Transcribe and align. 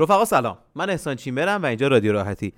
رفقا 0.00 0.24
سلام. 0.24 0.58
من 0.74 0.90
احسان 0.90 1.16
چیمرم 1.16 1.62
و 1.62 1.66
اینجا 1.66 1.88
رادیو 1.88 2.12
راحتی. 2.12 2.52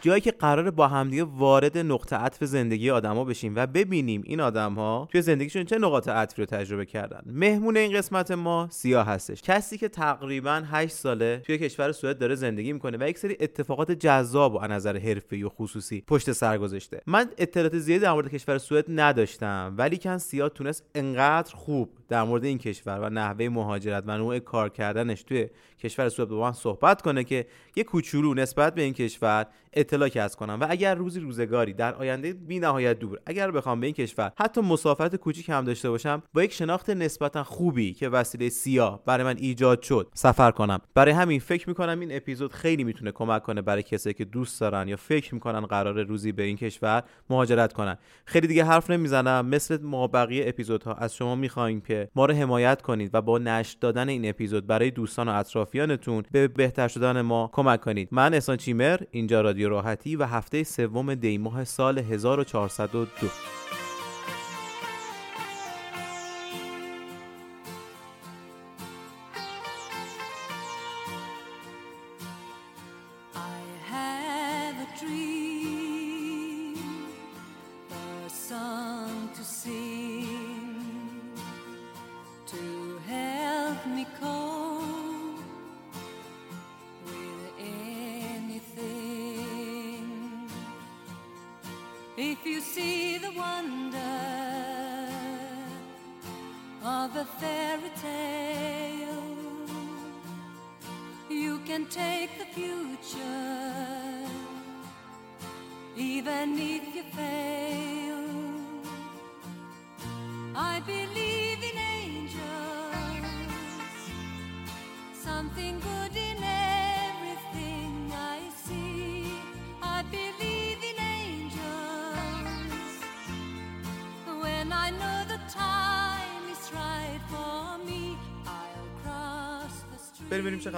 جایی 0.00 0.20
که 0.20 0.30
قرار 0.30 0.70
با 0.70 0.88
همدیگه 0.88 1.24
وارد 1.24 1.78
نقطه 1.78 2.16
عطف 2.16 2.44
زندگی 2.44 2.90
آدما 2.90 3.24
بشیم 3.24 3.56
و 3.56 3.66
ببینیم 3.66 4.22
این 4.24 4.40
آدم 4.40 4.74
ها 4.74 5.08
توی 5.12 5.22
زندگیشون 5.22 5.64
چه 5.64 5.78
نقاط 5.78 6.08
عطفی 6.08 6.42
رو 6.42 6.46
تجربه 6.46 6.86
کردن. 6.86 7.22
مهمون 7.26 7.76
این 7.76 7.96
قسمت 7.96 8.30
ما 8.30 8.68
سیاه 8.70 9.06
هستش. 9.06 9.42
کسی 9.42 9.78
که 9.78 9.88
تقریبا 9.88 10.62
8 10.70 10.92
ساله 10.92 11.42
توی 11.46 11.58
کشور 11.58 11.92
سوئد 11.92 12.18
داره 12.18 12.34
زندگی 12.34 12.72
می‌کنه 12.72 12.98
و 13.00 13.08
یک 13.08 13.18
سری 13.18 13.36
اتفاقات 13.40 13.90
جذاب 13.90 14.54
و 14.54 14.58
از 14.58 14.70
نظر 14.70 14.98
حرفه‌ای 14.98 15.42
و 15.42 15.48
خصوصی 15.48 16.04
پشت 16.06 16.32
سر 16.32 16.58
گذاشته. 16.58 17.00
من 17.06 17.30
اطلاعات 17.38 17.78
زیادی 17.78 18.02
در 18.02 18.12
مورد 18.12 18.28
کشور 18.28 18.58
سوئد 18.58 18.84
نداشتم 18.88 19.74
ولی 19.78 19.98
کن 19.98 20.18
سیاه 20.18 20.48
تونست 20.48 20.84
انقدر 20.94 21.54
خوب 21.54 21.90
در 22.10 22.22
مورد 22.22 22.44
این 22.44 22.58
کشور 22.58 22.98
و 23.00 23.10
نحوه 23.10 23.48
مهاجرت 23.48 24.04
و 24.06 24.18
نوع 24.18 24.38
کار 24.38 24.68
کردنش 24.68 25.22
توی 25.22 25.48
کشور 25.78 26.08
سوئد 26.08 26.28
با 26.28 26.40
من 26.40 26.52
صحبت 26.52 27.02
کنه 27.02 27.24
که 27.24 27.46
یه 27.76 27.84
کوچولو 27.84 28.34
نسبت 28.34 28.74
به 28.74 28.82
این 28.82 28.92
کشور 28.94 29.46
اطلاع 29.72 30.08
کسب 30.08 30.38
کنم 30.38 30.58
و 30.60 30.66
اگر 30.70 30.94
روزی 30.94 31.20
روزگاری 31.20 31.72
در 31.72 31.94
آینده 31.94 32.32
بی 32.32 32.58
نهایت 32.58 32.98
دور 32.98 33.18
اگر 33.26 33.50
بخوام 33.50 33.80
به 33.80 33.86
این 33.86 33.94
کشور 33.94 34.32
حتی 34.38 34.60
مسافرت 34.60 35.16
کوچیک 35.16 35.48
هم 35.48 35.64
داشته 35.64 35.90
باشم 35.90 36.22
با 36.34 36.44
یک 36.44 36.52
شناخت 36.52 36.90
نسبتا 36.90 37.44
خوبی 37.44 37.92
که 37.92 38.08
وسیله 38.08 38.48
سیاه 38.48 39.04
برای 39.04 39.24
من 39.24 39.36
ایجاد 39.36 39.82
شد 39.82 40.08
سفر 40.14 40.50
کنم. 40.50 40.80
برای 40.94 41.12
همین 41.12 41.40
فکر 41.40 41.68
می‌کنم 41.68 42.00
این 42.00 42.16
اپیزود 42.16 42.52
خیلی 42.52 42.84
می‌تونه 42.84 43.12
کمک 43.12 43.42
کنه 43.42 43.62
برای 43.62 43.82
کسایی 43.82 44.14
که 44.14 44.24
دوست 44.24 44.60
دارن 44.60 44.88
یا 44.88 44.96
فکر 44.96 45.34
می‌کنن 45.34 45.60
قرار 45.60 46.02
روزی 46.02 46.32
به 46.32 46.42
این 46.42 46.56
کشور 46.56 47.02
مهاجرت 47.30 47.72
کنن. 47.72 47.98
خیلی 48.24 48.46
دیگه 48.46 48.64
حرف 48.64 48.90
نمی‌زنم. 48.90 49.46
مثل 49.46 49.82
ما 49.82 50.06
بقیه 50.06 50.48
اپیزودها 50.48 50.94
از 50.94 51.16
شما 51.16 51.34
می‌خوایم 51.34 51.80
که 51.80 51.99
ما 52.14 52.26
رو 52.26 52.34
حمایت 52.34 52.82
کنید 52.82 53.10
و 53.14 53.22
با 53.22 53.38
نشر 53.38 53.76
دادن 53.80 54.08
این 54.08 54.28
اپیزود 54.28 54.66
برای 54.66 54.90
دوستان 54.90 55.28
و 55.28 55.32
اطرافیانتون 55.32 56.22
به 56.32 56.48
بهتر 56.48 56.88
شدن 56.88 57.20
ما 57.20 57.50
کمک 57.52 57.80
کنید. 57.80 58.08
من 58.12 58.34
احسان 58.34 58.56
چیمر 58.56 59.00
اینجا 59.10 59.40
رادیو 59.40 59.68
راحتی 59.68 60.16
و 60.16 60.24
هفته 60.24 60.62
سوم 60.62 61.14
دی 61.14 61.38
ماه 61.38 61.64
سال 61.64 61.98
1402 61.98 63.26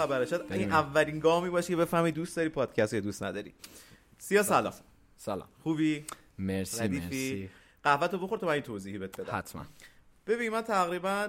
خبره. 0.07 0.27
شد 0.27 0.47
این 0.51 0.73
اولین 0.73 1.19
گامی 1.19 1.51
باشه 1.51 1.69
که 1.69 1.77
بفهمی 1.77 2.13
دوست 2.13 2.37
داری 2.37 2.49
پادکست 2.49 2.95
یا 2.95 3.01
دوست 3.01 3.23
نداری. 3.23 3.55
سیاه 4.19 4.43
سلام. 4.43 4.73
سلام. 5.17 5.49
خوبی؟ 5.63 6.05
مرسی 6.39 6.85
ردیفی. 6.85 7.07
مرسی. 7.07 7.51
قهوه 7.83 8.09
تو 8.09 8.19
بخور 8.19 8.39
تا 8.39 8.47
من 8.47 8.53
این 8.53 8.63
توضیحی 8.63 8.99
بهت 8.99 9.21
بدم. 9.21 9.39
حتما. 9.39 9.67
ببین 10.27 10.53
من 10.53 10.63
تقریبا 10.63 11.29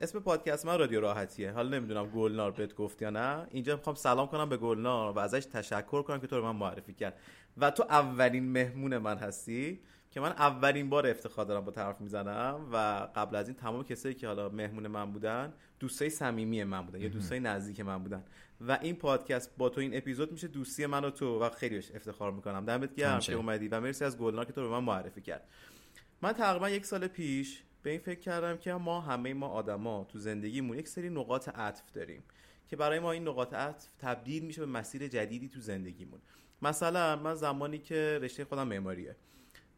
اسم 0.00 0.20
پادکست 0.20 0.66
من 0.66 0.78
رادیو 0.78 1.00
راحتیه. 1.00 1.52
حالا 1.52 1.68
نمی‌دونم 1.78 2.06
گلنار 2.06 2.50
بهت 2.50 2.74
گفت 2.74 3.02
یا 3.02 3.10
نه. 3.10 3.46
اینجا 3.50 3.76
می‌خوام 3.76 3.96
سلام 3.96 4.26
کنم 4.26 4.48
به 4.48 4.56
گلنار 4.56 5.12
و 5.12 5.18
ازش 5.18 5.44
تشکر 5.44 6.02
کنم 6.02 6.20
که 6.20 6.26
تو 6.26 6.36
رو 6.36 6.52
من 6.52 6.58
معرفی 6.58 6.94
کرد. 6.94 7.20
و 7.56 7.70
تو 7.70 7.82
اولین 7.82 8.52
مهمون 8.52 8.98
من 8.98 9.16
هستی. 9.18 9.80
که 10.14 10.20
من 10.20 10.30
اولین 10.30 10.90
بار 10.90 11.06
افتخار 11.06 11.44
دارم 11.44 11.64
با 11.64 11.72
طرف 11.72 12.00
می‌زنم 12.00 12.68
و 12.72 12.76
قبل 13.14 13.36
از 13.36 13.48
این 13.48 13.56
تمام 13.56 13.84
کسایی 13.84 14.14
که 14.14 14.26
حالا 14.26 14.48
مهمون 14.48 14.86
من 14.86 15.12
بودن 15.12 15.52
دوستای 15.80 16.10
صمیمی 16.10 16.64
من 16.64 16.86
بودن 16.86 17.00
یا 17.00 17.08
دوستای 17.08 17.40
نزدیک 17.40 17.80
من 17.80 18.02
بودن. 18.02 18.24
و 18.60 18.78
این 18.82 18.96
پادکست 18.96 19.56
با 19.56 19.68
تو 19.68 19.80
این 19.80 19.96
اپیزود 19.96 20.32
میشه 20.32 20.48
دوستی 20.48 20.86
من 20.86 21.04
و 21.04 21.10
تو 21.10 21.42
و 21.42 21.50
خیلی 21.50 21.76
افتخار 21.76 22.32
می‌کنم. 22.32 22.64
دمت 22.64 22.94
گرم. 22.94 23.18
که 23.18 23.32
اومدی 23.32 23.68
و 23.68 23.80
مرسی 23.80 24.04
از 24.04 24.18
گلنار 24.18 24.44
که 24.44 24.52
تو 24.52 24.60
رو 24.60 24.68
به 24.68 24.74
من 24.74 24.84
معرفی 24.84 25.20
کرد. 25.20 25.48
من 26.22 26.32
تقریبا 26.32 26.70
یک 26.70 26.86
سال 26.86 27.06
پیش 27.06 27.62
به 27.82 27.90
این 27.90 28.00
فکر 28.00 28.20
کردم 28.20 28.56
که 28.56 28.72
ما 28.72 29.00
همه 29.00 29.34
ما 29.34 29.48
آدما 29.48 30.04
تو 30.04 30.18
زندگیمون 30.18 30.78
یک 30.78 30.88
سری 30.88 31.10
نقاط 31.10 31.48
عطف 31.48 31.92
داریم 31.92 32.22
که 32.68 32.76
برای 32.76 32.98
ما 32.98 33.12
این 33.12 33.28
نقاط 33.28 33.54
عطف 33.54 33.88
تبدیل 33.98 34.44
میشه 34.44 34.60
به 34.60 34.66
مسیر 34.66 35.08
جدیدی 35.08 35.48
تو 35.48 35.60
زندگیمون. 35.60 36.20
مثلا 36.62 37.16
من 37.16 37.34
زمانی 37.34 37.78
که 37.78 38.18
رشته 38.22 38.44
خودم 38.44 38.68
معماریه. 38.68 39.16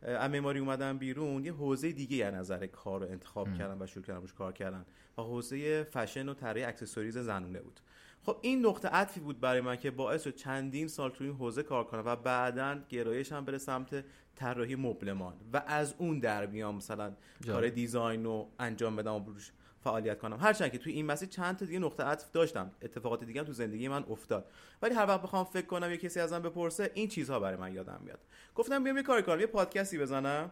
معماری 0.02 0.58
اومدم 0.58 0.98
بیرون 0.98 1.44
یه 1.44 1.52
حوزه 1.52 1.92
دیگه 1.92 2.26
از 2.26 2.34
نظر 2.34 2.66
کار 2.66 3.00
رو 3.00 3.10
انتخاب 3.10 3.54
کردم 3.54 3.82
و 3.82 3.86
شروع 3.86 4.04
کردم 4.04 4.20
روش 4.20 4.32
کار 4.32 4.52
کردن 4.52 4.84
و 5.18 5.22
حوزه 5.22 5.84
فشن 5.84 6.28
و 6.28 6.34
طراحی 6.34 6.64
accessories 6.64 7.18
زنونه 7.18 7.60
بود. 7.60 7.80
خب 8.22 8.38
این 8.42 8.66
نقطه 8.66 8.88
عطفی 8.88 9.20
بود 9.20 9.40
برای 9.40 9.60
من 9.60 9.76
که 9.76 9.90
باعث 9.90 10.24
شد 10.24 10.34
چندین 10.34 10.88
سال 10.88 11.10
تو 11.10 11.24
این 11.24 11.32
حوزه 11.32 11.62
کار 11.62 11.84
کنم 11.84 12.02
و 12.06 12.16
بعدا 12.16 12.78
گرایشم 12.88 13.44
بره 13.44 13.58
سمت 13.58 14.04
طراحی 14.34 14.74
مبلمان 14.74 15.34
و 15.52 15.62
از 15.66 15.94
اون 15.98 16.18
در 16.18 16.46
بیام 16.46 16.74
مثلا 16.74 17.12
کار 17.46 17.68
design 17.68 18.24
رو 18.24 18.48
انجام 18.58 18.96
بدم 18.96 19.14
و 19.14 19.24
روش 19.26 19.52
فعالیت 19.86 20.18
کنم. 20.18 20.38
هرچند 20.40 20.72
که 20.72 20.78
توی 20.78 20.92
این 20.92 21.06
مسیر 21.06 21.28
چند 21.28 21.56
تا 21.56 21.64
دیگه 21.64 21.78
نقطه 21.78 22.04
عطف 22.04 22.30
داشتم. 22.30 22.70
اتفاقات 22.82 23.24
دیگه 23.24 23.40
هم 23.40 23.46
تو 23.46 23.52
زندگی 23.52 23.88
من 23.88 24.04
افتاد. 24.10 24.50
ولی 24.82 24.94
هر 24.94 25.06
وقت 25.06 25.22
بخوام 25.22 25.44
فکر 25.44 25.66
کنم 25.66 25.90
یه 25.90 25.96
کسی 25.96 26.20
ازم 26.20 26.38
بپرسه 26.38 26.90
این 26.94 27.08
چیزها 27.08 27.40
برای 27.40 27.56
من 27.56 27.74
یادم 27.74 28.00
میاد. 28.04 28.18
گفتم 28.54 28.84
بیام 28.84 28.96
یه 28.96 29.02
کاری 29.02 29.22
کنم 29.22 29.40
یه 29.40 29.46
پادکستی 29.46 29.98
بزنم. 29.98 30.50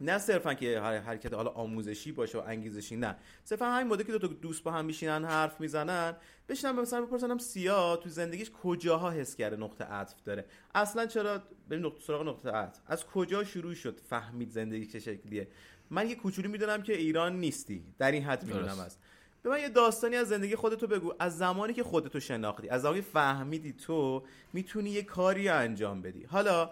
نه 0.00 0.18
صرفا 0.18 0.54
که 0.54 0.80
هر 0.80 0.98
حرکت 0.98 1.34
حالا 1.34 1.50
آموزشی 1.50 2.12
باشه 2.12 2.38
و 2.38 2.42
انگیزشی 2.46 2.96
نه. 2.96 3.16
صرفا 3.44 3.64
همین 3.64 3.86
مدل 3.92 4.04
که 4.04 4.12
دو 4.12 4.18
تا 4.18 4.26
دوست 4.26 4.62
با 4.62 4.72
هم 4.72 4.84
میشینن 4.84 5.24
حرف 5.24 5.60
می‌زنن 5.60 6.16
بشینم 6.48 6.80
مثلا 6.80 7.02
بپرسنم 7.02 7.38
سیاه 7.38 7.96
تو 7.96 8.08
زندگیش 8.08 8.50
کجاها 8.50 9.10
حس 9.10 9.36
کرده 9.36 9.56
نقطه 9.56 9.84
عطف 9.84 10.22
داره. 10.22 10.44
اصلا 10.74 11.06
چرا 11.06 11.42
بریم 11.68 11.86
نقطه 11.86 12.00
سراغ 12.00 12.28
نقطه 12.28 12.50
عطف؟ 12.50 12.80
از 12.86 13.06
کجا 13.06 13.44
شروع 13.44 13.74
شد 13.74 14.00
فهمید 14.00 14.50
زندگی 14.50 14.86
چه 14.86 14.98
شکلیه؟ 15.00 15.48
من 15.90 16.08
یه 16.08 16.14
کوچولو 16.14 16.48
می‌دونم 16.50 16.82
که 16.82 16.96
ایران 16.96 17.40
نیستی. 17.40 17.84
در 17.98 18.12
این 18.12 18.22
حد 18.24 18.44
می‌دونم. 18.44 18.78
است 18.80 19.00
به 19.42 19.50
من 19.50 19.60
یه 19.60 19.68
داستانی 19.68 20.16
از 20.16 20.28
زندگی 20.28 20.56
خودتو 20.56 20.86
بگو. 20.86 21.12
از 21.18 21.38
زمانی 21.38 21.72
که 21.72 21.82
خودتو 21.82 22.20
شناختی 22.20 22.68
از 22.68 22.82
زمانی 22.82 23.00
فهمیدی 23.00 23.72
تو 23.72 24.22
می‌تونی 24.52 24.90
یه 24.90 25.02
کاری 25.02 25.48
انجام 25.48 26.02
بدی. 26.02 26.24
حالا 26.24 26.70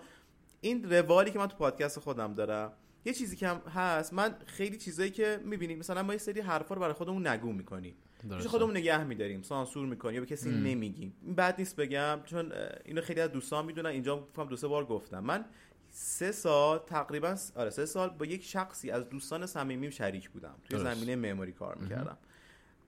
این 0.60 0.90
روالی 0.90 1.30
که 1.30 1.38
من 1.38 1.46
تو 1.46 1.56
پادکست 1.56 2.00
خودم 2.00 2.34
دارم 2.34 2.72
یه 3.04 3.12
چیزی 3.12 3.36
که 3.36 3.48
هم 3.48 3.62
هست 3.74 4.12
من 4.12 4.34
خیلی 4.46 4.76
چیزایی 4.76 5.10
که 5.10 5.40
می‌بینیم 5.44 5.78
مثلا 5.78 6.02
ما 6.02 6.12
یه 6.12 6.18
سری 6.18 6.40
حرفا 6.40 6.74
رو 6.74 6.80
برای 6.80 6.92
خودمون 6.92 7.26
نگو 7.26 7.52
می‌کنیم. 7.52 7.94
پیش. 8.36 8.46
خودمون 8.46 8.76
نگه 8.76 9.04
میداریم 9.04 9.42
سانسور 9.42 9.86
می‌کنیم 9.86 10.14
یا 10.14 10.20
به 10.20 10.26
کسی 10.26 10.50
نمیگیم. 10.50 11.16
این 11.22 11.34
بد 11.34 11.54
نیست 11.58 11.76
بگم 11.76 12.20
چون 12.24 12.52
اینو 12.84 13.00
خیلی 13.00 13.20
از 13.20 13.32
دوستان 13.32 13.64
می‌دونن. 13.64 13.90
اینجا 13.90 14.28
فکر 14.32 14.44
دو 14.44 14.56
سه 14.56 14.66
بار 14.66 14.84
گفتم. 14.84 15.20
من 15.20 15.44
سه 15.90 16.32
سال 16.32 16.78
تقریبا 16.78 17.36
آره 17.56 17.70
سه 17.70 17.86
سال 17.86 18.08
با 18.08 18.26
یک 18.26 18.44
شخصی 18.44 18.90
از 18.90 19.08
دوستان 19.08 19.46
صمیمیم 19.46 19.90
شریک 19.90 20.30
بودم. 20.30 20.54
توی 20.64 20.78
درست. 20.78 20.94
زمینه 20.94 21.16
معماری 21.16 21.52
کار 21.52 21.74
می‌کردم. 21.74 22.18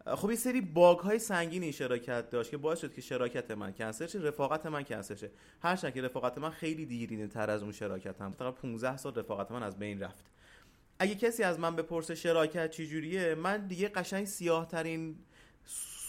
خب 0.06 0.30
یه 0.30 0.36
سری 0.36 0.60
باگ 0.60 0.98
های 0.98 1.18
سنگینی 1.18 1.72
شراکت 1.72 2.30
داشت 2.30 2.50
که 2.50 2.56
باعث 2.56 2.80
شد 2.80 2.94
که 2.94 3.00
شراکت 3.00 3.50
من 3.50 3.72
کنسل 3.72 4.06
شه 4.06 4.18
رفاقت 4.18 4.66
من 4.66 4.82
کنسل 4.82 5.14
شه. 5.14 5.30
هرچند 5.62 5.94
که 5.94 6.02
رفاقت 6.02 6.38
من 6.38 6.50
خیلی 6.50 6.86
دیرینه 6.86 7.26
تر 7.26 7.50
از 7.50 7.62
اون 7.62 7.72
شراکتم. 7.72 8.32
تقریبا 8.32 8.52
15 8.52 8.96
سال 8.96 9.14
رفاقت 9.14 9.50
من 9.50 9.62
از 9.62 9.78
بین 9.78 10.00
رفت. 10.00 10.24
اگه 10.98 11.14
کسی 11.14 11.42
از 11.42 11.58
من 11.58 11.76
بپرسه 11.76 12.14
شراکت 12.14 12.70
چجوریه 12.70 13.34
من 13.34 13.66
دیگه 13.66 13.88
قشنگ 13.88 14.24
سیاه 14.24 14.68
ترین 14.68 15.16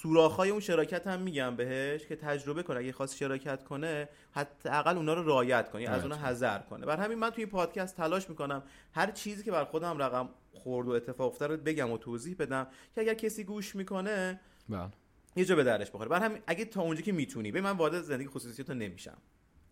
سوراخ‌های 0.01 0.49
اون 0.49 0.59
شراکت 0.59 1.07
هم 1.07 1.21
میگم 1.21 1.55
بهش 1.55 2.05
که 2.05 2.15
تجربه 2.15 2.63
کنه 2.63 2.79
اگه 2.79 2.91
خواست 2.91 3.15
شراکت 3.15 3.63
کنه 3.63 4.09
حداقل 4.31 4.97
اونا 4.97 5.13
رو 5.13 5.23
رعایت 5.23 5.69
کنه 5.69 5.81
یعنی 5.81 5.95
از 5.95 5.99
رعایت 5.99 6.13
اونها 6.13 6.29
حذر 6.29 6.59
کنه. 6.59 6.85
بر 6.85 6.97
همین 6.97 7.19
من 7.19 7.29
توی 7.29 7.43
این 7.43 7.51
پادکست 7.51 7.97
تلاش 7.97 8.29
می‌کنم 8.29 8.63
هر 8.93 9.11
چیزی 9.11 9.43
که 9.43 9.51
بر 9.51 9.63
خودم 9.63 9.97
رقم 9.97 10.29
خورد 10.53 10.87
و 10.87 10.91
اتفاق 10.91 11.31
افتاده 11.31 11.55
رو 11.55 11.61
بگم 11.61 11.91
و 11.91 11.97
توضیح 11.97 12.35
بدم 12.39 12.67
که 12.95 13.01
اگر 13.01 13.13
کسی 13.13 13.43
گوش 13.43 13.75
می‌کنه 13.75 14.39
بله. 14.69 14.89
یه 15.35 15.45
جا 15.45 15.55
به 15.55 15.63
درش 15.63 15.89
بخوره. 15.91 16.09
بر 16.09 16.19
همین 16.19 16.41
اگه 16.47 16.65
تا 16.65 16.81
اونجا 16.81 17.01
که 17.01 17.11
می‌تونی 17.11 17.51
به 17.51 17.61
من 17.61 17.71
وارد 17.71 18.01
زندگی 18.01 18.27
خصوصی 18.27 18.63
تو 18.63 18.73
نمیشم. 18.73 19.17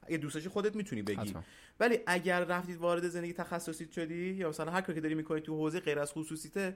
اگه 0.09 0.17
دوست 0.17 0.35
داشتی 0.35 0.49
خودت 0.49 0.75
می‌تونی 0.75 1.01
بگی. 1.01 1.15
حتما. 1.15 1.43
ولی 1.79 1.99
اگر 2.07 2.43
رفتید 2.43 2.77
وارد 2.77 3.07
زندگی 3.07 3.33
تخصصیت 3.33 3.91
شدی 3.91 4.33
یا 4.33 4.49
مثلا 4.49 4.71
هر 4.71 4.81
کاری 4.81 4.93
که 4.93 5.01
داری 5.01 5.15
می‌کنی 5.15 5.41
تو 5.41 5.55
حوزه 5.55 5.79
غیر 5.79 5.99
از 5.99 6.13
خصوصیته 6.13 6.75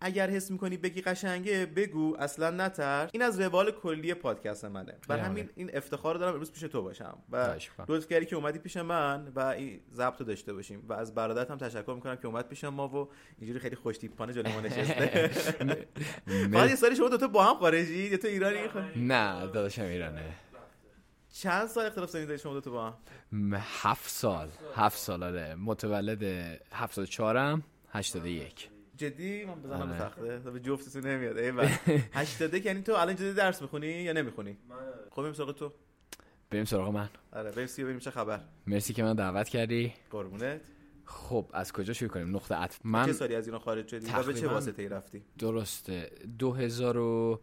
اگر 0.00 0.30
حس 0.30 0.50
می‌کنی 0.50 0.76
بگی 0.76 1.00
قشنگه 1.00 1.66
بگو. 1.66 2.16
اصلا 2.18 2.50
نتر 2.50 3.08
این 3.12 3.22
از 3.22 3.40
روال 3.40 3.70
کلی 3.70 4.14
پادکست 4.14 4.64
منه. 4.64 4.94
بر 5.08 5.18
همین 5.18 5.48
این 5.56 5.76
افتخار 5.76 6.14
رو 6.14 6.20
دارم 6.20 6.32
امروز 6.32 6.52
پیش 6.52 6.62
تو 6.62 6.82
باشم. 6.82 7.18
و. 7.32 7.54
لطف 7.88 8.08
کردی 8.08 8.26
که 8.26 8.36
اومدی 8.36 8.58
پیش 8.58 8.76
من 8.76 9.32
و 9.34 9.40
این 9.40 9.80
ضبط 9.92 10.20
رو 10.20 10.26
داشته 10.26 10.52
باشیم. 10.52 10.84
و 10.88 10.92
از 10.92 11.14
برادرت 11.14 11.50
هم 11.50 11.58
تشکر 11.58 11.94
می‌کنم 11.94 12.16
که 12.16 12.26
اومد 12.26 12.48
پیش 12.48 12.64
ما 12.64 12.88
و 12.88 13.08
اینجوری 13.38 13.58
خیلی 13.58 13.76
خوش 13.76 13.98
تیپانه 13.98 14.32
جلوی 14.32 14.52
ما 14.52 14.60
نشسته. 14.60 15.28
فقط 16.52 16.70
یه 16.70 16.76
سالی 16.76 16.96
شما 16.96 17.08
دو 17.08 17.16
تا 17.16 17.28
با 17.28 17.44
هم 17.44 17.54
خارجی؟ 17.54 18.08
یا 18.10 18.16
تو 18.16 18.28
ایرانی؟ 18.28 18.58
نه 18.96 19.46
داداشم 19.46 19.82
ایرانه. 19.82 20.22
چند 21.40 21.66
سال 21.66 21.86
اختلاف 21.86 22.10
سنی 22.10 22.26
دارید 22.26 22.40
شما 22.40 22.52
دو 22.52 22.60
تا 22.60 22.70
با؟ 22.70 22.86
هم 22.86 22.94
م- 23.32 23.54
هفت 23.60 24.10
سال. 24.10 24.48
هفت 24.74 24.98
سال 24.98 25.22
آره. 25.22 25.54
متولد 25.54 26.22
هفتاد 26.72 27.04
چهارم 27.06 27.62
هشتاد 27.88 28.26
یک. 28.26 28.70
جدی؟ 28.96 29.44
من 29.44 29.62
بزنم 29.62 29.80
آره. 29.80 29.92
به 29.92 29.98
تخته 30.38 30.50
به 30.50 30.60
جفتتون 30.60 31.06
نمیاد. 31.06 31.38
ای 31.38 31.52
بابا 31.52 31.68
80 32.12 32.54
یعنی 32.54 32.82
تو 32.82 32.92
الان 32.94 33.16
جدی 33.16 33.32
درس 33.32 33.62
می‌خونی 33.62 33.86
یا 33.86 34.12
نمی‌خونی؟ 34.12 34.56
خب 35.10 35.22
بریم 35.22 35.32
سراغ 35.32 35.52
تو. 35.54 35.72
بریم 36.50 36.64
سراغ 36.64 36.88
من. 36.88 37.08
آره 37.32 37.50
بریم 37.50 37.66
سی 37.66 37.84
بریم 37.84 37.98
چه 37.98 38.10
خبر. 38.10 38.40
مرسی 38.66 38.92
که 38.92 39.02
من 39.02 39.14
دعوت 39.14 39.48
کردی. 39.48 39.94
قربونت. 40.10 40.60
خب 41.04 41.50
از 41.52 41.72
کجا 41.72 41.92
شروع 41.92 42.10
کنیم؟ 42.10 42.36
نقطه 42.36 42.54
عطف 42.54 42.76
چه 42.78 42.88
من 42.88 43.12
سالی 43.12 43.34
از 43.34 43.46
ایران 43.46 43.60
خارج 43.60 43.88
شدی؟ 43.88 44.12
و 44.12 44.22
به 44.22 44.34
چه 44.34 44.48
واسطه 44.48 44.82
ای 44.82 44.88
رفتی؟ 44.88 45.22
درسته. 45.38 46.10
دو 46.38 46.52
هزار 46.52 46.98
و 46.98 47.40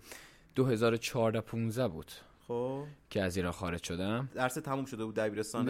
دو 0.56 0.66
هزار 0.66 0.94
و 0.94 0.98
چهارده 0.98 1.42
پونزه 1.42 1.88
بود. 1.88 2.12
خب. 2.48 2.84
که 3.10 3.22
از 3.22 3.38
ایران 3.38 3.52
خارج 3.52 3.84
شدم. 3.84 4.30
درس 4.36 4.54
تموم 4.54 4.86
شده 4.86 5.06
بود 5.06 5.16
دبیرستان؟ 5.16 5.66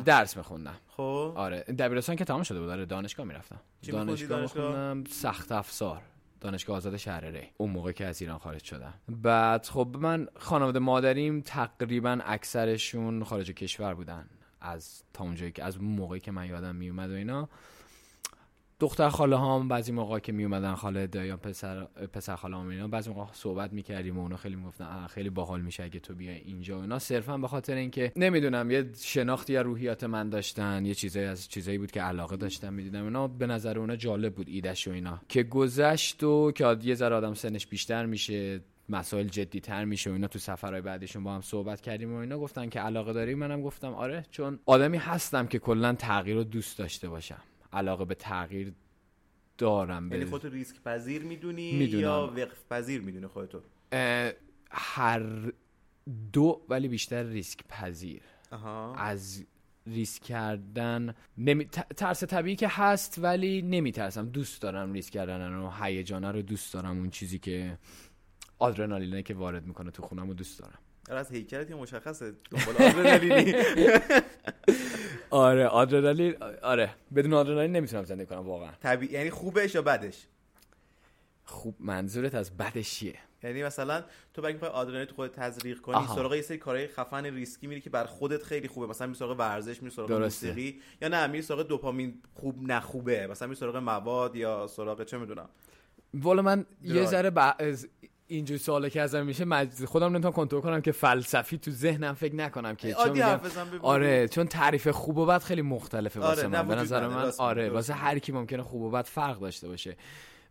درس 0.00 0.36
میخوندم. 0.36 0.76
خب. 0.88 1.32
آره. 1.36 1.60
دبیرستان 1.60 2.16
که 2.16 2.24
تمام 2.24 2.42
شده 2.42 2.60
بود. 2.60 2.68
آره 2.68 2.86
دانشگاه 2.86 3.26
می‌رفتم. 3.26 3.60
دانشگاه؟ 3.88 4.40
می‌خوندم. 4.40 5.04
سخت 5.10 5.52
افزار. 5.52 6.02
دانشگاه 6.40 6.76
آزاد 6.76 6.96
شهر 6.96 7.24
ری 7.24 7.48
اون 7.56 7.70
موقع 7.70 7.92
که 7.92 8.06
از 8.06 8.22
ایران 8.22 8.38
خارج 8.38 8.64
شدم. 8.64 8.94
بعد 9.08 9.66
خب 9.66 9.96
من 9.98 10.28
خانواده 10.36 10.78
مادریم 10.78 11.40
تقریبا 11.40 12.18
اکثرشون 12.24 13.24
خارج 13.24 13.50
کشور 13.50 13.94
بودن. 13.94 14.26
از 14.60 15.02
تا 15.12 15.24
اونجایی 15.24 15.52
که 15.52 15.64
از 15.64 15.82
موقعی 15.82 16.20
که 16.20 16.30
من 16.30 16.46
یادم 16.46 16.76
میومد 16.76 17.10
و 17.10 17.14
اینا. 17.14 17.48
دختر 18.80 19.08
خاله 19.08 19.36
هام 19.36 19.68
بعضی 19.68 19.92
موقع 19.92 20.18
که 20.18 20.32
می 20.32 20.44
اومدن 20.44 20.74
خاله 20.74 21.06
دایان 21.06 21.36
پسر 21.36 21.84
پسر 21.84 22.36
خاله 22.36 22.56
هام 22.56 22.68
اینا 22.68 22.88
بعضی 22.88 23.10
موقع 23.10 23.32
صحبت 23.32 23.72
می‌کردیم 23.72 24.18
و 24.18 24.20
اونا 24.20 24.36
خیلی 24.36 24.56
می‌گفتن 24.56 24.84
"اه، 24.84 25.06
خیلی 25.06 25.30
باحال 25.30 25.60
میشه 25.60 25.82
اگه 25.82 26.00
تو 26.00 26.14
بیای 26.14 26.38
اینجا. 26.38 26.78
و 26.78 26.80
اینا. 26.80 26.98
صرفا 26.98 27.38
به 27.38 27.48
خاطر 27.48 27.74
اینکه 27.74 28.12
نمی‌دونم 28.16 28.70
یه 28.70 28.90
شناختی 29.02 29.56
از 29.56 29.64
روحیات 29.64 30.04
من 30.04 30.28
داشتن 30.28 30.86
یه 30.86 30.94
چیزایی 30.94 31.26
از 31.26 31.48
چیزایی 31.48 31.78
بود 31.78 31.90
که 31.90 32.02
علاقه 32.02 32.36
داشتم 32.36 32.72
می‌دیدم. 32.72 33.04
اینا 33.04 33.28
به 33.28 33.46
نظر 33.46 33.78
اونا 33.78 33.96
جالب 33.96 34.34
بود 34.34 34.48
ایدش 34.48 34.88
و 34.88 34.90
اینا. 34.90 35.20
که 35.28 35.42
گذشت 35.42 36.22
و 36.22 36.52
که 36.52 36.76
یه 36.82 36.94
ذره 36.94 37.14
آدم 37.14 37.34
سنش 37.34 37.66
بیشتر 37.66 38.06
میشه 38.06 38.60
مسائل 38.88 39.28
جدی 39.28 39.60
تر 39.60 39.84
میشه 39.84 40.10
و 40.10 40.12
اینا 40.12 40.26
تو 40.26 40.38
سفرهای 40.38 40.80
بعدیشون 40.80 41.24
با 41.24 41.34
هم 41.34 41.40
صحبت 41.40 41.80
کردیم 41.80 42.14
و 42.14 42.16
اینا 42.16 42.38
گفتن 42.38 42.68
که 42.68 42.80
علاقه 42.80 43.12
داری؟ 43.12 43.34
منم 43.34 43.62
گفتم 43.62 43.94
آره 43.94 44.26
چون 44.30 44.58
آدمی 44.66 44.98
هستم 44.98 45.46
که 45.46 45.58
کلا 45.58 45.92
تغییر 45.92 46.36
رو 46.36 46.44
دوست 46.44 46.78
داشته 46.78 47.08
باشم. 47.08 47.40
علاقه 47.74 48.04
به 48.04 48.14
تغییر 48.14 48.72
دارم 49.58 50.12
یعنی 50.12 50.24
خودتو 50.24 50.48
ریسک 50.48 50.82
پذیر 50.82 51.22
می‌دونی 51.22 51.78
می‌دونم. 51.78 52.02
یا 52.02 52.32
وقف 52.36 52.68
پذیر 52.70 53.00
می‌دونی 53.00 53.26
خودتو؟ 53.26 53.60
هر 54.70 55.52
دو 56.32 56.62
ولی 56.68 56.88
بیشتر 56.88 57.22
ریسک 57.22 57.60
پذیر 57.68 58.22
آها. 58.50 58.94
از 58.94 59.44
ریسک 59.86 60.22
کردن 60.22 61.14
نمی... 61.38 61.64
ترس 61.96 62.24
طبیعی 62.24 62.56
که 62.56 62.68
هست 62.70 63.18
ولی 63.18 63.62
نمیترسم. 63.62 64.28
دوست 64.28 64.62
دارم 64.62 64.92
ریسک 64.92 65.12
کردن 65.12 65.54
و 65.54 65.70
هیجانه 65.82 66.32
رو 66.32 66.42
دوست 66.42 66.74
دارم. 66.74 66.98
اون 66.98 67.10
چیزی 67.10 67.38
که 67.38 67.78
آدرنالینه 68.58 69.22
که 69.22 69.34
وارد 69.34 69.66
می‌کنه 69.66 69.90
تو 69.90 70.02
خونم 70.02 70.28
رو 70.28 70.34
دوست 70.34 70.58
دارم. 70.58 70.78
آره 71.10 71.20
از 71.20 71.30
هیکلت 71.30 71.70
یه 71.70 71.76
مشخصه. 71.76 72.32
دنبال 72.50 72.74
آدرنالینی. 72.88 73.54
آره 75.30 75.66
آدرنالین 75.66 76.42
آره 76.62 76.90
بدون 77.14 77.34
آدرنالین 77.34 77.72
نمی‌تونم 77.72 78.04
زندگی 78.04 78.26
کنم 78.26 78.38
واقعا. 78.48 78.70
طبیعی 78.82 79.12
یعنی 79.12 79.30
خوبش 79.30 79.74
یا 79.74 79.82
بدش؟ 79.82 80.26
خوب 81.44 81.76
منظورت 81.80 82.34
از 82.34 82.56
بدش 82.56 82.90
چیه؟ 82.94 83.18
یعنی 83.42 83.62
مثلا 83.62 84.04
تو 84.34 84.42
برای 84.42 84.52
اینکه 84.52 84.66
آدرنالین 84.66 85.06
تو 85.06 85.14
خودت 85.14 85.32
تزریق 85.32 85.80
کنی 85.80 85.94
آها. 85.94 86.14
سراغ 86.14 86.34
یه 86.34 86.42
سری 86.42 86.58
کارهای 86.58 86.86
خفن 86.86 87.24
ریسکی 87.24 87.66
میری 87.66 87.80
که 87.80 87.90
بر 87.90 88.04
خودت 88.04 88.42
خیلی 88.42 88.68
خوبه. 88.68 88.86
مثلا 88.86 89.06
میری 89.06 89.18
سراغ 89.18 89.38
ورزش 89.38 89.82
میری 89.82 89.94
سراغ. 89.94 90.12
موسیقی 90.12 90.80
یا 91.02 91.08
نه 91.08 91.26
میری 91.26 91.42
سراغ 91.42 91.62
دوپامین 91.62 92.22
خوب 92.34 92.56
نخوبه. 92.62 93.26
مثلا 93.26 93.48
میری 93.48 93.60
سراغ 93.60 93.76
مواد 93.76 94.36
یا 94.36 94.66
سراغ 94.66 95.04
چه 95.04 95.18
می‌دونم. 95.18 95.48
والا 96.14 96.42
من 96.42 96.66
یه. 96.82 97.06
ذره 97.06 97.30
ب... 97.30 97.38
اینجور 98.26 98.58
سوالا 98.58 98.88
که 98.88 99.00
ازم 99.00 99.26
میشه 99.26 99.44
مج... 99.44 99.84
خودم 99.84 100.12
نمی‌تونم 100.12 100.32
کنترل 100.32 100.60
کنم 100.60 100.80
که 100.80 100.92
فلسفی 100.92 101.58
تو 101.58 101.70
ذهنم 101.70 102.14
فکر 102.14 102.34
نکنم 102.34 102.74
که 102.74 102.94
چون 102.94 103.12
میگم-. 103.12 103.40
آره 103.82 104.28
چون 104.28 104.46
تعریف 104.46 104.88
خوب 104.88 105.18
و 105.18 105.26
بد 105.26 105.42
خیلی 105.42 105.62
مختلفه 105.62 106.20
آره، 106.20 106.28
واسه 106.28 106.48
من 106.48 106.68
به 106.68 106.74
نظر 106.74 107.08
من 107.08 107.32
آره 107.38 107.70
واسه. 107.70 107.92
هر 107.92 108.18
کی 108.18 108.32
ممکنه 108.32 108.62
خوب 108.62 108.82
و 108.82 108.90
بد 108.90 109.04
فرق 109.04 109.40
داشته 109.40 109.68
باشه 109.68 109.96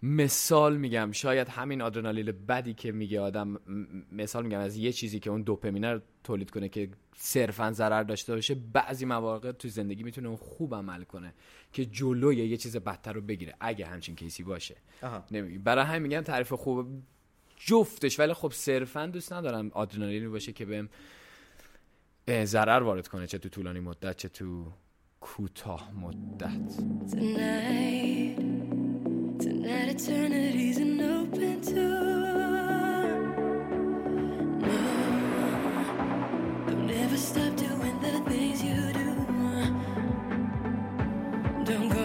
مثال 0.03 0.77
میگم 0.77 1.11
شاید 1.11 1.49
همین 1.49 1.81
آدرنالین 1.81 2.31
بدی 2.47 2.73
که 2.73 2.91
میگه 2.91 3.21
آدم 3.21 3.59
مثال 4.11 4.43
میگم 4.43 4.59
از 4.59 4.77
یه 4.77 4.91
چیزی 4.91 5.19
که 5.19 5.29
اون 5.29 5.41
دوپامینه 5.41 5.93
رو 5.93 5.99
تولید 6.23 6.51
کنه 6.51 6.69
که 6.69 6.89
صرفا 7.15 7.71
ضرر 7.71 8.03
داشته 8.03 8.35
باشه 8.35 8.55
بعضی 8.73 9.05
مواقع 9.05 9.51
تو 9.51 9.67
زندگی 9.67 10.03
می‌تونه 10.03 10.27
اون 10.27 10.37
خوب 10.37 10.75
عمل 10.75 11.03
کنه 11.03 11.33
که 11.73 11.85
جلوی 11.85 12.35
یه 12.35 12.57
چیز 12.57 12.77
بدتر 12.77 13.13
رو 13.13 13.21
بگیره 13.21 13.55
اگه 13.59 13.85
همچین 13.85 14.15
کیسی 14.15 14.43
باشه 14.43 14.75
آها. 15.01 15.25
نمیگی 15.31 15.57
برای 15.57 15.85
همین 15.85 16.01
میگم 16.01 16.21
تعریف 16.21 16.53
خوب 16.53 16.87
جفتش. 17.65 18.19
ولی 18.19 18.33
خب 18.33 18.51
صرفا 18.51 19.05
دوست 19.05 19.33
ندارم 19.33 19.71
آدرنالینی 19.73 20.27
باشه 20.27 20.53
که 20.53 20.65
بهم 20.65 20.89
ضرر 22.43 22.83
وارد 22.83 23.07
کنه 23.07 23.27
چه 23.27 23.37
تو 23.37 23.49
طولانی 23.49 23.79
مدت 23.79 24.17
چه 24.17 24.29
تو 24.29 24.71
کوتاه 25.19 25.91
مدت. 25.93 26.73
Don't 41.65 41.91
ever 41.91 42.02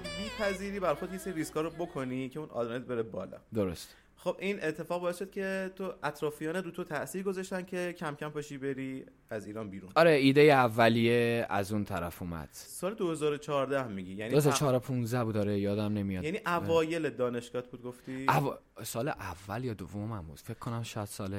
تو 0.00 0.08
میپذیری 0.22 0.80
بر 0.80 0.94
خود 0.94 1.12
یه 1.12 1.18
سری 1.18 1.32
ریسکا 1.32 1.60
رو 1.60 1.70
بکنی 1.70 2.28
که 2.28 2.38
اون 2.40 2.50
آدرنالین 2.50 2.86
بره 2.86 3.02
بالا. 3.02 3.36
درست. 3.54 3.96
خب 4.20 4.36
این 4.38 4.62
اتفاق 4.62 5.02
باعث 5.02 5.18
شد 5.18 5.30
که 5.30 5.70
تو 5.76 5.92
اطرافیان 6.02 6.56
رو 6.56 6.70
تو 6.70 6.84
تاثیر 6.84 7.22
گذاشتن 7.22 7.62
که 7.62 7.94
کم 7.98 8.14
کم 8.14 8.28
پاشی 8.28 8.58
بری 8.58 9.04
از 9.30 9.46
ایران 9.46 9.70
بیرون. 9.70 9.90
آره 9.94 10.10
ایده 10.10 10.40
اولیه 10.40 11.46
از 11.50 11.72
اون 11.72 11.84
طرف 11.84 12.22
اومد. 12.22 12.48
سال 12.52 12.94
2014 12.94 13.80
هم 13.82 13.92
میگی 13.92 14.14
یعنی 14.14 14.30
2015 14.30 15.24
بود 15.24 15.36
آره 15.36 15.58
یادم 15.58 15.92
نمیاد. 15.92 16.24
یعنی 16.24 16.40
اوایل 16.46 17.10
دانشگاهت 17.10 17.66
بود 17.66 17.82
گفتی؟ 17.82 18.26
او... 18.28 18.54
سال 18.84 19.08
اول 19.08 19.64
یا 19.64 19.74
دومم 19.74 20.22
بود. 20.22 20.38
فکر 20.38 20.58
کنم 20.58 20.82
شاید 20.82 21.08
سال 21.08 21.34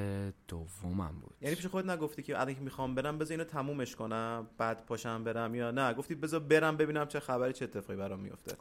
دومم 0.48 1.20
بود. 1.22 1.34
یعنی 1.42 1.56
پیش 1.56 1.66
خود 1.66 1.90
نگفتی 1.90 2.24
که 2.24 2.40
الان 2.40 2.56
که 2.56 2.62
می‌خوام 2.62 2.96
برم 2.96 3.18
بذار 3.18 3.32
اینو 3.32 3.44
تمومش 3.44 3.96
کنم 3.96 4.48
بعد 4.58 4.86
پاشم 4.86 5.24
برم 5.24 5.56
یا 5.56 5.72
نه؟ 5.72 5.94
گفتی 5.94 6.16
بذار 6.16 6.40
برم 6.40 6.78
ببینم 6.78 7.08
چه 7.08 7.20
خبری 7.20 7.54
چه 7.54 7.66
اتفاقی 7.66 8.00
برام 8.00 8.20
میفته 8.20 8.56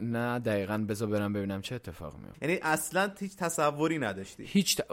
نه 0.00 0.38
دقیقا 0.38 0.78
بذار 0.88 1.08
برم 1.08 1.32
ببینم 1.32 1.62
چه 1.62 1.74
اتفاق 1.74 2.18
میفته. 2.18 2.46
یعنی 2.46 2.60
اصلا 2.62 3.10
هیچ 3.20 3.36
تصوری 3.36 3.98
نداشتی؟ 3.98 4.44
هیچ 4.46 4.76
ت- 4.76 4.86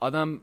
آدم 0.00 0.40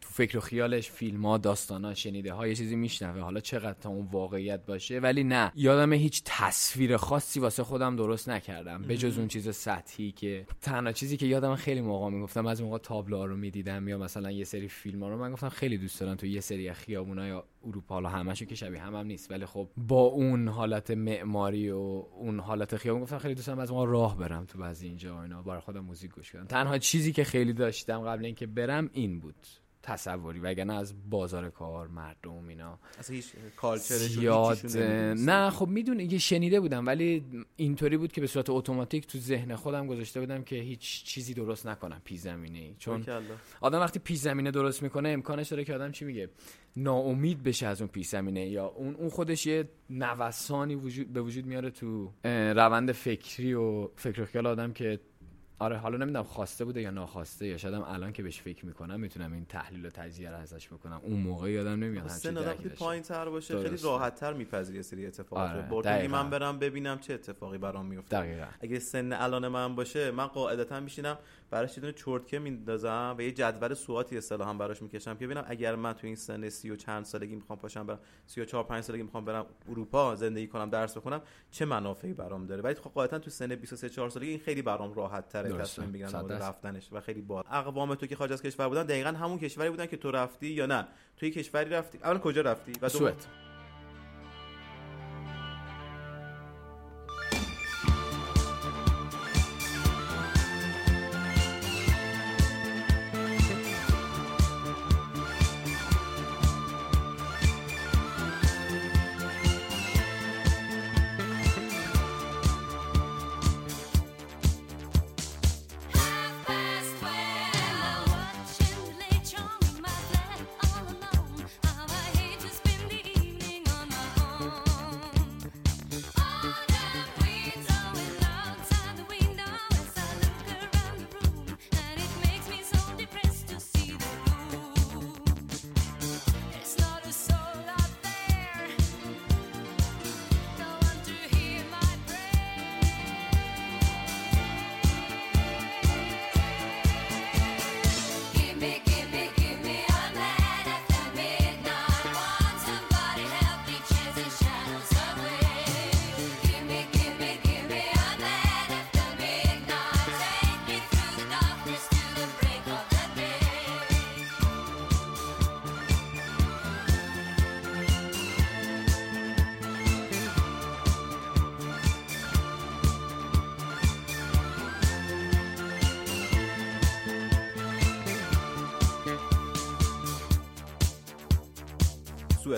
تو 0.00 0.08
فکر 0.08 0.38
و 0.38 0.40
خیالش 0.40 0.90
فیلم 0.90 1.26
ها 1.26 1.38
داستان 1.38 1.84
ها 1.84 1.94
شنیده 1.94 2.32
ها 2.32 2.48
یه 2.48 2.54
چیزی 2.54 2.76
میشنوه. 2.76 3.20
حالا 3.20 3.40
چقدر 3.40 3.78
تا 3.80 3.88
اون 3.88 4.06
واقعیت 4.12 4.66
باشه. 4.66 4.98
ولی 5.00 5.24
نه 5.24 5.52
یادم 5.54 5.92
هیچ 5.92 6.22
تصویر 6.24 6.96
خاصی 6.96 7.40
واسه 7.40 7.64
خودم 7.64 7.96
درست 7.96 8.28
نکردم. 8.28 8.82
به 8.82 8.96
جز 8.96 9.18
اون 9.18 9.28
چیز 9.28 9.56
سطحی 9.56 10.12
که 10.12 10.46
تنها 10.62 10.92
چیزی 10.92 11.16
که 11.16 11.26
یادم 11.26 11.54
خیلی 11.54 11.80
موقع 11.80 12.10
می‌گفتم 12.10 12.46
از 12.46 12.62
موقع 12.62 12.78
تابلوها 12.78 13.24
رو 13.24 13.36
می‌دیدم 13.36 13.88
یا 13.88 13.98
مثلا 13.98 14.30
یه 14.30 14.44
سری 14.44 14.68
فیلم 14.68 15.02
ها 15.02 15.08
رو 15.08 15.18
من 15.18 15.32
گفتم 15.32 15.48
خیلی 15.48 15.78
دوست 15.78 16.00
دارم 16.00 16.14
تو 16.14 16.26
یه 16.26 16.40
سری 16.40 16.72
خیابونا 16.72 17.26
یا 17.26 17.44
اروپا 17.66 17.94
حالا 17.94 18.08
همشو 18.08 18.44
که 18.44 18.54
شبیه 18.54 18.82
هم, 18.82 18.94
هم 18.94 19.06
نیست 19.06 19.30
ولی 19.30 19.46
خب 19.46 19.68
با 19.76 20.00
اون 20.00 20.48
حالت 20.48 20.90
معماری 20.90 21.70
و 21.70 21.76
اون 21.76 22.40
حالت 22.40 22.76
خیابون 22.76 23.02
گفتم 23.02 23.18
خیلی 23.18 23.34
دوست 23.34 23.46
دارم 23.46 23.58
از 23.58 23.72
ما 23.72 23.84
راه 23.84 24.18
برم 24.18 24.44
تو 24.44 24.58
بعضی 24.58 24.86
اینجا 24.86 25.22
اینا. 25.22 25.42
برای 25.42 25.60
خودم 25.60 25.80
موزیک 25.80 26.10
گوش 26.10 26.32
کنم 26.32 26.44
تنها 26.44 26.78
چیزی 26.78 27.12
که 27.12 27.24
خیلی 27.24 27.52
داشتم 27.52 28.00
قبل 28.00 28.24
اینکه 28.24 28.46
برم 28.46 28.90
این 28.92 29.20
بود. 29.20 29.46
تصوری 29.86 30.40
وگرنه 30.40 30.74
از 30.74 30.94
بازار 31.10 31.50
کار 31.50 31.88
مردم 31.88 32.48
اینا. 32.48 32.78
اصلا 32.98 33.16
هیچ 33.16 33.26
زیاد 33.76 34.58
نه 35.18 35.50
خب 35.50 35.68
می‌دونی 35.68 36.04
یه 36.04 36.18
شنیده 36.18 36.60
بودم 36.60 36.86
ولی 36.86 37.24
اینطوری 37.56 37.96
بود 37.96 38.12
که 38.12 38.20
به 38.20 38.26
صورت 38.26 38.50
اتوماتیک 38.50 39.06
تو 39.06 39.18
ذهن 39.18 39.56
خودم 39.56 39.86
گذاشته 39.86 40.20
بودم 40.20 40.42
که 40.42 40.56
هیچ 40.56 41.04
چیزی 41.04 41.34
درست 41.34 41.66
نکنم 41.66 42.00
پیش 42.04 42.20
زمینه 42.20 42.58
ای. 42.58 42.74
چون 42.78 43.04
آدم 43.60 43.80
وقتی 43.80 43.98
پیش 43.98 44.18
زمینه 44.18 44.50
درست 44.50 44.82
می‌کنه 44.82 45.08
امکانش 45.08 45.48
داره 45.48 45.64
که 45.64 45.74
آدم 45.74 45.92
چی 45.92 46.04
میگه 46.04 46.28
ناامید 46.76 47.42
بشه 47.42 47.66
از 47.66 47.80
اون 47.80 47.88
پیش 47.88 48.08
زمینه. 48.08 48.48
یا 48.48 48.66
اون 48.66 48.94
اون 48.94 49.08
خودش 49.08 49.46
یه 49.46 49.68
نوسانی 49.90 50.74
وجود 50.74 51.12
به 51.12 51.20
وجود 51.20 51.46
میاره 51.46 51.70
تو 51.70 52.12
روند 52.24 52.92
فکری 52.92 53.54
و 53.54 53.88
فکر 53.96 54.22
و 54.22 54.24
خیال 54.24 54.46
آدم 54.46 54.72
که 54.72 55.00
آره 55.58 55.76
حالا 55.76 55.96
نمی‌دونم 55.96 56.24
خواسته 56.24 56.64
بوده 56.64 56.80
یا 56.80 56.90
ناخواسته 56.90 57.46
یا 57.46 57.56
شاید 57.56 57.74
الان 57.74 58.12
که 58.12 58.22
بهش 58.22 58.40
فکر 58.40 58.66
می‌کنم 58.66 59.00
می‌تونم 59.00 59.32
این 59.32 59.44
تحلیل 59.44 59.86
و 59.86 59.90
تجزیه 59.90 60.30
رو 60.30 60.36
ازش 60.36 60.68
بکنم 60.68 61.00
اون 61.02 61.20
موقع 61.20 61.50
یادم 61.50 61.84
نمیاد 61.84 62.08
سن 62.08 62.38
وقتی. 62.38 62.68
پایین 62.68 63.02
تر 63.02 63.28
باشه 63.28 63.56
خیلی 63.56 63.68
درسته. 63.68 63.88
راحت 63.88 64.14
تر 64.14 64.32
میپذیره 64.32 64.82
سری 64.82 65.06
اتفاقات 65.06 65.72
آره،. 65.72 66.08
من 66.08 66.30
برم 66.30 66.58
ببینم 66.58 66.98
چه 66.98 67.14
اتفاقی 67.14 67.58
برام 67.58 67.86
میفته 67.86 68.20
دقیقا 68.20 68.46
اگه 68.60 68.78
سن 68.78 69.12
الان 69.12 69.48
من 69.48 69.74
باشه 69.74 70.10
من 70.10 70.26
قاعدتا 70.26 70.80
میشینم 70.80 71.18
براش 71.50 71.76
یه 71.76 71.80
دونه 71.80 71.92
چرتکه 71.92 72.38
میندازم 72.38 73.14
و 73.18 73.22
یه 73.22 73.32
جدول 73.32 73.74
سواتی 73.74 74.18
اصطلاحا 74.18 74.54
براش 74.54 74.82
می‌کشم 74.82 75.16
که 75.16 75.26
ببینم 75.26 75.44
اگر 75.46 75.74
من 75.74 75.92
تو 75.92 76.06
این 76.06 76.16
سن 76.16 76.48
سی 76.48 76.70
و 76.70 76.76
چند 76.76 77.04
سالگی 77.04 77.34
می‌خوام 77.34 77.58
پاشم 77.58 77.86
برم 77.86 77.98
34 78.26 78.64
5 78.64 78.84
سالگی 78.84 79.02
می‌خوام 79.02 79.24
برم 79.24 79.46
اروپا 79.68 80.14
زندگی 80.14 80.46
کنم 80.46 80.70
درس 80.70 80.96
بخونم 80.96 81.22
چه 81.50 81.64
منافعی 81.64 82.12
برام 82.12 82.46
داره؟ 82.46 82.62
ولی 82.62 82.74
خب 82.74 82.90
قاعدتا 82.90 83.18
تو 83.18 83.30
سن 83.30 83.54
23 83.54 83.88
4 83.88 84.08
سالگی 84.08 84.30
این 84.30 84.38
خیلی 84.38 84.62
برام 84.62 84.94
راحت 84.94 85.28
تره. 85.28 85.52
تصمیم 85.52 85.92
بگیرم. 85.92 86.26
رفتنش 86.28 86.88
و 86.92 87.00
خیلی 87.00 87.22
با 87.22 87.40
اقوام 87.40 87.94
تو 87.94 88.06
که 88.06 88.16
خارج 88.16 88.32
از 88.32 88.42
کشور 88.42 88.68
بودن 88.68 88.82
دقیقا 88.82 89.10
همون 89.10 89.38
کشوری 89.38 89.70
بودن 89.70 89.86
که 89.86 89.96
تو 89.96 90.10
رفتی 90.10 90.46
یا 90.46 90.66
نه. 90.66 90.86
توی 91.16 91.30
کشوری 91.30 91.70
رفتی. 91.70 91.98
اول 91.98 92.18
کجا 92.18 92.42
رفتی؟ 92.42 92.72
و 92.82 92.88
سوئد. 92.88 93.45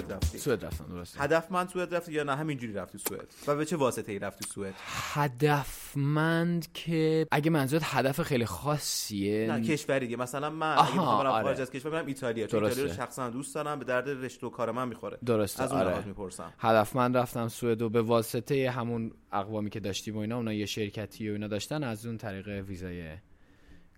سوئد 0.01 0.13
رفتی؟ 0.13 0.39
سوئد 0.39 0.65
رفتم 0.65 0.85
درسته. 0.85 1.21
هدف 1.21 1.53
من 1.53 1.69
سوئد 1.69 1.95
رفتی 1.95 2.13
یا 2.13 2.23
نه؟ 2.23 2.37
همینجوری 2.37 2.73
رفتی 2.73 2.99
سوئد. 2.99 3.35
و 3.47 3.57
به 3.57 3.65
چه 3.65 3.77
واسطه 3.77 4.13
ای 4.13 4.19
رفتی 4.19 4.45
سوئد؟ 4.55 4.75
هدفمند 5.15 6.73
که 6.73 7.27
اگه 7.31 7.51
منظورت 7.51 7.83
هدف 7.85 8.23
خیلی 8.23 8.47
خاصیه 8.47 9.47
نه 9.47 9.63
کشوری 9.63 10.07
دیگه. 10.07 10.17
مثلا 10.17 10.51
من 10.51 10.75
آها، 10.75 10.87
اگه 10.87 11.23
برم 11.23 11.33
آره. 11.33 11.43
خارج 11.43 11.61
از 11.61 11.71
کشور 11.71 11.91
برم 11.91 12.07
ایتالیا. 12.07 12.47
چون 12.47 12.61
درسته. 12.61 12.81
ایتالیا 12.81 12.97
رو 12.97 13.07
شخصا 13.07 13.31
دوست 13.31 13.55
دارم 13.55 13.79
به 13.79 13.85
درد 13.85 14.09
رشته 14.09 14.47
و 14.47 14.51
کار 14.51 14.71
من 14.71 14.89
می‌خوره. 14.89 15.19
درسته 15.27 15.63
از 15.63 15.73
اون 15.73 15.81
آره. 15.81 16.05
می‌پرسم. 16.05 16.53
هدفمند 16.59 17.17
رفتم 17.17 17.49
سوئد 17.49 17.83
و 17.83 17.89
به 17.89 18.03
واسطه 18.03 18.71
همون 18.71 19.13
اقوامی 19.33 19.71
که 19.71 19.81
داشتیم 19.81 20.17
و 20.17 20.19
اینا 20.19 20.37
اونا 20.37 20.53
یه 20.53 20.67
شرکتی 20.67 21.31
و 21.31 21.33
اینا 21.33 21.49
داشتن 21.49 21.85
از 21.85 22.07
اون 22.07 22.19
طریق 22.19 22.49
ویزای 22.49 23.17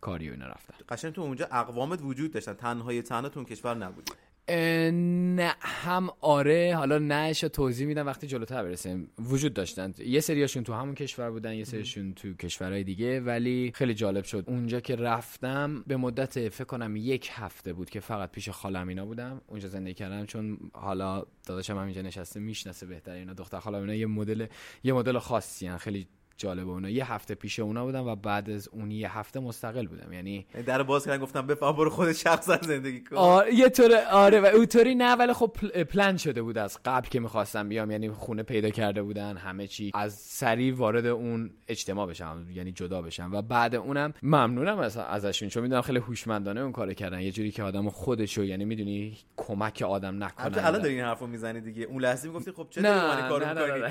کاری 0.00 0.28
و 0.28 0.33
اینا 0.33 0.47
رفتم 0.47 0.75
قشنگ 0.88 1.12
تو 1.12 1.23
اونجا 1.23 1.49
اقوامت 1.52 2.02
وجود 2.02 2.33
داشتن. 2.33 2.54
تنهای 2.54 3.02
تنها 3.02 3.28
تو 3.28 3.40
اون 3.40 3.47
کشور 3.47 3.75
نبودی. 3.75 4.12
اه، 4.12 4.19
نه 4.50 5.54
هم 5.61 6.11
آره 6.21 6.75
حالا 6.76 6.99
نهش 6.99 7.40
توضیح 7.40 7.87
میدم 7.87 8.07
وقتی 8.07 8.26
جلوتر 8.26 8.62
برسیم. 8.62 9.11
وجود 9.19 9.54
داشتن. 9.54 9.95
یه 9.99 10.21
سریاشون 10.21 10.64
تو 10.64 10.73
همون 10.73 10.95
کشور 10.95 11.30
بودن 11.30 11.54
یه 11.54 11.64
سریشون 11.64 12.14
تو 12.14 12.35
کشورهای 12.35 12.85
دیگه 12.85 13.21
ولی 13.21 13.73
خیلی 13.75 13.95
جالب 13.95 14.25
شد. 14.25 14.45
اونجا 14.47 14.80
که 14.80 14.97
رفتم 14.97 15.85
به 15.87 15.97
مدت 15.97 16.49
فکر 16.49 16.64
کنم 16.64 16.97
یک 16.97 17.30
هفته 17.33 17.73
بود 17.73 17.90
که 17.90 18.00
فقط 18.00 18.30
پیش 18.30 18.49
خالم 18.49 18.88
اینا 18.88 19.07
بودم. 19.07 19.40
اونجا 19.47 19.69
زندگی 19.69 19.95
کردم 19.95 20.26
چون 20.26 20.59
حالا 20.73 21.26
داداشم 21.47 21.78
هم 21.78 21.85
اینجا 21.85 22.02
نشسته 22.02 22.40
می‌شناسه 22.40 22.87
بهتر 22.87 23.12
اینا 23.12 23.35
دختر 23.35 23.61
خالم 23.61 23.80
اینا 23.80 23.95
یه 23.95 24.07
مدل 24.07 24.47
یه 24.85 24.92
مدل 24.92 25.19
خاصی 25.19 25.66
هن. 25.66 25.76
خیلی 25.76 26.07
جالبه 26.40 26.70
اونا. 26.70 26.90
یه 26.90 27.12
هفته 27.12 27.35
پیش 27.35 27.59
اونا 27.59 27.85
بودم 27.85 28.06
و 28.06 28.16
بعد 28.16 28.50
از 28.50 28.68
اون 28.73 28.90
یه 28.90 29.18
هفته 29.18 29.40
مستقل 29.40 29.87
بودم. 29.87 30.12
یعنی 30.12 30.47
در 30.66 30.82
باز 30.82 31.04
کردن 31.06 31.18
گفتم 31.23 31.47
بفهم 31.47 31.73
برو 31.73 31.90
خودت 31.90 32.16
شخصا 32.16 32.56
زندگی 32.62 33.00
کن. 33.00 33.16
آره 33.16 33.54
یه 33.54 33.68
طور 33.68 33.94
آره 34.11 34.40
و 34.40 34.47
اونطوری 34.47 34.94
نه 34.94 35.12
ولی 35.12 35.32
خب 35.32 35.52
پل- 35.54 35.85
پلن 35.85 36.16
شده 36.16 36.42
بود 36.42 36.59
از 36.59 36.78
قبل 36.85 37.09
که 37.09 37.20
می‌خواستم 37.20 37.68
بیام. 37.68 37.90
یعنی 37.90 38.11
خونه 38.11 38.42
پیدا 38.42 38.70
کرده 38.70 39.02
بودن 39.02 39.37
همه 39.37 39.66
چی. 39.66 39.90
از 39.94 40.14
سریع 40.14 40.75
وارد 40.75 41.06
اون 41.06 41.50
اجتماع 41.68 42.06
بشم 42.06 42.47
یعنی 42.52 42.73
جدا 42.73 43.02
بشم. 43.02 43.30
و 43.32 43.42
بعد 43.42 43.75
اونم 43.75 44.14
ممنونم 44.23 44.78
از 44.78 44.97
ازشون 44.97 45.49
چون 45.49 45.62
می‌دونم 45.62 45.82
خیلی 45.82 45.99
هوشمندانه 45.99 46.61
اون 46.61 46.73
کارو 46.73 46.92
کردن. 46.92 47.20
یه 47.20 47.30
جوری 47.30 47.50
که 47.50 47.62
آدم 47.62 47.88
خودشو 47.90 48.44
یعنی 48.44 48.64
می‌دونی 48.64 49.18
کمک 49.37 49.82
آدم 49.82 50.25
نکنه 50.25 50.66
الان 50.66 50.82
داری 50.82 50.94
این 50.94 51.04
حرفو 51.04 51.26
می‌زنی 51.26 51.61
دیگه. 51.61 51.82
اون 51.85 52.02
لحظه 52.02 52.28
می‌گفتی 52.28 52.52
خب 52.52 52.66
چه 52.70 52.82
کارو 52.82 53.49
می‌کنی؟ 53.49 53.90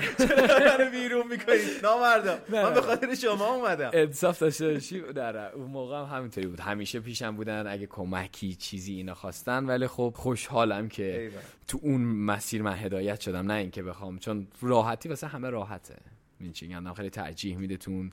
بیرون 1.00 1.26
می‌کنی؟ 1.30 1.56
نامردم 1.82 2.38
من. 2.48 2.74
به 2.74 2.80
خاطر 2.80 3.14
شما 3.14 3.54
اومدم. 3.54 3.90
انصاف 3.92 4.38
داشته 4.38 4.72
باشی؟ 4.72 5.02
نه 5.16 5.50
اون 5.54 5.70
موقع 5.70 6.00
هم 6.00 6.16
همینطوری 6.16 6.46
بود. 6.46 6.60
همیشه 6.60 7.00
پیشم 7.00 7.36
بودن 7.36 7.66
اگه 7.66 7.86
کمکی 7.86 8.54
چیزی 8.54 8.94
اینا 8.94 9.14
خواستن. 9.14 9.66
ولی 9.66 9.86
خب 9.86 10.14
خوشحالم 10.16 10.88
که. 10.88 11.30
تو 11.68 11.78
اون 11.82 12.00
مسیر 12.00 12.62
من 12.62 12.74
هدایت 12.74 13.20
شدم. 13.20 13.46
نه 13.50 13.54
اینکه 13.54 13.82
بخوام. 13.82 14.18
چون 14.18 14.46
راحتی 14.62 15.08
واسه 15.08 15.26
همه 15.26 15.50
راحته. 15.50 15.96
این 16.40 16.52
چی 16.52 16.76
خیلی 16.96 17.10
ترجیح 17.10 17.56
میده 17.56 17.76
تو 17.76 17.90
اون 17.90 18.12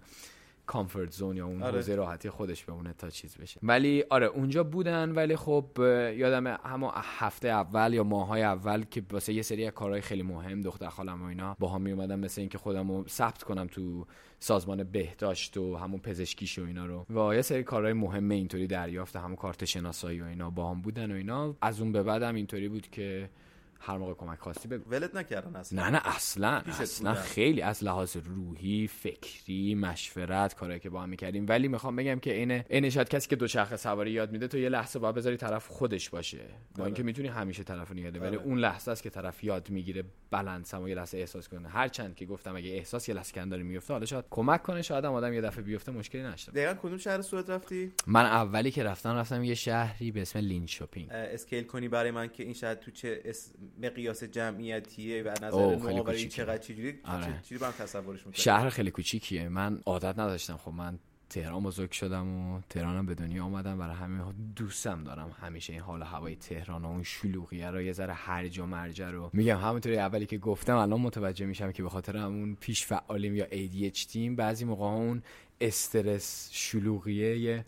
کامفورت 0.67 1.11
زون 1.11 1.37
یا 1.37 1.45
اون 1.45 1.63
آره. 1.63 1.75
حوزه 1.75 1.95
راحتی 1.95 2.29
خودش 2.29 2.65
بمونه 2.65 2.93
تا 2.93 3.09
چیز 3.09 3.37
بشه. 3.37 3.59
ولی 3.63 4.03
آره 4.09 4.25
اونجا 4.25 4.63
بودن 4.63 5.11
ولی 5.11 5.35
خب 5.35 5.65
یادم 6.17 6.47
همون 6.47 6.91
هفته 6.95 7.47
اول 7.47 7.93
یا 7.93 8.03
ماهای 8.03 8.43
اول 8.43 8.83
که 8.83 9.03
واسه 9.11 9.33
یه 9.33 9.41
سری 9.41 9.71
کارهای 9.71 10.01
خیلی 10.01 10.23
مهم 10.23 10.61
دختر 10.61 10.89
خالم 10.89 11.23
و 11.23 11.25
اینا 11.25 11.55
با 11.59 11.67
هم 11.67 11.81
می 11.81 11.91
اومدم 11.91 12.19
مثل 12.19 12.41
اینکه 12.41 12.57
خودم 12.57 12.91
رو 12.91 13.07
ثبت 13.07 13.43
کنم 13.43 13.67
تو 13.67 14.05
سازمان 14.39 14.83
بهداشت 14.83 15.57
و 15.57 15.75
همون 15.75 15.99
پزشکیش 15.99 16.59
و 16.59 16.65
اینا 16.65 16.85
رو. 16.85 17.05
و 17.09 17.35
یه 17.35 17.41
سری 17.41 17.63
کارهای 17.63 17.93
مهم 17.93 18.29
اینطوری 18.29 18.67
دریافت 18.67 19.15
همون 19.15 19.35
کارت 19.35 19.65
شناسایی 19.65 20.21
و 20.21 20.25
اینا 20.25 20.49
با 20.49 20.71
هم 20.71 20.81
بودن 20.81 21.11
و 21.11 21.15
اینا. 21.15 21.55
از 21.61 21.81
اون 21.81 21.91
به 21.91 22.03
بعدم 22.03 22.35
اینطوری 22.35 22.69
بود 22.69 22.87
که 22.89 23.29
هر 23.79 23.97
موقع 23.97 24.13
کمک 24.13 24.39
خواستی 24.39 24.67
بگو. 24.67 24.89
ولت 24.89 25.15
نکردن 25.15 25.55
اصلا. 25.55 25.83
نه 25.83 25.89
نه 25.89 26.15
اصلا 26.15 26.49
اصلا. 26.49 27.13
خیلی 27.13 27.61
از 27.61 27.83
لحاظ 27.83 28.17
روحی 28.25 28.87
فکری 28.87 29.75
مشورت 29.75 30.55
کارهایی 30.55 30.79
که 30.79 30.89
با 30.89 31.01
هم 31.01 31.09
می‌کردیم. 31.09 31.45
ولی 31.49 31.67
می‌خوام 31.67 31.95
بگم 31.95 32.19
که 32.19 32.31
عین 32.31 32.51
عین 32.51 32.89
شاید 32.89 33.09
کسی 33.09 33.29
که 33.29 33.35
دوچرخه 33.35 33.77
سواری 33.77 34.11
یاد 34.11 34.31
میده 34.31 34.47
تو 34.47 34.57
یه 34.57 34.69
لحظه 34.69 34.99
باید 34.99 35.15
بذاری 35.15 35.37
طرف 35.37 35.67
خودش 35.67 36.09
باشه. 36.09 36.45
با 36.77 36.85
اینکه 36.85 37.03
می‌تونی 37.03 37.27
همیشه 37.27 37.63
طرف 37.63 37.91
نگه 37.91 38.19
ولی 38.19 38.37
آره. 38.37 38.45
اون 38.45 38.57
لحظه 38.57 38.91
است 38.91 39.03
که 39.03 39.09
طرف 39.09 39.43
یاد 39.43 39.69
می‌گیره 39.69 40.03
بلنسم 40.31 40.81
و 40.81 40.89
یه 40.89 40.95
لحظه 40.95 41.17
احساس 41.17 41.47
کنه. 41.47 41.69
هرچند 41.69 42.15
که 42.15 42.25
گفتم 42.25 42.55
اگه 42.55 42.69
احساس 42.69 43.09
یه 43.09 43.15
لحظه 43.15 43.33
کن 43.33 43.49
داره 43.49 43.63
میفته 43.63 43.93
حالا 43.93 44.05
شاید 44.05 44.25
کمک 44.29 44.63
کنه 44.63 44.81
شاید 44.81 45.05
هم 45.05 45.13
آدم 45.13 45.33
یه 45.33 45.41
دفعه 45.41 45.63
بیفته 45.63 45.91
مشکلی 45.91 46.23
نشه 46.23 46.51
دقیقا 46.51 46.73
کدوم 46.73 46.97
شهر 46.97 47.21
سوئد 47.21 47.51
رفتی؟ 47.51 47.91
من 48.07 48.25
اولی 48.25 48.71
که 48.71 48.83
رفتم 48.83 49.15
رفتم 49.15 49.43
یه 49.43 49.55
شهری 49.55 50.11
به 50.11 50.21
اسم 50.21 50.39
لینشوپینگ 50.39 51.09
scale 51.11 51.63
کنی 51.63 51.87
برای 51.87 52.11
من 52.11 52.27
که 52.27 52.43
این 52.43 52.53
شهر 52.53 52.75
تو 52.75 52.91
چه 52.91 53.21
اس... 53.25 53.53
مقیاس 53.81 54.23
جمعیتیه 54.23 55.23
و 55.23 55.29
نظر 55.41 55.75
نوآوری. 55.75 56.27
چقدر 56.27 56.57
چجوری 56.57 56.99
آره. 57.03 57.39
چجوری 57.43 57.61
من 57.61 57.71
تصورش 57.71 58.19
می‌کنی؟ 58.19 58.43
شهر 58.43 58.69
خیلی 58.69 58.91
کوچیکیه. 58.91 59.49
من 59.49 59.81
عادت 59.85 60.19
نداشتم. 60.19 60.57
خب 60.57 60.71
من 60.71 60.99
تهران 61.29 61.63
بزرگ 61.63 61.91
شدم 61.91 62.27
و 62.27 62.61
تهرانم 62.69 63.05
به 63.05 63.15
دنیا 63.15 63.43
آمدم. 63.43 63.77
برای 63.77 63.95
همین 63.95 64.33
دوستم 64.55 65.03
دارم 65.03 65.35
همیشه 65.41 65.73
این 65.73 65.81
حال 65.81 66.01
و 66.01 66.05
هوای 66.05 66.35
تهران 66.35 66.85
و 66.85 66.87
اون 66.87 67.03
شلوغیه 67.03 67.69
رو 67.71 67.81
یه 67.81 67.93
ذره 67.93 68.13
هرج 68.13 68.59
و 68.59 68.65
مرج 68.65 69.09
رو. 69.09 69.29
میگم 69.33 69.57
همونطوری 69.57 69.97
اولی 69.97 70.25
که 70.25 70.37
گفتم 70.37 70.77
الان 70.77 71.01
متوجه 71.01 71.45
میشم 71.45 71.71
که 71.71 71.83
به 71.83 71.89
خاطر 71.89 72.17
همون 72.17 72.55
پیش 72.55 72.85
فعالیم 72.85 73.35
یا 73.35 73.45
ADHD 73.45 74.05
ایم 74.05 74.35
بعضی 74.35 74.65
موقع 74.65 74.85
اون 74.85 75.23
استرس 75.61 76.49
شلوغیه 76.51 77.37
یه 77.39 77.65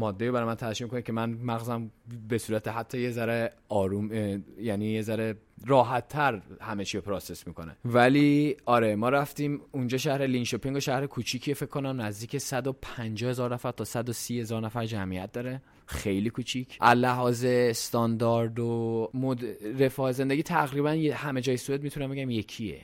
ماده 0.00 0.32
برای 0.32 0.46
من 0.46 0.54
ترشح 0.54 0.84
می‌کنه 0.84 1.02
که 1.02 1.12
من 1.12 1.30
مغزم 1.30 1.90
به 2.28 2.38
صورت 2.38 2.68
حتی 2.68 3.00
یه 3.00 3.10
ذره 3.10 3.52
آروم 3.68 4.12
یعنی 4.58 4.86
یه 4.86 5.02
ذره 5.02 5.34
راحت 5.66 6.08
تر 6.08 6.42
همه 6.60 6.84
چی 6.84 6.98
رو 6.98 7.02
process 7.02 7.46
می‌کنه. 7.46 7.76
ولی 7.84 8.56
آره 8.66 8.96
ما 8.96 9.08
رفتیم 9.08 9.60
اونجا 9.72 9.98
شهر 9.98 10.26
لینشوپینگ 10.26 10.76
و 10.76 10.80
شهر 10.80 11.06
کوچیکیه 11.06 11.54
فکر 11.54 11.66
کنم 11.66 12.00
نزدیک 12.00 12.38
150 12.38 13.30
هزار 13.30 13.54
نفر 13.54 13.72
تا 13.72 13.84
130 13.84 14.40
هزار 14.40 14.62
نفر 14.62 14.86
جمعیت 14.86 15.32
داره. 15.32 15.62
خیلی 15.86 16.30
کوچیک. 16.30 16.82
لحاظ 16.82 17.44
استاندارد 17.44 18.58
و 18.58 19.10
مد... 19.14 19.44
رفاه 19.82 20.12
زندگی 20.12 20.42
تقریبا 20.42 20.90
همه 21.14 21.40
جای 21.40 21.56
سوئد 21.56 21.82
می‌تونم 21.82 22.10
بگم 22.10 22.30
یکیه. 22.30 22.80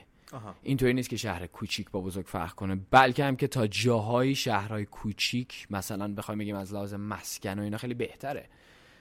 اینطوری 0.63 0.95
نیست 0.95 1.09
که 1.09 1.17
شهر 1.17 1.47
کوچیک 1.47 1.91
با 1.91 2.01
بزرگ 2.01 2.27
فرق 2.27 2.53
کنه 2.53 2.79
بلکه 2.91 3.25
هم 3.25 3.37
که 3.37 3.47
تا 3.47 3.67
جاهای 3.67 4.35
شهرهای 4.35 4.85
کوچیک 4.85 5.67
مثلا 5.71 6.15
بخوایم 6.15 6.39
بگیم 6.39 6.57
از 6.57 6.75
لحاظ 6.75 6.95
مسکن 6.95 7.59
و 7.59 7.63
اینا 7.63 7.79
خیلی 7.79 7.95
بهتره 7.95 8.49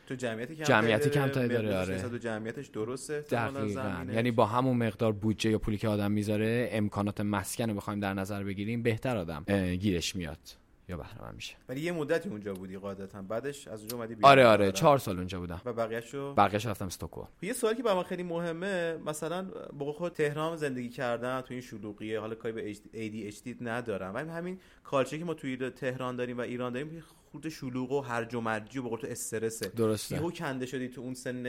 تو 0.08 0.15
جمعیتی 0.15 0.55
کمتری 0.55 0.75
جمعیتی 0.75 1.10
داره، 1.10 1.27
کمتری 1.27 1.48
داره، 1.48 1.67
مقیاسش 1.67 2.05
آره. 2.05 2.20
جمعیتش 2.20 2.67
درسته 2.67 3.20
دقیقا. 3.22 4.05
یعنی 4.13 4.32
با 4.32 4.46
همون 4.46 4.77
مقدار 4.77 5.12
بودجه 5.12 5.50
یا 5.50 5.60
پولی 5.60 5.77
که 5.77 5.88
آدم 5.88 6.12
می‌ذاره 6.12 6.70
امکانات 6.72 7.22
مسکن 7.22 7.70
رو 7.70 7.75
بخوایم 7.75 8.00
در 8.00 8.13
نظر 8.13 8.44
بگیریم 8.44 8.84
بهتر 8.84 9.17
آدم 9.17 9.44
گیرش 9.75 10.15
میاد 10.15 10.39
یا 10.89 10.97
بهره 10.97 11.31
میشه. 11.35 11.55
ولی 11.69 11.81
یه 11.81 11.91
مدتی 11.91 12.29
اونجا 12.29 12.53
بودی 12.53 12.77
قاعدتا. 12.77 13.21
بعدش 13.21 13.67
از 13.67 13.79
اونجا 13.79 13.97
اومدی 13.97 14.15
آره 14.21 14.45
آره 14.45 14.63
آره. 14.63 14.71
چهار 14.71 14.97
سال 14.97 15.17
اونجا 15.17 15.39
بودم. 15.39 15.61
و 15.65 15.73
بقیه‌شو 15.73 16.33
بقیه‌ش 16.33 16.65
رفتم 16.65 16.85
استکهلم 16.85 17.27
یه 17.41 17.53
سوالی 17.53 17.77
که 17.77 17.83
برای 17.83 17.97
من 17.97 18.03
خیلی 18.03 18.23
مهمه 18.23 18.97
مثلا 19.05 19.47
با 19.73 19.93
خود 19.93 20.13
تهران 20.13 20.57
زندگی 20.57 20.89
کردن 20.89 21.41
تو 21.41 21.53
این 21.53 21.61
شلوغیه 21.61 22.19
حالا 22.19 22.35
کاری 22.35 22.53
به 22.53 22.73
ADHD 22.73 23.55
ندارم. 23.61 24.15
ولی 24.15 24.29
همین 24.29 24.59
کالچری 24.83 25.19
که 25.19 25.25
ما 25.25 25.33
توی 25.33 25.69
تهران 25.69 26.15
داریم 26.15 26.37
و 26.37 26.41
ایران 26.41 26.73
داریم 26.73 27.03
خورده 27.31 27.49
شلوغ 27.49 27.91
و 27.91 28.01
هرج 28.01 28.35
و 28.35 28.41
مرجی 28.41 28.79
و 28.79 28.83
به 28.83 28.89
قول 28.89 28.99
تو 28.99 29.07
استرسه. 29.07 29.69
درسته. 29.69 30.15
یهو 30.15 30.31
کنده 30.31 30.65
شدی 30.65 30.89
تو 30.89 31.01
اون 31.01 31.13
سن 31.13 31.43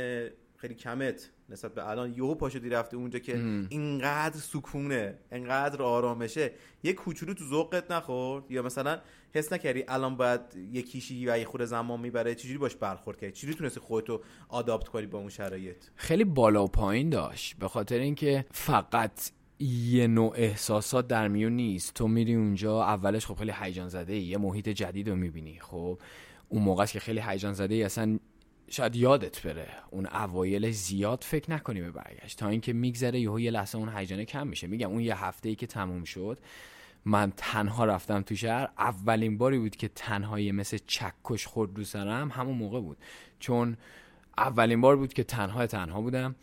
خیلی 0.56 0.74
کمت. 0.74 1.30
نسبت 1.48 1.74
به 1.74 1.88
الان 1.88 2.12
یهو 2.12 2.34
پا 2.34 2.48
شدی 2.48 2.68
رفته 2.68 2.96
اونجا 2.96 3.18
که 3.18 3.32
اینقدر 3.68 4.36
سکونه 4.36 5.18
اینقدر 5.32 5.82
آرامشه. 5.82 6.52
یه 6.82 6.92
کوچولو 6.92 7.34
تو 7.34 7.44
ذوقت 7.44 7.90
نخورد؟ 7.90 8.50
یا 8.50 8.62
مثلا 8.62 8.98
حس 9.34 9.52
نکردی 9.52 9.84
الان 9.88 10.16
باید 10.16 10.40
یکیشی 10.72 11.28
و 11.28 11.38
یه 11.38 11.44
خورده 11.44 11.64
زمان 11.64 12.00
می‌بره؟ 12.00 12.34
چجوری 12.34 12.58
باش 12.58 12.76
برخورد 12.76 13.20
کردی؟ 13.20 13.32
چجوری 13.32 13.54
تونستی 13.54 13.80
خودتو 13.80 14.20
آداپت 14.48 14.88
کنی 14.88 15.06
با 15.06 15.18
اون 15.18 15.28
شرایط؟ 15.28 15.76
خیلی 15.96 16.24
بالا 16.24 16.64
و 16.64 16.68
پایین 16.68 17.10
داشت. 17.10 17.56
به 17.58 17.68
خاطر 17.68 17.98
اینکه 17.98 18.46
فقط 18.50 19.30
یه 19.60 20.06
نوع 20.06 20.32
احساسات 20.36 21.08
در 21.08 21.28
میون 21.28 21.52
نیست. 21.52 21.94
تو 21.94 22.08
میری 22.08 22.34
اونجا 22.34 22.82
اولش 22.82 23.26
خب 23.26 23.34
خیلی 23.34 23.52
هیجان 23.60 23.88
زده 23.88 24.12
ای 24.12 24.22
یه 24.22 24.38
محیط 24.38 24.68
جدید 24.68 25.08
رو 25.08 25.16
می‌بینی. 25.16 25.58
خب 25.60 25.98
اون 26.48 26.62
موقع 26.62 26.82
است 26.82 26.92
که 26.92 27.00
خیلی 27.00 27.20
هیجان 27.20 27.52
زده 27.52 27.74
ای 27.74 27.82
اصلا 27.82 28.18
شاید 28.70 28.96
یادت 28.96 29.42
بره 29.42 29.68
اون 29.90 30.06
اوایل 30.06 30.70
زیاد 30.70 31.24
فکر 31.24 31.50
نکنی 31.50 31.80
به 31.80 31.90
برگشت. 31.90 32.38
تا 32.38 32.48
اینکه 32.48 32.72
میگذره 32.72 33.20
یهو 33.20 33.40
یه 33.40 33.50
لحظه 33.50 33.78
اون 33.78 33.88
هیجانه 33.88 34.24
کم 34.24 34.46
میشه. 34.46 34.66
میگم 34.66 34.90
اون 34.90 35.00
یه 35.00 35.24
هفته 35.24 35.48
ای 35.48 35.54
که 35.54 35.66
تموم 35.66 36.04
شد 36.04 36.38
من 37.04 37.32
تنها 37.36 37.84
رفتم 37.84 38.22
تو 38.22 38.36
شهر. 38.36 38.68
اولین 38.78 39.38
باری 39.38 39.58
بود 39.58 39.76
که 39.76 39.88
تنهایی 39.88 40.52
مثل 40.52 40.78
چکش 40.86 41.46
خورد 41.46 41.76
رو 41.76 41.84
سرم 41.84 42.30
همون 42.30 42.56
موقع 42.56 42.80
بود. 42.80 42.96
چون 43.38 43.76
اولین 44.38 44.80
بار 44.80 44.96
بود 44.96 45.12
که 45.12 45.24
تنها 45.24 45.66
تنها 45.66 46.00
بودم. 46.00 46.34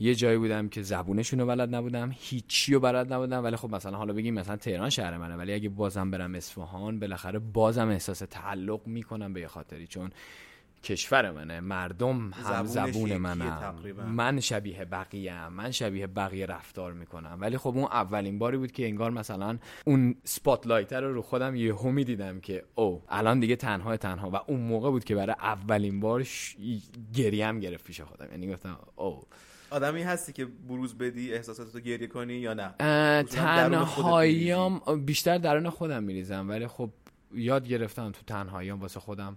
یه 0.00 0.14
جایی 0.14 0.38
بودم 0.38 0.68
که 0.68 0.82
زبونشون 0.82 1.40
رو 1.40 1.46
بلد 1.46 1.74
نبودم 1.74 2.10
هیچی 2.14 2.74
رو 2.74 2.80
بلد 2.80 3.12
نبودم. 3.12 3.44
ولی 3.44 3.56
خب 3.56 3.74
مثلا 3.74 3.96
حالا 3.96 4.12
بگیم 4.12 4.34
مثلا 4.34 4.56
تهران 4.56 4.90
شهر 4.90 5.18
منه. 5.18 5.36
ولی 5.36 5.52
اگه 5.52 5.68
بازم 5.68 6.10
برم 6.10 6.34
اصفهان 6.34 7.00
بالاخره 7.00 7.38
بازم 7.38 7.88
احساس 7.88 8.18
تعلق 8.18 8.86
می‌کنم 8.86 9.32
به 9.32 9.48
خاطری. 9.48 9.86
چون 9.86 10.10
کشور 10.84 11.30
منه. 11.30 11.60
مردم 11.60 12.30
هم 12.30 12.66
زبون 12.66 13.16
منم. 13.16 13.60
تقریبا. 13.60 14.02
من 14.02 14.40
شبیه 14.40 14.84
بقیه 14.84 15.48
من 15.48 15.70
شبیه 15.70 16.06
بقیه 16.06 16.46
رفتار 16.46 16.92
می‌کنم. 16.92 17.38
ولی 17.40 17.58
خب 17.58 17.68
اون 17.76 17.84
اولین 17.84 18.38
باری 18.38 18.56
بود 18.56 18.72
که 18.72 18.86
انگار 18.86 19.10
مثلا 19.10 19.58
اون 19.84 20.14
سپاتلایت 20.24 20.92
رو 20.92 21.14
رو 21.14 21.22
خودم 21.22 21.56
یهو 21.56 21.90
می‌دیدم 21.90 22.40
که 22.40 22.64
او 22.74 23.02
الان 23.08 23.40
دیگه 23.40 23.56
تنها 23.56 23.96
تنها. 23.96 24.30
و 24.30 24.36
اون 24.46 24.60
موقع 24.60 24.90
بود 24.90 25.04
که 25.04 25.14
برای 25.14 25.36
اولین 25.40 26.00
بار 26.00 26.22
ش... 26.22 26.56
گریم 27.14 27.60
گرفت 27.60 27.84
پیش 27.84 28.00
خودم. 28.00 28.30
یعنی 28.30 28.52
گفتم 28.52 28.78
او 28.96 29.22
آدمی 29.70 30.02
هستی 30.02 30.32
که 30.32 30.46
بروز 30.68 30.98
بدی 30.98 31.34
احساساتتو 31.34 31.80
گریه 31.80 32.06
کنی 32.06 32.34
یا 32.34 32.54
نه؟ 32.54 32.74
تنهاییام 33.22 34.80
بیشتر 35.04 35.38
درون 35.38 35.70
خودم 35.70 36.02
میریزم. 36.02 36.48
ولی 36.48 36.66
خب 36.66 36.90
یاد 37.34 37.68
گرفتم 37.68 38.10
تو 38.10 38.22
تنهاییام 38.26 38.80
واسه 38.80 39.00
خودم 39.00 39.36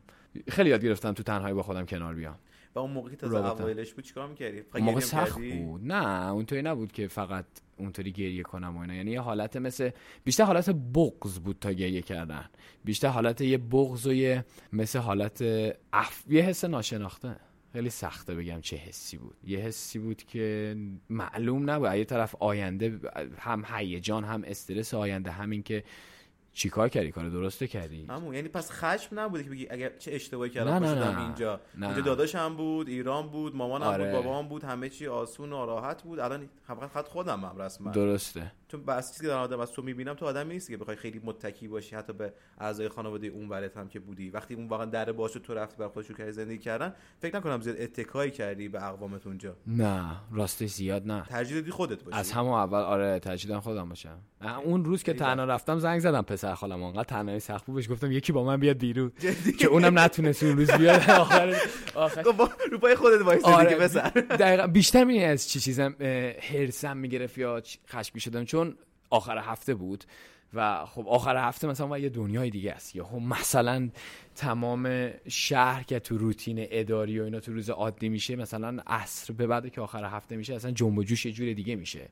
خیلی 0.49 0.69
یاد 0.69 0.83
گرفتم 0.83 1.13
تو 1.13 1.23
تنهایی 1.23 1.53
با 1.53 1.63
خودم 1.63 1.85
کنار 1.85 2.13
بیام. 2.13 2.35
و 2.75 2.79
اون 2.79 2.91
موقعی 2.91 3.11
که 3.11 3.17
تازه. 3.17 3.61
اوایلش 3.61 3.93
بود 3.93 4.03
چیکار 4.03 4.27
می‌کردی؟ 4.27 4.63
اون 4.73 4.83
موقع 4.83 4.99
سخت؟ 4.99 5.39
بود. 5.39 5.81
نه 5.83 6.31
اونطوری 6.31 6.61
نبود 6.61 6.91
که 6.91 7.07
فقط 7.07 7.45
اونطوری 7.77 8.11
گریه 8.11 8.43
کنم 8.43 8.77
و 8.77 8.79
اینا. 8.79 8.93
یعنی 8.93 9.11
یه 9.11 9.21
حالت 9.21 9.57
مثل 9.57 9.89
بیشتر 10.23 10.43
حالت 10.43 10.69
بغض 10.69 11.39
بود 11.39 11.57
تا 11.61 11.71
گریه 11.71 12.01
کردن. 12.01 12.45
بیشتر 12.85 13.07
حالت 13.07 13.41
یه 13.41 13.57
بغض 13.57 14.07
و 14.07 14.13
یه 14.13 14.45
مثل 14.73 14.99
حالت 14.99 15.41
اف... 15.93 16.23
یه 16.29 16.41
حس 16.41 16.65
ناشناخته. 16.65 17.35
خیلی 17.73 17.89
سخته 17.89 18.35
بگم 18.35 18.61
چه 18.61 18.75
حسی 18.75 19.17
بود. 19.17 19.35
یه 19.43 19.59
حسی 19.59 19.99
بود 19.99 20.23
که 20.23 20.77
معلوم 21.09 21.69
نبود. 21.69 21.93
یه 21.93 22.05
طرف 22.05 22.35
آینده 22.39 22.99
هم 23.37 23.65
هیجان 23.75 24.23
هم 24.23 24.43
استرس 24.47 24.93
آینده. 24.93 25.31
همین 25.31 25.63
که 25.63 25.83
چیکار 26.53 26.89
کردی 26.89 27.11
کار 27.11 27.29
درسته 27.29 27.67
کردی 27.67 28.05
همون 28.09 28.35
یعنی 28.35 28.47
پس 28.47 28.71
خشم 28.71 29.19
نبوده 29.19 29.43
که 29.43 29.49
بگی 29.49 29.67
اگر 29.69 29.91
چه 29.99 30.11
اشتباهی 30.13 30.49
کردم 30.49 30.73
نه، 30.73 30.79
نه، 30.79 31.11
نه. 31.11 31.21
اینجا 31.21 31.59
نه. 31.77 31.87
اینجا 31.87 32.01
داداشم 32.01 32.55
بود 32.55 32.87
ایران 32.87 33.27
بود 33.27 33.55
مامانم 33.55 33.85
آره. 33.85 34.03
بود 34.03 34.23
بابام 34.23 34.47
بود 34.47 34.63
همه 34.63 34.89
چی 34.89 35.07
آسون 35.07 35.53
و 35.53 35.65
راحت 35.65 36.03
بود 36.03 36.19
الان 36.19 36.49
فقط 36.67 37.07
خودم 37.07 37.39
هم 37.45 37.61
رسما 37.61 37.91
درسته 37.91 38.51
چون 38.73 38.85
بس 38.85 39.11
چیزی 39.11 39.21
که 39.21 39.27
دارم 39.27 39.41
آدم 39.41 39.59
از 39.59 39.71
تو 39.71 39.81
می‌بینم 39.81 40.13
تو 40.13 40.25
آدمی 40.25 40.53
نیستی 40.53 40.73
که 40.73 40.77
بخوای 40.77 40.95
خیلی 40.97 41.21
متکی 41.23 41.67
باشی 41.67 41.95
حتی 41.95 42.13
به 42.13 42.33
اعضای 42.59 42.89
خانواده 42.89 43.27
اون 43.27 43.49
ورت 43.49 43.77
هم 43.77 43.87
که 43.87 43.99
بودی. 43.99 44.29
وقتی 44.29 44.53
اون 44.53 44.67
واقعا 44.67 44.85
در 44.85 45.11
باشه 45.11 45.39
تو 45.39 45.53
رفتی 45.53 45.77
بر 45.77 45.87
خودت 45.87 46.05
شروع 46.07 46.17
کردی 46.17 46.31
زندگی 46.31 46.57
کردن 46.57 46.93
فکر 47.19 47.35
نکنم 47.37 47.61
زیاد 47.61 47.75
اتکایی 47.81 48.31
کردی 48.31 48.67
به 48.67 48.87
اقوامت 48.87 49.27
اونجا. 49.27 49.55
نه 49.67 50.11
راستش 50.31 50.69
زیاد 50.69 51.07
نه. 51.07 51.23
ترجیح 51.29 51.55
دادی 51.55 51.71
خودت 51.71 52.03
باشی. 52.03 52.17
از 52.17 52.31
همون 52.31 52.53
اول 52.53 52.79
آره 52.79 53.19
تجدیدم 53.19 53.59
خودم 53.59 53.89
باشم. 53.89 54.17
اون 54.63 54.85
روز 54.85 55.03
که 55.03 55.13
تنها 55.13 55.45
رفتم 55.45 55.79
زنگ 55.79 55.99
زدم 55.99 56.21
پسر 56.21 56.55
خالم 56.55 56.83
انقدر 56.83 57.03
تنهایی 57.03 57.39
سخت 57.39 57.65
بود 57.65 57.75
بهش 57.75 57.89
گفتم 57.91 58.11
یکی 58.11 58.31
با 58.31 58.43
من 58.43 58.59
بیاد 58.59 58.77
بیرون. 58.77 59.11
که 59.59 59.67
اونم 59.67 59.99
نتونست 59.99 60.43
اون 60.43 60.57
روز 60.57 60.71
بیاد. 60.71 61.09
آخر 61.21 61.55
آخر 61.95 62.23
رو 62.71 62.77
پای 62.77 62.95
خودت 62.95 63.21
وایس 63.21 63.45
آره 63.45 63.69
دیگه 63.69 63.79
پسر. 63.81 64.09
دقیقا 64.09 64.67
بیشتر 64.67 65.03
می 65.03 65.23
از 65.23 65.49
چی 65.49 65.59
چیزم 65.59 65.95
هرسم 66.41 66.97
می‌گرفت 66.97 67.37
یا 67.37 67.61
چ- 67.61 67.77
خشمگین 67.89 68.19
شدم. 68.19 68.45
چون 68.45 68.62
آخر 69.09 69.37
هفته 69.37 69.73
بود 69.73 70.03
و 70.53 70.85
خب 70.85 71.07
آخر 71.07 71.47
هفته 71.47 71.67
مثلا 71.67 71.87
و 71.91 71.99
یه 71.99 72.09
دنیای 72.09 72.49
دیگه 72.49 72.71
است. 72.71 72.95
یا 72.95 73.19
مثلا 73.19 73.89
تمام 74.35 75.09
شهر 75.27 75.83
که 75.83 75.99
تو 75.99 76.17
روتین 76.17 76.57
اداری 76.59 77.19
و 77.19 77.23
اینا 77.23 77.39
تو 77.39 77.53
روز 77.53 77.69
عادی 77.69 78.09
میشه 78.09 78.35
مثلا 78.35 78.81
عصر 78.87 79.33
به 79.33 79.47
بعد 79.47 79.71
که 79.71 79.81
آخر 79.81 80.05
هفته 80.05 80.35
میشه 80.35 80.55
اصلا 80.55 80.71
جنب 80.71 80.97
و 80.97 81.03
جوش 81.03 81.25
یه 81.25 81.31
جور 81.31 81.53
دیگه 81.53 81.75
میشه. 81.75 82.09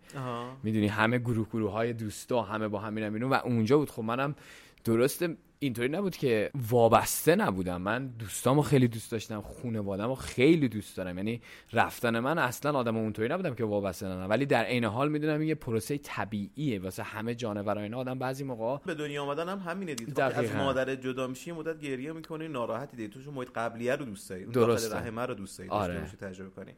می‌دونی 0.63 0.87
همه 0.87 1.17
گروه 1.17 1.47
گروه 1.47 1.71
های 1.71 1.93
دوستا 1.93 2.41
همه 2.41 2.67
با 2.67 2.79
هم 2.79 2.93
میرن 2.93 3.23
و 3.23 3.33
اونجا 3.33 3.77
بود. 3.77 3.89
خب 3.89 4.03
منم 4.03 4.35
درسته 4.83 5.37
اینطوری 5.59 5.89
نبود 5.89 6.15
که 6.15 6.51
وابسته 6.69 7.35
نبودم. 7.35 7.81
من 7.81 8.07
دوستامو 8.07 8.61
خیلی 8.61 8.87
دوست 8.87 9.11
داشتم 9.11 9.41
خانواده‌مو 9.41 10.15
خیلی 10.15 10.69
دوست 10.69 10.97
دارم. 10.97 11.17
یعنی 11.17 11.41
رفتن 11.73 12.19
من 12.19 12.37
اصلا 12.37 12.79
آدم 12.79 12.97
اونطوری 12.97 13.27
نبودم 13.27 13.55
که 13.55 13.63
وابسته 13.63 14.07
نبودم. 14.07 14.29
ولی 14.29 14.45
در 14.45 14.63
عین 14.63 14.83
حال 14.83 15.09
می‌دونم 15.09 15.39
این 15.39 15.49
یه 15.49 15.55
پروسه 15.55 15.97
طبیعیه. 15.97 16.79
واسه 16.79 17.03
همه 17.03 17.35
جانورا 17.35 17.81
اینا 17.81 17.97
آدم 17.97 18.19
بعضی 18.19 18.43
موقع 18.43 18.77
به 18.85 18.95
دنیا 18.95 19.23
آمدن 19.23 19.49
هم 19.49 19.59
همینه 19.59 19.95
دید. 19.95 20.19
از 20.19 20.55
مادر 20.55 20.95
جدا 20.95 21.27
میشی 21.27 21.51
مدت 21.51 21.79
گریه 21.79 22.11
می‌کنی 22.11 22.47
ناراحتی 22.47 22.97
دیگه. 22.97 23.09
تو 23.09 23.31
محیط 23.31 23.49
قبلیه 23.55 23.95
رو 23.95 24.05
دوست 24.05 24.29
داری. 24.29 24.43
اون 24.43 24.51
درسته. 24.51 24.95
رحمه 24.95 25.21
رو 25.21 25.33
دوست 25.33 25.57
داری. 25.57 25.69
آره. 25.69 26.01
تجربه 26.21 26.49
کنی. 26.49 26.71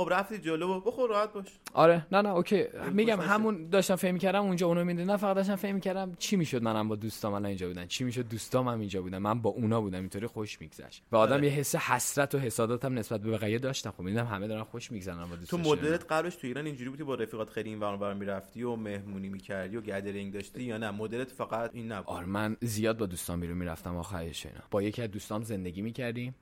خب 0.00 0.08
رفتی 0.12 0.38
جلو 0.38 0.80
بخور 0.80 1.10
راحت 1.10 1.32
باش. 1.32 1.46
آره. 1.74 2.06
نه 2.12 2.22
نه 2.22 2.28
اوکی. 2.28 2.64
میگم. 2.92 3.20
همون 3.20 3.68
داشتم 3.68 3.96
فهم 3.96 4.18
کردم 4.18 4.42
اونجا 4.42 4.66
اونو 4.66 4.84
می‌دونم 4.84 5.10
نه 5.10 5.16
فقط 5.16 5.36
داشتم 5.36 5.56
فهم 5.56 5.80
کردم 5.80 6.12
چی 6.18 6.36
می‌شد 6.36 6.62
منم 6.62 6.88
با 6.88 6.96
دوستام 6.96 7.32
الان 7.32 7.46
اینجا 7.46 7.68
بودن. 7.68 7.86
چی 7.86 8.04
می‌شد؟ 8.04 8.28
دوستام 8.28 8.68
هم 8.68 8.80
اینجا 8.80 9.02
بودن. 9.02 9.18
من 9.18 9.42
با 9.42 9.50
اونا 9.50 9.80
بودم. 9.80 9.98
اینطوری 9.98 10.26
خوش 10.26 10.60
میگذشت. 10.60 11.02
و 11.12 11.16
آدم 11.16 11.34
آره. 11.34 11.44
یه 11.44 11.52
حس 11.52 11.76
حسرت 11.76 12.34
و 12.34 12.38
حسادت 12.38 12.84
هم 12.84 12.98
نسبت 12.98 13.20
به 13.20 13.30
بقیه 13.30 13.58
داشتم. 13.58 13.90
خب 13.90 14.00
می‌دونم 14.00 14.26
همه 14.26 14.48
دارن 14.48 14.62
خوش 14.62 14.92
میگذرن 14.92 15.16
با 15.16 15.36
تو. 15.48 15.58
مدلت 15.58 16.12
قبلش 16.12 16.36
تو 16.36 16.46
ایران 16.46 16.66
اینجوری 16.66 16.90
بودی 16.90 17.02
با 17.02 17.14
رفیقات 17.14 17.50
خیلی 17.50 17.68
این 17.68 17.80
ور 17.80 17.88
اون 17.88 18.00
ور 18.00 18.14
می‌رفتی 18.14 18.62
و 18.62 18.76
مهمونی 18.76 19.28
می‌کردی 19.28 19.76
و 19.76 19.80
گدرینگ 19.80 20.32
داشتی 20.32 20.62
یا 20.62 20.78
نه؟ 20.78 20.90
مدلت 20.90 21.30
فقط 21.30 21.70
این 21.74 21.92
نبود. 21.92 22.08
آره 22.08 22.26
من 22.26 22.56
زیاد 22.60 22.98
با 22.98 23.06
دوستان 23.06 23.40
بیرون 23.40 23.58
می‌رفتم. 23.58 23.96
آخرش 23.96 24.46
اینا. 24.46 24.60
با 24.70 24.82
یکی 24.82 25.02
از 25.02 25.10
دوستام 25.10 25.42
زندگی 25.42 25.82
می‌کردیم. 25.82 26.34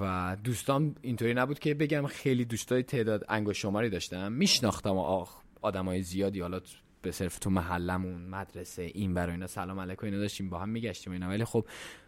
و 0.00 0.36
دوستام 0.44 0.94
اینطوری 1.02 1.34
نبود 1.34 1.58
که 1.58 1.74
بگم 1.74 2.06
خیلی 2.06 2.44
دوستای 2.44 2.82
تعداد 2.82 3.24
انگشت 3.28 3.60
شماری 3.60 3.90
داشتم. 3.90 4.32
میشناختم 4.32 4.98
آخ 4.98 5.36
آدمای 5.62 6.02
زیادی 6.02 6.40
حالا 6.40 6.60
به 7.04 7.10
صرف 7.10 7.38
تو 7.38 7.50
محلمون 7.50 8.26
مدرسه 8.26 8.82
این 8.82 9.14
برای 9.14 9.32
اینا. 9.32 9.46
سلام 9.46 9.80
علیکم 9.80 10.06
اینا 10.06 10.18
داشتیم 10.18 10.50
با 10.50 10.58
هم 10.58 10.68
میگشتیم 10.68 11.12
اینا. 11.12 11.28
ولی 11.28 11.44
خب 11.44 11.66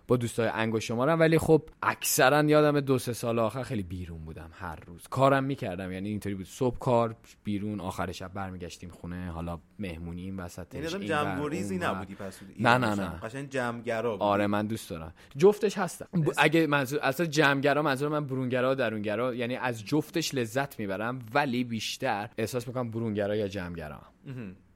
با 0.09 0.17
دوستای 0.17 0.49
انگشت 0.49 0.87
شمارم. 0.87 1.21
ولی 1.21 1.39
خب 1.39 1.63
اکثرا 1.83 2.45
یادم 2.45 2.81
دو 2.81 2.99
سه 2.99 3.13
سال 3.13 3.39
آخر 3.39 3.63
خیلی 3.63 3.83
بیرون 3.83 4.25
بودم 4.25 4.51
هر 4.53 4.79
روز. 4.87 5.09
کارم 5.11 5.45
می‌کردم 5.45 5.93
یعنی 5.93 6.09
اینطوری 6.09 6.35
بود. 6.35 6.47
صبح 6.47 6.79
کار 6.79 7.17
بیرون 7.45 7.81
آخر 7.81 8.13
شب 8.13 8.33
برمیگشتیم 8.33 8.91
خونه. 8.91 9.31
حالا 9.31 9.59
مهمونی 9.79 10.23
این 10.23 10.37
وسط 10.37 10.75
یعنی 10.75 10.87
این 10.87 10.97
ور، 10.97 11.05
جمع 11.05 11.41
گریزی 11.41 11.75
اون 11.75 11.85
ور. 11.85 11.95
نبودی 11.97 12.15
پس 12.15 12.41
نه، 12.59 12.79
نه،. 12.79 12.95
نه. 12.95 13.09
قشنگ 13.09 13.49
جمعگرا. 13.49 14.17
آره 14.17 14.47
من 14.47 14.67
دوست 14.67 14.91
دارم. 14.91 15.15
جفتش 15.37 15.79
هستم. 15.79 16.09
اگه 16.39 16.67
منظور 16.67 17.01
اصلا 17.03 17.27
جمعگرا 17.27 17.83
منظور 17.83 18.09
من 18.09 18.27
برونگرا 18.27 18.73
و 18.73 18.75
درونگرا. 18.75 19.35
یعنی 19.35 19.57
از 19.57 19.85
جفتش 19.85 20.35
لذت 20.35 20.79
می‌برم 20.79 21.19
ولی 21.35 21.65
بیشتر 21.65 22.31
احساس 22.39 22.69
می‌کنم 22.69 22.91
برونگرا 22.91 23.37
یا 23.37 23.49
جمعگرا. 23.49 24.01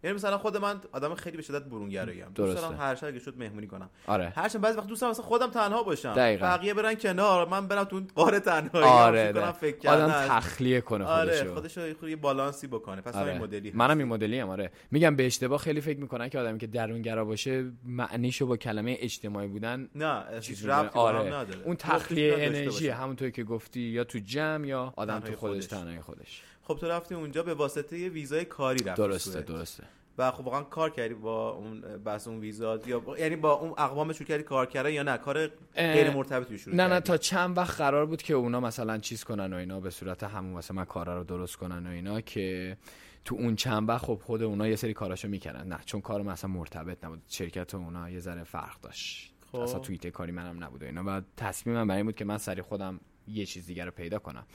یعنی 0.04 0.16
مثلا 0.16 0.38
خود 0.38 0.56
من 0.56 0.80
آدم 0.92 1.14
خیلی 1.14 1.36
به 1.36 1.42
شدت 1.42 1.62
برونگرایی 1.62 2.22
ام. 2.22 2.32
دوست. 2.34 2.56
دارم 2.62 2.76
هر 2.80 2.94
شب 2.94 3.06
اگه 3.06 3.18
شد 3.18 3.38
مهمونی 3.38 3.66
کنم. 3.66 3.90
آره. 4.06 4.32
هرچند 4.36 4.62
بعضی 4.62 4.78
وقت 4.78 4.86
دوست 4.86 5.00
دارم 5.00 5.10
مثلا 5.10 5.24
خودم 5.24 5.50
تنها 5.50 5.82
باشم. 5.82 6.14
دقیقاً. 6.14 6.46
بقیه 6.46 6.74
برن 6.74 6.94
کنار 6.94 7.48
من 7.48 7.68
برم 7.68 7.84
تو 7.84 8.02
غار 8.14 8.38
تنهایی. 8.38 8.84
آره 8.84 9.32
فکر 9.32 9.40
کنم. 9.40 9.52
فکر 9.52 9.88
آدم 9.88 10.08
کردن. 10.08 10.28
تخلیه 10.28 10.80
کنه 10.80 11.04
آره 11.04 11.44
خودشو. 11.44 11.86
یه 11.86 11.94
خورده 11.94 12.10
یه 12.10 12.16
بالانسی 12.16 12.66
بکنه. 12.66 13.00
پس 13.00 13.14
آره. 13.14 13.30
همین 13.30 13.42
مدلی 13.42 13.72
منم 13.74 13.98
این 13.98 14.08
مدلی 14.08 14.38
هم 14.38 14.48
آره. 14.48 14.70
میگم 14.90 15.16
به 15.16 15.26
اشتباه 15.26 15.58
خیلی 15.58 15.80
فکر 15.80 15.98
می‌کنن 15.98 16.28
که 16.28 16.38
آدمی 16.38 16.58
که 16.58 16.66
درونگرا 16.66 17.24
باشه 17.24 17.64
معنیشو 17.84 18.46
با 18.46 18.56
کلمه 18.56 18.96
اجتماعی 19.00 19.48
بودن 19.48 19.88
نه 19.94 20.40
چیز 20.40 20.66
ربطی 20.66 20.98
آره. 20.98 21.18
نداره. 21.18 21.62
اون 21.64 21.76
تخلیه 21.76 22.34
انرژی. 22.38 22.88
همونطوری 22.88 23.32
که 23.32 23.44
گفتی 23.44 23.80
یا 23.80 24.04
تو 24.04 24.18
جمع 24.18 24.66
یا 24.66 24.92
آدم 24.96 25.20
تو 25.20 25.36
خودش 25.36 25.36
خودش. 25.36 25.66
تنهایی 25.66 26.00
خودش. 26.00 26.42
خب 26.70 26.78
تو 26.80 26.86
رفتی 26.88 27.14
اونجا 27.14 27.42
به 27.42 27.54
واسطه 27.54 27.98
یه 27.98 28.08
ویزای 28.08 28.44
کاری 28.44 28.84
رفتی 28.84 29.02
درسته 29.02 29.30
سوئد. 29.30 29.44
درسته. 29.44 29.84
و 30.18 30.30
خب 30.30 30.44
واقعا 30.44 30.62
کار 30.62 30.90
کردی 30.90 31.14
با 31.14 31.50
اون 31.50 31.80
بس 31.80 32.28
اون 32.28 32.40
ویزا 32.40 32.78
یا 32.86 33.00
با- 33.00 33.18
یعنی 33.18 33.36
با 33.36 33.52
اون 33.52 33.70
اقوام 33.70 34.12
شروع 34.12 34.28
کردی 34.28 34.42
کار 34.42 34.66
کردن 34.66 34.92
یا 34.92 35.02
نه؟ 35.02 35.16
کار 35.16 35.46
غیر 35.74 36.10
مرتبطی 36.10 36.58
شروع 36.58 36.76
نه 36.76 36.82
نه 36.82 36.88
کردی؟ 36.88 37.06
تا 37.06 37.16
چند 37.16 37.56
وقت 37.58 37.76
قرار 37.76 38.06
بود 38.06 38.22
که 38.22 38.34
اونا 38.34 38.60
مثلا 38.60 38.98
چیز 38.98 39.24
کنن 39.24 39.52
و 39.52 39.56
اینا 39.56 39.80
به 39.80 39.90
صورت 39.90 40.22
همون 40.24 40.52
مثلا 40.52 40.76
من 40.76 40.84
کارا 40.84 41.18
رو 41.18 41.24
درست 41.24 41.56
کنن 41.56 41.86
و 41.86 41.90
اینا 41.90 42.20
که 42.20 42.76
تو 43.24 43.34
اون 43.34 43.56
چند 43.56 43.88
وقت 43.88 44.04
خب 44.04 44.20
خود 44.24 44.42
اونا 44.42 44.68
یه 44.68 44.76
سری 44.76 44.94
کاراشو 44.94 45.28
می‌کردن. 45.28 45.66
نه 45.68 45.78
چون 45.86 46.00
کار 46.00 46.22
مثلا 46.22 46.50
مرتبط 46.50 47.04
نبود. 47.04 47.22
شرکت 47.28 47.74
اونا 47.74 48.10
یه 48.10 48.18
ذره 48.20 48.44
فرق 48.44 48.80
داشت. 48.80 49.32
خب. 49.52 49.58
اصلا 49.58 49.78
توییت 49.78 50.06
کاری 50.06 50.32
منم 50.32 50.64
نبود 50.64 50.82
و 50.82 50.86
اینا. 50.86 51.02
و 51.06 51.22
تصمیمم 51.36 51.86
برای 51.86 51.96
این 51.98 52.06
بود 52.06 52.16
که 52.16 52.24
من 52.24 52.38
سری 52.38 52.62
خودم 52.62 53.00
یه 53.28 53.46
چیز 53.46 53.66
دیگر 53.66 53.84
رو 53.84 53.90
پیدا 53.90 54.18
کنم. 54.18 54.46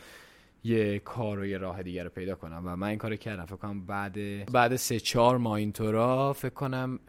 یه 0.66 1.00
کار 1.00 1.40
و 1.40 1.46
یه 1.46 1.58
راه 1.58 1.84
دیگر 1.84 2.04
رو 2.04 2.10
پیدا 2.10 2.36
کنم 2.36 2.62
و 2.66 2.76
من 2.76 2.88
این 2.88 2.98
کارو 2.98 3.16
کردم. 3.16 3.46
فکر 3.46 3.56
کنم 3.56 3.86
بعد 3.86 4.46
بعد 4.52 4.76
سه 4.76 5.00
چهار 5.00 5.38
ماه 5.38 5.54
اینطورا 5.54 6.34
فکر 6.34 6.54
کنم 6.54 7.00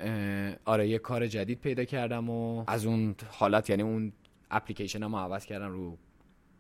آره 0.65 0.89
یه 0.89 0.99
کار 0.99 1.27
جدید 1.27 1.61
پیدا 1.61 1.85
کردم 1.85 2.31
و 2.31 2.65
از 2.67 2.87
اون 2.87 3.15
حالت 3.31 3.71
یعنی 3.71 3.83
اون 3.83 4.13
اپلیکیشن 4.51 5.03
رو 5.03 5.17
عوض 5.17 5.47
کردم 5.47 5.73
رو 5.73 5.99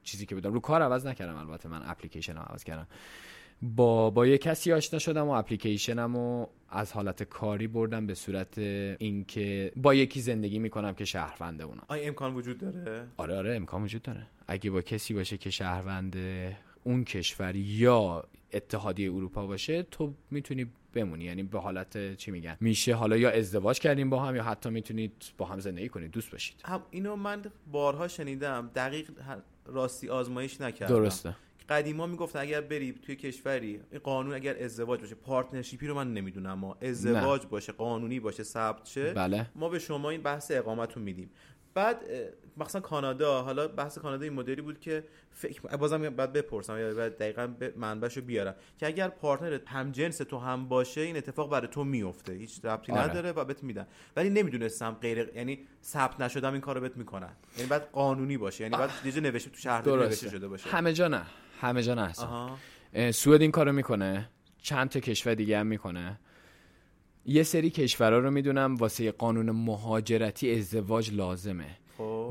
چیزی 0.02 0.26
که 0.26 0.34
بودم. 0.34 0.52
رو 0.52 0.60
کار 0.60 0.82
عوض 0.82 1.06
نکردم 1.06 1.36
البته 1.36 1.68
من 1.68 1.82
اپلیکیشن 1.84 2.36
عوض 2.36 2.64
کردم. 2.64 2.86
با 3.62 4.10
با 4.10 4.26
یه 4.26 4.38
کسی 4.38 4.72
آشنا 4.72 4.98
شدم 4.98 5.26
و 5.26 5.30
اپلیکیشنم 5.30 6.16
رو 6.16 6.50
از 6.68 6.92
حالت 6.92 7.22
کاری 7.22 7.66
بردم 7.66 8.06
به 8.06 8.14
صورت 8.14 8.58
اینکه 8.58 9.72
با 9.76 9.94
یکی 9.94 10.20
زندگی 10.20 10.58
می‌کنم 10.58 10.94
که 10.94 11.04
شهرونده 11.04 11.64
اونا. 11.64 11.82
آیا 11.88 12.06
امکان 12.06 12.34
وجود 12.34 12.58
داره؟ 12.58 13.06
آره 13.16 13.36
آره 13.36 13.56
امکان 13.56 13.82
وجود 13.82 14.02
داره. 14.02 14.26
اگه 14.46 14.70
با 14.70 14.82
کسی 14.82 15.14
باشه 15.14 15.36
که 15.38 15.50
شهروند 15.50 16.16
اون 16.86 17.04
کشور 17.04 17.56
یا 17.56 18.24
اتحادیه 18.52 19.12
اروپا 19.12 19.46
باشه 19.46 19.82
تو 19.82 20.14
می‌تونی 20.30 20.66
بمونی. 20.92 21.24
یعنی 21.24 21.42
به 21.42 21.60
حالت 21.60 22.16
چی 22.16 22.30
میگن؟ 22.30 22.56
میشه 22.60 22.94
حالا 22.94 23.16
یا 23.16 23.30
ازدواج 23.30 23.78
کردیم 23.78 24.10
با 24.10 24.22
هم 24.22 24.36
یا 24.36 24.42
حتی 24.42 24.70
می‌تونید 24.70 25.12
با 25.38 25.46
هم 25.46 25.60
زندگی 25.60 25.88
کنید. 25.88 26.10
دوست 26.10 26.30
باشید. 26.30 26.56
هم 26.64 26.82
اینو 26.90 27.16
من 27.16 27.42
بارها 27.72 28.08
شنیدم. 28.08 28.70
دقیق 28.74 29.10
راستی 29.66 30.08
آزماییش 30.08 30.60
نکردم. 30.60 30.94
درسته. 30.94 31.36
قدیما 31.68 32.06
می‌گفتن 32.06 32.38
اگر 32.38 32.60
بری 32.60 32.92
توی 32.92 33.16
کشوری 33.16 33.80
این 33.90 34.00
قانون 34.00 34.34
اگر 34.34 34.64
ازدواج 34.64 35.00
باشه 35.00 35.14
partnership 35.14 35.80
ی 35.80 35.86
رو 35.86 35.94
من 35.94 36.14
نمی‌دونم 36.14 36.58
ما 36.58 36.76
ازدواج 36.82 37.46
باشه 37.46 37.72
قانونی 37.72 38.20
باشه 38.20 38.42
ثبت 38.42 38.86
شه 38.86 39.12
بله. 39.12 39.46
ما 39.54 39.68
به 39.68 39.78
شما 39.78 40.10
این 40.10 40.22
بحث 40.22 40.50
اقامت 40.50 40.92
رو 40.92 41.02
میدیم. 41.02 41.30
بعد 41.74 42.04
مثلا 42.56 42.80
کانادا. 42.80 43.42
حالا 43.42 43.68
بحث 43.68 43.98
کانادا 43.98 44.24
این 44.24 44.32
مدلی 44.32 44.60
بود 44.60 44.80
که 44.80 45.04
فکر 45.30 45.60
بازم 45.60 46.10
بعد 46.10 46.32
بپرسم 46.32 46.78
یا 46.78 46.94
بعد 46.94 47.18
دقیقا 47.18 47.46
به 47.46 47.72
منبعشو 47.76 48.20
بیارم. 48.20 48.54
که 48.78 48.86
اگر 48.86 49.08
partner 49.08 49.61
ت 49.61 49.68
هم 49.68 49.92
جنس 49.92 50.18
تو 50.18 50.38
هم 50.38 50.68
باشه 50.68 51.00
این 51.00 51.16
اتفاق 51.16 51.50
برای 51.50 51.68
تو 51.68 51.84
میفته. 51.84 52.32
هیچ 52.32 52.64
ربطی 52.64 52.92
آره. 52.92 53.02
نداره 53.02 53.32
و 53.32 53.44
بهت 53.44 53.62
میدن. 53.62 53.86
ولی 54.16 54.30
نمی‌دونستم 54.30 54.96
غیر 55.00 55.30
یعنی 55.34 55.58
ثبت 55.84 56.20
نشدم 56.20 56.52
این 56.52 56.60
کارو 56.60 56.80
بهت 56.80 56.96
می‌کنن. 56.96 57.32
یعنی 57.56 57.68
بعد 57.68 57.90
قانونی 57.92 58.36
باشه. 58.36 58.64
یعنی 58.64 58.76
بعد 58.76 58.90
یه 59.04 59.12
جا 59.12 59.20
نوشته 59.20 59.50
تو 59.50 59.56
شهرداری 59.56 60.02
نوشته 60.02 60.30
شده 60.30 60.48
باشه. 60.48 60.70
همه 60.70 60.92
جا 60.92 61.08
نه. 61.08 61.22
همه 61.60 61.82
جا 61.82 61.94
نه 61.94 62.12
سوئد 63.12 63.40
این 63.40 63.50
کارو 63.50 63.72
می‌کنه. 63.72 64.28
چند 64.62 64.88
تا 64.88 65.00
کشور 65.00 65.34
دیگه 65.34 65.58
هم 65.58 65.66
می‌کنه. 65.66 66.20
یه 67.24 67.42
سری 67.42 67.70
کشورها 67.70 68.18
رو 68.18 68.30
می‌دونم 68.30 68.74
واسه 68.74 69.10
قانون 69.10 69.50
مهاجرتی 69.50 70.54
ازدواج 70.54 71.14
لازمه. 71.14 71.78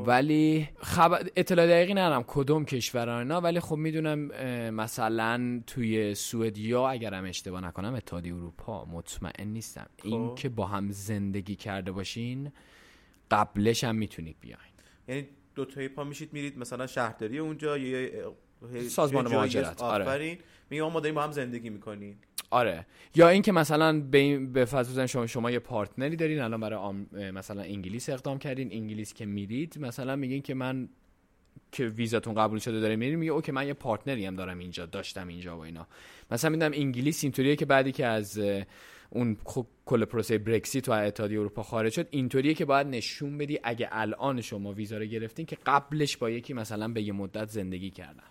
ولی 0.05 0.69
خبر 0.77 1.29
اطلاع 1.36 1.67
دقیقی 1.67 1.93
ندارم 1.93 2.23
کدوم 2.27 2.65
کشورها 2.65 3.19
اینا 3.19 3.41
ولی 3.41 3.60
خب 3.60 3.75
می‌دونم 3.75 4.19
مثلا 4.71 5.62
توی 5.67 6.15
سوئدیا 6.15 6.89
اگرم 6.89 7.25
اشتباه 7.25 7.62
نکنم 7.62 7.93
اتحادیه 7.93 8.36
اروپا 8.36 8.86
مطمئن 8.86 9.47
نیستم. 9.47 9.88
این 10.03 10.36
که 10.36 10.49
با 10.49 10.65
هم 10.65 10.91
زندگی 10.91 11.55
کرده 11.55 11.91
باشین 11.91 12.51
قبلش 13.31 13.84
هم 13.84 13.95
می‌تونید 13.95 14.36
بیاین. 14.41 14.60
یعنی 15.08 15.27
دو 15.55 15.65
تایی 15.65 15.88
پا 15.88 16.03
میشید 16.03 16.34
میرید 16.34 16.58
مثلا 16.58 16.88
شهرداری 16.88 17.38
اونجا 17.38 17.77
یا 17.77 18.34
سازمان 18.89 19.25
یه 19.25 19.31
جایی 19.31 19.38
مهاجرت، 19.38 19.81
آره. 19.81 20.38
میگه 20.69 20.84
ما 20.84 20.99
داریم 20.99 21.15
با 21.15 21.23
هم 21.23 21.32
زندگی 21.32 21.69
می‌کنیم. 21.69 22.17
آره. 22.51 22.86
یا 23.15 23.30
اینکه 23.30 23.51
مثلا 23.51 23.99
به 23.99 24.39
به 24.39 24.65
فرض 24.65 24.99
شما 24.99 25.28
شما 25.28 25.51
یه 25.51 25.60
partner 25.60 26.09
ی 26.09 26.15
دارین 26.15 26.39
الان 26.39 26.60
برای 26.60 26.80
آم... 26.80 27.08
مثلا 27.34 27.62
انگلیس 27.62 28.10
اقدام 28.10 28.39
کردین 28.39 28.73
انگلیس 28.73 29.13
که 29.13 29.25
میرید 29.25 29.78
مثلا 29.80 30.15
میگین 30.15 30.41
که 30.41 30.54
من 30.54 30.89
که 31.71 31.86
ویزاتون 31.86 32.34
قبول 32.34 32.60
شده 32.60 32.80
داره 32.80 32.95
میریم 32.95 33.19
میگه 33.19 33.32
okay 33.32 33.52
من 33.51 33.67
یه 33.67 33.73
partner 33.74 34.19
ی 34.19 34.26
هم 34.25 34.36
دارم 34.36 34.60
اینجا 34.60 34.86
داشتم 34.86 35.28
اینجا 35.28 35.58
و 35.58 35.60
اینا. 35.60 35.88
مثلا 36.32 36.49
می‌دونم 36.49 36.71
انگلیس 36.75 37.23
اینطوریه 37.23 37.56
که 37.56 37.65
بعدی 37.65 37.91
که 37.91 38.06
از 38.06 38.39
اون 39.10 39.38
خب 39.43 39.67
کل 39.86 40.06
پروسه 40.06 40.38
برکسیت 40.38 40.89
و 40.89 40.91
اتحادیه 40.91 41.39
اروپا 41.39 41.63
خارج 41.63 41.93
شد 41.93 42.08
اینطوریه 42.12 42.54
که 42.54 42.65
باید 42.65 42.88
نشون 42.88 43.38
بدی 43.38 43.60
اگه 43.63 43.88
الان 43.91 44.41
شما 44.41 44.73
ویزا 44.73 44.97
رو 44.97 45.06
گرفتین 45.06 45.45
که 45.45 45.58
قبلش 45.65 46.17
با 46.17 46.30
یکی 46.30 46.54
مثلا 46.54 46.88
به 46.88 47.01
یه 47.01 47.13
مدت 47.13 47.49
زندگی 47.49 47.89
کردم 47.89 48.23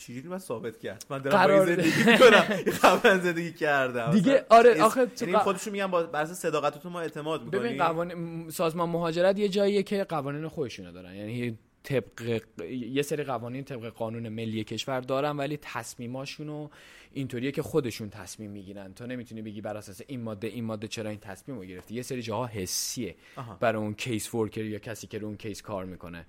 چجوری 0.00 0.28
من 0.28 0.38
ثابت 0.38 0.78
کرد؟ 0.78 1.04
من 1.10 1.18
دارم 1.18 1.36
قرار- 1.36 1.66
زندگی 1.66 1.90
می‌کنم. 2.06 2.72
قبلا 2.82 3.18
زندگی 3.18 3.52
کردم. 3.52 4.10
دیگه، 4.10 4.46
آره، 4.50 4.70
اس- 4.70 4.80
آخه 4.80 5.06
تو 5.06 5.24
یعنی 5.24 5.38
خودشون 5.38 5.72
میگن 5.72 5.86
با 5.86 6.02
بر 6.02 6.22
اساس 6.22 6.38
صداقت 6.38 6.82
تو 6.82 6.90
ما 6.90 7.00
اعتماد 7.00 7.44
می‌کنیم. 7.44 7.62
ببین 7.62 7.78
قوانین 7.84 8.50
سازمان 8.50 8.88
مهاجرت 8.88 9.38
یه 9.38 9.48
جاییه 9.48 9.82
که 9.82 10.04
قوانین 10.04 10.48
خودشونو 10.48 10.92
دارن. 10.92 11.14
یعنی 11.14 11.58
طبق 11.82 12.40
یه 12.70 13.02
سری 13.02 13.24
قوانین 13.24 13.64
طبق 13.64 13.88
قانون 13.88 14.28
ملی 14.28 14.64
کشور 14.64 15.00
دارن 15.00 15.36
ولی 15.36 15.58
تصمیماشونو 15.62 16.68
اینطوریه 17.12 17.52
که 17.52 17.62
خودشون 17.62 18.10
تصمیم 18.10 18.50
می‌گیرن. 18.50 18.94
تو 18.94 19.06
نمی‌تونی 19.06 19.42
بگی 19.42 19.60
بر 19.60 19.76
اساس 19.76 20.00
این 20.06 20.20
ماده 20.20 20.46
این 20.46 20.64
ماده 20.64 20.88
چرا 20.88 21.10
این 21.10 21.18
تصمیم 21.18 21.58
رو 21.58 21.64
گرفتی؟ 21.64 21.94
یه 21.94 22.02
سری 22.02 22.22
جاها 22.22 22.46
حسیه 22.46 23.14
آها. 23.36 23.56
برای 23.60 23.82
اون 23.82 23.94
case 23.94 24.34
worker 24.34 24.64
یا 24.64 24.78
کسی 24.78 25.06
که 25.06 25.18
رو 25.18 25.26
اون 25.26 25.36
case 25.36 25.62
کار 25.62 25.84
می‌کنه. 25.84 26.26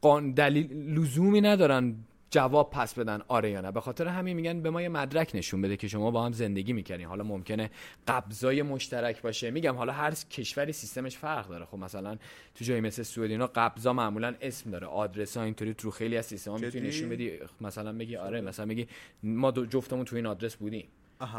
قانونا 0.00 0.32
دلیل 0.32 0.72
لزومی 0.98 1.40
ندارن 1.40 1.94
جواب 2.30 2.70
پس 2.70 2.94
بدن. 2.94 3.22
آره 3.28 3.50
یا 3.50 3.60
نه؟ 3.60 3.70
به 3.70 3.80
خاطر 3.80 4.06
همین 4.06 4.36
میگن 4.36 4.62
به 4.62 4.70
ما 4.70 4.82
یه 4.82 4.88
مدرک 4.88 5.30
نشون 5.34 5.62
بده 5.62 5.76
که 5.76 5.88
شما 5.88 6.10
با 6.10 6.24
هم 6.24 6.32
زندگی 6.32 6.72
می‌کنین 6.72 7.06
حالا 7.06 7.24
ممکنه 7.24 7.70
قبضای 8.08 8.62
مشترک 8.62 9.22
باشه. 9.22 9.50
میگم 9.50 9.76
حالا 9.76 9.92
هر 9.92 10.10
کشوری 10.10 10.72
سیستمش 10.72 11.16
فرق 11.16 11.48
داره. 11.48 11.64
خب 11.64 11.78
مثلا 11.78 12.18
تو 12.54 12.64
جایی 12.64 12.80
مثل 12.80 13.02
سوئد 13.02 13.30
اینا 13.30 13.46
قبضا 13.46 13.92
معمولا 13.92 14.34
اسم 14.40 14.70
داره. 14.70 14.86
آدرس 14.86 15.36
ها 15.36 15.42
اینطوری 15.42 15.74
تو 15.74 15.90
خیلی 15.90 16.16
از 16.16 16.26
سیستم 16.26 16.50
ها 16.50 16.56
می‌تونی؟ 16.56 16.88
نشون 16.88 17.08
بدی. 17.08 17.38
مثلا 17.60 17.92
بگی 17.92 18.16
آره 18.16 18.40
مثلا 18.40 18.66
بگی 18.66 18.88
ما 19.22 19.50
دو 19.50 19.66
جفتمون 19.66 20.04
تو 20.04 20.16
این 20.16 20.26
آدرس 20.26 20.56
بودیم. 20.56 20.88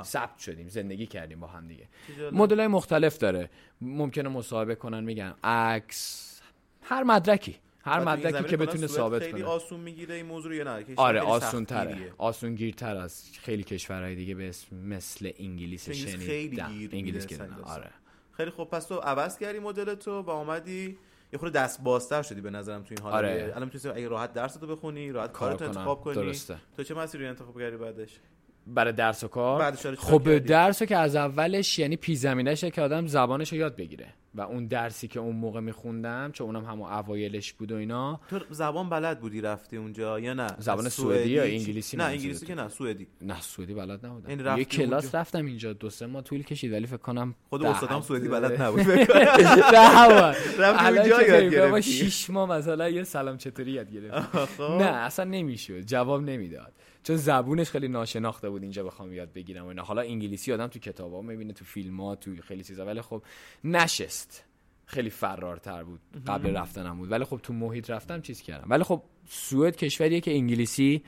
ثبت 0.04 0.40
شدیم. 0.40 0.68
زندگی 0.68 1.06
کردیم 1.06 1.40
با 1.40 1.48
هم 1.48 1.68
دیگه. 1.68 1.88
مدل 2.32 2.68
مختلف 2.68 3.18
داره. 3.18 3.50
ممکنه 3.82 4.30
مصاحبه 4.30 4.76
کنن 4.76 5.04
میگن 5.04 5.34
عکس. 5.44 6.42
هر 6.82 7.04
مدرکی. 7.04 7.56
هر 7.86 8.04
مدرکی 8.04 8.44
که 8.44 8.58
بتونه 8.58 8.88
ثابت 8.88 9.22
خیلی 9.22 9.32
کنه. 9.32 9.44
آسون 9.44 9.80
می‌گیره 9.80 10.16
این 10.16 10.26
موضوع 10.26 10.56
یا 10.56 10.64
نه؟ 10.64 10.84
کشور 10.84 10.96
آره 10.98 11.20
خیلی 11.20 11.32
آسون 11.32 11.66
تره. 11.66 12.14
آسون 12.18 12.56
گیرتر 12.56 12.98
از 12.98 13.24
خیلی 13.42 13.64
کشورهای 13.64 14.16
دیگه 14.16 14.36
به 14.36 14.50
اسم 14.50 14.76
مثل 14.76 15.32
انگلیس 15.40 15.90
شنیدم 15.90 16.18
خیلی 16.18 16.62
گیر 16.70 16.90
انگلیس 16.94 17.28
گیر 17.28 17.42
آره. 17.64 17.90
خیلی 18.32 18.52
خوب. 18.52 18.70
پس 18.70 18.86
تو 18.86 18.96
عوض 18.96 19.38
کردی 19.38 19.60
مدل 19.60 19.96
تو 19.96 20.22
و 20.22 20.30
اومدی 20.30 20.98
یه 21.34 21.40
خورده 21.40 21.60
دست 21.60 21.84
بازتر 21.84 22.22
شدی 22.22 22.42
به 22.42 22.50
نظرم 22.50 22.84
تو 22.84 22.88
این 22.90 23.02
حال 23.02 23.14
آره. 23.14 23.52
الان 23.56 23.70
می‌تونی 23.74 23.96
اگه 23.96 24.08
راحت 24.08 24.34
درس 24.34 24.54
تو 24.54 24.68
بخونی 24.68 25.12
راحت 25.12 25.32
کار 25.32 25.50
کارت. 25.50 25.62
انتخاب 25.62 26.02
کنی. 26.02 26.16
درسته. 26.16 26.56
تو 26.78 26.84
چه 26.84 26.94
مسیری 26.94 27.26
انتخاب 27.26 27.60
کردی 27.60 27.78
بعدش؟ 27.78 28.20
برای 28.68 28.94
درس 28.94 29.24
و 29.24 29.28
کار؟ 29.28 29.72
خب؟ 29.96 30.38
درس 30.38 30.84
که 30.84 30.98
از 30.98 31.16
اولش 31.16 31.80
یعنی 31.80 31.96
پی 31.96 32.16
زمینشه 32.16 32.72
که 32.72 32.82
آدم 32.82 33.08
زبانش 33.08 33.52
رو 33.52 33.58
یاد 33.58 33.76
بگیره. 33.76 34.14
و 34.36 34.42
اون 34.42 34.68
درسی 34.68 35.08
که 35.08 35.20
اون 35.20 35.36
موقع 35.36 35.60
میخوندم 35.60 36.32
چون 36.34 36.48
اونم 36.48 36.66
همون 36.66 36.92
اوایلش 36.92 37.54
بود 37.54 37.72
و 37.72 37.76
اینا. 37.76 38.20
تو 38.30 38.40
زبان 38.50 38.90
بلد 38.90 39.20
بودی 39.20 39.42
رفتی 39.42 39.78
اونجا 39.78 40.20
یا 40.20 40.34
نه؟ 40.34 40.48
زبان 40.60 40.90
سوئدی 40.90 41.30
یا 41.30 41.44
انگلیسی 41.44 41.98
نه؟ 41.98 42.04
انگلیسی 42.04 42.46
که 42.46 42.56
نه 42.56 42.70
سوئدی. 42.70 43.08
نه 43.22 43.42
سوئدی 43.42 43.74
بلد 43.74 44.06
نبودم. 44.06 44.58
یه 44.58 44.66
کلاس 44.66 45.04
اونجا؟ 45.04 45.20
رفتم 45.20 45.46
اینجا 45.46 45.74
دو 45.74 45.90
سه 45.90 46.06
ماه 46.06 46.24
طول 46.24 46.44
کشید 46.44 46.74
ولی 46.74 46.88
فکر 46.88 46.98
کنم 46.98 47.36
خود 47.50 47.66
استادم 47.66 48.02
سوئدی 48.02 48.28
بلد 48.28 48.62
نبود. 48.62 48.80
رفتی 50.60 50.88
اونجا 50.88 51.22
یاد 51.22 51.54
گرفتی. 51.54 51.82
شیش 51.82 52.30
ماه 52.30 52.50
مثلا 52.50 52.90
یه 52.90 53.04
سلام 53.04 53.38
چطوری 53.38 53.72
یاد 53.72 53.92
گرفت 53.92 54.36
خب. 54.58 54.64
نه 54.64 54.86
اصلا 54.86 55.26
نمی‌شد 55.26 55.82
جواب 55.82 56.22
نمی‌داد. 56.22 56.74
چون 57.06 57.16
زبونش 57.16 57.70
خیلی 57.70 57.88
ناشناخته 57.88 58.50
بود 58.50 58.62
اینجا 58.62 58.84
بخوام 58.84 59.14
یاد 59.14 59.34
بگیرم 59.34 59.66
و 59.66 59.68
اینا. 59.68 59.84
حالا 59.84 60.02
انگلیسی 60.02 60.54
آدم 60.54 60.68
تو 60.68 60.80
کتابا 60.80 61.22
می‌بینه 61.22 61.54
تو 61.54 61.66
فیلم 61.66 62.02
ها 62.02 62.16
تو 62.16 62.36
خیلی 62.36 62.64
چیزا. 62.64 62.86
ولی 62.86 63.02
خب 63.02 63.24
نشست. 63.64 64.46
خیلی 64.86 65.10
فرارتر 65.10 65.84
بود. 65.84 66.00
قبل 66.28 66.58
رفتنم 66.58 66.98
بود. 66.98 67.12
ولی 67.12 67.24
خب 67.24 67.40
تو 67.44 67.54
محیط 67.54 67.90
رفتم 67.90 68.22
چیز 68.22 68.42
کردم. 68.42 68.70
ولی 68.70 68.84
خب 68.84 69.04
سوئد 69.28 69.76
کشوریه 69.76 70.22
که 70.22 70.32
انگلیسی 70.32 71.04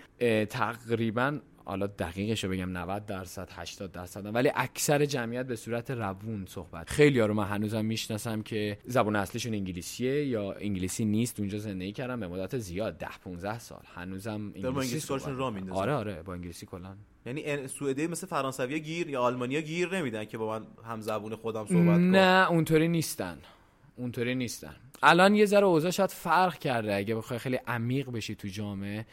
تقریبا 0.49 1.39
حالا 1.67 1.87
دقیقش 1.87 2.43
رو 2.43 2.49
بگم 2.49 2.77
90 2.77 3.05
درصد 3.05 3.49
80 3.51 3.91
درصد 3.91 4.35
ولی 4.35 4.51
اکثر 4.55 5.05
جمعیت 5.05 5.45
به 5.45 5.55
صورت 5.55 5.91
روون 5.91 6.45
صحبت. 6.49 6.89
خیلی 6.89 7.19
رو 7.19 7.33
من 7.33 7.43
هنوزم 7.47 7.85
می‌شناسم 7.85 8.41
که 8.41 8.77
زبان 8.85 9.15
اصلیشون 9.15 9.53
انگلیسیه 9.53 10.25
یا 10.25 10.51
انگلیسی 10.51 11.05
نیست. 11.05 11.39
اونجا 11.39 11.57
زندگی 11.57 11.91
کردم 11.91 12.19
به 12.19 12.27
مدت 12.27 12.57
زیاد 12.57 12.97
10 12.97 13.07
15 13.23 13.59
سال. 13.59 13.81
هنوزم 13.95 14.31
انگلیسی, 14.31 14.67
انگلیسی 14.67 14.99
صحبت 14.99 15.23
کارشون. 15.23 15.53
میندازن. 15.53 15.79
آره 15.79 15.93
آره 15.93 16.23
با 16.23 16.33
انگلیسی 16.33 16.65
کلا. 16.65 16.95
یعنی 17.25 17.67
سوئدی 17.67 18.07
مثل 18.07 18.27
فرانسوی 18.27 18.79
گیر 18.79 19.09
یا 19.09 19.21
آلمانیا 19.21 19.61
گیر 19.61 19.95
نمیدن 19.95 20.25
که 20.25 20.37
با 20.37 20.59
من 20.59 20.65
هم 20.85 21.01
زبون 21.01 21.35
خودم 21.35 21.65
صحبت 21.65 21.75
کنم 21.75 22.15
نه 22.15 22.51
اونطوری 22.51 22.87
نیستن. 22.87 23.37
اونطوری 23.95 24.35
نیستن. 24.35 24.75
الان 25.03 25.35
یه 25.35 25.45
ذره 25.45 25.65
اوضاع 25.65 25.91
شاید 25.91 26.09
فرق 26.09 26.57
کرده. 26.57 26.95
اگه 26.95 27.15
بخوای 27.15 27.39
خیلی 27.39 27.59
عمیق 27.67 28.09
بشی 28.09 28.35
تو 28.35 28.47
جامعه 28.47 29.05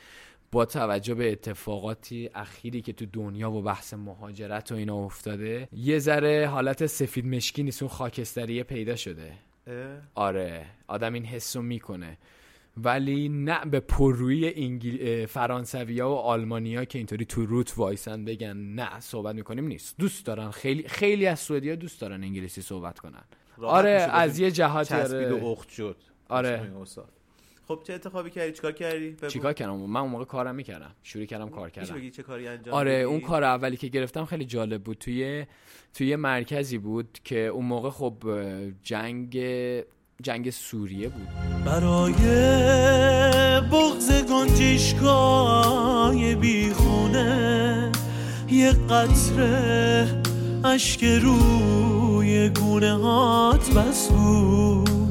با 0.55 0.65
توجه 0.65 1.15
به 1.15 1.33
اتفاقاتی 1.33 2.31
اخیری 2.35 2.83
که 2.83 2.93
تو 2.93 3.07
دنیا 3.13 3.51
و 3.51 3.63
بحث 3.63 3.95
مهاجرت 3.95 4.73
و 4.73 4.75
اینا 4.75 5.05
افتاده 5.05 5.69
یه 5.73 5.99
ذره 5.99 6.47
حالت 6.47 6.87
سفید 6.87 7.27
مشکی 7.27 7.63
نیست 7.63 7.83
اون 7.83 7.89
خاکستریه 7.89 8.63
پیدا 8.63 8.97
شده 8.97 9.33
اه؟ 9.67 9.75
آره 10.15 10.67
آدم 10.87 11.13
این 11.13 11.25
حسو 11.25 11.63
می‌کنه 11.63 12.19
ولی 12.77 13.29
نه 13.29 13.65
به 13.65 13.81
پررویی 13.81 14.55
انگل... 14.55 15.27
فرانسویا 15.27 16.11
و 16.11 16.15
آلمانیا 16.15 16.85
که 16.85 16.99
اینطوری 16.99 17.25
تو 17.25 17.47
روت 17.47 17.79
وایسن 17.79 18.25
بگن 18.25 18.57
نه 18.57 19.01
صحبت 19.01 19.35
می‌کنیم 19.35 19.67
نیست 19.67 19.95
دوست 19.99 20.27
دارن 20.27 20.51
خیلی 20.51 20.89
خیلی 20.89 21.27
از 21.27 21.41
سعودیا 21.41 21.75
دوست 21.75 22.01
دارن 22.01 22.23
انگلیسی 22.23 22.63
صحبت 22.63 22.99
کنن 22.99 23.25
آره 23.63 23.91
از. 23.91 24.39
یه 24.39 24.51
جهاتی 24.51 24.95
چسبید 24.95 25.27
آره. 25.27 25.43
و 25.43 25.47
اخت 25.47 25.69
شد 25.69 25.97
آره. 26.29 26.73
خب 27.69 27.81
چه 27.87 27.93
انتخابی 27.93 28.31
کردی؟ 28.31 28.53
چیکار 28.53 28.73
کردی. 28.73 29.17
چیکار 29.29 29.53
کردم؟ 29.53 29.77
من 29.77 30.01
اون 30.01 30.11
موقع 30.11 30.25
کارم 30.25 30.55
می‌کردم. 30.55 30.91
شروع 31.03 31.25
کردم 31.25 31.49
کار 31.49 31.71
کردم. 31.71 32.11
چه 32.11 32.23
کاری 32.23 32.49
انجام 32.49 32.75
آره؟ 32.75 32.93
اون 32.93 33.21
کار 33.21 33.45
اولی 33.45 33.77
که 33.77 33.89
گرفتم 33.89 34.25
خیلی 34.25 34.45
جالب 34.45 34.83
بود. 34.83 34.99
توی 34.99 35.47
توی 35.95 36.07
یه 36.07 36.17
مرکزی 36.17 36.79
بود 36.79 37.19
که 37.25 37.47
اون 37.47 37.65
موقع 37.65 37.91
خب 37.91 38.15
جنگ 38.83 39.39
جنگ 40.23 40.51
سوریه 40.51 41.09
بود. 41.09 41.29
برای 41.65 42.13
بغز 43.61 44.25
گنجشکای 44.31 46.35
بیخونه 46.35 47.93
یه 48.51 48.73
قطره 48.73 50.23
اشک 50.65 51.05
روی 51.05 52.49
گونه 52.49 52.93
هات 52.93 53.71
بس 53.71 54.09
بود. 54.09 55.04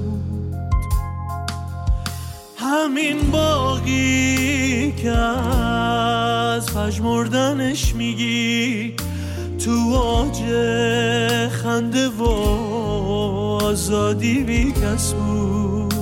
همین 2.74 3.32
باقی 3.32 4.92
که 4.92 5.12
از 5.12 6.66
پژمردنش 6.74 7.96
میگی 7.96 8.94
تو 9.66 9.96
آج 9.96 10.42
خنده 11.50 12.10
و 12.10 12.24
آزادی 13.64 14.44
بی 14.44 14.72
کس 14.72 15.14
بود. 15.14 15.94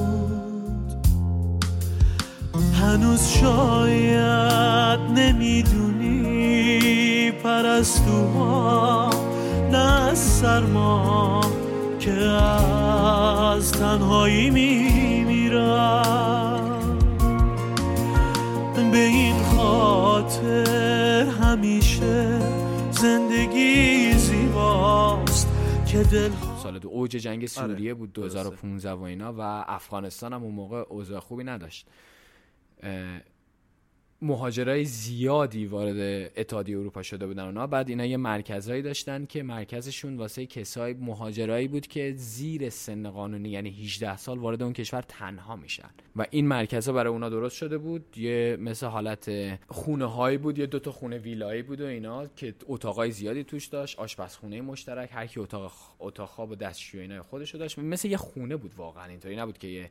هنوز 2.81 3.27
شاید 3.27 4.99
نمی‌دونی 5.15 6.21
پرستوها 7.31 9.10
نه 9.71 9.77
از 9.77 10.17
سرما 10.17 11.41
که 11.99 12.12
از 12.12 13.71
تنهایی 13.71 14.49
میمیرم 15.51 16.91
به 18.91 18.97
این 18.97 19.43
خاطر 19.43 21.25
همیشه 21.25 22.39
زندگی 22.91 24.13
زیباست 24.13 25.47
که 25.87 26.03
دل 26.03 26.31
سال 26.63 26.79
دو 26.79 26.89
اوج 26.89 27.11
جنگ 27.11 27.45
سوریه 27.45 27.91
آره، 27.91 27.93
بود 27.93 28.13
درسته. 28.13 28.43
2015 28.43 28.91
و 28.91 29.01
اینا 29.01 29.33
و 29.33 29.41
افغانستان 29.67 30.33
هم 30.33 30.43
اون 30.43 30.53
موقع 30.53 30.83
اوضاع 30.89 31.19
خوبی 31.19 31.43
نداشت 31.43 31.87
مهاجرای 34.21 34.86
زیادی 34.86 35.65
وارد 35.65 36.31
اتحادیه 36.38 36.77
اروپا 36.77 37.03
شده 37.03 37.27
بودن 37.27 37.45
اونا. 37.45 37.67
بعد 37.67 37.89
اینا 37.89 38.05
یه 38.05 38.17
مرکزهایی 38.17 38.81
داشتن 38.81 39.25
که 39.25 39.43
مرکزشون 39.43 40.17
واسه 40.17 40.45
کسای 40.45 40.93
مهاجرایی 40.93 41.67
بود 41.67 41.88
که 41.88 42.13
زیر 42.15 42.69
سن 42.69 43.10
قانونی 43.10 43.49
یعنی 43.49 43.69
18 43.69 44.17
سال 44.17 44.39
وارد 44.39 44.63
اون 44.63 44.73
کشور 44.73 45.01
تنها 45.01 45.55
میشن. 45.55 45.89
و 46.15 46.25
این 46.29 46.47
مرکزها 46.47 46.93
برای 46.93 47.13
اونا 47.13 47.29
درست 47.29 47.55
شده 47.55 47.77
بود. 47.77 48.17
یه 48.17 48.57
مثل 48.60 48.86
حالت 48.86 49.31
خونه 49.67 50.05
هایی 50.05 50.38
بود 50.38 50.60
یه 50.60 50.65
دوتا 50.65 50.91
خونه 50.91 51.17
ویلایی 51.17 51.62
بود 51.62 51.81
و 51.81 51.86
اینا 51.86 52.27
که 52.27 52.53
اتاقای 52.67 53.12
زیادی 53.12 53.43
توش 53.43 53.65
داشت. 53.65 53.99
آشپزخونه 53.99 54.62
مشترک 54.62 55.10
هر 55.13 55.27
کی 55.27 55.39
اتاق 55.39 55.73
اتاق 55.99 56.29
خواب 56.29 56.51
و 56.51 56.55
دستشویی 56.55 57.19
خودشو 57.19 57.57
داشت. 57.57 57.79
مثل 57.79 58.07
یه 58.07 58.17
خونه 58.17 58.55
بود 58.55 58.71
واقعا. 58.77 59.05
اینطوری 59.05 59.36
نبود 59.36 59.57
که 59.57 59.67
یه 59.67 59.89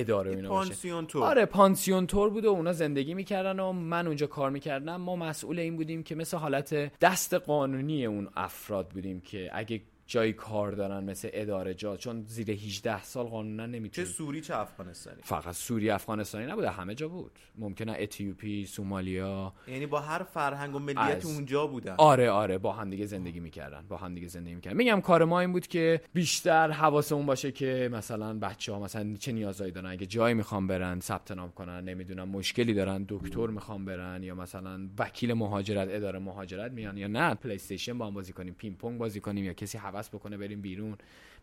اداره 0.00 0.30
و 0.30 0.32
یه 0.32 0.36
اینا 0.36 0.48
باشه. 0.48 0.68
پانسیون 0.68 1.06
تو 1.06 1.22
آره 1.22 1.44
پانسیون 1.44 2.06
تور 2.06 2.30
بود 2.30 2.44
و 2.44 2.48
اونا 2.48 2.72
زندگی 2.72 3.14
می‌کردن 3.14 3.60
و 3.60 3.72
من 3.72 4.06
اونجا 4.06 4.26
کار 4.26 4.50
می‌کردم. 4.50 4.96
ما 4.96 5.16
مسئول 5.16 5.58
این 5.58 5.76
بودیم 5.76 6.02
که 6.02 6.14
مثل 6.14 6.36
حالت 6.36 6.98
سرپرست 6.98 7.34
قانونی 7.34 8.06
اون 8.06 8.28
افراد 8.36 8.88
بودیم 8.88 9.20
که 9.20 9.50
اگه 9.52 9.80
جایی 10.06 10.32
کار 10.32 10.72
دارن 10.72 11.04
مثل 11.04 11.28
اداره 11.32 11.74
جا 11.74 11.96
چون 11.96 12.24
زیر 12.28 12.50
18 12.50 13.02
سال 13.04 13.26
قانونا 13.26 13.66
چه 13.66 13.72
نمی‌تونه 13.72 14.06
سوری 14.06 14.40
چه 14.40 14.56
افغانستانی؟ 14.56 15.16
فقط 15.22 15.54
سوریه 15.54 15.94
افغانستانی 15.94 16.46
نبوده 16.46 16.70
همه 16.70 16.94
جا 16.94 17.08
بود. 17.08 17.30
ممکنه 17.58 17.96
اتیوپی 17.98 18.66
سومالیا. 18.66 19.52
یعنی 19.68 19.86
با 19.86 20.00
هر 20.00 20.22
فرهنگ 20.22 20.74
و 20.74 20.78
ملیت 20.78 20.98
از- 20.98 21.26
اونجا 21.26 21.66
بودن. 21.66 21.94
آره 21.98 22.30
آره 22.30 22.58
با 22.58 22.72
هم 22.72 22.90
دیگه 22.90 23.06
زندگی 23.06 23.40
می‌کردن 23.40 23.84
با 23.88 23.96
هم 23.96 24.14
دیگه 24.14 24.28
زندگی 24.28 24.54
می‌کردن. 24.54 24.76
میگم 24.76 25.00
کار 25.00 25.24
ما 25.24 25.40
این 25.40 25.52
بود 25.52 25.66
که 25.66 26.00
بیشتر 26.14 26.70
حواسمون 26.70 27.26
باشه 27.26 27.52
که 27.52 27.88
مثلا 27.92 28.38
بچه 28.38 28.72
ها 28.72 28.80
مثلا 28.80 29.14
چه 29.18 29.32
نیازایی 29.32 29.72
دارن. 29.72 29.90
اگه 29.90 30.06
جایی 30.06 30.34
می‌خوان 30.34 30.66
برن 30.66 31.00
ثبت 31.00 31.30
نام 31.32 31.50
کنن 31.52 31.84
نمی‌دونم 31.84 32.28
مشکلی 32.28 32.74
دارن 32.74 33.04
دکتر 33.08 33.46
می‌خوان 33.46 33.84
برن 33.84 34.22
یا 34.22 34.34
مثلا 34.34 34.88
وکیل 34.98 35.32
مهاجرت 35.32 35.88
اداره 35.90 36.18
مهاجرت 36.18 36.72
میان 36.72 36.96
یا 36.96 37.06
نه. 37.06 37.34
پلی 37.34 37.54
استیشن 37.54 37.98
با 37.98 38.06
هم 38.06 38.14
بازی 38.14 38.32
کنیم 38.32 38.54
پینگ 38.54 38.76
پونگ 38.76 38.98
بازی 38.98 39.20
کنیم 39.20 39.44
یا 39.44 39.52
کسی 39.52 39.78
حوس 39.96 40.08
بکنه 40.08 40.36
بریم 40.36 40.60
بیرون. 40.60 40.96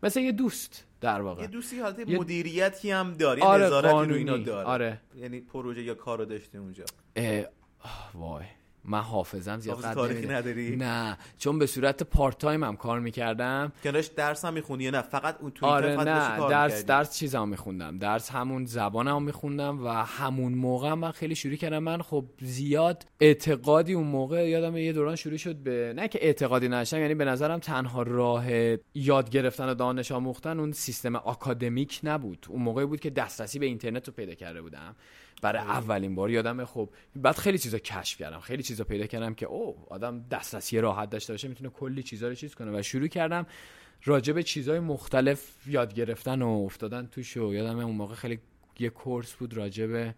مثل 0.03 0.19
یه 0.19 0.31
دوست 0.31 0.85
در 1.01 1.21
واقع. 1.21 1.41
یه 1.41 1.47
دوستی 1.47 1.79
حالت 1.79 1.99
یه- 2.09 2.19
مدیریتی 2.19 2.91
هم 2.91 3.13
داره 3.13 3.43
آره 3.43 3.65
نظارتی 3.65 4.09
رو 4.09 4.15
اینا 4.15 4.37
داره. 4.37 4.67
آره. 4.67 5.01
یعنی 5.15 5.41
پروژه 5.41 5.83
یا 5.83 5.93
کارو 5.95 6.25
داشته 6.25 6.57
اونجا. 6.57 6.83
اه، 7.15 7.45
آه، 7.79 8.11
وای. 8.13 8.45
من 8.85 8.99
حافظم 8.99 9.59
زیاد 9.59 9.75
حافظه 9.75 9.89
قد 9.89 9.95
تاریخی. 9.95 10.27
نداری؟ 10.27 10.75
نه 10.75 11.17
چون 11.37 11.59
به 11.59 11.65
صورت 11.65 12.03
پارت 12.03 12.37
تایم 12.37 12.63
هم 12.63 12.75
کار 12.75 12.99
می‌کردم 12.99 13.71
کنارش 13.83 14.07
درس 14.07 14.45
هم 14.45 14.53
می‌خونی 14.53 14.91
نه 14.91 15.01
فقط 15.01 15.37
اون 15.41 15.51
توی 15.51 15.69
آره 15.69 15.95
نه 15.95 16.03
درس 16.03 16.39
می‌کردی؟ 16.39 16.83
درس 16.83 17.17
چیزام 17.17 17.49
میخوندم 17.49 17.97
درس 17.97 18.29
همون 18.29 18.65
زبانم 18.65 19.23
میخوندم 19.23 19.85
و 19.85 19.87
همون 19.89 20.53
موقع 20.53 20.93
من 20.93 21.11
خیلی 21.11 21.35
شروع 21.35 21.55
کردم 21.55 21.79
من 21.79 22.01
خب 22.01 22.25
زیاد 22.41 23.05
اعتقادی 23.19 23.93
اون 23.93 24.07
موقع 24.07 24.49
یادم 24.49 24.77
یه 24.77 24.93
دوران 24.93 25.15
شروع 25.15 25.37
شد 25.37 25.55
به 25.55 25.93
نه 25.95 26.07
که 26.07 26.25
اعتقادی 26.25 26.67
نشم 26.67 26.97
یعنی 26.97 27.15
به 27.15 27.25
نظرم 27.25 27.59
تنها 27.59 28.03
راه 28.03 28.45
یاد 28.93 29.29
گرفتن 29.29 29.69
و 29.69 29.73
دانش 29.73 30.11
آموختن 30.11 30.59
اون 30.59 30.71
سیستم 30.71 31.15
آکادمیک 31.15 31.99
نبود 32.03 32.45
اون 32.49 32.61
موقعی 32.61 32.85
بود 32.85 32.99
که 32.99 33.09
دسترسی 33.09 33.59
به 33.59 33.65
اینترنت 33.65 34.07
رو 34.07 34.13
پیدا 34.13 34.33
کرده 34.33 34.61
بودم 34.61 34.95
برای 35.43 35.61
اولین 35.61 36.15
بار 36.15 36.29
یادم 36.29 36.65
خب 36.65 36.89
بعد 37.15 37.35
خیلی 37.35 37.57
چیزا 37.57 37.77
کشف 37.77 38.17
کردم. 38.17 38.39
خیلی 38.39 38.63
چیزا 38.63 38.83
پیدا 38.83 39.05
کردم 39.05 39.33
که 39.33 39.45
اگه 39.45 39.85
آدم 39.89 40.25
دسترسی 40.31 40.79
راحت 40.79 41.09
داشته 41.09 41.33
باشه 41.33 41.47
می‌تونه 41.47 41.69
کلی 41.69 42.03
چیزا 42.03 42.27
رو 42.27 42.35
چیز 42.35 42.55
کنه. 42.55 42.79
و 42.79 42.81
شروع 42.81 43.07
کردم 43.07 43.45
راجع 44.05 44.33
به 44.33 44.43
چیزهای 44.43 44.79
مختلف 44.79 45.67
یاد 45.67 45.93
گرفتن 45.93 46.41
و 46.41 46.47
افتادن 46.47 47.07
توش 47.07 47.37
و 47.37 47.53
یادم 47.53 47.79
اون 47.79 47.95
موقع 47.95 48.15
خیلی 48.15 48.39
یه 48.79 48.89
course 48.89 49.33
بود 49.33 49.53
راجع 49.53 49.87
به 49.87 50.15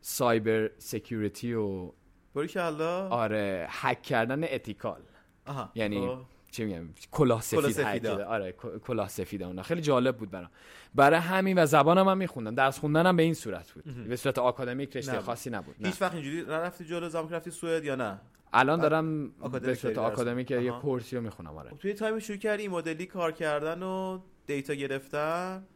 cyber 0.00 0.70
security 0.78 1.54
و 1.54 1.92
باری 2.34 2.48
که 2.48 2.60
آره 2.60 3.66
هک 3.70 4.02
کردن 4.02 4.44
ethical. 4.44 5.00
آها 5.46 5.70
یعنی 5.74 6.00
خب. 6.00 6.18
چی 6.52 6.64
میگم 6.64 6.88
کلاه 7.10 7.42
سفید. 7.42 8.06
آره 8.06 8.52
کلاه 8.86 9.08
سفید 9.08 9.42
اونا 9.42 9.62
خیلی 9.62 9.80
جالب 9.80 10.16
بود 10.16 10.30
برام 10.30 10.50
برای 10.94 11.20
همین 11.20 11.62
و 11.62 11.66
زبانم 11.66 12.08
هم 12.08 12.18
میخوندم 12.18 12.54
درس 12.54 12.78
خوندنم 12.78 13.16
به 13.16 13.22
این 13.22 13.34
صورت 13.34 13.70
بود 13.70 14.08
به 14.08 14.16
صورت 14.16 14.38
آکادمیک 14.38 14.96
رشته. 14.96 15.20
خاصی 15.20 15.50
نبود 15.50 15.74
نه. 15.80 15.88
هیچ 15.88 16.02
وقت 16.02 16.14
اینجوری 16.14 16.42
نرفتی 16.42 16.84
جلو 16.84 17.08
زمان 17.08 17.28
که 17.28 17.34
رفتی 17.34 17.50
سوئد 17.50 17.84
یا 17.84 17.94
نه 17.94 18.20
الان 18.52 18.80
دارم 18.80 19.28
به 19.28 19.74
صورت 19.74 19.98
آکادمیک. 19.98 20.50
یه. 20.50 20.70
course 20.70 21.09
ی 21.09 21.16
رو 21.16 21.22
می‌خونم 21.22 21.56
آره 21.56 21.70
خب 21.70 21.78
توی 21.78 21.94
time 21.94 22.18
شروع 22.18 22.38
کردی 22.38 22.68
مدلی 22.68 23.06
کار 23.06 23.32
کردن 23.32 23.82
و 23.82 24.18
data 24.46 24.74
گرفتن 24.74 25.66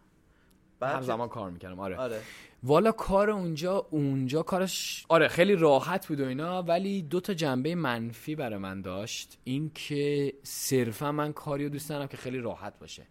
همزمان 0.82 1.28
کار 1.28 1.50
می‌کردم 1.50 1.80
آره. 1.80 1.96
آره. 1.96 2.20
والا 2.62 2.92
کار 2.92 3.30
اونجا 3.30 3.86
اونجا 3.90 4.42
کارش 4.42 5.06
آره 5.08 5.28
خیلی 5.28 5.54
راحت 5.54 6.06
بود 6.06 6.20
و 6.20 6.24
اینا 6.24 6.62
ولی 6.62 7.02
دو 7.02 7.20
تا 7.20 7.34
جنبه 7.34 7.74
منفی 7.74 8.34
برای 8.34 8.58
من 8.58 8.80
داشت. 8.80 9.38
این 9.44 9.70
که 9.74 10.32
صرفا 10.42 11.12
من 11.12 11.32
کاری 11.32 11.64
رو 11.64 11.70
دوست 11.70 11.88
ندارم 11.88 12.06
که 12.06 12.16
خیلی 12.16 12.38
راحت 12.38 12.78
باشه. 12.78 13.06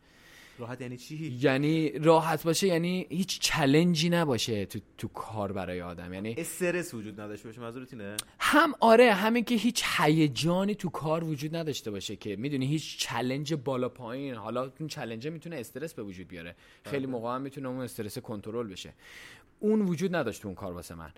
راحت 0.59 0.81
یعنی 0.81 0.97
چی؟ 0.97 1.37
یعنی 1.41 1.89
راحت 1.89 2.43
باشه 2.43 2.67
یعنی 2.67 3.07
هیچ 3.09 3.39
challenge 3.39 4.02
ی 4.02 4.09
نباشه 4.09 4.65
تو, 4.65 4.79
تو 4.97 5.07
کار 5.07 5.51
برای 5.51 5.81
آدم. 5.81 6.13
یعنی 6.13 6.35
استرس 6.37 6.93
وجود 6.93 7.21
نداشته 7.21 7.49
باشه 7.49 7.61
منظورت 7.61 7.93
اینه 7.93 8.17
هم 8.39 8.73
آره 8.79 9.13
همین 9.13 9.43
که 9.43 9.55
هیچ 9.55 9.83
هیجانی 9.97 10.75
تو 10.75 10.89
کار 10.89 11.23
وجود 11.23 11.55
نداشته 11.55 11.91
باشه 11.91 12.15
که 12.15 12.35
می‌دونی 12.35 12.67
هیچ 12.67 12.97
challenge 12.97 13.53
بالا 13.53 13.89
پایین. 13.89 14.33
حالا 14.33 14.71
اون 14.79 14.89
challenge 14.89 15.27
می‌تونه 15.27 15.55
استرس 15.55 15.93
به 15.93 16.03
وجود 16.03 16.27
بیاره. 16.27 16.55
خیلی 16.85 17.05
موقع 17.05 17.35
هم 17.35 17.41
می‌تونه 17.41 17.69
اون 17.69 17.79
استرس 17.79 18.17
کنترل 18.17 18.67
بشه. 18.67 18.93
اون 19.59 19.81
وجود 19.81 20.15
نداشت 20.15 20.41
تو 20.41 20.47
اون 20.47 20.55
کار 20.55 20.73
واسه 20.73 20.95
من. 20.95 21.11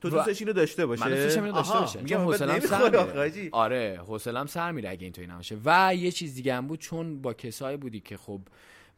تو 0.00 0.10
دوستش 0.10 0.40
اینو 0.40 0.52
داشته 0.52 0.86
باشه؟ 0.86 1.04
من 1.04 1.10
دوستش 1.10 1.38
اینو 1.38 1.52
داشته 1.52 1.78
باشه. 1.78 2.02
میگم 2.02 2.18
حوصله‌ام 2.18 2.60
سر 2.60 2.90
میره. 2.90 3.48
آره 3.52 4.00
حوصله‌ام 4.06 4.46
سر 4.46 4.72
میره 4.72 4.90
اگه 4.90 5.02
اینطوری 5.02 5.26
نباشه. 5.26 5.58
و 5.64 5.94
یه 5.94 6.10
چیز 6.10 6.34
دیگه 6.34 6.54
هم 6.54 6.66
بود 6.66 6.78
چون 6.78 7.22
با 7.22 7.34
کسایی 7.34 7.76
بودی 7.76 8.00
که 8.00 8.16
خب 8.16 8.40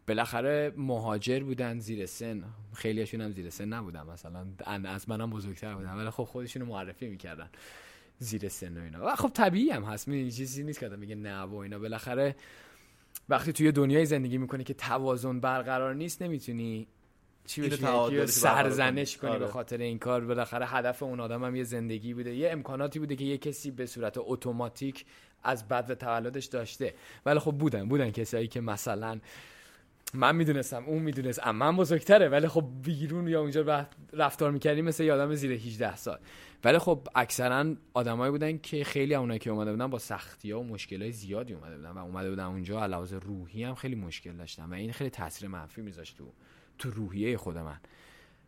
بالاخره 0.09 0.73
مهاجر 0.77 1.41
بودن 1.41 1.79
زیر 1.79 2.07
سن. 2.07 2.45
خیلیشون 2.75 3.21
هم 3.21 3.33
زیر 3.33 3.51
سن 3.51 3.65
نبودن 3.65 4.03
مثلا. 4.03 4.47
از 4.85 5.09
منم 5.09 5.31
بزرگتر 5.31 5.75
بودن. 5.75 5.95
ولی 5.95 6.11
خب 6.11 6.25
خودشونو 6.25 6.67
معرفی 6.67 7.09
می‌کردن 7.09 7.49
زیر 8.19 8.49
سن 8.49 8.79
و 8.79 8.83
اینا. 8.83 9.07
و 9.07 9.17
خب 9.17 9.29
طبیعی 9.29 9.71
هم 9.71 9.85
هست. 9.85 10.09
می 10.09 10.33
چیزی 10.33 10.63
نیست 10.63 10.81
که 10.81 10.87
آدم 10.87 11.01
بگه 11.01 11.15
نه 11.15 11.43
و 11.43 11.55
اینا. 11.55 11.79
بالاخره 11.79 12.37
وقتی 13.29 13.53
توی 13.53 13.73
دنیای 13.73 14.07
زندگی 14.07 14.39
می‌کنی 14.39 14.65
که 14.65 14.75
توازن 14.75 15.41
برقرار 15.41 15.95
نیست 15.95 16.23
نمی‌تونی 16.23 16.87
چی 17.47 17.69
برقرار 17.69 18.27
سرزنش 18.27 19.17
کنی. 19.17 19.31
کنی 19.31 19.39
به 19.39 19.45
آره. 19.45 19.53
خاطر 19.53 19.79
این 19.79 19.99
کار. 19.99 20.25
بالاخره 20.25 20.67
هدف 20.67 21.03
اون 21.03 21.21
آدم 21.21 21.45
هم 21.45 21.57
یه 21.57 21.65
زندگی 21.65 22.15
بوده. 22.15 22.35
یه 22.35 22.51
امکاناتی 22.51 22.99
بوده 22.99 23.17
که 23.17 23.25
یه 23.25 23.39
کسی 23.39 23.71
به 23.71 23.87
صورت 23.87 24.15
اتوماتیک 24.19 25.05
از 25.43 25.69
بد 25.69 25.87
و 25.91 25.95
تولدش 25.95 26.45
داشته. 26.47 26.95
ولی 27.27 27.39
خب 27.39 27.53
بودن 27.53 27.89
بودن 27.89 28.11
کسایی 28.11 28.49
که 28.49 28.61
مثلا 28.61 29.21
من 30.15 30.37
می‌دونستم 30.37 30.85
اون 30.85 31.03
می‌دونست. 31.03 31.47
من 31.47 31.77
بزرگتره. 31.77 32.29
ولی 32.29 32.49
خب 32.49 32.65
بیرون 32.83 33.29
یا 33.29 33.41
اونجا 33.41 33.61
رفت- 33.61 33.97
رفتار 34.13 34.51
می‌کردیم 34.51 34.85
مثل 34.85 35.05
یه 35.05 35.13
آدم 35.13 35.35
زیر 35.35 35.53
18 35.53 35.97
سال. 35.97 36.19
ولی 36.65 36.79
خب 36.79 37.09
اکثرا 37.15 37.75
آدمایی 37.95 38.31
بودن 38.31 38.59
که 38.59 38.85
خیلی 38.85 39.15
اونایی 39.15 39.39
که 39.39 39.51
اومده 39.51 39.71
بودن 39.73 39.87
با 39.87 39.99
سختی 39.99 40.51
ها 40.51 40.61
و 40.61 40.65
مشکل 40.65 41.03
های 41.03 41.13
زیادی 41.13 41.55
اومده 41.55 41.77
بودن 41.77 41.91
و 41.91 41.99
اومده 41.99 42.31
بودن 42.31 42.45
اونجا. 42.45 42.83
علاوه 42.83 43.09
روحی 43.19 43.65
هم 43.65 43.75
خیلی 43.75 43.95
مشکل 43.95 44.33
داشتن 44.33 44.65
و 44.65 44.75
این 44.75 44.93
خیلی 44.93 45.11
تاثیر 45.11 45.49
منفی 45.49 45.83
میذاشت 45.83 46.19
تو 46.19 46.25
تو 46.79 46.91
روحیه 46.91 47.37
خود 47.37 47.59
من. 47.59 47.81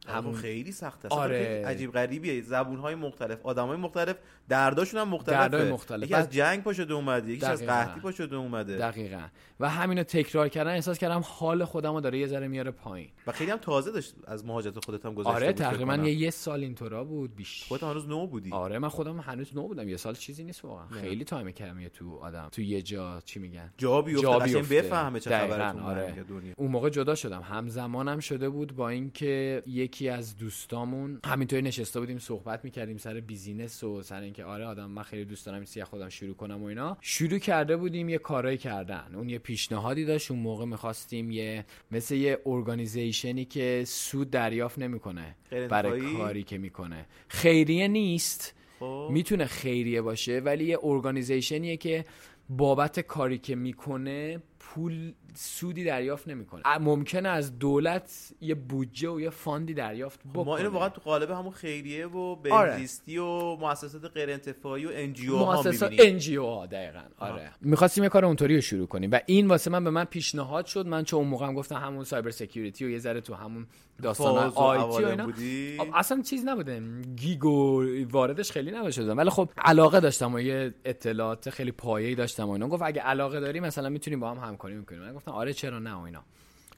همون 0.09 0.35
خیلی 0.35 0.73
سخته. 0.73 1.09
آره. 1.09 1.63
عجیب 1.67 1.93
غریبیه. 1.93 2.43
زبون 2.43 2.79
های 2.79 2.95
مختلف 2.95 3.47
آدم 3.47 3.67
های 3.67 3.77
مختلف 3.77 4.17
درداشون 4.49 5.01
هم 5.01 5.09
مختلفه. 5.09 5.39
دردای 5.39 5.73
مختلف. 5.73 6.03
یکی 6.03 6.15
از 6.15 6.31
جنگ 6.31 6.63
پا 6.63 6.73
شده 6.73 6.95
اومده 6.95 7.33
یکی 7.33 7.47
از. 7.47 7.63
قحطی 7.67 8.01
پا 8.01 8.13
شده 8.13 8.37
اومده. 8.37 8.77
دقیقا. 8.77 9.23
و 9.61 9.69
همینو 9.69 10.03
تکرار 10.03 10.49
کردن 10.49 10.71
احساس 10.71 10.99
کردم 10.99 11.23
حال 11.25 11.65
خودم 11.65 11.95
رو 11.95 12.01
داره 12.01 12.19
یه 12.19 12.27
ذره 12.27 12.49
میاره 12.49 12.71
پایین. 12.71 13.09
و 13.27 13.33
خیلی 13.33 13.51
هم 13.51 13.59
تازه 13.59 13.93
داشت 13.93 14.15
از 14.27 14.45
مهاجرت 14.45 14.85
خودت 14.85 15.07
هم 15.07 15.15
گذشته 15.15 15.33
آره 15.33 15.53
تقریبا. 15.53 15.97
یه, 15.97 16.13
یه 16.13 16.31
سال 16.31 16.61
اینطورا 16.61 17.05
بود 17.05 17.37
بیش. 17.37 17.65
خودت 17.69 17.83
هنوز 17.83 18.09
نو 18.09 18.27
بودی. 18.27 18.53
آره 18.53 18.79
من 18.79 18.89
خودم 18.89 19.21
هنوز 19.21 19.57
نو 19.57 19.69
بودم. 19.69 19.89
یه 19.89 19.97
سال 19.97 20.15
چیزی 20.15 20.45
نیست 20.45 20.65
واقعا. 20.65 20.87
خیلی 20.89 21.25
تایم 21.25 21.51
کمیه 21.51 21.89
تو 21.89 22.19
آدم. 22.19 22.49
تو 22.53 22.63
یه 22.63 22.83
جا 22.83 23.23
چی 23.25 23.39
میگن؟ 23.39 23.73
جا 23.79 24.03
بیفته. 24.03 24.63
بفهمه 24.63 25.21
چه 25.21 25.31
خبره 25.31 25.83
آره. 25.83 26.25
دنیا. 26.29 26.53
اون 26.57 26.71
موقع 26.71 26.91
جدا 26.91 27.15
شدم. 27.15 27.43
همزمانم 27.43 28.21
شده 28.21 28.49
بود 28.49 28.77
با 28.77 28.89
اینکه 28.89 29.63
یکی 29.97 30.09
از 30.09 30.37
دوستامون 30.37 31.21
همینطوری 31.27 31.63
نشسته 31.63 32.01
بودیم 32.01 32.19
صحبت 32.19 32.65
می‌کردیم 32.65 32.97
سر 32.97 33.21
business 33.21 33.85
و 33.85 34.03
سر 34.03 34.21
اینکه 34.21 34.45
آره 34.45 34.65
آدم 34.65 34.91
من 34.91 35.03
خیلی 35.03 35.25
دوست 35.25 35.47
دارم 35.47 35.65
این 35.75 35.85
خودم 35.85 36.09
شروع 36.09 36.35
کنم 36.35 36.63
و 36.63 36.65
اینا. 36.67 36.97
شروع 37.01 37.39
کرده 37.39 37.77
بودیم 37.77 38.09
یه 38.09 38.19
کارایی 38.19 38.59
کردن. 38.59 39.11
اون 39.15 39.29
یه 39.29 39.39
پیشنهادی 39.39 40.05
داشت 40.05 40.31
اون 40.31 40.41
موقع 40.41 40.65
می‌خواستیم 40.65 41.31
یه 41.31 41.65
مثل 41.91 42.15
یه 42.15 42.39
organization 42.47 43.37
ی 43.37 43.45
که 43.45 43.85
سود 43.87 44.31
دریافت 44.31 44.79
نمی‌کنه 44.79 45.37
برای؟ 45.71 46.17
کاری 46.17 46.43
که 46.43 46.59
می‌کنه. 46.59 47.07
خیریه 47.29 47.89
نیست. 47.89 48.55
خب. 48.81 49.09
می‌تونه 49.13 49.45
خیریه 49.45 50.03
باشه 50.03 50.39
ولی 50.39 50.65
یه 50.65 50.79
organization 50.83 51.63
یه 51.63 51.77
که 51.77 52.05
بابت 52.49 53.01
کاری 53.01 53.39
که 53.39 53.55
می‌کنه 53.55 54.43
پول 54.59 55.13
سودی 55.39 55.85
دریافت 55.85 56.29
نمی‌کنه. 56.29 56.63
ممکنه 56.79 57.29
از 57.29 57.59
دولت 57.59 58.33
یه 58.41 58.55
بودجه 58.55 59.09
و 59.11 59.21
یه 59.21 59.31
fund 59.31 59.66
ی 59.66 59.75
دریافت 59.75 60.21
بکنه 60.21 60.45
ما 60.45 60.57
اینو 60.57 60.71
واقعا 60.71 60.89
تو 60.89 61.01
قالب 61.01 61.31
همون 61.31 61.53
خیریه 61.53 62.07
و 62.07 62.37
آره. 62.51 62.71
بهزیستی 62.71 63.19
و 63.19 63.57
مؤسسات 63.57 64.05
غیر 64.05 64.31
انتفاعی 64.31 64.87
و 64.87 64.91
NGO 64.93 65.37
ها 65.37 65.63
مؤسسات 65.63 65.91
می‌بینی. 65.91 66.11
NGO 66.11 66.47
ها 66.47 66.67
دقیقا. 66.67 67.03
آره. 67.19 67.51
می‌خواستیم 67.61 68.05
یه 68.05 68.11
کار 68.11 68.25
اونطوری 68.25 68.55
رو 68.55 68.61
شروع 68.61 68.87
کنیم. 68.87 69.11
و 69.13 69.19
این 69.27 69.47
واسه 69.47 69.71
من 69.71 69.85
به 69.85 69.91
من 69.91 70.05
پیشنهاد 70.05 70.67
شد. 70.67 70.87
من 70.87 71.05
چون 71.05 71.21
اون 71.21 71.29
موقع 71.29 71.47
هم 71.47 71.55
گفتم 71.55 71.77
همون 71.77 72.05
cyber 72.05 72.31
security 72.31 72.85
و 72.85 72.91
یه 72.91 72.99
ذره 72.99 73.21
تو 73.21 73.35
همون 73.35 73.67
داستان 74.03 74.53
IT 74.55 75.05
و 75.05 75.07
اینا. 75.07 75.25
بودی؟ 75.25 75.77
آب- 75.81 75.89
اصلا 75.95 76.23
چیز 76.23 76.45
نبوده. 76.45 76.83
گیگ 77.17 77.45
و 77.45 77.85
واردش 78.11 78.53
خیلی 78.53 78.71
دادم 78.71 79.19
ولی 79.19 79.31
خب 79.31 79.49
علاقه 79.59 80.01
داشتم 80.01 80.35
و 80.35 80.41
یه 80.41 80.75
اطلاعات 80.85 81.51
خیلی 81.51 81.73
پایه‌ای 81.73 82.15
داشتم 82.15 82.49
و 82.49 82.51
اینا. 82.51 82.69
گفت 82.69 82.83
اگه 82.83 83.03
علاقه 83.03 83.41
داری 83.41 83.61
مثلا 83.61 83.89
می‌تونیم 83.89 84.21
با 84.21 84.31
هم 84.31 84.49
همکاری 84.49 84.75
می‌کنیم. 84.75 85.01
من 85.01 85.13
گفتم 85.27 85.39
آره 85.39 85.53
چرا 85.53 85.79
نه 85.79 85.95
و 85.95 86.01
اینا. 86.01 86.25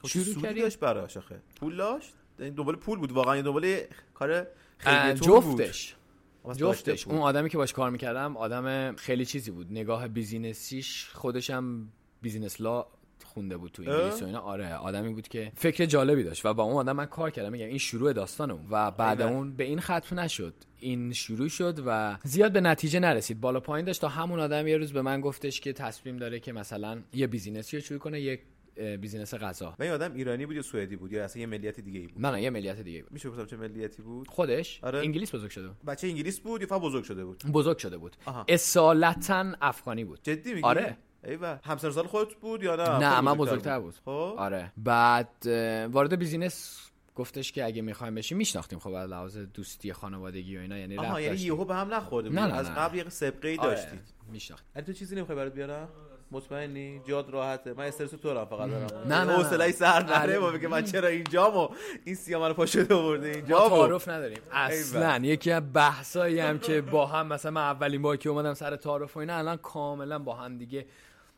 خب 0.01 0.07
شروع 0.07 0.41
کردیم 0.41 0.63
داشت 0.63 0.79
براش 0.79 1.17
آخه؟ 1.17 1.39
پول 1.55 1.75
داشت؟ 1.75 2.13
این 2.39 2.53
دنبال 2.53 2.75
پول 2.75 2.99
بود 2.99 3.11
واقعا 3.11 3.41
دنبال 3.41 3.77
کار 4.13 4.31
اه، 4.31 4.45
خیریتون 4.77 5.41
بود. 5.41 5.61
جفتش. 5.61 5.95
جفتش. 6.55 7.05
بود. 7.05 7.13
اون 7.13 7.23
آدمی 7.23 7.49
که 7.49 7.57
باش 7.57 7.73
کار 7.73 7.89
می‌کردم 7.89 8.37
آدم 8.37 8.95
خیلی 8.95 9.25
چیزی 9.25 9.51
بود. 9.51 9.71
نگاه 9.71 10.07
business 10.07 10.81
یش 10.81 11.09
خودشم 11.13 11.87
business 12.21 12.61
law 12.61 12.85
خونده 13.23 13.57
بود 13.57 13.71
تو 13.71 13.83
انگلیس 13.83 14.21
و 14.21 14.25
اینا. 14.25 14.39
آره 14.39 14.75
آدمی 14.75 15.13
بود 15.13 15.27
که 15.27 15.51
فکر 15.55 15.85
جالبی 15.85 16.23
داشت. 16.23 16.45
و 16.45 16.53
با 16.53 16.63
اون 16.63 16.75
آدم 16.75 16.95
من 16.95 17.05
کار 17.05 17.31
کردم. 17.31 17.51
میگم 17.51 17.65
این 17.65 17.77
شروع 17.77 18.13
داستان 18.13 18.51
اون 18.51 18.65
و 18.69 18.91
بعد. 18.91 19.21
اون 19.21 19.55
به 19.55 19.63
این 19.63 19.79
ختم 19.79 20.19
نشد. 20.19 20.53
این 20.79 21.13
شروع 21.13 21.47
شد 21.47 21.83
و 21.85 22.17
زیاد 22.23 22.51
به 22.51 22.61
نتیجه 22.61 22.99
نرسید. 22.99 23.41
بالا 23.41 23.59
پایین 23.59 23.85
داشت 23.85 24.01
تا 24.01 24.07
همون 24.07 24.39
آدم 24.39 24.67
یه 24.67 24.77
روز 24.77 24.93
به 24.93 25.01
من 25.01 25.21
گفتش 25.21 25.61
که 25.61 25.73
تصمیم 25.73 26.17
داره 26.17 26.39
که 26.39 26.53
مثلا 26.53 27.01
یه 27.13 27.27
business 27.27 27.71
ی 27.71 27.77
رو 27.77 27.83
شروع 27.83 27.99
کنه 27.99 28.21
یک 28.21 28.41
business 29.01 29.33
غذا. 29.33 29.75
و 29.79 29.83
این 29.83 29.91
آدم 29.91 30.13
ایرانی 30.13 30.45
بود 30.45 30.55
یا 30.55 30.61
سوئدی 30.61 30.95
بود؟ 30.95 31.11
یا 31.13 31.23
اصلا 31.23 31.41
یه 31.41 31.47
ملیت 31.47 31.79
دیگه 31.79 31.99
ای 31.99 32.07
بود؟ 32.07 32.25
نه 32.25 32.31
نه 32.31 32.41
یه 32.41 32.49
ملیت 32.49 32.81
دیگه 32.81 33.01
بود. 33.01 33.11
میشه 33.11 33.29
گفتم 33.29 33.45
چه 33.45 33.57
ملیتی 33.57 34.01
بود؟ 34.01 34.27
خودش 34.27 34.79
آره. 34.83 34.99
انگلیس 34.99 35.35
بزرگ 35.35 35.49
شده 35.49 35.67
بود. 35.67 35.77
بچه 35.87 36.07
انگلیس 36.07 36.39
بود 36.39 36.61
یا 36.61 36.67
فقط 36.67 36.81
بزرگ 36.81 37.03
شده 37.03 37.25
بود؟ 37.25 37.43
بزرگ 37.53 37.77
شده 37.77 37.97
بود. 37.97 38.15
آها. 38.25 38.45
اصالتا 38.47 39.53
افغانی 39.61 40.03
بود. 40.03 40.19
جدی 40.23 40.53
میگی؟ 40.53 40.65
آره. 40.65 40.97
ایول 41.23 41.57
هم 41.63 41.77
سن 41.77 41.91
سال 41.91 42.07
خودت 42.07 42.33
بود 42.33 42.63
یا 42.63 42.75
نه؟ 42.75 42.99
نه 42.99 43.21
من 43.21 43.33
بزرگتر 43.33 43.79
بود. 43.79 43.95
خب. 44.05 44.35
آره. 44.37 44.71
بعد 44.77 45.47
وارد 45.91 46.19
business 46.19 46.88
گفتش 47.19 47.51
که 47.51 47.65
اگه 47.65 47.81
می‌خوایم 47.81 48.15
بشیم 48.15 48.37
میشناختیم 48.37 48.79
خب 48.79 48.93
از 48.93 49.09
لحاظ 49.09 49.37
دوستی 49.37 49.93
خانوادگی 49.93 50.57
و 50.57 50.59
اینا 50.61 50.77
یعنی 50.77 50.97
آها 50.97 51.21
یعنی. 51.21 51.37
یهو 51.37 51.65
به 51.65 51.75
هم 51.75 51.93
نخورده 51.93 52.29
نه، 52.29 52.47
نه، 52.47 52.53
از. 52.57 52.69
قبل 52.69 52.97
یه 52.97 53.09
سابقه 53.09 53.47
ای 53.47 53.57
آره، 53.57 53.69
داشتید. 53.75 53.99
میشناخت 54.31 54.65
علی 54.75 54.85
تو 54.85 54.93
چیزی 54.93 55.15
نمی‌خوای 55.15 55.35
برات 55.35 55.53
بیارم؟ 55.53 55.87
مطمئنی؟ 56.31 57.01
جاد 57.07 57.29
راحته. 57.29 57.73
من 57.73 57.85
استرس 57.85 58.09
تو 58.09 58.17
دارم 58.17 58.45
فقط 58.45 58.69
دارم 58.69 59.07
نه، 59.07 59.23
نه،. 59.23 59.33
حوصله 59.33 59.71
سر 59.71 60.03
نره 60.03 60.15
آره. 60.15 60.39
با 60.39 60.51
بگه 60.51 60.67
من 60.67 60.83
چرا 60.83 61.07
اینجام 61.07 61.57
و 61.57 61.69
این 62.05 62.15
سیاه 62.15 62.41
منو 62.41 62.53
پا 62.53 62.65
شده 62.65 62.95
آورده 62.95 63.27
اینجا 63.29 63.59
ما. 63.59 63.69
تعارف 63.69 64.07
نداریم. 64.07 64.37
اصلا. 64.51 65.17
یکی 65.23 65.51
از 65.51 65.63
بحثایی 65.73 66.39
هم 66.39 66.59
که 66.59 66.81
با 66.81 67.05
هم 67.05 67.27
مثلا 67.27 67.51
من 67.51 67.61
اولین 67.61 68.01
بار 68.01 68.17
که 68.17 68.29
اومدم 68.29 68.53
سر 68.53 68.75
تعارف 68.75 69.15
و 69.15 69.19
اینا 69.19 69.37
الان 69.37 69.57
کاملا 69.57 70.19
با 70.19 70.33
هم 70.35 70.57
دیگه 70.57 70.85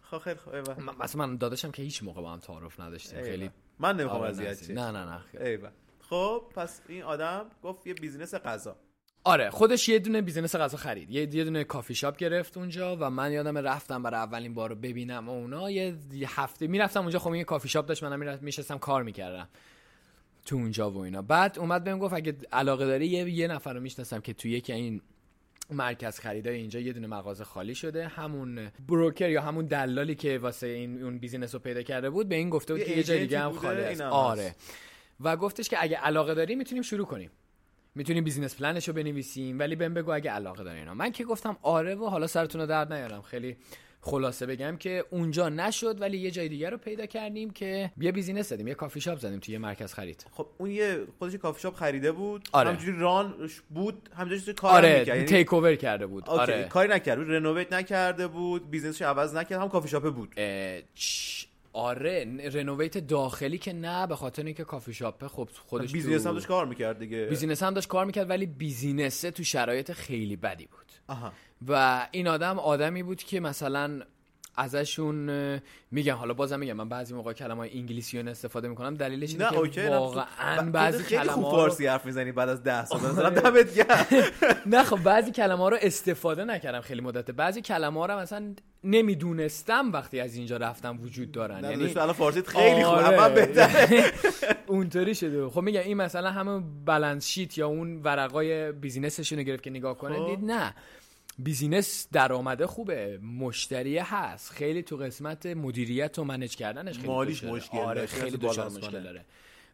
خب 0.02 0.18
خیلی 0.18 0.36
خوب 0.36 0.54
ایول. 0.54 0.76
من- 0.84 0.94
مثلا 1.00 1.28
من 1.28 1.38
داداشم 1.38 1.72
که 1.72 1.84
هیچ 1.84 2.04
موقع 2.04 2.22
با 2.22 2.34
هم 2.34 2.40
تعارف 2.40 2.80
نداشتیم. 2.80 3.22
خیلی 3.24 3.50
من 3.82 3.98
نمی‌خوام 3.98 4.22
اذیت. 4.22 4.68
چی. 4.68 4.74
نه 4.74 4.92
نه 4.92 5.06
نه 5.06 5.72
خب 6.10 6.44
پس 6.56 6.82
این 6.88 7.04
آدم 7.04 7.46
گفت 7.64 7.88
یه 7.88 7.94
بیزینس 7.94 8.36
غذا. 8.36 8.76
آره 9.24 9.50
خودش 9.50 9.90
یه 9.90 10.00
دونه 10.00 10.22
business 10.22 10.56
غذا 10.56 10.78
خرید. 10.78 11.10
یه 11.10 11.36
یه 11.36 11.44
دونه 11.44 11.64
کافی 11.64 11.96
شاپ 11.96 12.18
گرفت 12.18 12.58
اونجا 12.58 12.98
و 13.00 13.10
من 13.10 13.32
یادم 13.32 13.58
رفتم 13.58 14.04
برای 14.04 14.20
اولین 14.20 14.54
بار 14.54 14.70
رو 14.70 14.76
ببینم 14.76 15.30
و 15.30 15.32
اونا. 15.32 15.72
یه, 15.72 15.96
هفته 16.28 16.68
می‌رفتم 16.68 17.02
اونجا 17.02 17.20
خب 17.20 17.36
یه 17.36 17.44
کافی 17.44 17.70
شاپ 17.70 17.86
داشت 17.86 18.04
منم 18.04 18.40
میشستم 18.42 18.78
کار 18.78 19.04
می‌کردم 19.04 19.50
تو 20.46 20.56
اونجا 20.56 20.92
و 20.92 20.98
اینا. 20.98 21.22
بعد 21.22 21.60
اومد 21.60 21.84
بهم 21.84 22.00
گفت 22.00 22.14
اگه 22.14 22.38
علاقه 22.52 22.86
داری 22.86 23.08
یه, 23.08 23.30
یه 23.30 23.48
نفر 23.48 23.74
رو 23.74 23.80
می‌شناسم 23.80 24.20
که 24.20 24.34
تو 24.34 24.48
یکی 24.48 24.74
این 24.74 25.02
مرکز 25.72 26.20
خریدای 26.20 26.56
اینجا 26.56 26.80
یه 26.80 26.94
دونه 26.94 27.08
مغازه 27.08 27.44
خالی 27.44 27.76
شده. 27.76 28.08
همون 28.08 28.72
broker 28.88 29.30
یا 29.30 29.42
همون 29.42 29.66
دلالی 29.66 30.16
که 30.16 30.38
واسه 30.38 30.68
این 30.68 31.04
اون 31.04 31.18
business 31.18 31.54
رو 31.54 31.60
پیدا 31.60 31.82
کرده 31.82 32.10
بود 32.10 32.30
به 32.30 32.36
این 32.36 32.50
گفته 32.50 32.74
بود 32.74 32.84
که 32.84 32.92
یه 32.92 33.04
جای 33.04 33.20
دیگه 33.20 33.40
هم 33.40 33.52
خالی 33.52 33.82
است. 33.82 34.02
آره. 34.02 34.56
و 35.22 35.38
گفتش 35.38 35.70
که 35.70 35.78
اگه 35.80 35.98
علاقه 35.98 36.34
داری 36.34 36.56
می‌تونیم 36.56 36.84
شروع 36.84 37.06
کنیم. 37.06 37.32
می‌تونیم 37.96 38.24
business 38.24 38.56
plan 38.56 38.77
ش 38.77 38.88
رو 38.88 38.94
بنویسیم 38.94 39.60
ولی 39.60 39.76
بهم 39.76 39.94
بگو 39.94 40.12
اگه 40.12 40.32
علاقه 40.32 40.64
داری 40.64 40.80
اینا. 40.80 40.94
من 40.94 41.12
که 41.12 41.24
گفتم 41.24 41.58
آره 41.62 41.96
و 41.96 42.06
حالا 42.06 42.28
سرتون 42.28 42.62
رو 42.62 42.68
درد 42.68 42.94
نیارم. 42.94 43.22
خیلی 43.22 43.58
خلاصه 44.04 44.46
بگم 44.46 44.78
که 44.78 45.06
اونجا 45.10 45.50
نشد 45.50 46.02
ولی 46.02 46.18
یه 46.18 46.32
جای 46.32 46.50
دیگه 46.50 46.70
رو 46.70 46.78
پیدا 46.78 47.06
کردیم 47.06 47.50
که 47.52 47.92
یه 47.98 48.12
business 48.12 48.50
زدیم 48.50 48.68
یه 48.68 48.74
کافی 48.74 49.02
شاپ 49.02 49.20
زدیم 49.20 49.40
توی 49.40 49.54
یه 49.54 49.60
مرکز 49.60 49.94
خرید. 49.94 50.26
خب 50.32 50.48
اون 50.58 50.72
یه 50.72 51.00
خودش 51.20 51.36
کافی 51.36 51.62
شاپ 51.62 51.76
خریده 51.76 52.12
بود. 52.12 52.50
آره. 52.52 52.70
همجوری 52.70 52.98
ران 53.00 53.34
بود 53.70 54.10
همجوری 54.18 54.54
کار 54.54 54.72
آره 54.72 55.00
می‌کرد 55.00 55.16
یعنی 55.16 55.28
take 55.28 55.54
over 55.54 55.76
کرده 55.76 56.06
بود. 56.08 56.30
آره. 56.30 56.64
کاری 56.64 56.90
نکرد 56.94 57.18
بود 57.18 57.30
renovate 57.32 57.74
نکرده 57.74 58.28
بود 58.28 58.72
business 58.72 58.96
ش 58.96 59.02
عوض 59.02 59.36
نکرد 59.36 59.62
هم 59.62 59.70
کافی 59.70 59.88
شاپ 59.90 60.14
بود. 60.16 60.34
اه، 60.38 60.80
چ- 60.82 61.46
آره 61.74 62.28
renovate 62.54 62.98
داخلی 62.98 63.58
که 63.58 63.74
نه 63.74 64.08
به 64.08 64.16
خاطر 64.16 64.44
اینکه 64.44 64.64
کافی 64.64 64.94
شاپه 64.94 65.28
خب 65.28 65.50
خودش 65.68 65.92
business 65.92 66.24
تو- 66.24 66.30
هم 66.30 66.36
داشت 66.36 66.48
کار 66.48 66.66
می‌کرد 66.66 67.00
دیگه. 67.00 67.26
business 67.26 67.64
هم 67.64 67.74
داشت 67.74 67.88
کار 67.88 68.06
می‌کرد 68.06 68.30
ولی 68.30 68.46
business 68.46 69.22
ه 69.22 69.32
تو 69.32 69.44
شرایط 69.44 69.92
خیلی 69.92 70.36
بدی 70.36 70.66
بود. 70.66 70.92
آها. 71.08 71.34
و 71.68 72.08
این 72.12 72.28
آدم 72.28 72.60
آدمی 72.60 73.04
بود 73.04 73.24
که 73.24 73.40
مثلا 73.40 74.02
ازشون 74.56 75.30
اه، 75.30 75.60
میگم 75.92 76.16
حالا 76.16 76.34
بازم 76.34 76.60
میگم 76.60 76.74
من 76.74 76.90
بعضی 76.90 77.14
موقع 77.14 77.34
کلمه 77.34 77.70
انگلیسی 77.74 78.22
رو 78.22 78.30
استفاده 78.30 78.68
می‌کنم 78.68 78.96
دلیلش 78.96 79.32
اینه 79.32 79.62
نه 79.62 79.70
که 79.70 79.90
واقعا 79.90 80.62
ب- 80.62 80.72
بعضی 80.72 81.04
خیلی 81.04 81.22
کلمه 81.22 81.32
خوب 81.34 81.44
فارسی 81.44 81.88
حرف 81.88 82.06
می‌زنی 82.06 82.32
بعد 82.32 82.50
از 82.50 82.64
ده 82.64 82.86
سال. 82.86 83.00
مثلا 83.02 83.30
دمت 83.30 83.76
گرم. 83.76 84.06
نه 84.76 84.84
خب 84.84 85.04
بعضی 85.04 85.32
کلمه 85.32 85.58
ها 85.58 85.70
رو 85.70 85.78
استفاده 85.82 86.44
نکردم 86.44 86.82
خیلی 86.82 87.02
مدته. 87.02 87.34
بعضی 87.34 87.62
کلمه 87.62 88.00
ها 88.00 88.06
رو 88.06 88.20
مثلا 88.20 88.56
نمی‌دونستم 88.84 89.92
وقتی 89.92 90.20
از 90.20 90.36
اینجا 90.36 90.58
رفتم 90.58 91.00
وجود 91.02 91.32
دارن. 91.32 91.64
یعنی 91.64 91.90
الان 91.90 92.14
فارسیت 92.14 92.48
خیلی 92.48 92.84
خوب 92.84 92.96
آره. 92.96 93.36
بهتره. 93.36 94.04
اونطوری 94.68 95.16
شده. 95.16 95.50
خب 95.50 95.62
میگم 95.62 95.82
این 95.82 95.98
مثلا 95.98 96.32
همون 96.32 96.86
balance 96.86 97.28
sheet 97.28 97.58
یا 97.58 97.68
اون 97.68 98.02
ورقای 98.04 98.72
business 98.72 99.16
شون 99.16 99.38
رو 99.38 99.44
گرفت 99.44 99.64
که 99.64 99.70
نگاه 99.70 99.98
کنه. 99.98 100.18
خب. 100.18 100.26
دید 100.26 100.52
نه. 100.52 100.74
business 101.38 102.08
درآمده 102.12 102.68
خوبه 102.68 103.18
مشتری 103.18 103.98
هست. 103.98 104.52
خیلی 104.52 104.84
تو 104.84 104.98
قسمت 104.98 105.46
مدیریت 105.46 106.20
و 106.20 106.24
manage 106.24 106.56
کردنش 106.56 106.96
خیلی 106.96 107.08
مالیش 107.08 107.44
مشکل 107.44 107.78
آره 107.78 108.06
خیلی 108.06 108.38
دچار 108.38 108.56
بالانس 108.56 108.78
مشکل. 108.78 109.04
داره. 109.04 109.26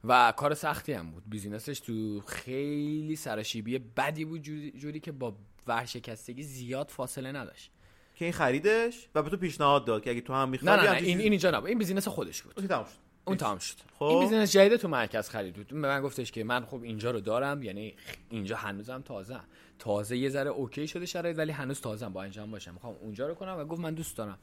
و 0.04 0.34
کار 0.38 0.54
سختی 0.54 0.94
هم 0.94 1.12
بود. 1.12 1.24
business 1.26 1.69
ش 1.69 1.80
تو 1.80 2.22
خیلی 2.22 3.16
سرشیبی 3.16 3.80
بدی 3.80 4.26
بود 4.26 4.42
جوری, 4.78 5.00
که 5.00 5.12
با 5.12 5.36
ورشکستگی 5.68 6.44
زیاد 6.44 6.90
فاصله 6.90 7.32
نداشت. 7.32 7.72
که 8.16 8.26
این 8.26 8.34
خریدش 8.34 9.08
و 9.16 9.24
به 9.24 9.30
تو 9.30 9.38
پیشنهاد 9.38 9.86
داد 9.86 10.04
که 10.04 10.10
اگه 10.10 10.22
تو 10.22 10.34
هم 10.34 10.50
می‌خوای 10.50 10.78
نه, 10.78 10.84
نه 10.84 10.98
این, 10.98 11.20
این 11.20 11.32
اینجا 11.32 11.52
نبود 11.52 11.70
این 11.70 11.78
business 11.78 12.08
خودش 12.08 12.42
بود. 12.42 12.54
okay 12.56 12.68
تمام 12.68 12.86
شد. 12.86 13.08
اون 13.26 13.38
تمام 13.38 13.58
شد. 13.58 13.76
خب. 14.00 14.06
این 14.06 14.20
business 14.20 14.52
جدید 14.52 14.76
تو 14.76 14.88
مرکز 14.88 15.30
خرید 15.30 15.56
بود. 15.56 15.68
به 15.68 15.76
من 15.76 16.02
گفتش 16.02 16.32
که 16.32 16.44
من 16.44 16.66
خب 16.66 16.82
اینجا 16.84 17.12
رو 17.12 17.20
دارم 17.20 17.64
یعنی 17.64 17.96
اینجا 18.30 18.58
هنوزم 18.58 19.02
تازه. 19.02 19.40
تازه 19.80 20.18
یه 20.18 20.30
ذره 20.30 20.50
okay 20.50 20.88
شده 20.88 21.06
شرایط 21.06 21.38
ولی 21.38 21.52
هنوز 21.52 21.82
تازه 21.82 22.10
با 22.10 22.24
اینجا 22.24 22.44
هم 22.44 22.52
باشم 22.52 22.74
می‌خوام 22.74 22.96
اونجا 23.02 23.28
رو 23.28 23.34
کنم 23.34 23.56
و 23.60 23.66
گفت 23.66 23.82
من 23.82 23.94
دوست 23.94 24.18
دارم 24.18 24.40